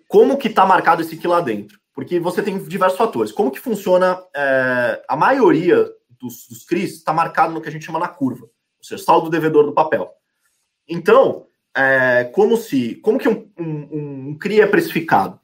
Como 0.06 0.38
que 0.38 0.48
está 0.48 0.66
marcado 0.66 1.02
esse 1.02 1.14
aqui 1.14 1.26
lá 1.26 1.40
dentro? 1.40 1.77
Porque 1.98 2.20
você 2.20 2.40
tem 2.40 2.56
diversos 2.58 2.96
fatores. 2.96 3.32
Como 3.32 3.50
que 3.50 3.58
funciona? 3.58 4.22
É, 4.32 5.02
a 5.08 5.16
maioria 5.16 5.84
dos, 6.10 6.46
dos 6.46 6.64
CRIs 6.64 6.92
está 6.92 7.12
marcado 7.12 7.52
no 7.52 7.60
que 7.60 7.68
a 7.68 7.72
gente 7.72 7.84
chama 7.84 7.98
na 7.98 8.06
curva 8.06 8.44
ou 8.44 8.84
seja, 8.84 9.02
saldo 9.02 9.28
devedor 9.28 9.64
do 9.64 9.72
papel. 9.72 10.08
Então, 10.88 11.46
é, 11.76 12.30
como 12.32 12.56
se, 12.56 12.94
como 13.02 13.18
que 13.18 13.28
um, 13.28 13.50
um, 13.58 14.28
um 14.28 14.38
CRI 14.38 14.60
é 14.60 14.66
precificado? 14.68 15.40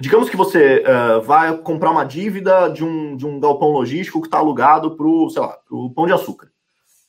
Digamos 0.00 0.28
que 0.28 0.36
você 0.36 0.82
uh, 0.82 1.22
vai 1.22 1.56
comprar 1.58 1.92
uma 1.92 2.02
dívida 2.02 2.66
de 2.66 2.82
um, 2.82 3.16
de 3.16 3.24
um 3.24 3.38
galpão 3.38 3.68
logístico 3.68 4.20
que 4.20 4.26
está 4.26 4.38
alugado 4.38 4.96
para 4.96 5.06
o, 5.06 5.30
sei 5.30 5.40
lá, 5.40 5.56
pro 5.68 5.90
pão 5.90 6.04
de 6.04 6.12
açúcar. 6.12 6.50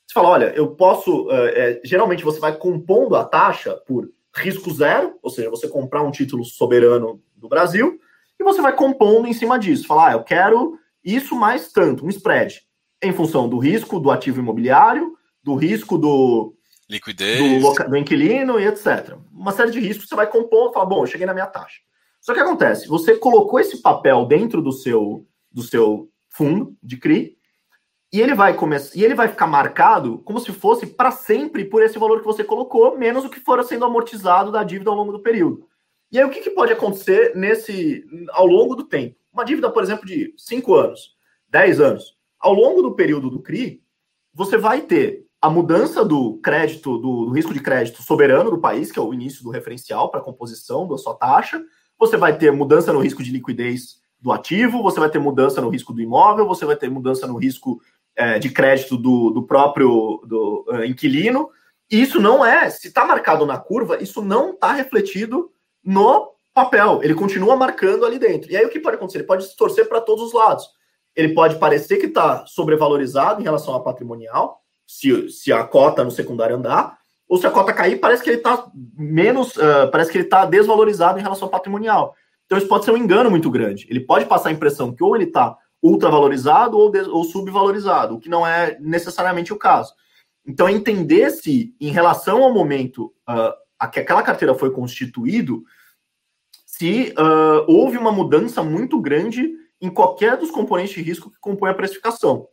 Você 0.06 0.14
fala, 0.14 0.30
olha, 0.30 0.54
eu 0.56 0.68
posso. 0.76 1.26
Uh, 1.26 1.32
é, 1.32 1.82
geralmente 1.84 2.24
você 2.24 2.40
vai 2.40 2.56
compondo 2.56 3.16
a 3.16 3.26
taxa 3.26 3.74
por 3.88 4.08
risco 4.36 4.72
zero, 4.72 5.18
ou 5.24 5.32
seja, 5.32 5.50
você 5.50 5.68
comprar 5.68 6.04
um 6.04 6.12
título 6.12 6.46
soberano 6.46 7.20
do 7.36 7.50
Brasil, 7.50 8.00
e 8.40 8.44
você 8.44 8.62
vai 8.62 8.74
compondo 8.74 9.28
em 9.28 9.34
cima 9.34 9.58
disso. 9.58 9.88
Falar, 9.88 10.10
ah, 10.10 10.14
eu 10.14 10.24
quero 10.24 10.78
isso 11.04 11.36
mais 11.36 11.72
tanto, 11.72 12.06
um 12.06 12.10
spread, 12.10 12.62
em 13.02 13.14
função 13.14 13.48
do 13.48 13.58
risco 13.58 14.00
do 14.00 14.12
ativo 14.12 14.40
imobiliário, 14.40 15.18
do 15.44 15.56
risco 15.56 15.98
do, 15.98 16.58
Liquidez. 16.90 17.62
Do, 17.62 17.90
do, 17.90 17.98
inquilino 17.98 18.60
e 18.60 18.66
etc. 18.66 19.18
Uma 19.32 19.52
série 19.52 19.72
de 19.72 19.80
riscos 19.80 20.08
você 20.08 20.16
vai 20.16 20.28
compor 20.28 20.70
e 20.70 20.74
fala, 20.74 20.86
bom, 20.86 21.04
eu 21.04 21.08
cheguei 21.08 21.28
na 21.28 21.34
minha 21.34 21.46
taxa. 21.46 21.82
Só 22.22 22.34
que 22.34 22.40
acontece, 22.40 22.88
você 22.88 23.16
colocou 23.16 23.60
esse 23.60 23.82
papel 23.82 24.26
dentro 24.26 24.62
do 24.62 24.72
seu, 24.72 25.26
do 25.52 25.64
seu 25.64 26.10
fundo 26.30 26.76
de 26.82 26.98
CRI 26.98 27.38
e 28.12 28.22
ele 28.22 28.34
vai 28.34 28.54
começar 28.54 28.98
e 28.98 29.04
ele 29.04 29.16
vai 29.16 29.28
ficar 29.28 29.48
marcado 29.48 30.20
como 30.20 30.40
se 30.40 30.52
fosse 30.52 30.88
para 30.88 31.12
sempre 31.12 31.66
por 31.66 31.84
esse 31.84 32.00
valor 32.00 32.20
que 32.20 32.26
você 32.26 32.44
colocou, 32.44 32.98
menos 32.98 33.26
o 33.26 33.30
que 33.30 33.40
fora 33.40 33.64
sendo 33.64 33.86
amortizado 33.86 34.52
da 34.52 34.64
dívida 34.64 34.90
ao 34.90 34.96
longo 34.96 35.12
do 35.12 35.22
período. 35.22 35.68
E 36.12 36.20
aí 36.20 36.26
o 36.26 36.30
que, 36.30 36.42
que 36.42 36.52
pode 36.52 36.72
acontecer 36.72 37.36
nesse 37.36 38.06
ao 38.30 38.46
longo 38.46 38.76
do 38.76 38.84
tempo? 38.84 39.16
Uma 39.32 39.44
dívida, 39.44 39.70
por 39.70 39.84
exemplo, 39.84 40.06
de 40.06 40.34
5 40.38 40.74
anos, 40.74 41.16
10 41.50 41.80
anos. 41.80 42.18
Ao 42.40 42.54
longo 42.54 42.82
do 42.82 42.96
período 42.96 43.30
do 43.30 43.42
CRI, 43.42 43.82
você 44.34 44.58
vai 44.58 44.82
ter 44.82 45.26
a 45.42 45.50
mudança 45.50 46.04
do 46.04 46.38
crédito, 46.40 46.98
do, 46.98 47.26
do, 47.26 47.32
risco 47.32 47.54
de 47.54 47.60
crédito 47.60 48.02
soberano 48.02 48.50
do 48.50 48.60
país, 48.60 48.92
que 48.92 48.98
é 48.98 49.02
o 49.02 49.14
início 49.14 49.44
do 49.44 49.52
referencial 49.52 50.10
para 50.10 50.20
a 50.20 50.24
composição 50.24 50.88
da 50.88 50.98
sua 50.98 51.14
taxa, 51.14 51.64
você 52.00 52.18
vai 52.18 52.38
ter 52.38 52.52
mudança 52.52 52.94
no 52.94 53.00
risco 53.00 53.24
de 53.24 53.32
liquidez 53.32 54.02
do 54.20 54.32
ativo, 54.32 54.82
você 54.82 55.00
vai 55.00 55.10
ter 55.10 55.20
mudança 55.20 55.62
no 55.62 55.70
risco 55.70 55.94
do 55.94 56.02
imóvel, 56.02 56.48
você 56.48 56.66
vai 56.66 56.76
ter 56.76 56.90
mudança 56.90 57.28
no 57.28 57.38
risco 57.38 57.80
é, 58.16 58.40
de 58.40 58.50
crédito 58.50 58.98
do, 58.98 59.30
do 59.30 59.44
próprio 59.44 60.22
do, 60.26 60.66
uh, 60.70 60.84
inquilino. 60.84 61.50
E 61.90 62.02
isso 62.02 62.20
não 62.20 62.44
é, 62.46 62.70
se 62.70 62.88
está 62.88 63.06
marcado 63.06 63.46
na 63.46 63.58
curva, 63.58 64.02
isso 64.02 64.22
não 64.22 64.52
está 64.52 64.74
refletido 64.74 65.52
no 65.88 66.34
papel. 66.54 67.00
Ele 67.02 67.16
continua 67.16 67.56
marcando 67.56 68.06
ali 68.06 68.20
dentro. 68.20 68.52
E 68.52 68.58
aí 68.58 68.66
o 68.66 68.70
que 68.70 68.80
pode 68.80 68.98
acontecer? 68.98 69.20
Ele 69.20 69.28
pode 69.28 69.46
se 69.46 69.56
torcer 69.56 69.88
para 69.88 70.02
todos 70.02 70.26
os 70.26 70.34
lados 70.34 70.78
ele 71.18 71.34
pode 71.34 71.56
parecer 71.56 71.98
que 71.98 72.06
está 72.06 72.46
sobrevalorizado 72.46 73.42
em 73.42 73.44
relação 73.44 73.74
à 73.74 73.80
patrimonial, 73.80 74.62
se, 74.86 75.30
se 75.32 75.52
a 75.52 75.64
cota 75.64 76.04
no 76.04 76.12
secundário 76.12 76.56
andar, 76.56 76.96
ou 77.28 77.38
se 77.38 77.48
a 77.48 77.52
cota 77.52 77.74
cair, 77.74 78.00
parece 78.00 78.24
que 78.24 78.30
ele 78.30 78.38
está 78.38 78.68
menos, 78.96 79.58
uh, 79.58 79.90
parece 79.92 80.12
que 80.12 80.18
ele 80.20 80.26
está 80.26 80.46
desvalorizado 80.46 81.18
em 81.18 81.24
relação 81.24 81.48
ao 81.48 81.52
patrimonial. 81.52 82.14
Então 82.46 82.58
isso 82.58 82.68
pode 82.68 82.86
ser 82.86 82.92
um 82.92 82.98
engano 82.98 83.32
muito 83.32 83.50
grande. 83.50 83.88
Ele 83.90 84.00
pode 84.00 84.26
passar 84.26 84.50
a 84.50 84.52
impressão 84.52 84.94
que 84.94 85.04
ou 85.04 85.16
ele 85.16 85.26
está 85.26 85.58
ultravalorizado 85.82 86.78
ou, 86.78 86.94
ou 87.10 87.24
subvalorizado, 87.24 88.16
o 88.16 88.20
que 88.20 88.30
não 88.30 88.46
é 88.46 88.78
necessariamente 88.80 89.52
o 89.52 89.58
caso. 89.58 89.94
Então 90.48 90.70
entender 90.70 91.32
se, 91.32 91.76
em 91.82 91.90
relação 91.90 92.44
ao 92.44 92.54
momento 92.54 93.12
uh, 93.28 93.54
a 93.80 93.88
que 93.88 94.00
aquela 94.00 94.22
carteira 94.22 94.54
foi 94.54 94.70
constituído, 94.70 95.64
se 96.78 97.12
uh, 97.18 97.66
houve 97.68 97.98
uma 97.98 98.12
mudança 98.12 98.62
muito 98.62 99.02
grande 99.02 99.52
em 99.82 99.90
qualquer 99.90 100.38
dos 100.38 100.52
componentes 100.52 100.94
de 100.94 101.02
risco 101.02 101.32
que 101.32 101.40
compõem 101.40 101.72
a 101.72 101.74
precificação. 101.74 102.48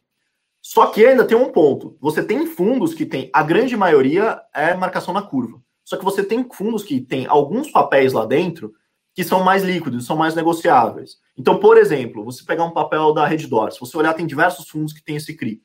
Só 0.62 0.86
que 0.86 1.04
ainda 1.04 1.26
tem 1.26 1.36
um 1.36 1.52
ponto. 1.52 1.98
Você 2.00 2.24
tem 2.24 2.46
fundos 2.46 2.94
que 2.94 3.04
tem, 3.04 3.28
a 3.34 3.42
grande 3.42 3.76
maioria 3.76 4.40
é 4.54 4.72
marcação 4.72 5.12
na 5.12 5.20
curva. 5.20 5.60
Só 5.84 5.98
que 5.98 6.04
você 6.04 6.24
tem 6.24 6.48
fundos 6.50 6.82
que 6.82 7.02
tem 7.02 7.26
alguns 7.26 7.70
papéis 7.70 8.14
lá 8.14 8.24
dentro 8.24 8.72
que 9.14 9.22
são 9.22 9.44
mais 9.44 9.62
líquidos, 9.62 10.06
são 10.06 10.16
mais 10.16 10.34
negociáveis. 10.34 11.18
Então, 11.36 11.58
por 11.58 11.76
exemplo, 11.76 12.24
você 12.24 12.42
pegar 12.42 12.64
um 12.64 12.72
papel 12.72 13.12
da 13.12 13.26
Reddor, 13.26 13.70
se 13.72 13.78
você 13.78 13.94
olhar, 13.96 14.14
tem 14.14 14.26
diversos 14.26 14.68
fundos 14.70 14.94
que 14.94 15.04
tem 15.04 15.16
esse 15.16 15.36
CRI. 15.36 15.60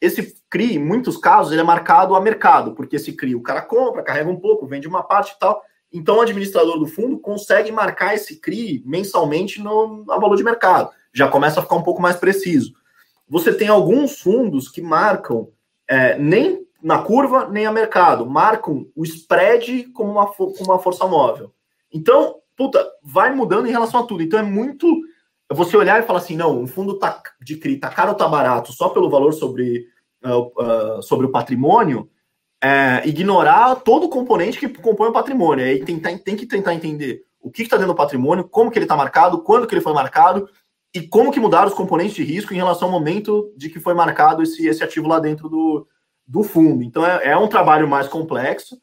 Esse 0.00 0.34
CRI, 0.48 0.76
em 0.76 0.78
muitos 0.78 1.18
casos, 1.18 1.52
ele 1.52 1.60
é 1.60 1.64
marcado 1.64 2.14
a 2.14 2.20
mercado, 2.20 2.74
porque 2.74 2.96
esse 2.96 3.12
CRI 3.12 3.34
o 3.34 3.42
cara 3.42 3.60
compra, 3.60 4.02
carrega 4.02 4.30
um 4.30 4.40
pouco, 4.40 4.66
vende 4.66 4.88
uma 4.88 5.02
parte 5.02 5.34
e 5.34 5.38
tal. 5.38 5.62
Então, 5.92 6.16
o 6.16 6.20
administrador 6.20 6.78
do 6.78 6.86
fundo 6.86 7.18
consegue 7.18 7.72
marcar 7.72 8.14
esse 8.14 8.40
CRI 8.40 8.82
mensalmente 8.84 9.60
no, 9.60 9.98
no 9.98 10.04
valor 10.04 10.36
de 10.36 10.44
mercado 10.44 10.90
já 11.12 11.28
começa 11.28 11.60
a 11.60 11.62
ficar 11.62 11.76
um 11.76 11.82
pouco 11.82 12.00
mais 12.00 12.16
preciso. 12.16 12.72
Você 13.28 13.52
tem 13.52 13.68
alguns 13.68 14.20
fundos 14.20 14.68
que 14.68 14.80
marcam 14.80 15.48
é, 15.88 16.18
nem 16.18 16.66
na 16.82 17.02
curva, 17.02 17.48
nem 17.48 17.66
a 17.66 17.72
mercado, 17.72 18.24
marcam 18.24 18.86
o 18.94 19.04
spread 19.04 19.88
como 19.92 20.12
uma, 20.12 20.26
como 20.26 20.64
uma 20.64 20.78
força 20.78 21.06
móvel. 21.06 21.52
Então, 21.92 22.36
puta, 22.56 22.86
vai 23.02 23.34
mudando 23.34 23.66
em 23.66 23.72
relação 23.72 24.00
a 24.00 24.04
tudo. 24.04 24.22
Então 24.22 24.38
é 24.38 24.42
muito. 24.42 24.86
Você 25.50 25.76
olhar 25.76 25.98
e 25.98 26.06
falar 26.06 26.18
assim, 26.18 26.36
não, 26.36 26.60
um 26.60 26.66
fundo 26.66 26.98
tá 26.98 27.22
de 27.42 27.56
CRI 27.56 27.78
tá 27.78 27.88
caro 27.88 28.10
ou 28.10 28.14
tá 28.14 28.28
barato 28.28 28.72
só 28.72 28.90
pelo 28.90 29.08
valor 29.08 29.32
sobre, 29.32 29.86
uh, 30.22 30.98
uh, 30.98 31.02
sobre 31.02 31.26
o 31.26 31.30
patrimônio, 31.30 32.08
é, 32.62 33.06
ignorar 33.06 33.76
todo 33.76 34.06
o 34.06 34.08
componente 34.08 34.58
que 34.58 34.68
compõe 34.68 35.08
o 35.08 35.12
patrimônio. 35.12 35.64
Aí 35.64 35.84
tentar, 35.84 36.16
tem 36.18 36.36
que 36.36 36.46
tentar 36.46 36.74
entender 36.74 37.22
o 37.40 37.50
que 37.50 37.62
está 37.62 37.76
dentro 37.76 37.92
do 37.92 37.96
patrimônio, 37.96 38.48
como 38.48 38.70
que 38.70 38.78
ele 38.78 38.84
está 38.84 38.96
marcado, 38.96 39.42
quando 39.42 39.66
que 39.66 39.74
ele 39.74 39.80
foi 39.80 39.92
marcado, 39.92 40.48
e 40.94 41.02
como 41.06 41.30
que 41.30 41.40
mudaram 41.40 41.68
os 41.68 41.74
componentes 41.74 42.14
de 42.14 42.24
risco 42.24 42.52
em 42.52 42.56
relação 42.56 42.88
ao 42.88 42.92
momento 42.92 43.52
de 43.56 43.68
que 43.68 43.78
foi 43.78 43.94
marcado 43.94 44.42
esse, 44.42 44.66
esse 44.66 44.82
ativo 44.82 45.06
lá 45.06 45.20
dentro 45.20 45.48
do, 45.48 45.86
do 46.26 46.42
fundo. 46.42 46.82
Então 46.82 47.04
é, 47.06 47.28
é 47.28 47.36
um 47.36 47.48
trabalho 47.48 47.86
mais 47.86 48.08
complexo, 48.08 48.78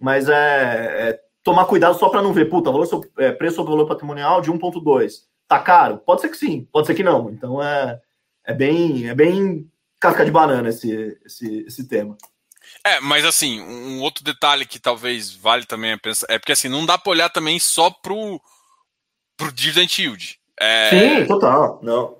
mas 0.00 0.28
é, 0.28 0.34
é 0.34 1.20
tomar 1.42 1.66
cuidado 1.66 1.98
só 1.98 2.08
para 2.08 2.22
não 2.22 2.32
ver, 2.32 2.46
puta, 2.46 2.70
valor 2.70 2.86
sobre, 2.86 3.10
é, 3.18 3.32
preço 3.32 3.56
sobre 3.56 3.72
valor 3.72 3.86
patrimonial 3.86 4.40
de 4.40 4.52
1,2. 4.52 5.26
Tá 5.46 5.58
caro? 5.58 5.98
Pode 5.98 6.20
ser 6.20 6.28
que 6.28 6.36
sim, 6.36 6.68
pode 6.72 6.86
ser 6.86 6.94
que 6.94 7.02
não. 7.02 7.30
Então 7.30 7.62
é, 7.62 8.00
é 8.44 8.54
bem 8.54 9.08
é 9.08 9.14
bem 9.14 9.70
casca 10.00 10.24
de 10.24 10.30
banana 10.30 10.68
esse, 10.68 11.18
esse, 11.24 11.64
esse 11.66 11.88
tema. 11.88 12.16
É, 12.84 13.00
mas 13.00 13.24
assim, 13.24 13.60
um 13.60 14.00
outro 14.00 14.24
detalhe 14.24 14.64
que 14.64 14.78
talvez 14.78 15.34
vale 15.34 15.66
também 15.66 15.92
a 15.92 15.98
pensar, 15.98 16.26
é 16.30 16.38
porque 16.38 16.52
assim, 16.52 16.68
não 16.68 16.86
dá 16.86 16.96
para 16.96 17.10
olhar 17.10 17.28
também 17.28 17.58
só 17.58 17.90
pro, 17.90 18.40
pro 19.36 19.52
dividend 19.52 20.00
yield. 20.00 20.38
É... 20.58 20.90
Sim, 20.90 21.26
total. 21.26 21.80
Não. 21.82 22.16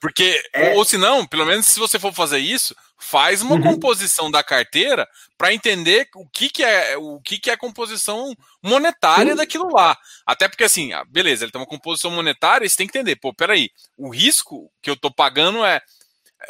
Porque, 0.00 0.42
é... 0.52 0.74
ou 0.74 0.84
se 0.84 0.96
não, 0.96 1.26
pelo 1.26 1.46
menos 1.46 1.66
se 1.66 1.80
você 1.80 1.98
for 1.98 2.12
fazer 2.12 2.38
isso, 2.38 2.76
faz 2.98 3.42
uma 3.42 3.56
uhum. 3.56 3.62
composição 3.62 4.30
da 4.30 4.42
carteira 4.42 5.08
para 5.36 5.52
entender 5.52 6.08
o 6.14 6.26
que, 6.28 6.48
que 6.48 6.62
é 6.62 6.96
o 6.96 7.20
que, 7.20 7.38
que 7.38 7.50
é 7.50 7.54
a 7.54 7.58
composição 7.58 8.34
monetária 8.62 9.32
Sim. 9.32 9.36
daquilo 9.36 9.68
lá. 9.70 9.96
Até 10.24 10.48
porque, 10.48 10.64
assim, 10.64 10.92
ah, 10.92 11.04
beleza, 11.04 11.44
ele 11.44 11.52
tem 11.52 11.60
uma 11.60 11.66
composição 11.66 12.10
monetária, 12.10 12.68
você 12.68 12.76
tem 12.76 12.86
que 12.86 12.96
entender, 12.96 13.16
pô, 13.16 13.34
peraí, 13.34 13.70
o 13.96 14.08
risco 14.08 14.70
que 14.82 14.90
eu 14.90 14.96
tô 14.96 15.10
pagando 15.10 15.64
é. 15.64 15.80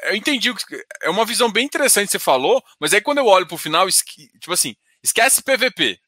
Eu 0.04 0.16
entendi, 0.16 0.52
é 1.02 1.10
uma 1.10 1.24
visão 1.24 1.50
bem 1.50 1.64
interessante 1.64 2.06
que 2.06 2.12
você 2.12 2.18
falou, 2.18 2.62
mas 2.80 2.92
aí 2.92 3.00
quando 3.00 3.18
eu 3.18 3.26
olho 3.26 3.46
pro 3.46 3.56
final, 3.56 3.86
tipo 3.88 4.52
assim, 4.52 4.74
esquece 5.02 5.42
PVP. 5.42 5.98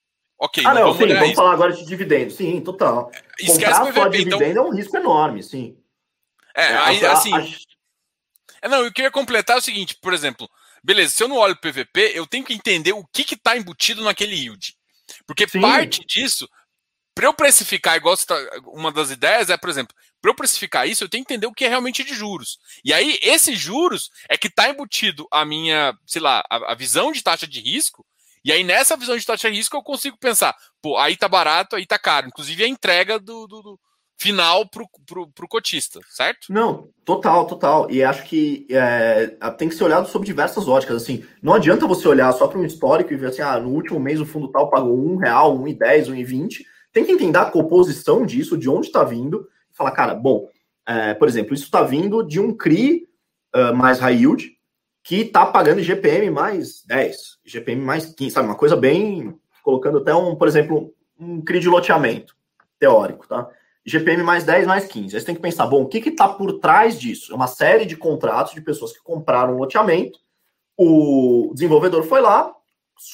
Ok, 0.41 0.65
ah, 0.65 0.73
não, 0.73 0.93
vamos, 0.93 0.99
sim, 0.99 1.15
vamos 1.15 1.35
falar 1.35 1.53
agora 1.53 1.73
de 1.73 1.85
dividendo. 1.85 2.31
Sim, 2.31 2.61
total. 2.61 3.11
Esquece 3.41 3.81
Comprar 3.81 4.03
só 4.03 4.09
dividendo 4.09 4.45
então... 4.45 4.65
é 4.65 4.69
um 4.69 4.75
risco 4.75 4.97
enorme, 4.97 5.43
sim. 5.43 5.77
É, 6.55 6.65
é 6.65 6.77
aí, 6.77 7.07
assim. 7.07 7.35
A... 7.35 7.47
É, 8.63 8.69
não, 8.69 8.85
eu 8.85 8.93
queria 8.93 9.11
completar 9.11 9.57
o 9.57 9.61
seguinte, 9.61 9.97
por 10.01 10.13
exemplo, 10.13 10.49
beleza, 10.83 11.13
se 11.13 11.23
eu 11.23 11.29
não 11.29 11.37
olho 11.37 11.55
o 11.55 11.61
PVP, 11.61 12.13
eu 12.15 12.27
tenho 12.27 12.45
que 12.45 12.55
entender 12.55 12.93
o 12.93 13.05
que 13.05 13.35
está 13.35 13.57
embutido 13.57 14.03
naquele 14.03 14.37
yield. 14.37 14.75
Porque 15.27 15.49
sim. 15.49 15.61
parte 15.61 16.05
disso, 16.07 16.49
para 17.19 17.27
eu 17.27 17.35
precificar, 17.35 17.97
igual 17.97 18.17
tá, 18.17 18.37
uma 18.67 18.93
das 18.93 19.11
ideias 19.11 19.51
é, 19.51 19.57
por 19.57 19.69
exemplo, 19.69 19.93
para 20.23 20.31
eu 20.31 20.37
precificar 20.37 20.89
isso, 20.89 21.03
eu 21.03 21.09
tenho 21.09 21.25
que 21.25 21.35
entender 21.35 21.49
o 21.49 21.53
que 21.53 21.65
é 21.65 21.69
realmente 21.69 22.05
de 22.05 22.15
juros. 22.15 22.61
E 22.85 22.93
aí, 22.93 23.19
esses 23.21 23.59
juros 23.59 24.09
é 24.29 24.39
que 24.39 24.47
está 24.47 24.71
embutido 24.71 25.27
a 25.33 25.45
minha, 25.45 25.99
sei 26.07 26.23
lá, 26.23 26.45
a, 26.49 26.71
a 26.73 26.75
visão 26.77 27.11
de 27.11 27.21
taxa 27.21 27.45
de 27.45 27.59
risco 27.59 28.07
e 28.45 28.53
aí, 28.53 28.63
nessa 28.63 28.97
visão 28.97 29.17
de 29.17 29.27
taxa 29.27 29.51
de 29.51 29.57
risco, 29.57 29.77
eu 29.77 29.83
consigo 29.83 30.17
pensar, 30.17 30.55
pô, 30.81 30.97
aí 30.97 31.17
tá 31.17 31.29
barato, 31.29 31.75
aí 31.75 31.85
tá 31.85 31.99
caro. 31.99 32.29
Inclusive 32.29 32.63
a 32.63 32.69
entrega 32.69 33.19
do, 33.19 33.49
do, 33.49 33.63
do 33.63 33.81
final 34.17 34.65
pro, 34.69 34.89
pro, 35.05 35.29
pro, 35.33 35.49
cotista, 35.49 35.99
certo? 36.09 36.47
Não, 36.49 36.89
total, 37.05 37.49
total. 37.49 37.91
E 37.91 38.05
acho 38.05 38.23
que 38.23 38.65
é, 38.71 39.27
tem 39.59 39.69
que 39.69 39.75
ser 39.75 39.83
olhado 39.83 40.09
sob 40.09 40.25
diversas 40.25 40.69
óticas. 40.69 41.03
Assim, 41.03 41.25
não 41.43 41.53
adianta 41.53 41.85
você 41.85 42.07
olhar 42.07 42.33
só 42.33 42.47
para 42.47 42.61
um 42.61 42.65
histórico 42.65 43.13
e 43.13 43.17
ver 43.17 43.27
assim, 43.27 43.43
ah, 43.43 43.59
no 43.59 43.71
último 43.71 43.99
mês 43.99 44.21
o 44.21 44.25
fundo 44.25 44.53
tal 44.53 44.71
pagou 44.71 44.97
um 44.97 45.17
real, 45.17 45.59
um 45.59 45.67
e 45.67 45.75
dez, 45.75 46.09
um 46.09 46.15
e 46.15 46.25
vinte. 46.25 46.65
Tem 46.99 47.05
que 47.05 47.13
entender 47.13 47.39
a 47.39 47.45
composição 47.45 48.27
disso, 48.27 48.59
de 48.59 48.69
onde 48.69 48.89
está 48.89 49.05
vindo, 49.05 49.49
e 49.73 49.77
falar, 49.77 49.93
cara, 49.93 50.17
bom, 50.17 50.49
é, 50.85 51.15
por 51.15 51.29
exemplo, 51.29 51.55
isso 51.55 51.67
está 51.67 51.81
vindo 51.85 52.25
de 52.25 52.41
um 52.41 52.53
CRI 52.53 53.07
uh, 53.55 53.73
mais 53.73 54.01
high 54.01 54.17
yield, 54.17 54.51
que 55.05 55.21
está 55.21 55.47
pagando 55.47 55.81
GPM 55.81 56.29
mais 56.29 56.83
10, 56.85 57.39
GPM 57.45 57.83
mais 57.83 58.07
15, 58.07 58.33
sabe? 58.33 58.49
Uma 58.49 58.57
coisa 58.57 58.75
bem. 58.75 59.33
Colocando 59.63 59.99
até 59.99 60.13
um, 60.13 60.35
por 60.35 60.49
exemplo, 60.49 60.93
um 61.17 61.41
CRI 61.41 61.61
de 61.61 61.69
loteamento 61.69 62.35
teórico, 62.81 63.29
tá? 63.29 63.49
GPM 63.87 64.25
mais 64.25 64.43
10, 64.43 64.67
mais 64.67 64.85
15. 64.87 65.15
Aí 65.15 65.21
você 65.21 65.27
tem 65.27 65.37
que 65.37 65.41
pensar, 65.41 65.69
bom, 65.69 65.83
o 65.83 65.89
que 65.89 65.99
está 65.99 66.29
por 66.29 66.59
trás 66.59 66.99
disso? 66.99 67.33
É 67.33 67.37
uma 67.37 67.47
série 67.47 67.87
de 67.87 67.97
contratos 67.97 68.55
de 68.55 68.61
pessoas 68.61 68.93
que 68.93 69.05
compraram 69.05 69.55
um 69.55 69.59
loteamento, 69.59 70.19
o 70.77 71.53
desenvolvedor 71.55 72.03
foi 72.03 72.21
lá, 72.21 72.53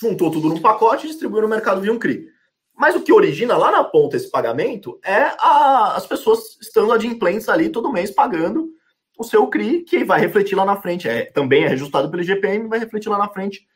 juntou 0.01 0.30
tudo 0.30 0.49
num 0.49 0.62
pacote 0.62 1.05
e 1.05 1.11
distribuiu 1.11 1.43
no 1.43 1.49
mercado 1.49 1.82
via 1.82 1.93
um 1.93 1.99
CRI. 1.99 2.32
Mas 2.77 2.97
o 2.97 3.01
que 3.01 3.12
origina 3.12 3.57
lá 3.57 3.70
na 3.70 3.85
ponta 3.85 4.16
esse 4.16 4.31
pagamento 4.31 4.99
é 5.05 5.33
a, 5.39 5.95
as 5.97 6.07
pessoas 6.07 6.59
estando 6.61 6.93
adimplentes 6.93 7.49
ali 7.49 7.68
todo 7.68 7.93
mês 7.93 8.11
pagando 8.11 8.70
o 9.16 9.22
seu 9.22 9.47
CRI, 9.47 9.83
que 9.83 10.05
vai 10.05 10.20
refletir 10.20 10.57
lá 10.57 10.64
na 10.64 10.77
frente. 10.77 11.09
É, 11.09 11.27
também 11.27 11.64
é 11.64 11.68
reajustado 11.68 12.11
pelo 12.11 12.22
IGPM, 12.22 12.68
vai 12.68 12.81
refletir 12.81 13.09
lá 13.09 13.18
na 13.18 13.29
frente 13.29 13.66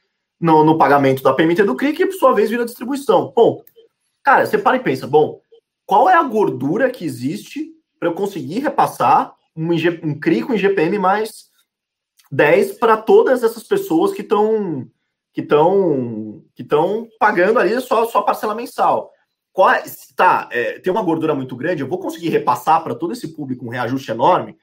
no, 0.41 0.65
no 0.65 0.77
pagamento 0.77 1.23
da 1.23 1.33
PMT 1.33 1.63
do 1.63 1.77
CRI, 1.77 1.93
que 1.93 2.07
por 2.07 2.15
sua 2.15 2.33
vez 2.33 2.51
vira 2.51 2.65
distribuição. 2.65 3.31
Ponto. 3.31 3.65
Cara, 4.23 4.45
você 4.45 4.59
para 4.59 4.77
e 4.77 4.81
pensa, 4.81 5.07
bom, 5.07 5.41
qual 5.87 6.09
é 6.11 6.15
a 6.15 6.23
gordura 6.23 6.91
que 6.91 7.05
existe 7.05 7.73
para 7.99 8.09
eu 8.09 8.15
conseguir 8.15 8.59
repassar 8.59 9.35
um, 9.57 9.69
um 10.03 10.19
CRI 10.19 10.43
com 10.43 10.55
IGPM 10.55 10.99
mais 10.99 11.49
10 12.31 12.75
para 12.75 12.97
todas 12.97 13.43
essas 13.43 13.63
pessoas 13.63 14.13
que 14.13 14.23
estão 14.23 14.89
que 15.39 15.43
estão 15.43 16.43
que 16.53 16.63
estão 16.63 17.07
pagando 17.17 17.61
ali 17.61 17.81
só 17.81 18.05
só 18.07 18.23
parcela 18.23 18.57
mensal. 18.57 19.13
Qual 19.53 19.71
é, 19.71 19.85
tá, 20.17 20.49
é, 20.51 20.81
tem 20.81 20.93
uma 20.93 21.03
gordura 21.03 21.33
muito 21.33 21.55
grande, 21.55 21.81
eu 21.81 21.89
vou 21.89 22.01
conseguir 22.01 22.29
repassar 22.29 22.83
para 22.83 22.95
todo 22.95 23.13
esse 23.13 23.29
público 23.29 23.65
um 23.65 23.69
reajuste 23.69 24.11
enorme? 24.11 24.57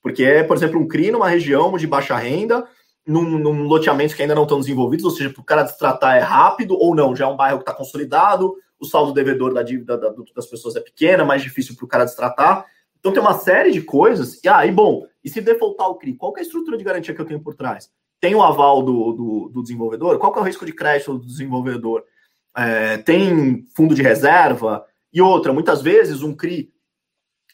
Porque 0.00 0.24
é, 0.24 0.42
por 0.42 0.56
exemplo, 0.56 0.80
um 0.80 0.88
CRI 0.88 1.10
numa 1.10 1.28
região 1.28 1.76
de 1.76 1.86
baixa 1.86 2.16
renda, 2.16 2.66
num, 3.06 3.22
num 3.22 3.64
loteamento 3.64 4.16
que 4.16 4.22
ainda 4.22 4.34
não 4.34 4.44
estão 4.44 4.58
desenvolvidos, 4.58 5.04
ou 5.04 5.10
seja, 5.10 5.28
para 5.28 5.42
o 5.42 5.44
cara 5.44 5.64
destratar 5.64 6.16
é 6.16 6.20
rápido 6.20 6.78
ou 6.78 6.94
não, 6.94 7.14
já 7.14 7.26
é 7.26 7.28
um 7.28 7.36
bairro 7.36 7.58
que 7.58 7.62
está 7.62 7.74
consolidado, 7.74 8.54
o 8.80 8.86
saldo 8.86 9.12
devedor 9.12 9.52
da 9.52 9.62
dívida 9.62 9.98
da, 9.98 10.14
das 10.34 10.46
pessoas 10.46 10.76
é 10.76 10.80
pequena, 10.80 11.26
mais 11.26 11.42
difícil 11.42 11.76
para 11.76 11.84
o 11.84 11.88
cara 11.88 12.04
destratar. 12.06 12.64
Então 12.98 13.12
tem 13.12 13.20
uma 13.20 13.34
série 13.34 13.70
de 13.70 13.82
coisas. 13.82 14.42
E 14.42 14.48
aí, 14.48 14.70
ah, 14.70 14.72
bom, 14.72 15.06
e 15.22 15.28
se 15.28 15.42
defaultar 15.42 15.88
o 15.88 15.96
CRI, 15.96 16.14
qual 16.14 16.34
é 16.38 16.40
a 16.40 16.42
estrutura 16.42 16.78
de 16.78 16.84
garantia 16.84 17.14
que 17.14 17.20
eu 17.20 17.26
tenho 17.26 17.42
por 17.42 17.54
trás? 17.54 17.90
Tem 18.22 18.36
o 18.36 18.42
aval 18.42 18.84
do, 18.84 19.12
do, 19.12 19.48
do 19.48 19.62
desenvolvedor? 19.62 20.16
Qual 20.16 20.32
é 20.36 20.38
o 20.38 20.44
risco 20.44 20.64
de 20.64 20.72
crédito 20.72 21.18
do 21.18 21.26
desenvolvedor? 21.26 22.04
É, 22.56 22.98
tem 22.98 23.66
fundo 23.74 23.96
de 23.96 24.02
reserva? 24.02 24.86
E 25.12 25.20
outra, 25.20 25.52
muitas 25.52 25.82
vezes 25.82 26.22
um 26.22 26.32
CRI 26.32 26.72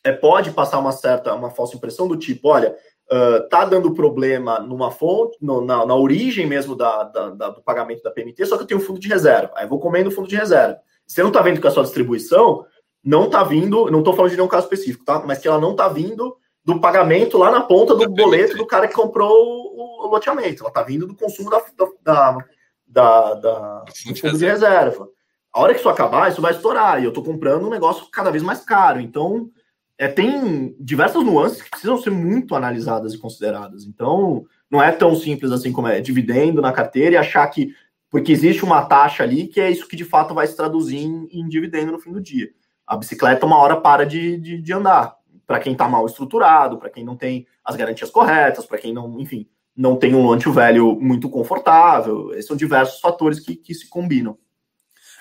é, 0.04 0.12
pode 0.12 0.50
passar 0.50 0.78
uma 0.78 0.92
certa, 0.92 1.34
uma 1.34 1.50
falsa 1.50 1.74
impressão 1.74 2.06
do 2.06 2.18
tipo, 2.18 2.48
olha, 2.48 2.76
uh, 3.10 3.48
tá 3.48 3.64
dando 3.64 3.94
problema 3.94 4.58
numa 4.58 4.90
fonte, 4.90 5.38
no, 5.40 5.64
na, 5.64 5.86
na, 5.86 5.96
origem 5.96 6.46
mesmo 6.46 6.76
da, 6.76 7.04
da, 7.04 7.30
da, 7.30 7.48
do 7.48 7.62
pagamento 7.62 8.02
da 8.02 8.10
PMT, 8.10 8.44
só 8.44 8.58
que 8.58 8.64
eu 8.64 8.66
tenho 8.66 8.80
fundo 8.80 9.00
de 9.00 9.08
reserva. 9.08 9.52
Aí 9.56 9.64
eu 9.64 9.70
vou 9.70 9.80
comendo 9.80 10.10
o 10.10 10.12
fundo 10.12 10.28
de 10.28 10.36
reserva. 10.36 10.78
Você 11.06 11.22
não 11.22 11.32
tá 11.32 11.40
vendo 11.40 11.62
que 11.62 11.66
a 11.66 11.70
sua 11.70 11.82
distribuição 11.82 12.66
não 13.02 13.30
tá 13.30 13.42
vindo, 13.42 13.90
não 13.90 14.02
tô 14.02 14.12
falando 14.12 14.32
de 14.32 14.36
nenhum 14.36 14.48
caso 14.48 14.64
específico, 14.64 15.02
tá? 15.02 15.24
Mas 15.26 15.38
que 15.38 15.48
ela 15.48 15.58
não 15.58 15.74
tá 15.74 15.88
vindo 15.88 16.36
do 16.68 16.78
pagamento 16.78 17.38
lá 17.38 17.50
na 17.50 17.62
ponta 17.62 17.94
do 17.94 18.06
boleto 18.10 18.54
do 18.54 18.66
cara 18.66 18.86
que 18.86 18.92
comprou 18.92 19.32
o, 19.32 20.06
o 20.06 20.10
loteamento. 20.10 20.62
Ela 20.62 20.68
está 20.68 20.82
vindo 20.82 21.06
do 21.06 21.14
consumo 21.16 21.48
da, 21.48 21.62
da, 22.02 22.38
da, 22.86 23.34
da 23.34 23.84
do 23.84 23.96
fundo 23.96 24.36
de 24.36 24.44
reserva. 24.44 25.08
A 25.50 25.62
hora 25.62 25.72
que 25.72 25.80
isso 25.80 25.88
acabar, 25.88 26.30
isso 26.30 26.42
vai 26.42 26.52
estourar. 26.52 27.00
E 27.00 27.04
eu 27.04 27.08
estou 27.08 27.24
comprando 27.24 27.66
um 27.66 27.70
negócio 27.70 28.10
cada 28.12 28.30
vez 28.30 28.42
mais 28.42 28.60
caro. 28.66 29.00
Então, 29.00 29.48
é, 29.96 30.08
tem 30.08 30.76
diversas 30.78 31.24
nuances 31.24 31.62
que 31.62 31.70
precisam 31.70 31.96
ser 31.96 32.10
muito 32.10 32.54
analisadas 32.54 33.14
e 33.14 33.18
consideradas. 33.18 33.84
Então, 33.84 34.44
não 34.70 34.82
é 34.82 34.92
tão 34.92 35.16
simples 35.16 35.50
assim 35.50 35.72
como 35.72 35.88
é 35.88 36.02
dividendo 36.02 36.60
na 36.60 36.70
carteira 36.70 37.14
e 37.14 37.18
achar 37.18 37.46
que 37.46 37.74
porque 38.10 38.30
existe 38.30 38.62
uma 38.62 38.84
taxa 38.84 39.22
ali 39.22 39.46
que 39.46 39.58
é 39.58 39.70
isso 39.70 39.88
que 39.88 39.96
de 39.96 40.04
fato 40.04 40.34
vai 40.34 40.46
se 40.46 40.54
traduzir 40.54 40.98
em, 40.98 41.28
em 41.32 41.48
dividendo 41.48 41.92
no 41.92 41.98
fim 41.98 42.12
do 42.12 42.20
dia. 42.20 42.50
A 42.86 42.94
bicicleta 42.94 43.46
uma 43.46 43.56
hora 43.56 43.80
para 43.80 44.04
de, 44.04 44.36
de, 44.36 44.60
de 44.60 44.72
andar. 44.74 45.17
Para 45.48 45.58
quem 45.58 45.72
está 45.72 45.88
mal 45.88 46.06
estruturado, 46.06 46.78
para 46.78 46.90
quem 46.90 47.04
não 47.04 47.16
tem 47.16 47.44
as 47.64 47.74
garantias 47.74 48.10
corretas, 48.10 48.66
para 48.66 48.78
quem 48.78 48.92
não, 48.92 49.18
enfim, 49.18 49.48
não 49.74 49.96
tem 49.96 50.14
um 50.14 50.28
launch 50.28 50.48
velho 50.50 50.94
muito 51.00 51.28
confortável. 51.30 52.32
Esses 52.32 52.46
são 52.46 52.56
diversos 52.56 53.00
fatores 53.00 53.40
que, 53.40 53.56
que 53.56 53.74
se 53.74 53.88
combinam. 53.88 54.38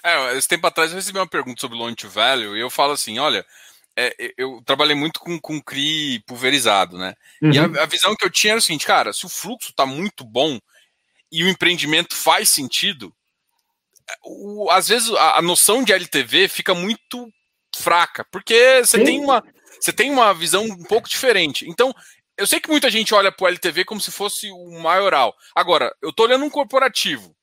É, 0.03 0.37
esse 0.37 0.47
tempo 0.47 0.67
atrás 0.67 0.91
eu 0.91 0.97
recebi 0.97 1.17
uma 1.17 1.27
pergunta 1.27 1.61
sobre 1.61 1.77
launch 1.77 2.05
value 2.07 2.55
e 2.55 2.59
eu 2.59 2.69
falo 2.69 2.93
assim, 2.93 3.17
olha, 3.19 3.45
é, 3.95 4.13
eu 4.37 4.61
trabalhei 4.63 4.95
muito 4.95 5.19
com, 5.19 5.39
com 5.39 5.59
CRI 5.61 6.19
pulverizado, 6.27 6.97
né? 6.97 7.15
Uhum. 7.41 7.51
E 7.51 7.57
a, 7.57 7.83
a, 7.83 7.85
visão 7.85 8.15
que 8.15 8.23
eu 8.23 8.29
tinha 8.29 8.53
era 8.53 8.59
o 8.59 8.61
seguinte, 8.61 8.85
cara, 8.85 9.11
se 9.11 9.25
o 9.25 9.29
fluxo 9.29 9.71
está 9.71 9.85
muito 9.85 10.23
bom 10.23 10.59
e 11.31 11.43
o 11.43 11.49
empreendimento 11.49 12.15
faz 12.15 12.49
sentido, 12.49 13.11
o, 14.23 14.69
às 14.69 14.87
vezes 14.87 15.09
a, 15.11 15.39
a, 15.39 15.41
noção 15.41 15.83
de 15.83 15.93
LTV 15.93 16.47
fica 16.47 16.75
muito 16.75 17.31
fraca, 17.75 18.25
porque 18.31 18.81
você 18.83 19.03
tem 19.03 19.19
uma 19.19 19.43
você 19.79 19.93
tem 19.93 20.11
uma 20.11 20.33
visão 20.33 20.63
um 20.63 20.83
pouco 20.83 21.09
diferente. 21.09 21.67
Então, 21.69 21.93
eu 22.37 22.45
sei 22.45 22.59
que 22.59 22.69
muita 22.69 22.89
gente 22.89 23.13
olha 23.13 23.31
para 23.31 23.45
o 23.45 23.47
LTV 23.47 23.85
como 23.85 23.99
se 23.99 24.11
fosse 24.11 24.51
o 24.51 24.79
maioral. 24.79 25.35
Agora, 25.55 25.93
eu 26.01 26.09
estou 26.09 26.25
olhando 26.25 26.45
um 26.45 26.49
corporativo. 26.49 27.35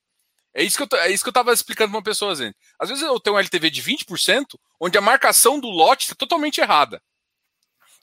É 0.55 0.63
isso 0.63 0.77
que 0.77 0.95
eu, 0.95 1.01
é 1.01 1.11
isso 1.11 1.25
que 1.25 1.29
eu 1.29 1.33
estava 1.33 1.53
explicando 1.53 1.91
para 1.91 1.99
uma 1.99 2.05
pessoa 2.05 2.33
às 2.33 2.39
vezes. 2.39 2.55
Às 2.79 2.89
vezes 2.89 3.03
eu 3.03 3.19
tenho 3.19 3.35
um 3.35 3.39
LTV 3.41 3.71
de 3.71 3.83
20%, 3.83 4.45
onde 4.79 4.97
a 4.97 5.01
marcação 5.01 5.59
do 5.59 5.69
lote 5.69 6.05
está 6.05 6.15
totalmente 6.15 6.61
errada. 6.61 7.03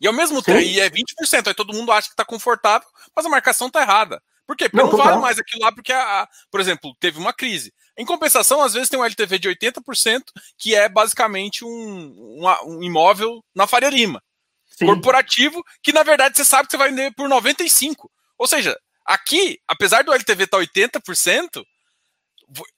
E 0.01 0.07
ao 0.07 0.13
mesmo 0.13 0.41
tempo, 0.41 0.59
e 0.59 0.79
é 0.79 0.89
20%, 0.89 1.47
aí 1.47 1.53
todo 1.53 1.73
mundo 1.73 1.91
acha 1.91 2.07
que 2.07 2.13
está 2.13 2.25
confortável, 2.25 2.87
mas 3.15 3.25
a 3.25 3.29
marcação 3.29 3.67
está 3.67 3.81
errada. 3.81 4.21
Por 4.47 4.55
quê? 4.57 4.69
Porque 4.69 4.83
não, 4.83 4.91
não 4.91 4.97
vale 4.97 5.21
mais 5.21 5.39
aquilo 5.39 5.61
lá, 5.61 5.71
porque, 5.71 5.93
a, 5.93 6.21
a, 6.21 6.29
por 6.49 6.59
exemplo, 6.59 6.95
teve 6.99 7.19
uma 7.19 7.33
crise. 7.33 7.73
Em 7.97 8.05
compensação, 8.05 8.61
às 8.61 8.73
vezes 8.73 8.89
tem 8.89 8.99
um 8.99 9.05
LTV 9.05 9.39
de 9.39 9.49
80%, 9.49 10.23
que 10.57 10.75
é 10.75 10.89
basicamente 10.89 11.63
um, 11.63 11.69
um, 11.69 12.77
um 12.77 12.83
imóvel 12.83 13.43
na 13.55 13.67
Faria 13.67 13.89
Lima. 13.89 14.21
Sim. 14.65 14.87
Corporativo, 14.87 15.63
que 15.83 15.93
na 15.93 16.03
verdade 16.03 16.35
você 16.37 16.45
sabe 16.45 16.67
que 16.67 16.71
você 16.71 16.77
vai 16.77 16.89
vender 16.89 17.13
por 17.13 17.29
95%. 17.29 17.95
Ou 18.37 18.47
seja, 18.47 18.75
aqui, 19.05 19.59
apesar 19.67 20.03
do 20.03 20.13
LTV 20.13 20.45
estar 20.45 20.57
tá 20.57 20.63
80%, 20.63 21.63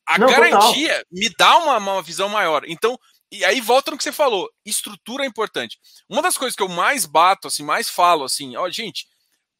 a 0.05 0.19
Não, 0.19 0.27
garantia 0.27 0.89
total. 0.89 1.05
me 1.11 1.29
dá 1.37 1.57
uma, 1.57 1.77
uma 1.77 2.01
visão 2.01 2.29
maior. 2.29 2.63
Então, 2.67 2.99
e 3.31 3.43
aí 3.45 3.61
volta 3.61 3.89
no 3.89 3.97
que 3.97 4.03
você 4.03 4.11
falou, 4.11 4.49
estrutura 4.65 5.23
é 5.23 5.27
importante. 5.27 5.79
Uma 6.07 6.21
das 6.21 6.37
coisas 6.37 6.55
que 6.55 6.61
eu 6.61 6.69
mais 6.69 7.05
bato, 7.05 7.47
assim, 7.47 7.63
mais 7.63 7.89
falo, 7.89 8.23
assim, 8.23 8.55
ó, 8.55 8.69
gente, 8.69 9.07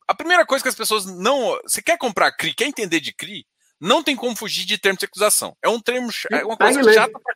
a 0.08 0.14
primeira 0.14 0.46
coisa 0.46 0.64
que 0.64 0.70
as 0.70 0.76
pessoas 0.76 1.06
não. 1.06 1.60
Você 1.64 1.82
quer 1.82 1.98
comprar 1.98 2.32
CRI, 2.32 2.54
quer 2.54 2.66
entender 2.66 3.00
de 3.00 3.14
CRI, 3.14 3.46
não 3.80 4.04
tem 4.04 4.16
como 4.16 4.36
fugir 4.36 4.66
de 4.66 4.78
termos 4.78 5.00
de 5.00 5.06
acusação. 5.06 5.56
É 5.62 5.70
um 5.70 5.80
termo. 5.80 6.10
É 6.32 6.46
uma 6.46 6.58
coisa 6.58 6.94
chata 6.94 7.20
pra, 7.20 7.36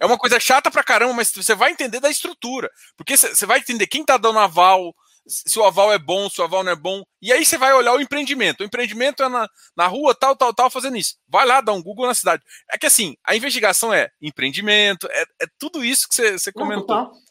É 0.00 0.06
uma 0.06 0.18
coisa 0.18 0.40
chata 0.40 0.70
pra 0.70 0.84
caramba, 0.84 1.14
mas 1.14 1.32
você 1.32 1.54
vai 1.54 1.70
entender 1.70 2.00
da 2.00 2.10
estrutura. 2.10 2.70
Porque 2.96 3.16
você 3.16 3.46
vai 3.46 3.58
entender 3.58 3.86
quem 3.86 4.04
tá 4.04 4.16
dando 4.16 4.38
aval, 4.38 4.94
se 5.26 5.58
o 5.58 5.64
aval 5.64 5.92
é 5.92 5.98
bom, 5.98 6.28
se 6.28 6.40
o 6.40 6.44
aval 6.44 6.64
não 6.64 6.72
é 6.72 6.76
bom. 6.76 7.02
E 7.22 7.32
aí 7.32 7.44
você 7.44 7.56
vai 7.56 7.72
olhar 7.72 7.94
o 7.94 8.00
empreendimento. 8.00 8.60
O 8.60 8.64
empreendimento 8.66 9.22
é 9.22 9.28
na, 9.28 9.48
na 9.76 9.86
rua, 9.86 10.14
tal, 10.14 10.36
tal, 10.36 10.52
tal, 10.52 10.70
fazendo 10.70 10.96
isso. 10.96 11.16
Vai 11.28 11.46
lá, 11.46 11.60
dá 11.60 11.72
um 11.72 11.82
Google 11.82 12.06
na 12.06 12.14
cidade. 12.14 12.42
É 12.70 12.76
que 12.76 12.86
assim, 12.86 13.16
a 13.24 13.34
investigação 13.36 13.92
é 13.92 14.10
empreendimento, 14.20 15.08
é, 15.10 15.22
é 15.42 15.46
tudo 15.58 15.84
isso 15.84 16.08
que 16.08 16.14
você, 16.14 16.32
você 16.32 16.52
comentou. 16.52 16.96
Não, 16.96 17.12
é, 17.12 17.29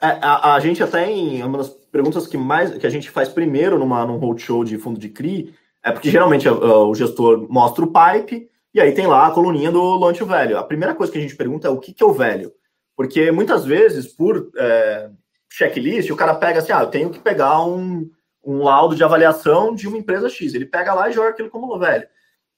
a, 0.00 0.54
a, 0.54 0.60
gente 0.60 0.82
até 0.82 1.10
em 1.10 1.42
uma 1.42 1.58
das 1.58 1.70
perguntas 1.70 2.26
que 2.26 2.36
mais 2.36 2.76
que 2.76 2.86
a 2.86 2.90
gente 2.90 3.10
faz 3.10 3.28
primeiro 3.28 3.78
numa, 3.78 4.04
num 4.04 4.18
roadshow 4.18 4.64
de 4.64 4.76
fundo 4.76 5.00
de 5.00 5.08
CRI 5.08 5.54
é 5.82 5.92
porque 5.92 6.10
geralmente 6.10 6.48
o 6.48 6.94
gestor 6.94 7.46
mostra 7.48 7.84
o 7.84 7.92
pipe 7.92 8.50
e 8.74 8.80
aí 8.80 8.92
tem 8.92 9.06
lá 9.06 9.26
a 9.26 9.30
coluninha 9.30 9.72
do 9.72 9.80
launch 9.96 10.22
velho. 10.22 10.58
A 10.58 10.62
primeira 10.62 10.94
coisa 10.94 11.10
que 11.10 11.16
a 11.16 11.20
gente 11.20 11.34
pergunta 11.34 11.66
é 11.66 11.70
o 11.70 11.78
que, 11.78 11.94
que 11.94 12.02
é 12.02 12.06
o 12.06 12.12
velho. 12.12 12.52
Porque 12.94 13.30
muitas 13.30 13.64
vezes, 13.64 14.06
por 14.06 14.50
é, 14.56 15.10
checklist, 15.50 16.10
o 16.10 16.16
cara 16.16 16.34
pega 16.34 16.58
assim, 16.58 16.72
ah, 16.72 16.82
eu 16.82 16.88
tenho 16.88 17.08
que 17.08 17.18
pegar 17.18 17.64
um, 17.64 18.10
um 18.44 18.64
laudo 18.64 18.94
de 18.94 19.02
avaliação 19.02 19.74
de 19.74 19.88
uma 19.88 19.96
empresa 19.96 20.28
X. 20.28 20.52
Ele 20.52 20.66
pega 20.66 20.92
lá 20.92 21.08
e 21.08 21.12
joga 21.12 21.30
aquilo 21.30 21.48
como 21.48 21.78
velho. 21.78 22.06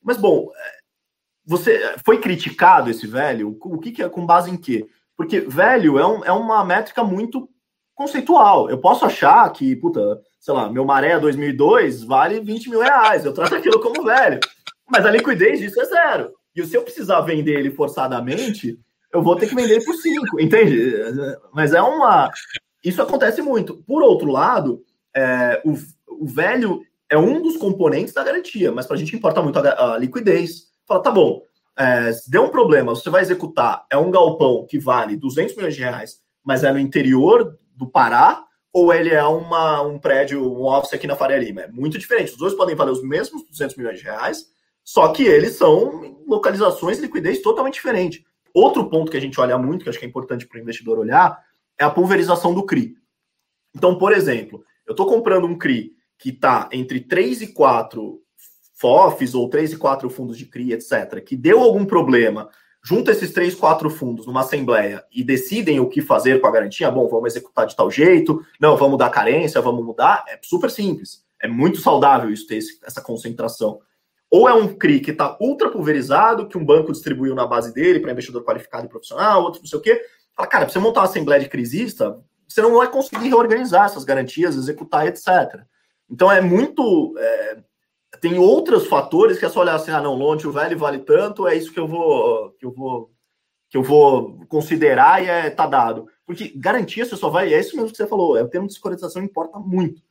Mas, 0.03 0.17
bom, 0.17 0.51
é, 0.57 0.79
você 1.45 1.95
foi 2.05 2.19
criticado 2.19 2.91
esse 2.91 3.07
velho? 3.07 3.57
O 3.61 3.79
que, 3.79 3.93
que 3.93 4.03
é 4.03 4.09
com 4.09 4.27
base 4.27 4.51
em 4.51 4.57
quê? 4.57 4.89
Porque 5.19 5.41
velho 5.41 5.99
é, 5.99 6.07
um, 6.07 6.25
é 6.25 6.31
uma 6.31 6.65
métrica 6.65 7.03
muito 7.03 7.51
conceitual. 7.93 8.71
Eu 8.71 8.79
posso 8.79 9.05
achar 9.05 9.53
que, 9.53 9.75
puta, 9.75 10.21
sei 10.39 10.55
lá, 10.55 10.71
meu 10.71 10.85
maré 10.85 11.19
2002 11.19 12.05
vale 12.05 12.39
20 12.39 12.71
mil 12.71 12.81
reais. 12.81 13.25
Eu 13.25 13.35
trato 13.35 13.57
aquilo 13.57 13.81
como 13.81 14.05
velho. 14.05 14.39
Mas 14.89 15.05
a 15.05 15.11
liquidez 15.11 15.59
disso 15.59 15.81
é 15.81 15.85
zero. 15.87 16.33
E 16.55 16.65
se 16.65 16.77
eu 16.77 16.83
precisar 16.83 17.21
vender 17.23 17.59
ele 17.59 17.73
forçadamente, 17.73 18.79
eu 19.13 19.21
vou 19.21 19.35
ter 19.35 19.49
que 19.49 19.57
vender 19.57 19.85
por 19.85 19.95
5, 19.95 20.41
entende? 20.41 20.93
Mas 21.53 21.75
é 21.75 21.83
uma. 21.83 22.31
Isso 22.85 23.03
acontece 23.03 23.43
muito. 23.43 23.83
Por 23.87 24.05
outro 24.05 24.31
lado, 24.31 24.85
é, 25.15 25.61
o, 25.65 25.75
o 26.07 26.27
velho 26.27 26.81
é 27.11 27.19
um 27.19 27.43
dos 27.43 27.57
componentes 27.57 28.15
da 28.15 28.23
garantia, 28.23 28.71
mas 28.71 28.87
para 28.87 28.95
a 28.95 28.99
gente 28.99 29.17
importa 29.17 29.43
muito 29.43 29.59
a, 29.59 29.95
a 29.95 29.99
liquidez. 29.99 30.69
Fala, 30.87 31.03
tá 31.03 31.11
bom, 31.11 31.43
é, 31.79 32.13
se 32.13 32.29
deu 32.29 32.43
um 32.43 32.51
problema, 32.51 32.95
você 32.95 33.09
vai 33.09 33.23
executar, 33.23 33.87
é 33.89 33.97
um 33.97 34.11
galpão 34.11 34.67
que 34.69 34.79
vale 34.79 35.17
200 35.17 35.55
milhões 35.55 35.77
de 35.77 35.83
reais, 35.83 36.17
mas 36.45 36.65
é 36.65 36.73
no 36.73 36.79
interior 36.79 37.57
do 37.77 37.89
Pará, 37.89 38.45
ou 38.73 38.93
ele 38.93 39.11
é 39.11 39.23
uma, 39.25 39.83
um 39.83 39.99
prédio, 39.99 40.43
um 40.43 40.65
office 40.65 40.93
aqui 40.93 41.07
na 41.07 41.17
Faria 41.17 41.39
Lima? 41.39 41.63
É 41.63 41.69
muito 41.69 41.97
diferente. 41.97 42.33
Os 42.33 42.39
dois 42.39 42.55
podem 42.55 42.75
valer 42.75 42.91
os 42.91 43.03
mesmos 43.03 43.47
200 43.49 43.77
milhões 43.77 43.99
de 43.99 44.05
reais, 44.05 44.47
só 44.85 45.09
que 45.09 45.23
eles 45.23 45.53
são 45.53 46.19
localizações 46.27 46.99
e 46.99 47.03
liquidez 47.03 47.41
totalmente 47.41 47.75
diferentes. 47.75 48.23
Outro 48.53 48.89
ponto 48.91 49.11
que 49.11 49.17
a 49.17 49.21
gente 49.21 49.41
olha 49.41 49.57
muito, 49.57 49.85
que 49.85 49.89
acho 49.89 49.99
que 49.99 50.05
é 50.05 50.09
importante 50.09 50.47
para 50.47 50.59
o 50.59 50.61
investidor 50.61 50.99
olhar, 50.99 51.39
é 51.79 51.85
a 51.85 51.91
pulverização 51.91 52.53
do 52.53 52.67
CRI. 52.67 52.97
Então, 53.75 53.97
por 53.97 54.13
exemplo, 54.13 54.65
eu 54.87 54.93
estou 54.93 55.07
comprando 55.07 55.47
um 55.47 55.57
CRI 55.57 55.93
que 56.19 56.31
está 56.31 56.69
entre 56.73 57.01
3 57.01 57.43
e 57.43 57.53
4 57.53 58.21
FOFs 58.79 59.35
ou 59.35 59.49
3 59.49 59.73
e 59.73 59.77
4 59.77 60.09
fundos 60.09 60.39
de 60.39 60.47
CRI, 60.47 60.73
etc., 60.73 61.23
que 61.25 61.37
deu 61.37 61.61
algum 61.61 61.85
problema, 61.85 62.49
junta 62.83 63.11
esses 63.11 63.33
3, 63.33 63.55
4 63.55 63.91
fundos 63.91 64.27
numa 64.27 64.41
assembleia 64.41 65.05
e 65.13 65.25
decidem 65.25 65.81
o 65.81 65.89
que 65.89 66.01
fazer 66.01 66.41
com 66.41 66.47
a 66.47 66.51
garantia, 66.53 66.91
bom, 66.91 67.09
vamos 67.09 67.33
executar 67.33 67.67
de 67.67 67.77
tal 67.77 67.91
jeito, 67.91 68.43
não, 68.61 68.77
vamos 68.77 68.99
dar 68.99 69.11
carência, 69.11 69.61
vamos 69.61 69.85
mudar, 69.85 70.25
é 70.29 70.39
super 70.43 70.71
simples. 70.71 71.25
É 71.41 71.47
muito 71.47 71.81
saudável 71.81 72.31
isso 72.31 72.47
ter 72.47 72.57
esse, 72.57 72.79
essa 72.85 73.01
concentração. 73.01 73.81
Ou 74.31 74.49
é 74.49 74.55
um 74.55 74.69
CRI 74.77 75.01
que 75.01 75.11
está 75.13 75.37
ultra 75.41 75.71
pulverizado, 75.71 76.47
que 76.47 76.59
um 76.59 76.65
banco 76.65 76.93
distribuiu 76.93 77.35
na 77.35 77.47
base 77.47 77.73
dele 77.73 78.01
para 78.01 78.13
investidor 78.13 78.45
qualificado 78.45 78.87
e 78.87 78.89
profissional, 78.89 79.43
outro 79.43 79.61
não 79.61 79.69
sei 79.69 79.79
o 79.79 79.83
quê, 79.83 80.03
Fala, 80.39 80.49
cara, 80.49 80.65
pra 80.67 80.73
você 80.73 80.79
montar 80.79 81.01
uma 81.01 81.07
assembleia 81.07 81.43
de 81.43 81.49
crisista, 81.49 82.17
você 82.47 82.63
não 82.63 82.77
vai 82.77 82.89
conseguir 82.89 83.29
reorganizar 83.29 83.87
essas 83.87 84.05
garantias, 84.05 84.55
executar, 84.55 85.09
etc. 85.09 85.27
Então 86.09 86.31
é 86.31 86.41
muito. 86.41 87.13
É, 87.19 87.59
tem 88.21 88.39
outros 88.39 88.87
fatores 88.87 89.39
que 89.39 89.45
é 89.45 89.49
só 89.49 89.61
olhar 89.61 89.75
assim, 89.75 89.91
ah, 89.91 90.01
não, 90.01 90.15
longe 90.15 90.47
o 90.47 90.53
velho 90.53 90.79
vale 90.79 90.99
tanto, 90.99 91.47
é 91.47 91.55
isso 91.57 91.73
que 91.73 91.79
eu 91.79 91.87
vou 91.87 92.51
que 92.53 92.65
eu 92.65 92.73
vou 92.73 93.11
que 93.71 93.77
eu 93.77 93.83
vou 93.83 94.47
considerar 94.49 95.23
e 95.23 95.29
é 95.29 95.51
tá 95.51 95.67
dado. 95.67 96.07
Porque 96.27 96.53
garantia 96.57 97.05
você 97.05 97.17
só 97.17 97.29
vai, 97.29 97.53
é 97.53 97.61
isso 97.61 97.77
mesmo 97.77 97.91
que 97.91 97.97
você 97.97 98.07
falou, 98.07 98.37
é 98.37 98.43
o 98.43 98.49
termo 98.49 98.67
de 98.67 98.75
securitização 98.75 99.23
importa 99.23 99.59
muito. 99.59 100.03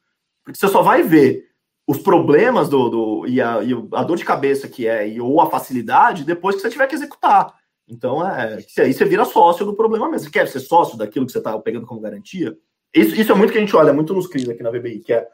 Porque 0.44 0.58
você 0.58 0.68
só 0.68 0.82
vai 0.82 1.04
ver 1.04 1.48
os 1.88 1.98
problemas 1.98 2.70
do, 2.70 2.90
do 2.90 3.28
e, 3.28 3.42
a, 3.42 3.64
e 3.64 3.72
a 3.94 4.04
dor 4.04 4.18
de 4.18 4.26
cabeça 4.26 4.68
que 4.68 4.88
é, 4.88 5.08
e, 5.08 5.22
ou 5.22 5.42
a 5.42 5.50
facilidade 5.50 6.24
depois 6.24 6.56
que 6.56 6.62
você 6.62 6.70
tiver 6.70 6.88
que 6.88 6.96
executar. 6.96 7.54
Então, 7.88 8.28
é, 8.28 8.58
aí 8.80 8.94
você 8.94 9.06
vira 9.06 9.24
sócio 9.24 9.66
do 9.66 9.74
problema 9.74 10.10
mesmo. 10.10 10.26
Você 10.26 10.32
quer 10.32 10.48
ser 10.48 10.60
sócio 10.60 10.98
daquilo 10.98 11.26
que 11.26 11.32
você 11.32 11.38
está 11.38 11.58
pegando 11.60 11.88
como 11.88 12.02
garantia? 12.02 12.56
Isso, 12.94 13.16
isso 13.16 13.32
é 13.32 13.36
muito 13.36 13.52
que 13.52 13.58
a 13.58 13.62
gente 13.62 13.76
olha 13.76 13.94
muito 13.94 14.14
nos 14.14 14.28
CRIs 14.28 14.50
aqui 14.50 14.62
na 14.62 14.70
VBI, 14.70 15.00
que 15.00 15.14
é, 15.14 15.28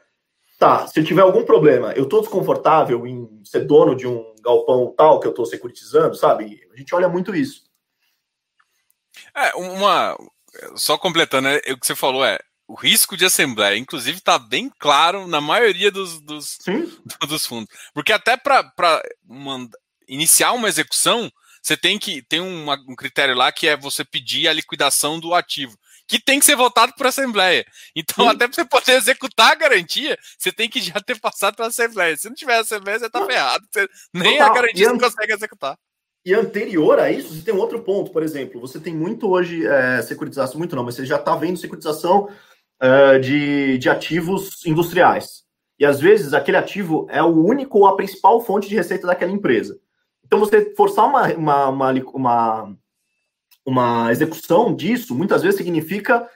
tá, 0.58 0.86
se 0.86 1.00
eu 1.00 1.04
tiver 1.04 1.22
algum 1.22 1.44
problema, 1.44 1.92
eu 1.92 2.04
estou 2.04 2.20
desconfortável 2.20 3.06
em 3.06 3.40
ser 3.44 3.64
dono 3.64 3.94
de 3.94 4.06
um 4.06 4.34
galpão 4.42 4.94
tal 4.96 5.20
que 5.20 5.26
eu 5.26 5.30
estou 5.30 5.46
securitizando, 5.46 6.14
sabe? 6.14 6.66
A 6.72 6.76
gente 6.76 6.94
olha 6.94 7.08
muito 7.08 7.34
isso. 7.34 7.64
É, 9.34 9.54
uma... 9.56 10.16
Só 10.76 10.96
completando, 10.96 11.48
né, 11.48 11.56
o 11.72 11.76
que 11.76 11.86
você 11.86 11.96
falou 11.96 12.24
é, 12.24 12.38
o 12.66 12.74
risco 12.74 13.16
de 13.16 13.24
assembleia, 13.24 13.76
inclusive, 13.76 14.18
está 14.18 14.38
bem 14.38 14.70
claro 14.78 15.26
na 15.26 15.40
maioria 15.40 15.90
dos, 15.90 16.20
dos, 16.20 16.58
dos 17.28 17.46
fundos. 17.46 17.68
Porque 17.92 18.12
até 18.12 18.36
para 18.36 19.02
iniciar 20.08 20.52
uma 20.52 20.68
execução, 20.68 21.30
você 21.62 21.76
tem 21.76 21.98
que 21.98 22.22
tem 22.22 22.40
uma, 22.40 22.74
um 22.88 22.94
critério 22.94 23.34
lá 23.34 23.50
que 23.50 23.66
é 23.66 23.76
você 23.76 24.04
pedir 24.04 24.48
a 24.48 24.52
liquidação 24.52 25.18
do 25.18 25.34
ativo. 25.34 25.76
Que 26.06 26.22
tem 26.22 26.38
que 26.38 26.44
ser 26.44 26.56
votado 26.56 26.92
por 26.96 27.06
assembleia. 27.06 27.64
Então, 27.96 28.24
Sim. 28.24 28.30
até 28.30 28.46
para 28.46 28.54
você 28.54 28.64
poder 28.64 28.92
executar 28.96 29.52
a 29.52 29.54
garantia, 29.54 30.18
você 30.38 30.52
tem 30.52 30.68
que 30.68 30.80
já 30.80 31.00
ter 31.00 31.18
passado 31.18 31.56
pela 31.56 31.68
assembleia. 31.68 32.16
Se 32.16 32.28
não 32.28 32.34
tiver 32.34 32.58
assembleia, 32.58 32.98
você 32.98 33.06
está 33.06 33.24
ferrado. 33.24 33.66
Você, 33.72 33.88
nem 34.12 34.38
Total. 34.38 34.50
a 34.50 34.54
garantia 34.54 34.90
você 34.90 34.98
consegue 34.98 35.32
executar. 35.32 35.78
E 36.26 36.32
anterior 36.32 36.98
a 36.98 37.10
isso, 37.10 37.34
você 37.34 37.42
tem 37.42 37.54
um 37.54 37.58
outro 37.58 37.82
ponto, 37.82 38.10
por 38.10 38.22
exemplo, 38.22 38.58
você 38.58 38.80
tem 38.80 38.94
muito 38.94 39.28
hoje 39.28 39.66
é, 39.66 40.00
securitização, 40.00 40.58
muito 40.58 40.74
não, 40.74 40.82
mas 40.82 40.94
você 40.94 41.04
já 41.04 41.16
está 41.16 41.36
vendo 41.36 41.58
securitização 41.58 42.30
é, 42.80 43.18
de, 43.18 43.76
de 43.76 43.90
ativos 43.90 44.64
industriais. 44.64 45.44
E 45.78 45.84
às 45.84 46.00
vezes 46.00 46.32
aquele 46.32 46.56
ativo 46.56 47.06
é 47.10 47.22
o 47.22 47.44
único 47.44 47.80
ou 47.80 47.86
a 47.86 47.96
principal 47.96 48.40
fonte 48.40 48.68
de 48.68 48.74
receita 48.74 49.06
daquela 49.06 49.32
empresa. 49.32 49.78
Então 50.24 50.38
você 50.38 50.74
forçar 50.74 51.04
uma, 51.06 51.28
uma, 51.34 51.68
uma, 51.68 51.92
uma, 51.92 52.76
uma 53.64 54.10
execução 54.12 54.74
disso, 54.74 55.14
muitas 55.14 55.42
vezes 55.42 55.56
significa 55.56 56.28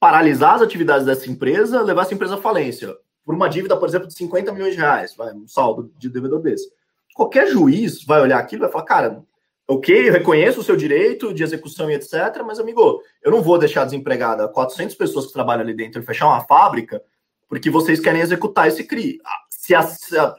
paralisar 0.00 0.54
as 0.54 0.62
atividades 0.62 1.06
dessa 1.06 1.30
empresa, 1.30 1.82
levar 1.82 2.02
essa 2.02 2.14
empresa 2.14 2.34
à 2.34 2.40
falência. 2.40 2.94
Por 3.24 3.34
uma 3.34 3.48
dívida, 3.48 3.76
por 3.76 3.88
exemplo, 3.88 4.08
de 4.08 4.14
50 4.14 4.52
milhões 4.52 4.74
de 4.74 4.80
reais, 4.80 5.14
vai, 5.16 5.32
um 5.32 5.46
saldo 5.48 5.90
de 5.98 6.08
devedor 6.08 6.40
desse 6.40 6.68
qualquer 7.14 7.46
juiz 7.46 8.04
vai 8.04 8.20
olhar 8.20 8.38
aquilo 8.38 8.62
e 8.62 8.64
vai 8.64 8.72
falar, 8.72 8.84
cara, 8.84 9.24
ok, 9.66 10.08
eu 10.08 10.12
reconheço 10.12 10.60
o 10.60 10.64
seu 10.64 10.76
direito 10.76 11.32
de 11.32 11.42
execução 11.42 11.88
e 11.88 11.94
etc, 11.94 12.42
mas, 12.44 12.58
amigo, 12.58 13.00
eu 13.22 13.30
não 13.30 13.40
vou 13.40 13.56
deixar 13.56 13.84
desempregada 13.84 14.48
400 14.48 14.94
pessoas 14.96 15.26
que 15.26 15.32
trabalham 15.32 15.62
ali 15.62 15.72
dentro 15.72 16.02
e 16.02 16.04
fechar 16.04 16.26
uma 16.26 16.44
fábrica 16.44 17.00
porque 17.48 17.70
vocês 17.70 18.00
querem 18.00 18.20
executar 18.20 18.66
esse 18.66 18.82
CRI. 18.82 19.20
Se, 19.48 19.74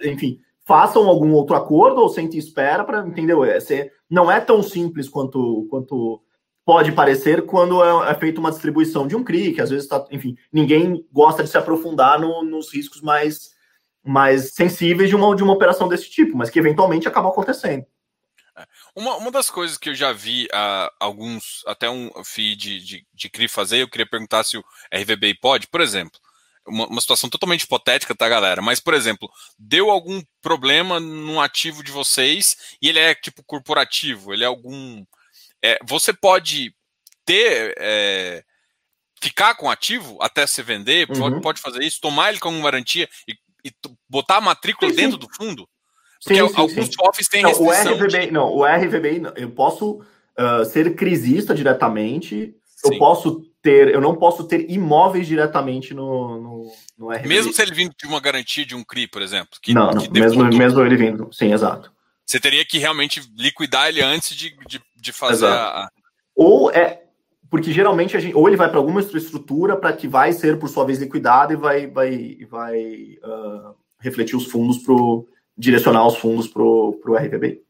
enfim, 0.04 0.40
façam 0.66 1.08
algum 1.08 1.32
outro 1.32 1.56
acordo 1.56 2.02
ou 2.02 2.10
sente 2.10 2.38
espera 2.38 2.84
para, 2.84 3.08
entendeu? 3.08 3.46
É, 3.46 3.58
não 4.10 4.30
é 4.30 4.42
tão 4.42 4.62
simples 4.62 5.08
quanto, 5.08 5.66
quanto 5.70 6.22
pode 6.66 6.92
parecer 6.92 7.46
quando 7.46 7.84
é, 7.84 8.12
é 8.12 8.16
feita 8.16 8.40
uma 8.40 8.52
distribuição 8.52 9.08
de 9.08 9.16
um 9.16 9.24
CRI, 9.24 9.54
que 9.54 9.62
às 9.62 9.70
vezes 9.70 9.86
está, 9.86 10.06
enfim, 10.12 10.36
ninguém 10.52 11.06
gosta 11.12 11.44
de 11.44 11.50
se 11.50 11.58
aprofundar 11.58 12.20
no, 12.20 12.44
nos 12.44 12.74
riscos 12.74 13.02
mais 13.02 13.54
mais 14.08 14.54
sensíveis 14.54 15.10
de 15.10 15.16
uma, 15.16 15.36
de 15.36 15.42
uma 15.42 15.54
operação 15.54 15.88
desse 15.88 16.08
tipo, 16.12 16.38
mas 16.38 16.52
que 16.52 16.60
eventualmente 16.60 17.08
acabam 17.08 17.32
acontecendo. 17.32 17.84
É. 18.56 18.66
Uma, 18.96 19.16
uma 19.18 19.32
das 19.32 19.50
coisas 19.50 19.78
que 19.78 19.90
eu 19.90 19.96
já 19.96 20.14
vi 20.14 20.46
uh, 20.46 20.90
alguns, 21.00 21.64
até 21.66 21.90
um 21.90 22.12
feed 22.24 22.80
de, 22.80 22.80
de, 22.80 23.08
de 23.12 23.30
CRI 23.30 23.48
fazer, 23.48 23.82
eu 23.82 23.90
queria 23.90 24.08
perguntar 24.08 24.44
se 24.44 24.58
o 24.58 24.64
RVBI 24.94 25.34
pode, 25.40 25.68
por 25.68 25.82
exemplo, 25.82 26.20
uma, 26.68 26.88
uma, 26.88 27.02
situação 27.02 27.30
totalmente 27.30 27.64
hipotética, 27.64 28.16
tá, 28.16 28.28
galera? 28.30 28.62
Mas, 28.62 28.80
por 28.80 28.94
exemplo, 28.94 29.30
deu 29.58 29.90
algum 29.90 30.22
problema 30.42 31.00
no 31.00 31.42
ativo 31.42 31.84
de 31.84 31.92
vocês 31.92 32.78
e 32.82 32.90
ele 32.90 33.00
é 33.00 33.14
tipo 33.14 33.44
corporativo, 33.44 34.34
ele 34.34 34.44
é 34.44 34.48
algum. 34.48 35.04
É, 35.64 35.80
você 35.84 36.14
pode 36.14 36.74
ter. 37.26 37.74
É, 37.78 38.44
ficar 39.22 39.56
com 39.56 39.72
ativo 39.72 40.18
até 40.22 40.46
se 40.46 40.62
vender, 40.62 41.10
uhum. 41.10 41.18
pode, 41.18 41.42
pode 41.42 41.62
fazer 41.62 41.82
isso, 41.82 42.00
tomar 42.00 42.30
ele 42.30 42.40
como 42.40 42.62
garantia 42.62 43.10
e 43.28 43.34
e 43.66 43.72
botar 44.08 44.38
a 44.38 44.42
matrícula 44.42 44.92
sim, 44.92 44.98
dentro 44.98 45.14
sim. 45.14 45.28
do 45.28 45.36
fundo? 45.36 45.68
Porque 46.24 46.36
sim, 46.36 46.40
alguns 46.40 46.96
FOFs 46.96 47.28
têm 47.28 47.42
não, 47.42 47.52
o 47.52 47.72
RVBI, 47.72 48.26
de... 48.28 48.32
Não, 48.32 48.54
o 48.54 48.64
RVBI, 48.64 49.24
eu 49.36 49.50
posso 49.52 50.02
uh, 50.40 50.66
ser 50.66 50.96
crisista 50.96 51.54
diretamente, 51.54 52.56
eu 52.84 52.98
posso 52.98 53.42
ter, 53.62 53.90
eu 53.90 54.00
não 54.00 54.16
posso 54.16 54.44
ter 54.44 54.70
imóveis 54.70 55.28
diretamente 55.28 55.94
no, 55.94 56.40
no, 56.40 56.72
no 56.98 57.10
RVBI. 57.10 57.28
Mesmo 57.28 57.54
se 57.54 57.62
ele 57.62 57.74
vindo 57.74 57.94
de 57.98 58.08
uma 58.08 58.20
garantia 58.20 58.66
de 58.66 58.76
um 58.76 58.84
CRI, 58.84 59.08
por 59.08 59.22
exemplo? 59.22 59.58
Que, 59.62 59.74
não, 59.74 59.92
não 59.92 60.02
que 60.02 60.12
mesmo, 60.12 60.44
mesmo 60.46 60.82
ele 60.82 60.96
vindo, 60.96 61.30
sim, 61.32 61.52
exato. 61.52 61.92
Você 62.26 62.40
teria 62.40 62.66
que 62.66 62.80
realmente 62.80 63.22
liquidar 63.38 63.90
ele 63.90 64.02
antes 64.02 64.36
de, 64.36 64.56
de, 64.68 64.82
de 64.96 65.12
fazer 65.12 65.46
a... 65.46 65.90
Ou 66.36 66.72
é, 66.72 67.04
porque 67.50 67.72
geralmente 67.72 68.18
a 68.18 68.20
gente, 68.20 68.36
ou 68.36 68.48
ele 68.48 68.58
vai 68.58 68.70
para 68.70 68.78
alguma 68.78 69.00
estrutura 69.00 69.78
para 69.78 69.94
que 69.94 70.08
vai 70.08 70.34
ser 70.34 70.60
por 70.60 70.68
sua 70.68 70.86
vez 70.86 71.00
liquidado 71.00 71.54
e 71.54 71.56
vai, 71.56 71.88
vai, 71.88 72.38
vai 72.50 73.18
uh, 73.24 73.76
refletir 74.00 74.36
os 74.36 74.48
fundos 74.48 74.80
para 74.80 74.96
direcionar 75.58 76.06
os 76.06 76.18
fundos 76.18 76.48
para 76.48 76.62
o 76.64 77.16
RPB. 77.16 77.62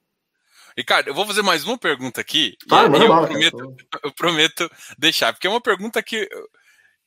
Ricardo, 0.78 1.08
eu 1.08 1.14
vou 1.14 1.26
fazer 1.26 1.42
mais 1.42 1.64
uma 1.64 1.78
pergunta 1.78 2.20
aqui. 2.20 2.58
Claro, 2.68 2.98
e 2.98 3.02
eu, 3.02 3.08
mal, 3.08 3.28
prometo, 3.28 3.76
eu 4.04 4.12
prometo 4.14 4.72
deixar, 4.98 5.32
porque 5.32 5.48
é 5.48 5.50
uma 5.50 5.62
pergunta 5.62 6.02
que, 6.04 6.28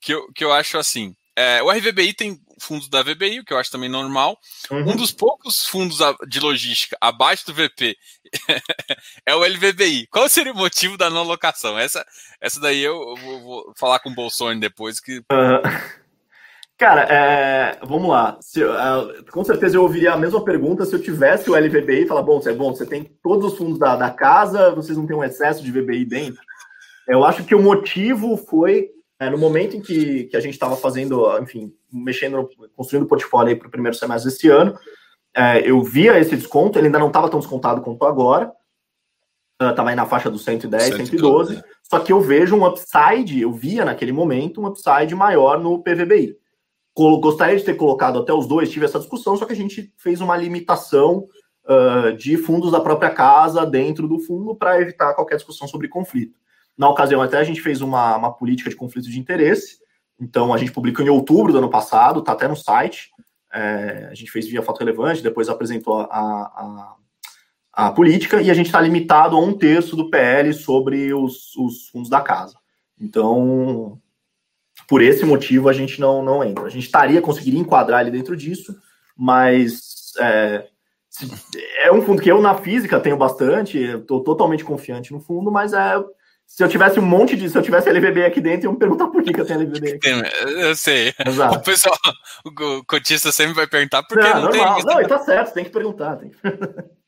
que, 0.00 0.14
eu, 0.14 0.32
que 0.32 0.44
eu 0.44 0.52
acho 0.52 0.78
assim. 0.78 1.14
É, 1.36 1.62
o 1.62 1.70
RVBI 1.70 2.14
tem 2.14 2.40
fundos 2.60 2.89
da 2.89 3.02
VBI, 3.02 3.40
o 3.40 3.44
que 3.44 3.52
eu 3.52 3.59
acho 3.59 3.70
também 3.70 3.89
normal. 3.89 4.39
Uhum. 4.70 4.90
Um 4.90 4.97
dos 4.97 5.12
poucos 5.12 5.64
fundos 5.64 5.98
de 6.28 6.40
logística 6.40 6.97
abaixo 7.01 7.47
do 7.47 7.55
VP 7.55 7.97
é 9.26 9.35
o 9.35 9.40
LVBI. 9.40 10.06
Qual 10.09 10.28
seria 10.28 10.52
o 10.52 10.56
motivo 10.56 10.97
da 10.97 11.10
não 11.10 11.22
locação? 11.22 11.78
Essa, 11.78 12.05
essa 12.40 12.60
daí 12.60 12.82
eu 12.82 13.14
vou, 13.16 13.40
vou 13.40 13.72
falar 13.76 14.01
com 14.01 14.10
o 14.10 14.14
Bolsonaro 14.14 14.59
depois. 14.60 15.01
que. 15.01 15.18
Uhum. 15.18 15.62
Cara, 16.78 17.02
é, 17.10 17.78
vamos 17.85 18.09
lá. 18.09 18.39
Se, 18.40 18.62
uh, 18.62 19.24
com 19.32 19.43
certeza 19.43 19.76
eu 19.76 19.82
ouviria 19.82 20.12
a 20.12 20.16
mesma 20.16 20.44
pergunta 20.44 20.85
se 20.85 20.94
eu 20.94 21.02
tivesse 21.02 21.51
o 21.51 21.56
LVBI 21.56 22.05
e 22.05 22.06
falar: 22.06 22.22
bom, 22.22 22.40
você, 22.40 22.51
é 22.51 22.55
bom, 22.55 22.72
você 22.72 22.86
tem 22.86 23.05
todos 23.20 23.52
os 23.52 23.59
fundos 23.59 23.80
da, 23.80 23.97
da 23.97 24.10
casa, 24.10 24.70
vocês 24.70 24.97
não 24.97 25.05
têm 25.05 25.16
um 25.16 25.24
excesso 25.24 25.62
de 25.62 25.72
VBI 25.72 26.05
dentro. 26.05 26.40
Eu 27.09 27.24
acho 27.24 27.43
que 27.43 27.55
o 27.55 27.62
motivo 27.62 28.36
foi 28.36 28.90
é, 29.20 29.28
no 29.28 29.39
momento 29.39 29.77
em 29.77 29.81
que, 29.81 30.24
que 30.24 30.36
a 30.36 30.40
gente 30.40 30.53
estava 30.53 30.77
fazendo, 30.77 31.27
enfim, 31.40 31.74
mexendo, 31.93 32.49
construindo 32.77 33.05
o 33.05 33.09
portfólio 33.09 33.59
para 33.59 33.69
o 33.69 33.70
primeiro 33.70 33.97
semestre 33.97 34.31
desse 34.31 34.49
ano, 34.49 34.78
é, 35.35 35.69
eu 35.69 35.82
via 35.82 36.19
esse 36.19 36.36
desconto, 36.36 36.78
ele 36.78 36.86
ainda 36.86 36.99
não 36.99 37.09
estava 37.09 37.28
tão 37.28 37.40
descontado 37.40 37.82
quanto 37.82 38.05
agora, 38.05 38.53
estava 39.61 39.85
uh, 39.85 39.89
aí 39.89 39.97
na 39.97 40.07
faixa 40.07 40.31
dos 40.31 40.45
110, 40.45 40.85
112, 40.85 41.11
112, 41.11 41.62
só 41.82 41.99
que 41.99 42.12
eu 42.12 42.20
vejo 42.20 42.55
um 42.55 42.65
upside, 42.65 43.40
eu 43.40 43.53
via 43.53 43.85
naquele 43.85 44.12
momento 44.12 44.61
um 44.61 44.66
upside 44.66 45.15
maior 45.15 45.59
no 45.59 45.82
PVBI. 45.82 46.36
Gostaria 46.97 47.57
de 47.57 47.65
ter 47.65 47.74
colocado 47.74 48.19
até 48.19 48.32
os 48.32 48.47
dois, 48.47 48.70
tive 48.70 48.85
essa 48.85 48.99
discussão, 48.99 49.36
só 49.36 49.45
que 49.45 49.53
a 49.53 49.57
gente 49.57 49.93
fez 49.97 50.20
uma 50.20 50.36
limitação 50.36 51.28
uh, 51.65 52.12
de 52.16 52.36
fundos 52.36 52.73
da 52.73 52.81
própria 52.81 53.11
casa 53.11 53.65
dentro 53.65 54.09
do 54.09 54.19
fundo 54.20 54.55
para 54.55 54.81
evitar 54.81 55.15
qualquer 55.15 55.36
discussão 55.36 55.66
sobre 55.66 55.89
conflito. 55.89 56.36
Na 56.78 56.88
ocasião, 56.88 57.20
até 57.20 57.38
a 57.38 57.44
gente 57.44 57.60
fez 57.60 57.80
uma, 57.80 58.16
uma 58.16 58.32
política 58.32 58.70
de 58.70 58.76
conflito 58.76 59.10
de 59.10 59.18
interesse. 59.18 59.78
Então, 60.20 60.55
a 60.55 60.59
gente 60.59 60.70
publicou 60.70 61.05
em 61.05 61.09
outubro 61.09 61.52
do 61.52 61.59
ano 61.59 61.68
passado, 61.68 62.20
está 62.20 62.32
até 62.32 62.46
no 62.46 62.55
site. 62.55 63.10
É, 63.52 64.09
a 64.09 64.14
gente 64.14 64.30
fez 64.30 64.46
via 64.46 64.62
fato 64.62 64.78
relevante, 64.78 65.22
depois 65.22 65.48
apresentou 65.48 66.02
a, 66.02 66.06
a, 66.09 66.94
a 67.72 67.90
política, 67.90 68.40
e 68.40 68.48
a 68.48 68.55
gente 68.55 68.66
está 68.66 68.80
limitado 68.80 69.34
a 69.34 69.40
um 69.40 69.52
terço 69.52 69.96
do 69.96 70.09
PL 70.09 70.55
sobre 70.55 71.12
os, 71.12 71.56
os 71.56 71.88
fundos 71.88 72.09
da 72.09 72.20
casa. 72.20 72.56
Então, 73.00 74.00
por 74.86 75.02
esse 75.02 75.24
motivo, 75.24 75.68
a 75.68 75.72
gente 75.72 76.00
não, 76.00 76.22
não 76.22 76.44
entra. 76.44 76.64
A 76.64 76.70
gente 76.70 76.84
estaria, 76.84 77.20
conseguiria 77.20 77.60
enquadrar 77.60 78.02
ele 78.02 78.10
dentro 78.12 78.36
disso, 78.36 78.76
mas 79.16 80.12
é, 80.20 80.68
é 81.82 81.92
um 81.92 82.02
fundo 82.02 82.22
que 82.22 82.30
eu, 82.30 82.40
na 82.40 82.55
física, 82.55 83.00
tenho 83.00 83.16
bastante, 83.16 83.78
estou 83.78 84.22
totalmente 84.22 84.64
confiante 84.64 85.12
no 85.12 85.20
fundo, 85.20 85.50
mas 85.50 85.72
é 85.72 85.96
se 86.48 86.64
eu 86.64 86.68
tivesse 86.68 86.98
um 86.98 87.04
monte 87.04 87.36
de. 87.36 87.50
Se 87.50 87.58
eu 87.58 87.62
tivesse 87.62 87.90
LVB 87.90 88.24
aqui 88.24 88.40
dentro, 88.40 88.64
iam 88.64 88.72
me 88.72 88.78
perguntar 88.78 89.06
por 89.08 89.22
que, 89.22 89.34
que 89.34 89.40
eu 89.40 89.44
tenho 89.44 89.60
LVB 89.60 89.92
aqui. 89.92 90.08
Eu 90.46 90.74
sei. 90.74 91.14
Exato. 91.24 91.56
O 91.56 91.62
pessoal, 91.62 91.98
o 92.44 92.84
cotista 92.84 93.30
sempre 93.30 93.52
vai 93.52 93.66
perguntar 93.66 94.02
por 94.02 94.18
que 94.18 94.24
não, 94.24 94.34
não 94.34 94.42
normal. 94.44 94.76
tem. 94.76 94.84
Não, 94.86 95.00
e 95.00 95.06
tá 95.06 95.18
certo, 95.18 95.52
tem 95.52 95.64
que 95.64 95.70
perguntar. 95.70 96.16
Tem 96.16 96.30
que... 96.30 96.38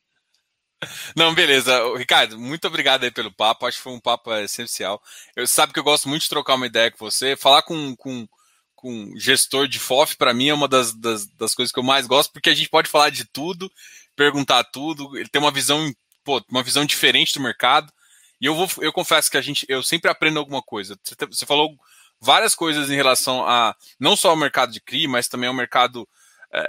Não, 1.16 1.34
beleza. 1.34 1.72
Ricardo, 1.96 2.38
muito 2.38 2.66
obrigado 2.66 3.04
aí 3.04 3.10
pelo 3.10 3.30
papo. 3.30 3.66
Acho 3.66 3.76
que 3.76 3.82
foi 3.82 3.92
um 3.92 4.00
papo 4.00 4.32
essencial. 4.36 5.02
Eu 5.36 5.46
sabe 5.46 5.74
que 5.74 5.78
eu 5.78 5.84
gosto 5.84 6.08
muito 6.08 6.22
de 6.22 6.28
trocar 6.30 6.54
uma 6.54 6.66
ideia 6.66 6.90
com 6.90 6.98
você. 6.98 7.36
Falar 7.36 7.62
com, 7.62 7.94
com, 7.96 8.26
com 8.74 9.12
gestor 9.16 9.68
de 9.68 9.78
FOF, 9.78 10.16
para 10.16 10.32
mim, 10.32 10.48
é 10.48 10.54
uma 10.54 10.68
das, 10.68 10.94
das, 10.94 11.26
das, 11.34 11.54
coisas 11.54 11.70
que 11.70 11.78
eu 11.78 11.84
mais 11.84 12.06
gosto, 12.06 12.32
porque 12.32 12.48
a 12.48 12.54
gente 12.54 12.70
pode 12.70 12.88
falar 12.88 13.10
de 13.10 13.26
tudo, 13.26 13.70
perguntar 14.16 14.64
tudo. 14.64 15.18
Ele 15.18 15.28
tem 15.28 15.40
uma 15.40 15.50
visão, 15.50 15.92
pô, 16.24 16.42
uma 16.48 16.62
visão 16.62 16.86
diferente 16.86 17.34
do 17.34 17.42
mercado. 17.42 17.92
E 18.40 18.46
eu 18.46 18.54
vou, 18.54 18.68
eu 18.80 18.92
confesso 18.92 19.30
que 19.30 19.36
a 19.36 19.40
gente, 19.40 19.66
eu 19.68 19.82
sempre 19.82 20.10
aprendo 20.10 20.38
alguma 20.38 20.62
coisa. 20.62 20.98
Você, 21.02 21.14
você 21.26 21.46
falou 21.46 21.76
várias 22.20 22.54
coisas 22.54 22.90
em 22.90 22.96
relação 22.96 23.44
a 23.46 23.74
não 23.98 24.16
só 24.16 24.30
ao 24.30 24.36
mercado 24.36 24.72
de 24.72 24.80
CRI, 24.80 25.06
mas 25.06 25.28
também 25.28 25.48
ao 25.48 25.54
mercado. 25.54 26.08
É, 26.52 26.66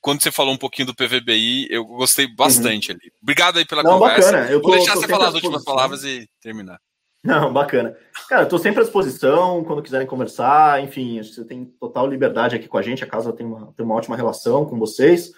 quando 0.00 0.22
você 0.22 0.30
falou 0.30 0.52
um 0.52 0.58
pouquinho 0.58 0.86
do 0.86 0.94
PVBI, 0.94 1.68
eu 1.70 1.84
gostei 1.84 2.26
bastante 2.26 2.90
uhum. 2.90 2.98
ali. 3.00 3.12
Obrigado 3.22 3.58
aí 3.58 3.64
pela 3.64 3.82
não, 3.82 3.98
conversa. 3.98 4.32
Bacana. 4.32 4.50
Eu 4.50 4.60
tô, 4.60 4.68
vou 4.68 4.76
deixar 4.76 4.96
você 4.96 5.08
falar 5.08 5.28
as 5.28 5.34
últimas 5.34 5.64
palavras 5.64 6.04
e 6.04 6.28
terminar. 6.42 6.78
Não, 7.24 7.50
bacana. 7.50 7.96
Cara, 8.28 8.42
eu 8.42 8.48
tô 8.48 8.58
sempre 8.58 8.80
à 8.80 8.82
disposição 8.82 9.64
quando 9.64 9.82
quiserem 9.82 10.06
conversar. 10.06 10.82
Enfim, 10.82 11.22
você 11.22 11.42
tem 11.42 11.64
total 11.64 12.06
liberdade 12.06 12.54
aqui 12.54 12.68
com 12.68 12.76
a 12.76 12.82
gente. 12.82 13.02
A 13.02 13.06
casa 13.06 13.32
tem 13.32 13.46
uma, 13.46 13.72
tem 13.72 13.86
uma 13.86 13.94
ótima 13.94 14.14
relação 14.14 14.66
com 14.66 14.78
vocês. 14.78 15.32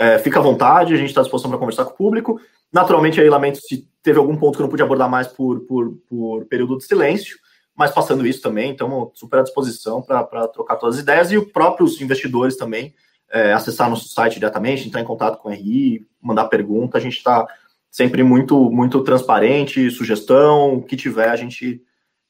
É, 0.00 0.18
fica 0.18 0.38
à 0.38 0.42
vontade, 0.42 0.94
a 0.94 0.96
gente 0.96 1.10
está 1.10 1.20
à 1.20 1.22
disposição 1.22 1.50
para 1.50 1.58
conversar 1.58 1.84
com 1.84 1.90
o 1.90 1.96
público. 1.96 2.40
Naturalmente, 2.72 3.20
aí 3.20 3.28
lamento 3.28 3.58
se 3.60 3.86
teve 4.02 4.18
algum 4.18 4.34
ponto 4.34 4.56
que 4.56 4.62
eu 4.62 4.64
não 4.64 4.70
pude 4.70 4.82
abordar 4.82 5.10
mais 5.10 5.26
por, 5.28 5.60
por, 5.66 5.92
por 6.08 6.46
período 6.46 6.78
de 6.78 6.84
silêncio, 6.84 7.36
mas 7.76 7.90
passando 7.90 8.26
isso 8.26 8.40
também, 8.40 8.70
então 8.70 9.12
super 9.14 9.40
à 9.40 9.42
disposição 9.42 10.00
para 10.00 10.48
trocar 10.48 10.76
todas 10.76 10.96
as 10.96 11.02
ideias 11.02 11.30
e 11.30 11.36
os 11.36 11.52
próprios 11.52 12.00
investidores 12.00 12.56
também 12.56 12.94
é, 13.30 13.52
acessar 13.52 13.90
nosso 13.90 14.08
site 14.08 14.34
diretamente, 14.34 14.88
entrar 14.88 15.02
em 15.02 15.04
contato 15.04 15.36
com 15.36 15.50
o 15.50 15.52
RI, 15.52 16.06
mandar 16.18 16.46
pergunta, 16.46 16.96
a 16.96 17.00
gente 17.00 17.18
está 17.18 17.46
sempre 17.90 18.22
muito 18.22 18.70
muito 18.70 19.04
transparente, 19.04 19.90
sugestão, 19.90 20.76
o 20.76 20.82
que 20.82 20.96
tiver, 20.96 21.28
a 21.28 21.36
gente 21.36 21.82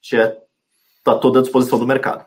está 0.03 0.33
está 0.99 1.15
toda 1.15 1.39
à 1.39 1.43
disposição 1.43 1.79
do 1.79 1.87
mercado. 1.87 2.27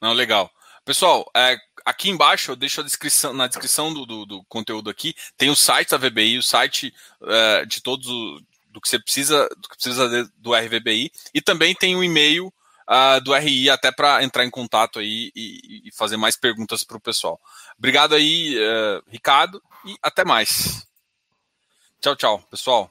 Não, 0.00 0.12
legal. 0.12 0.48
Pessoal, 0.84 1.30
é, 1.36 1.56
aqui 1.84 2.10
embaixo 2.10 2.52
eu 2.52 2.56
deixo 2.56 2.80
a 2.80 2.84
descrição, 2.84 3.32
na 3.32 3.46
descrição 3.46 3.94
do, 3.94 4.04
do, 4.04 4.26
do, 4.26 4.44
conteúdo 4.44 4.90
aqui, 4.90 5.14
tem 5.36 5.48
o 5.48 5.56
site 5.56 5.90
da 5.90 5.96
VBI, 5.96 6.38
o 6.38 6.42
site 6.42 6.92
é, 7.22 7.64
de 7.64 7.80
todos 7.80 8.06
do 8.72 8.80
que 8.80 8.88
você 8.88 8.98
precisa, 8.98 9.48
do 9.48 9.68
que 9.68 9.76
precisa 9.76 10.30
do 10.38 10.54
RVBI, 10.54 11.12
e 11.32 11.40
também 11.40 11.74
tem 11.74 11.94
o 11.94 12.02
e-mail 12.02 12.52
uh, 12.88 13.20
do 13.22 13.34
RI 13.34 13.70
até 13.70 13.92
para 13.92 14.24
entrar 14.24 14.44
em 14.44 14.50
contato 14.50 14.98
aí 14.98 15.30
e, 15.36 15.82
e 15.88 15.92
fazer 15.92 16.16
mais 16.16 16.36
perguntas 16.36 16.82
para 16.82 16.96
o 16.96 17.00
pessoal. 17.00 17.40
Obrigado 17.78 18.14
aí, 18.14 18.56
uh, 18.56 19.02
Ricardo, 19.08 19.62
e 19.84 19.94
até 20.02 20.24
mais. 20.24 20.86
Tchau, 22.00 22.16
tchau, 22.16 22.42
pessoal. 22.50 22.90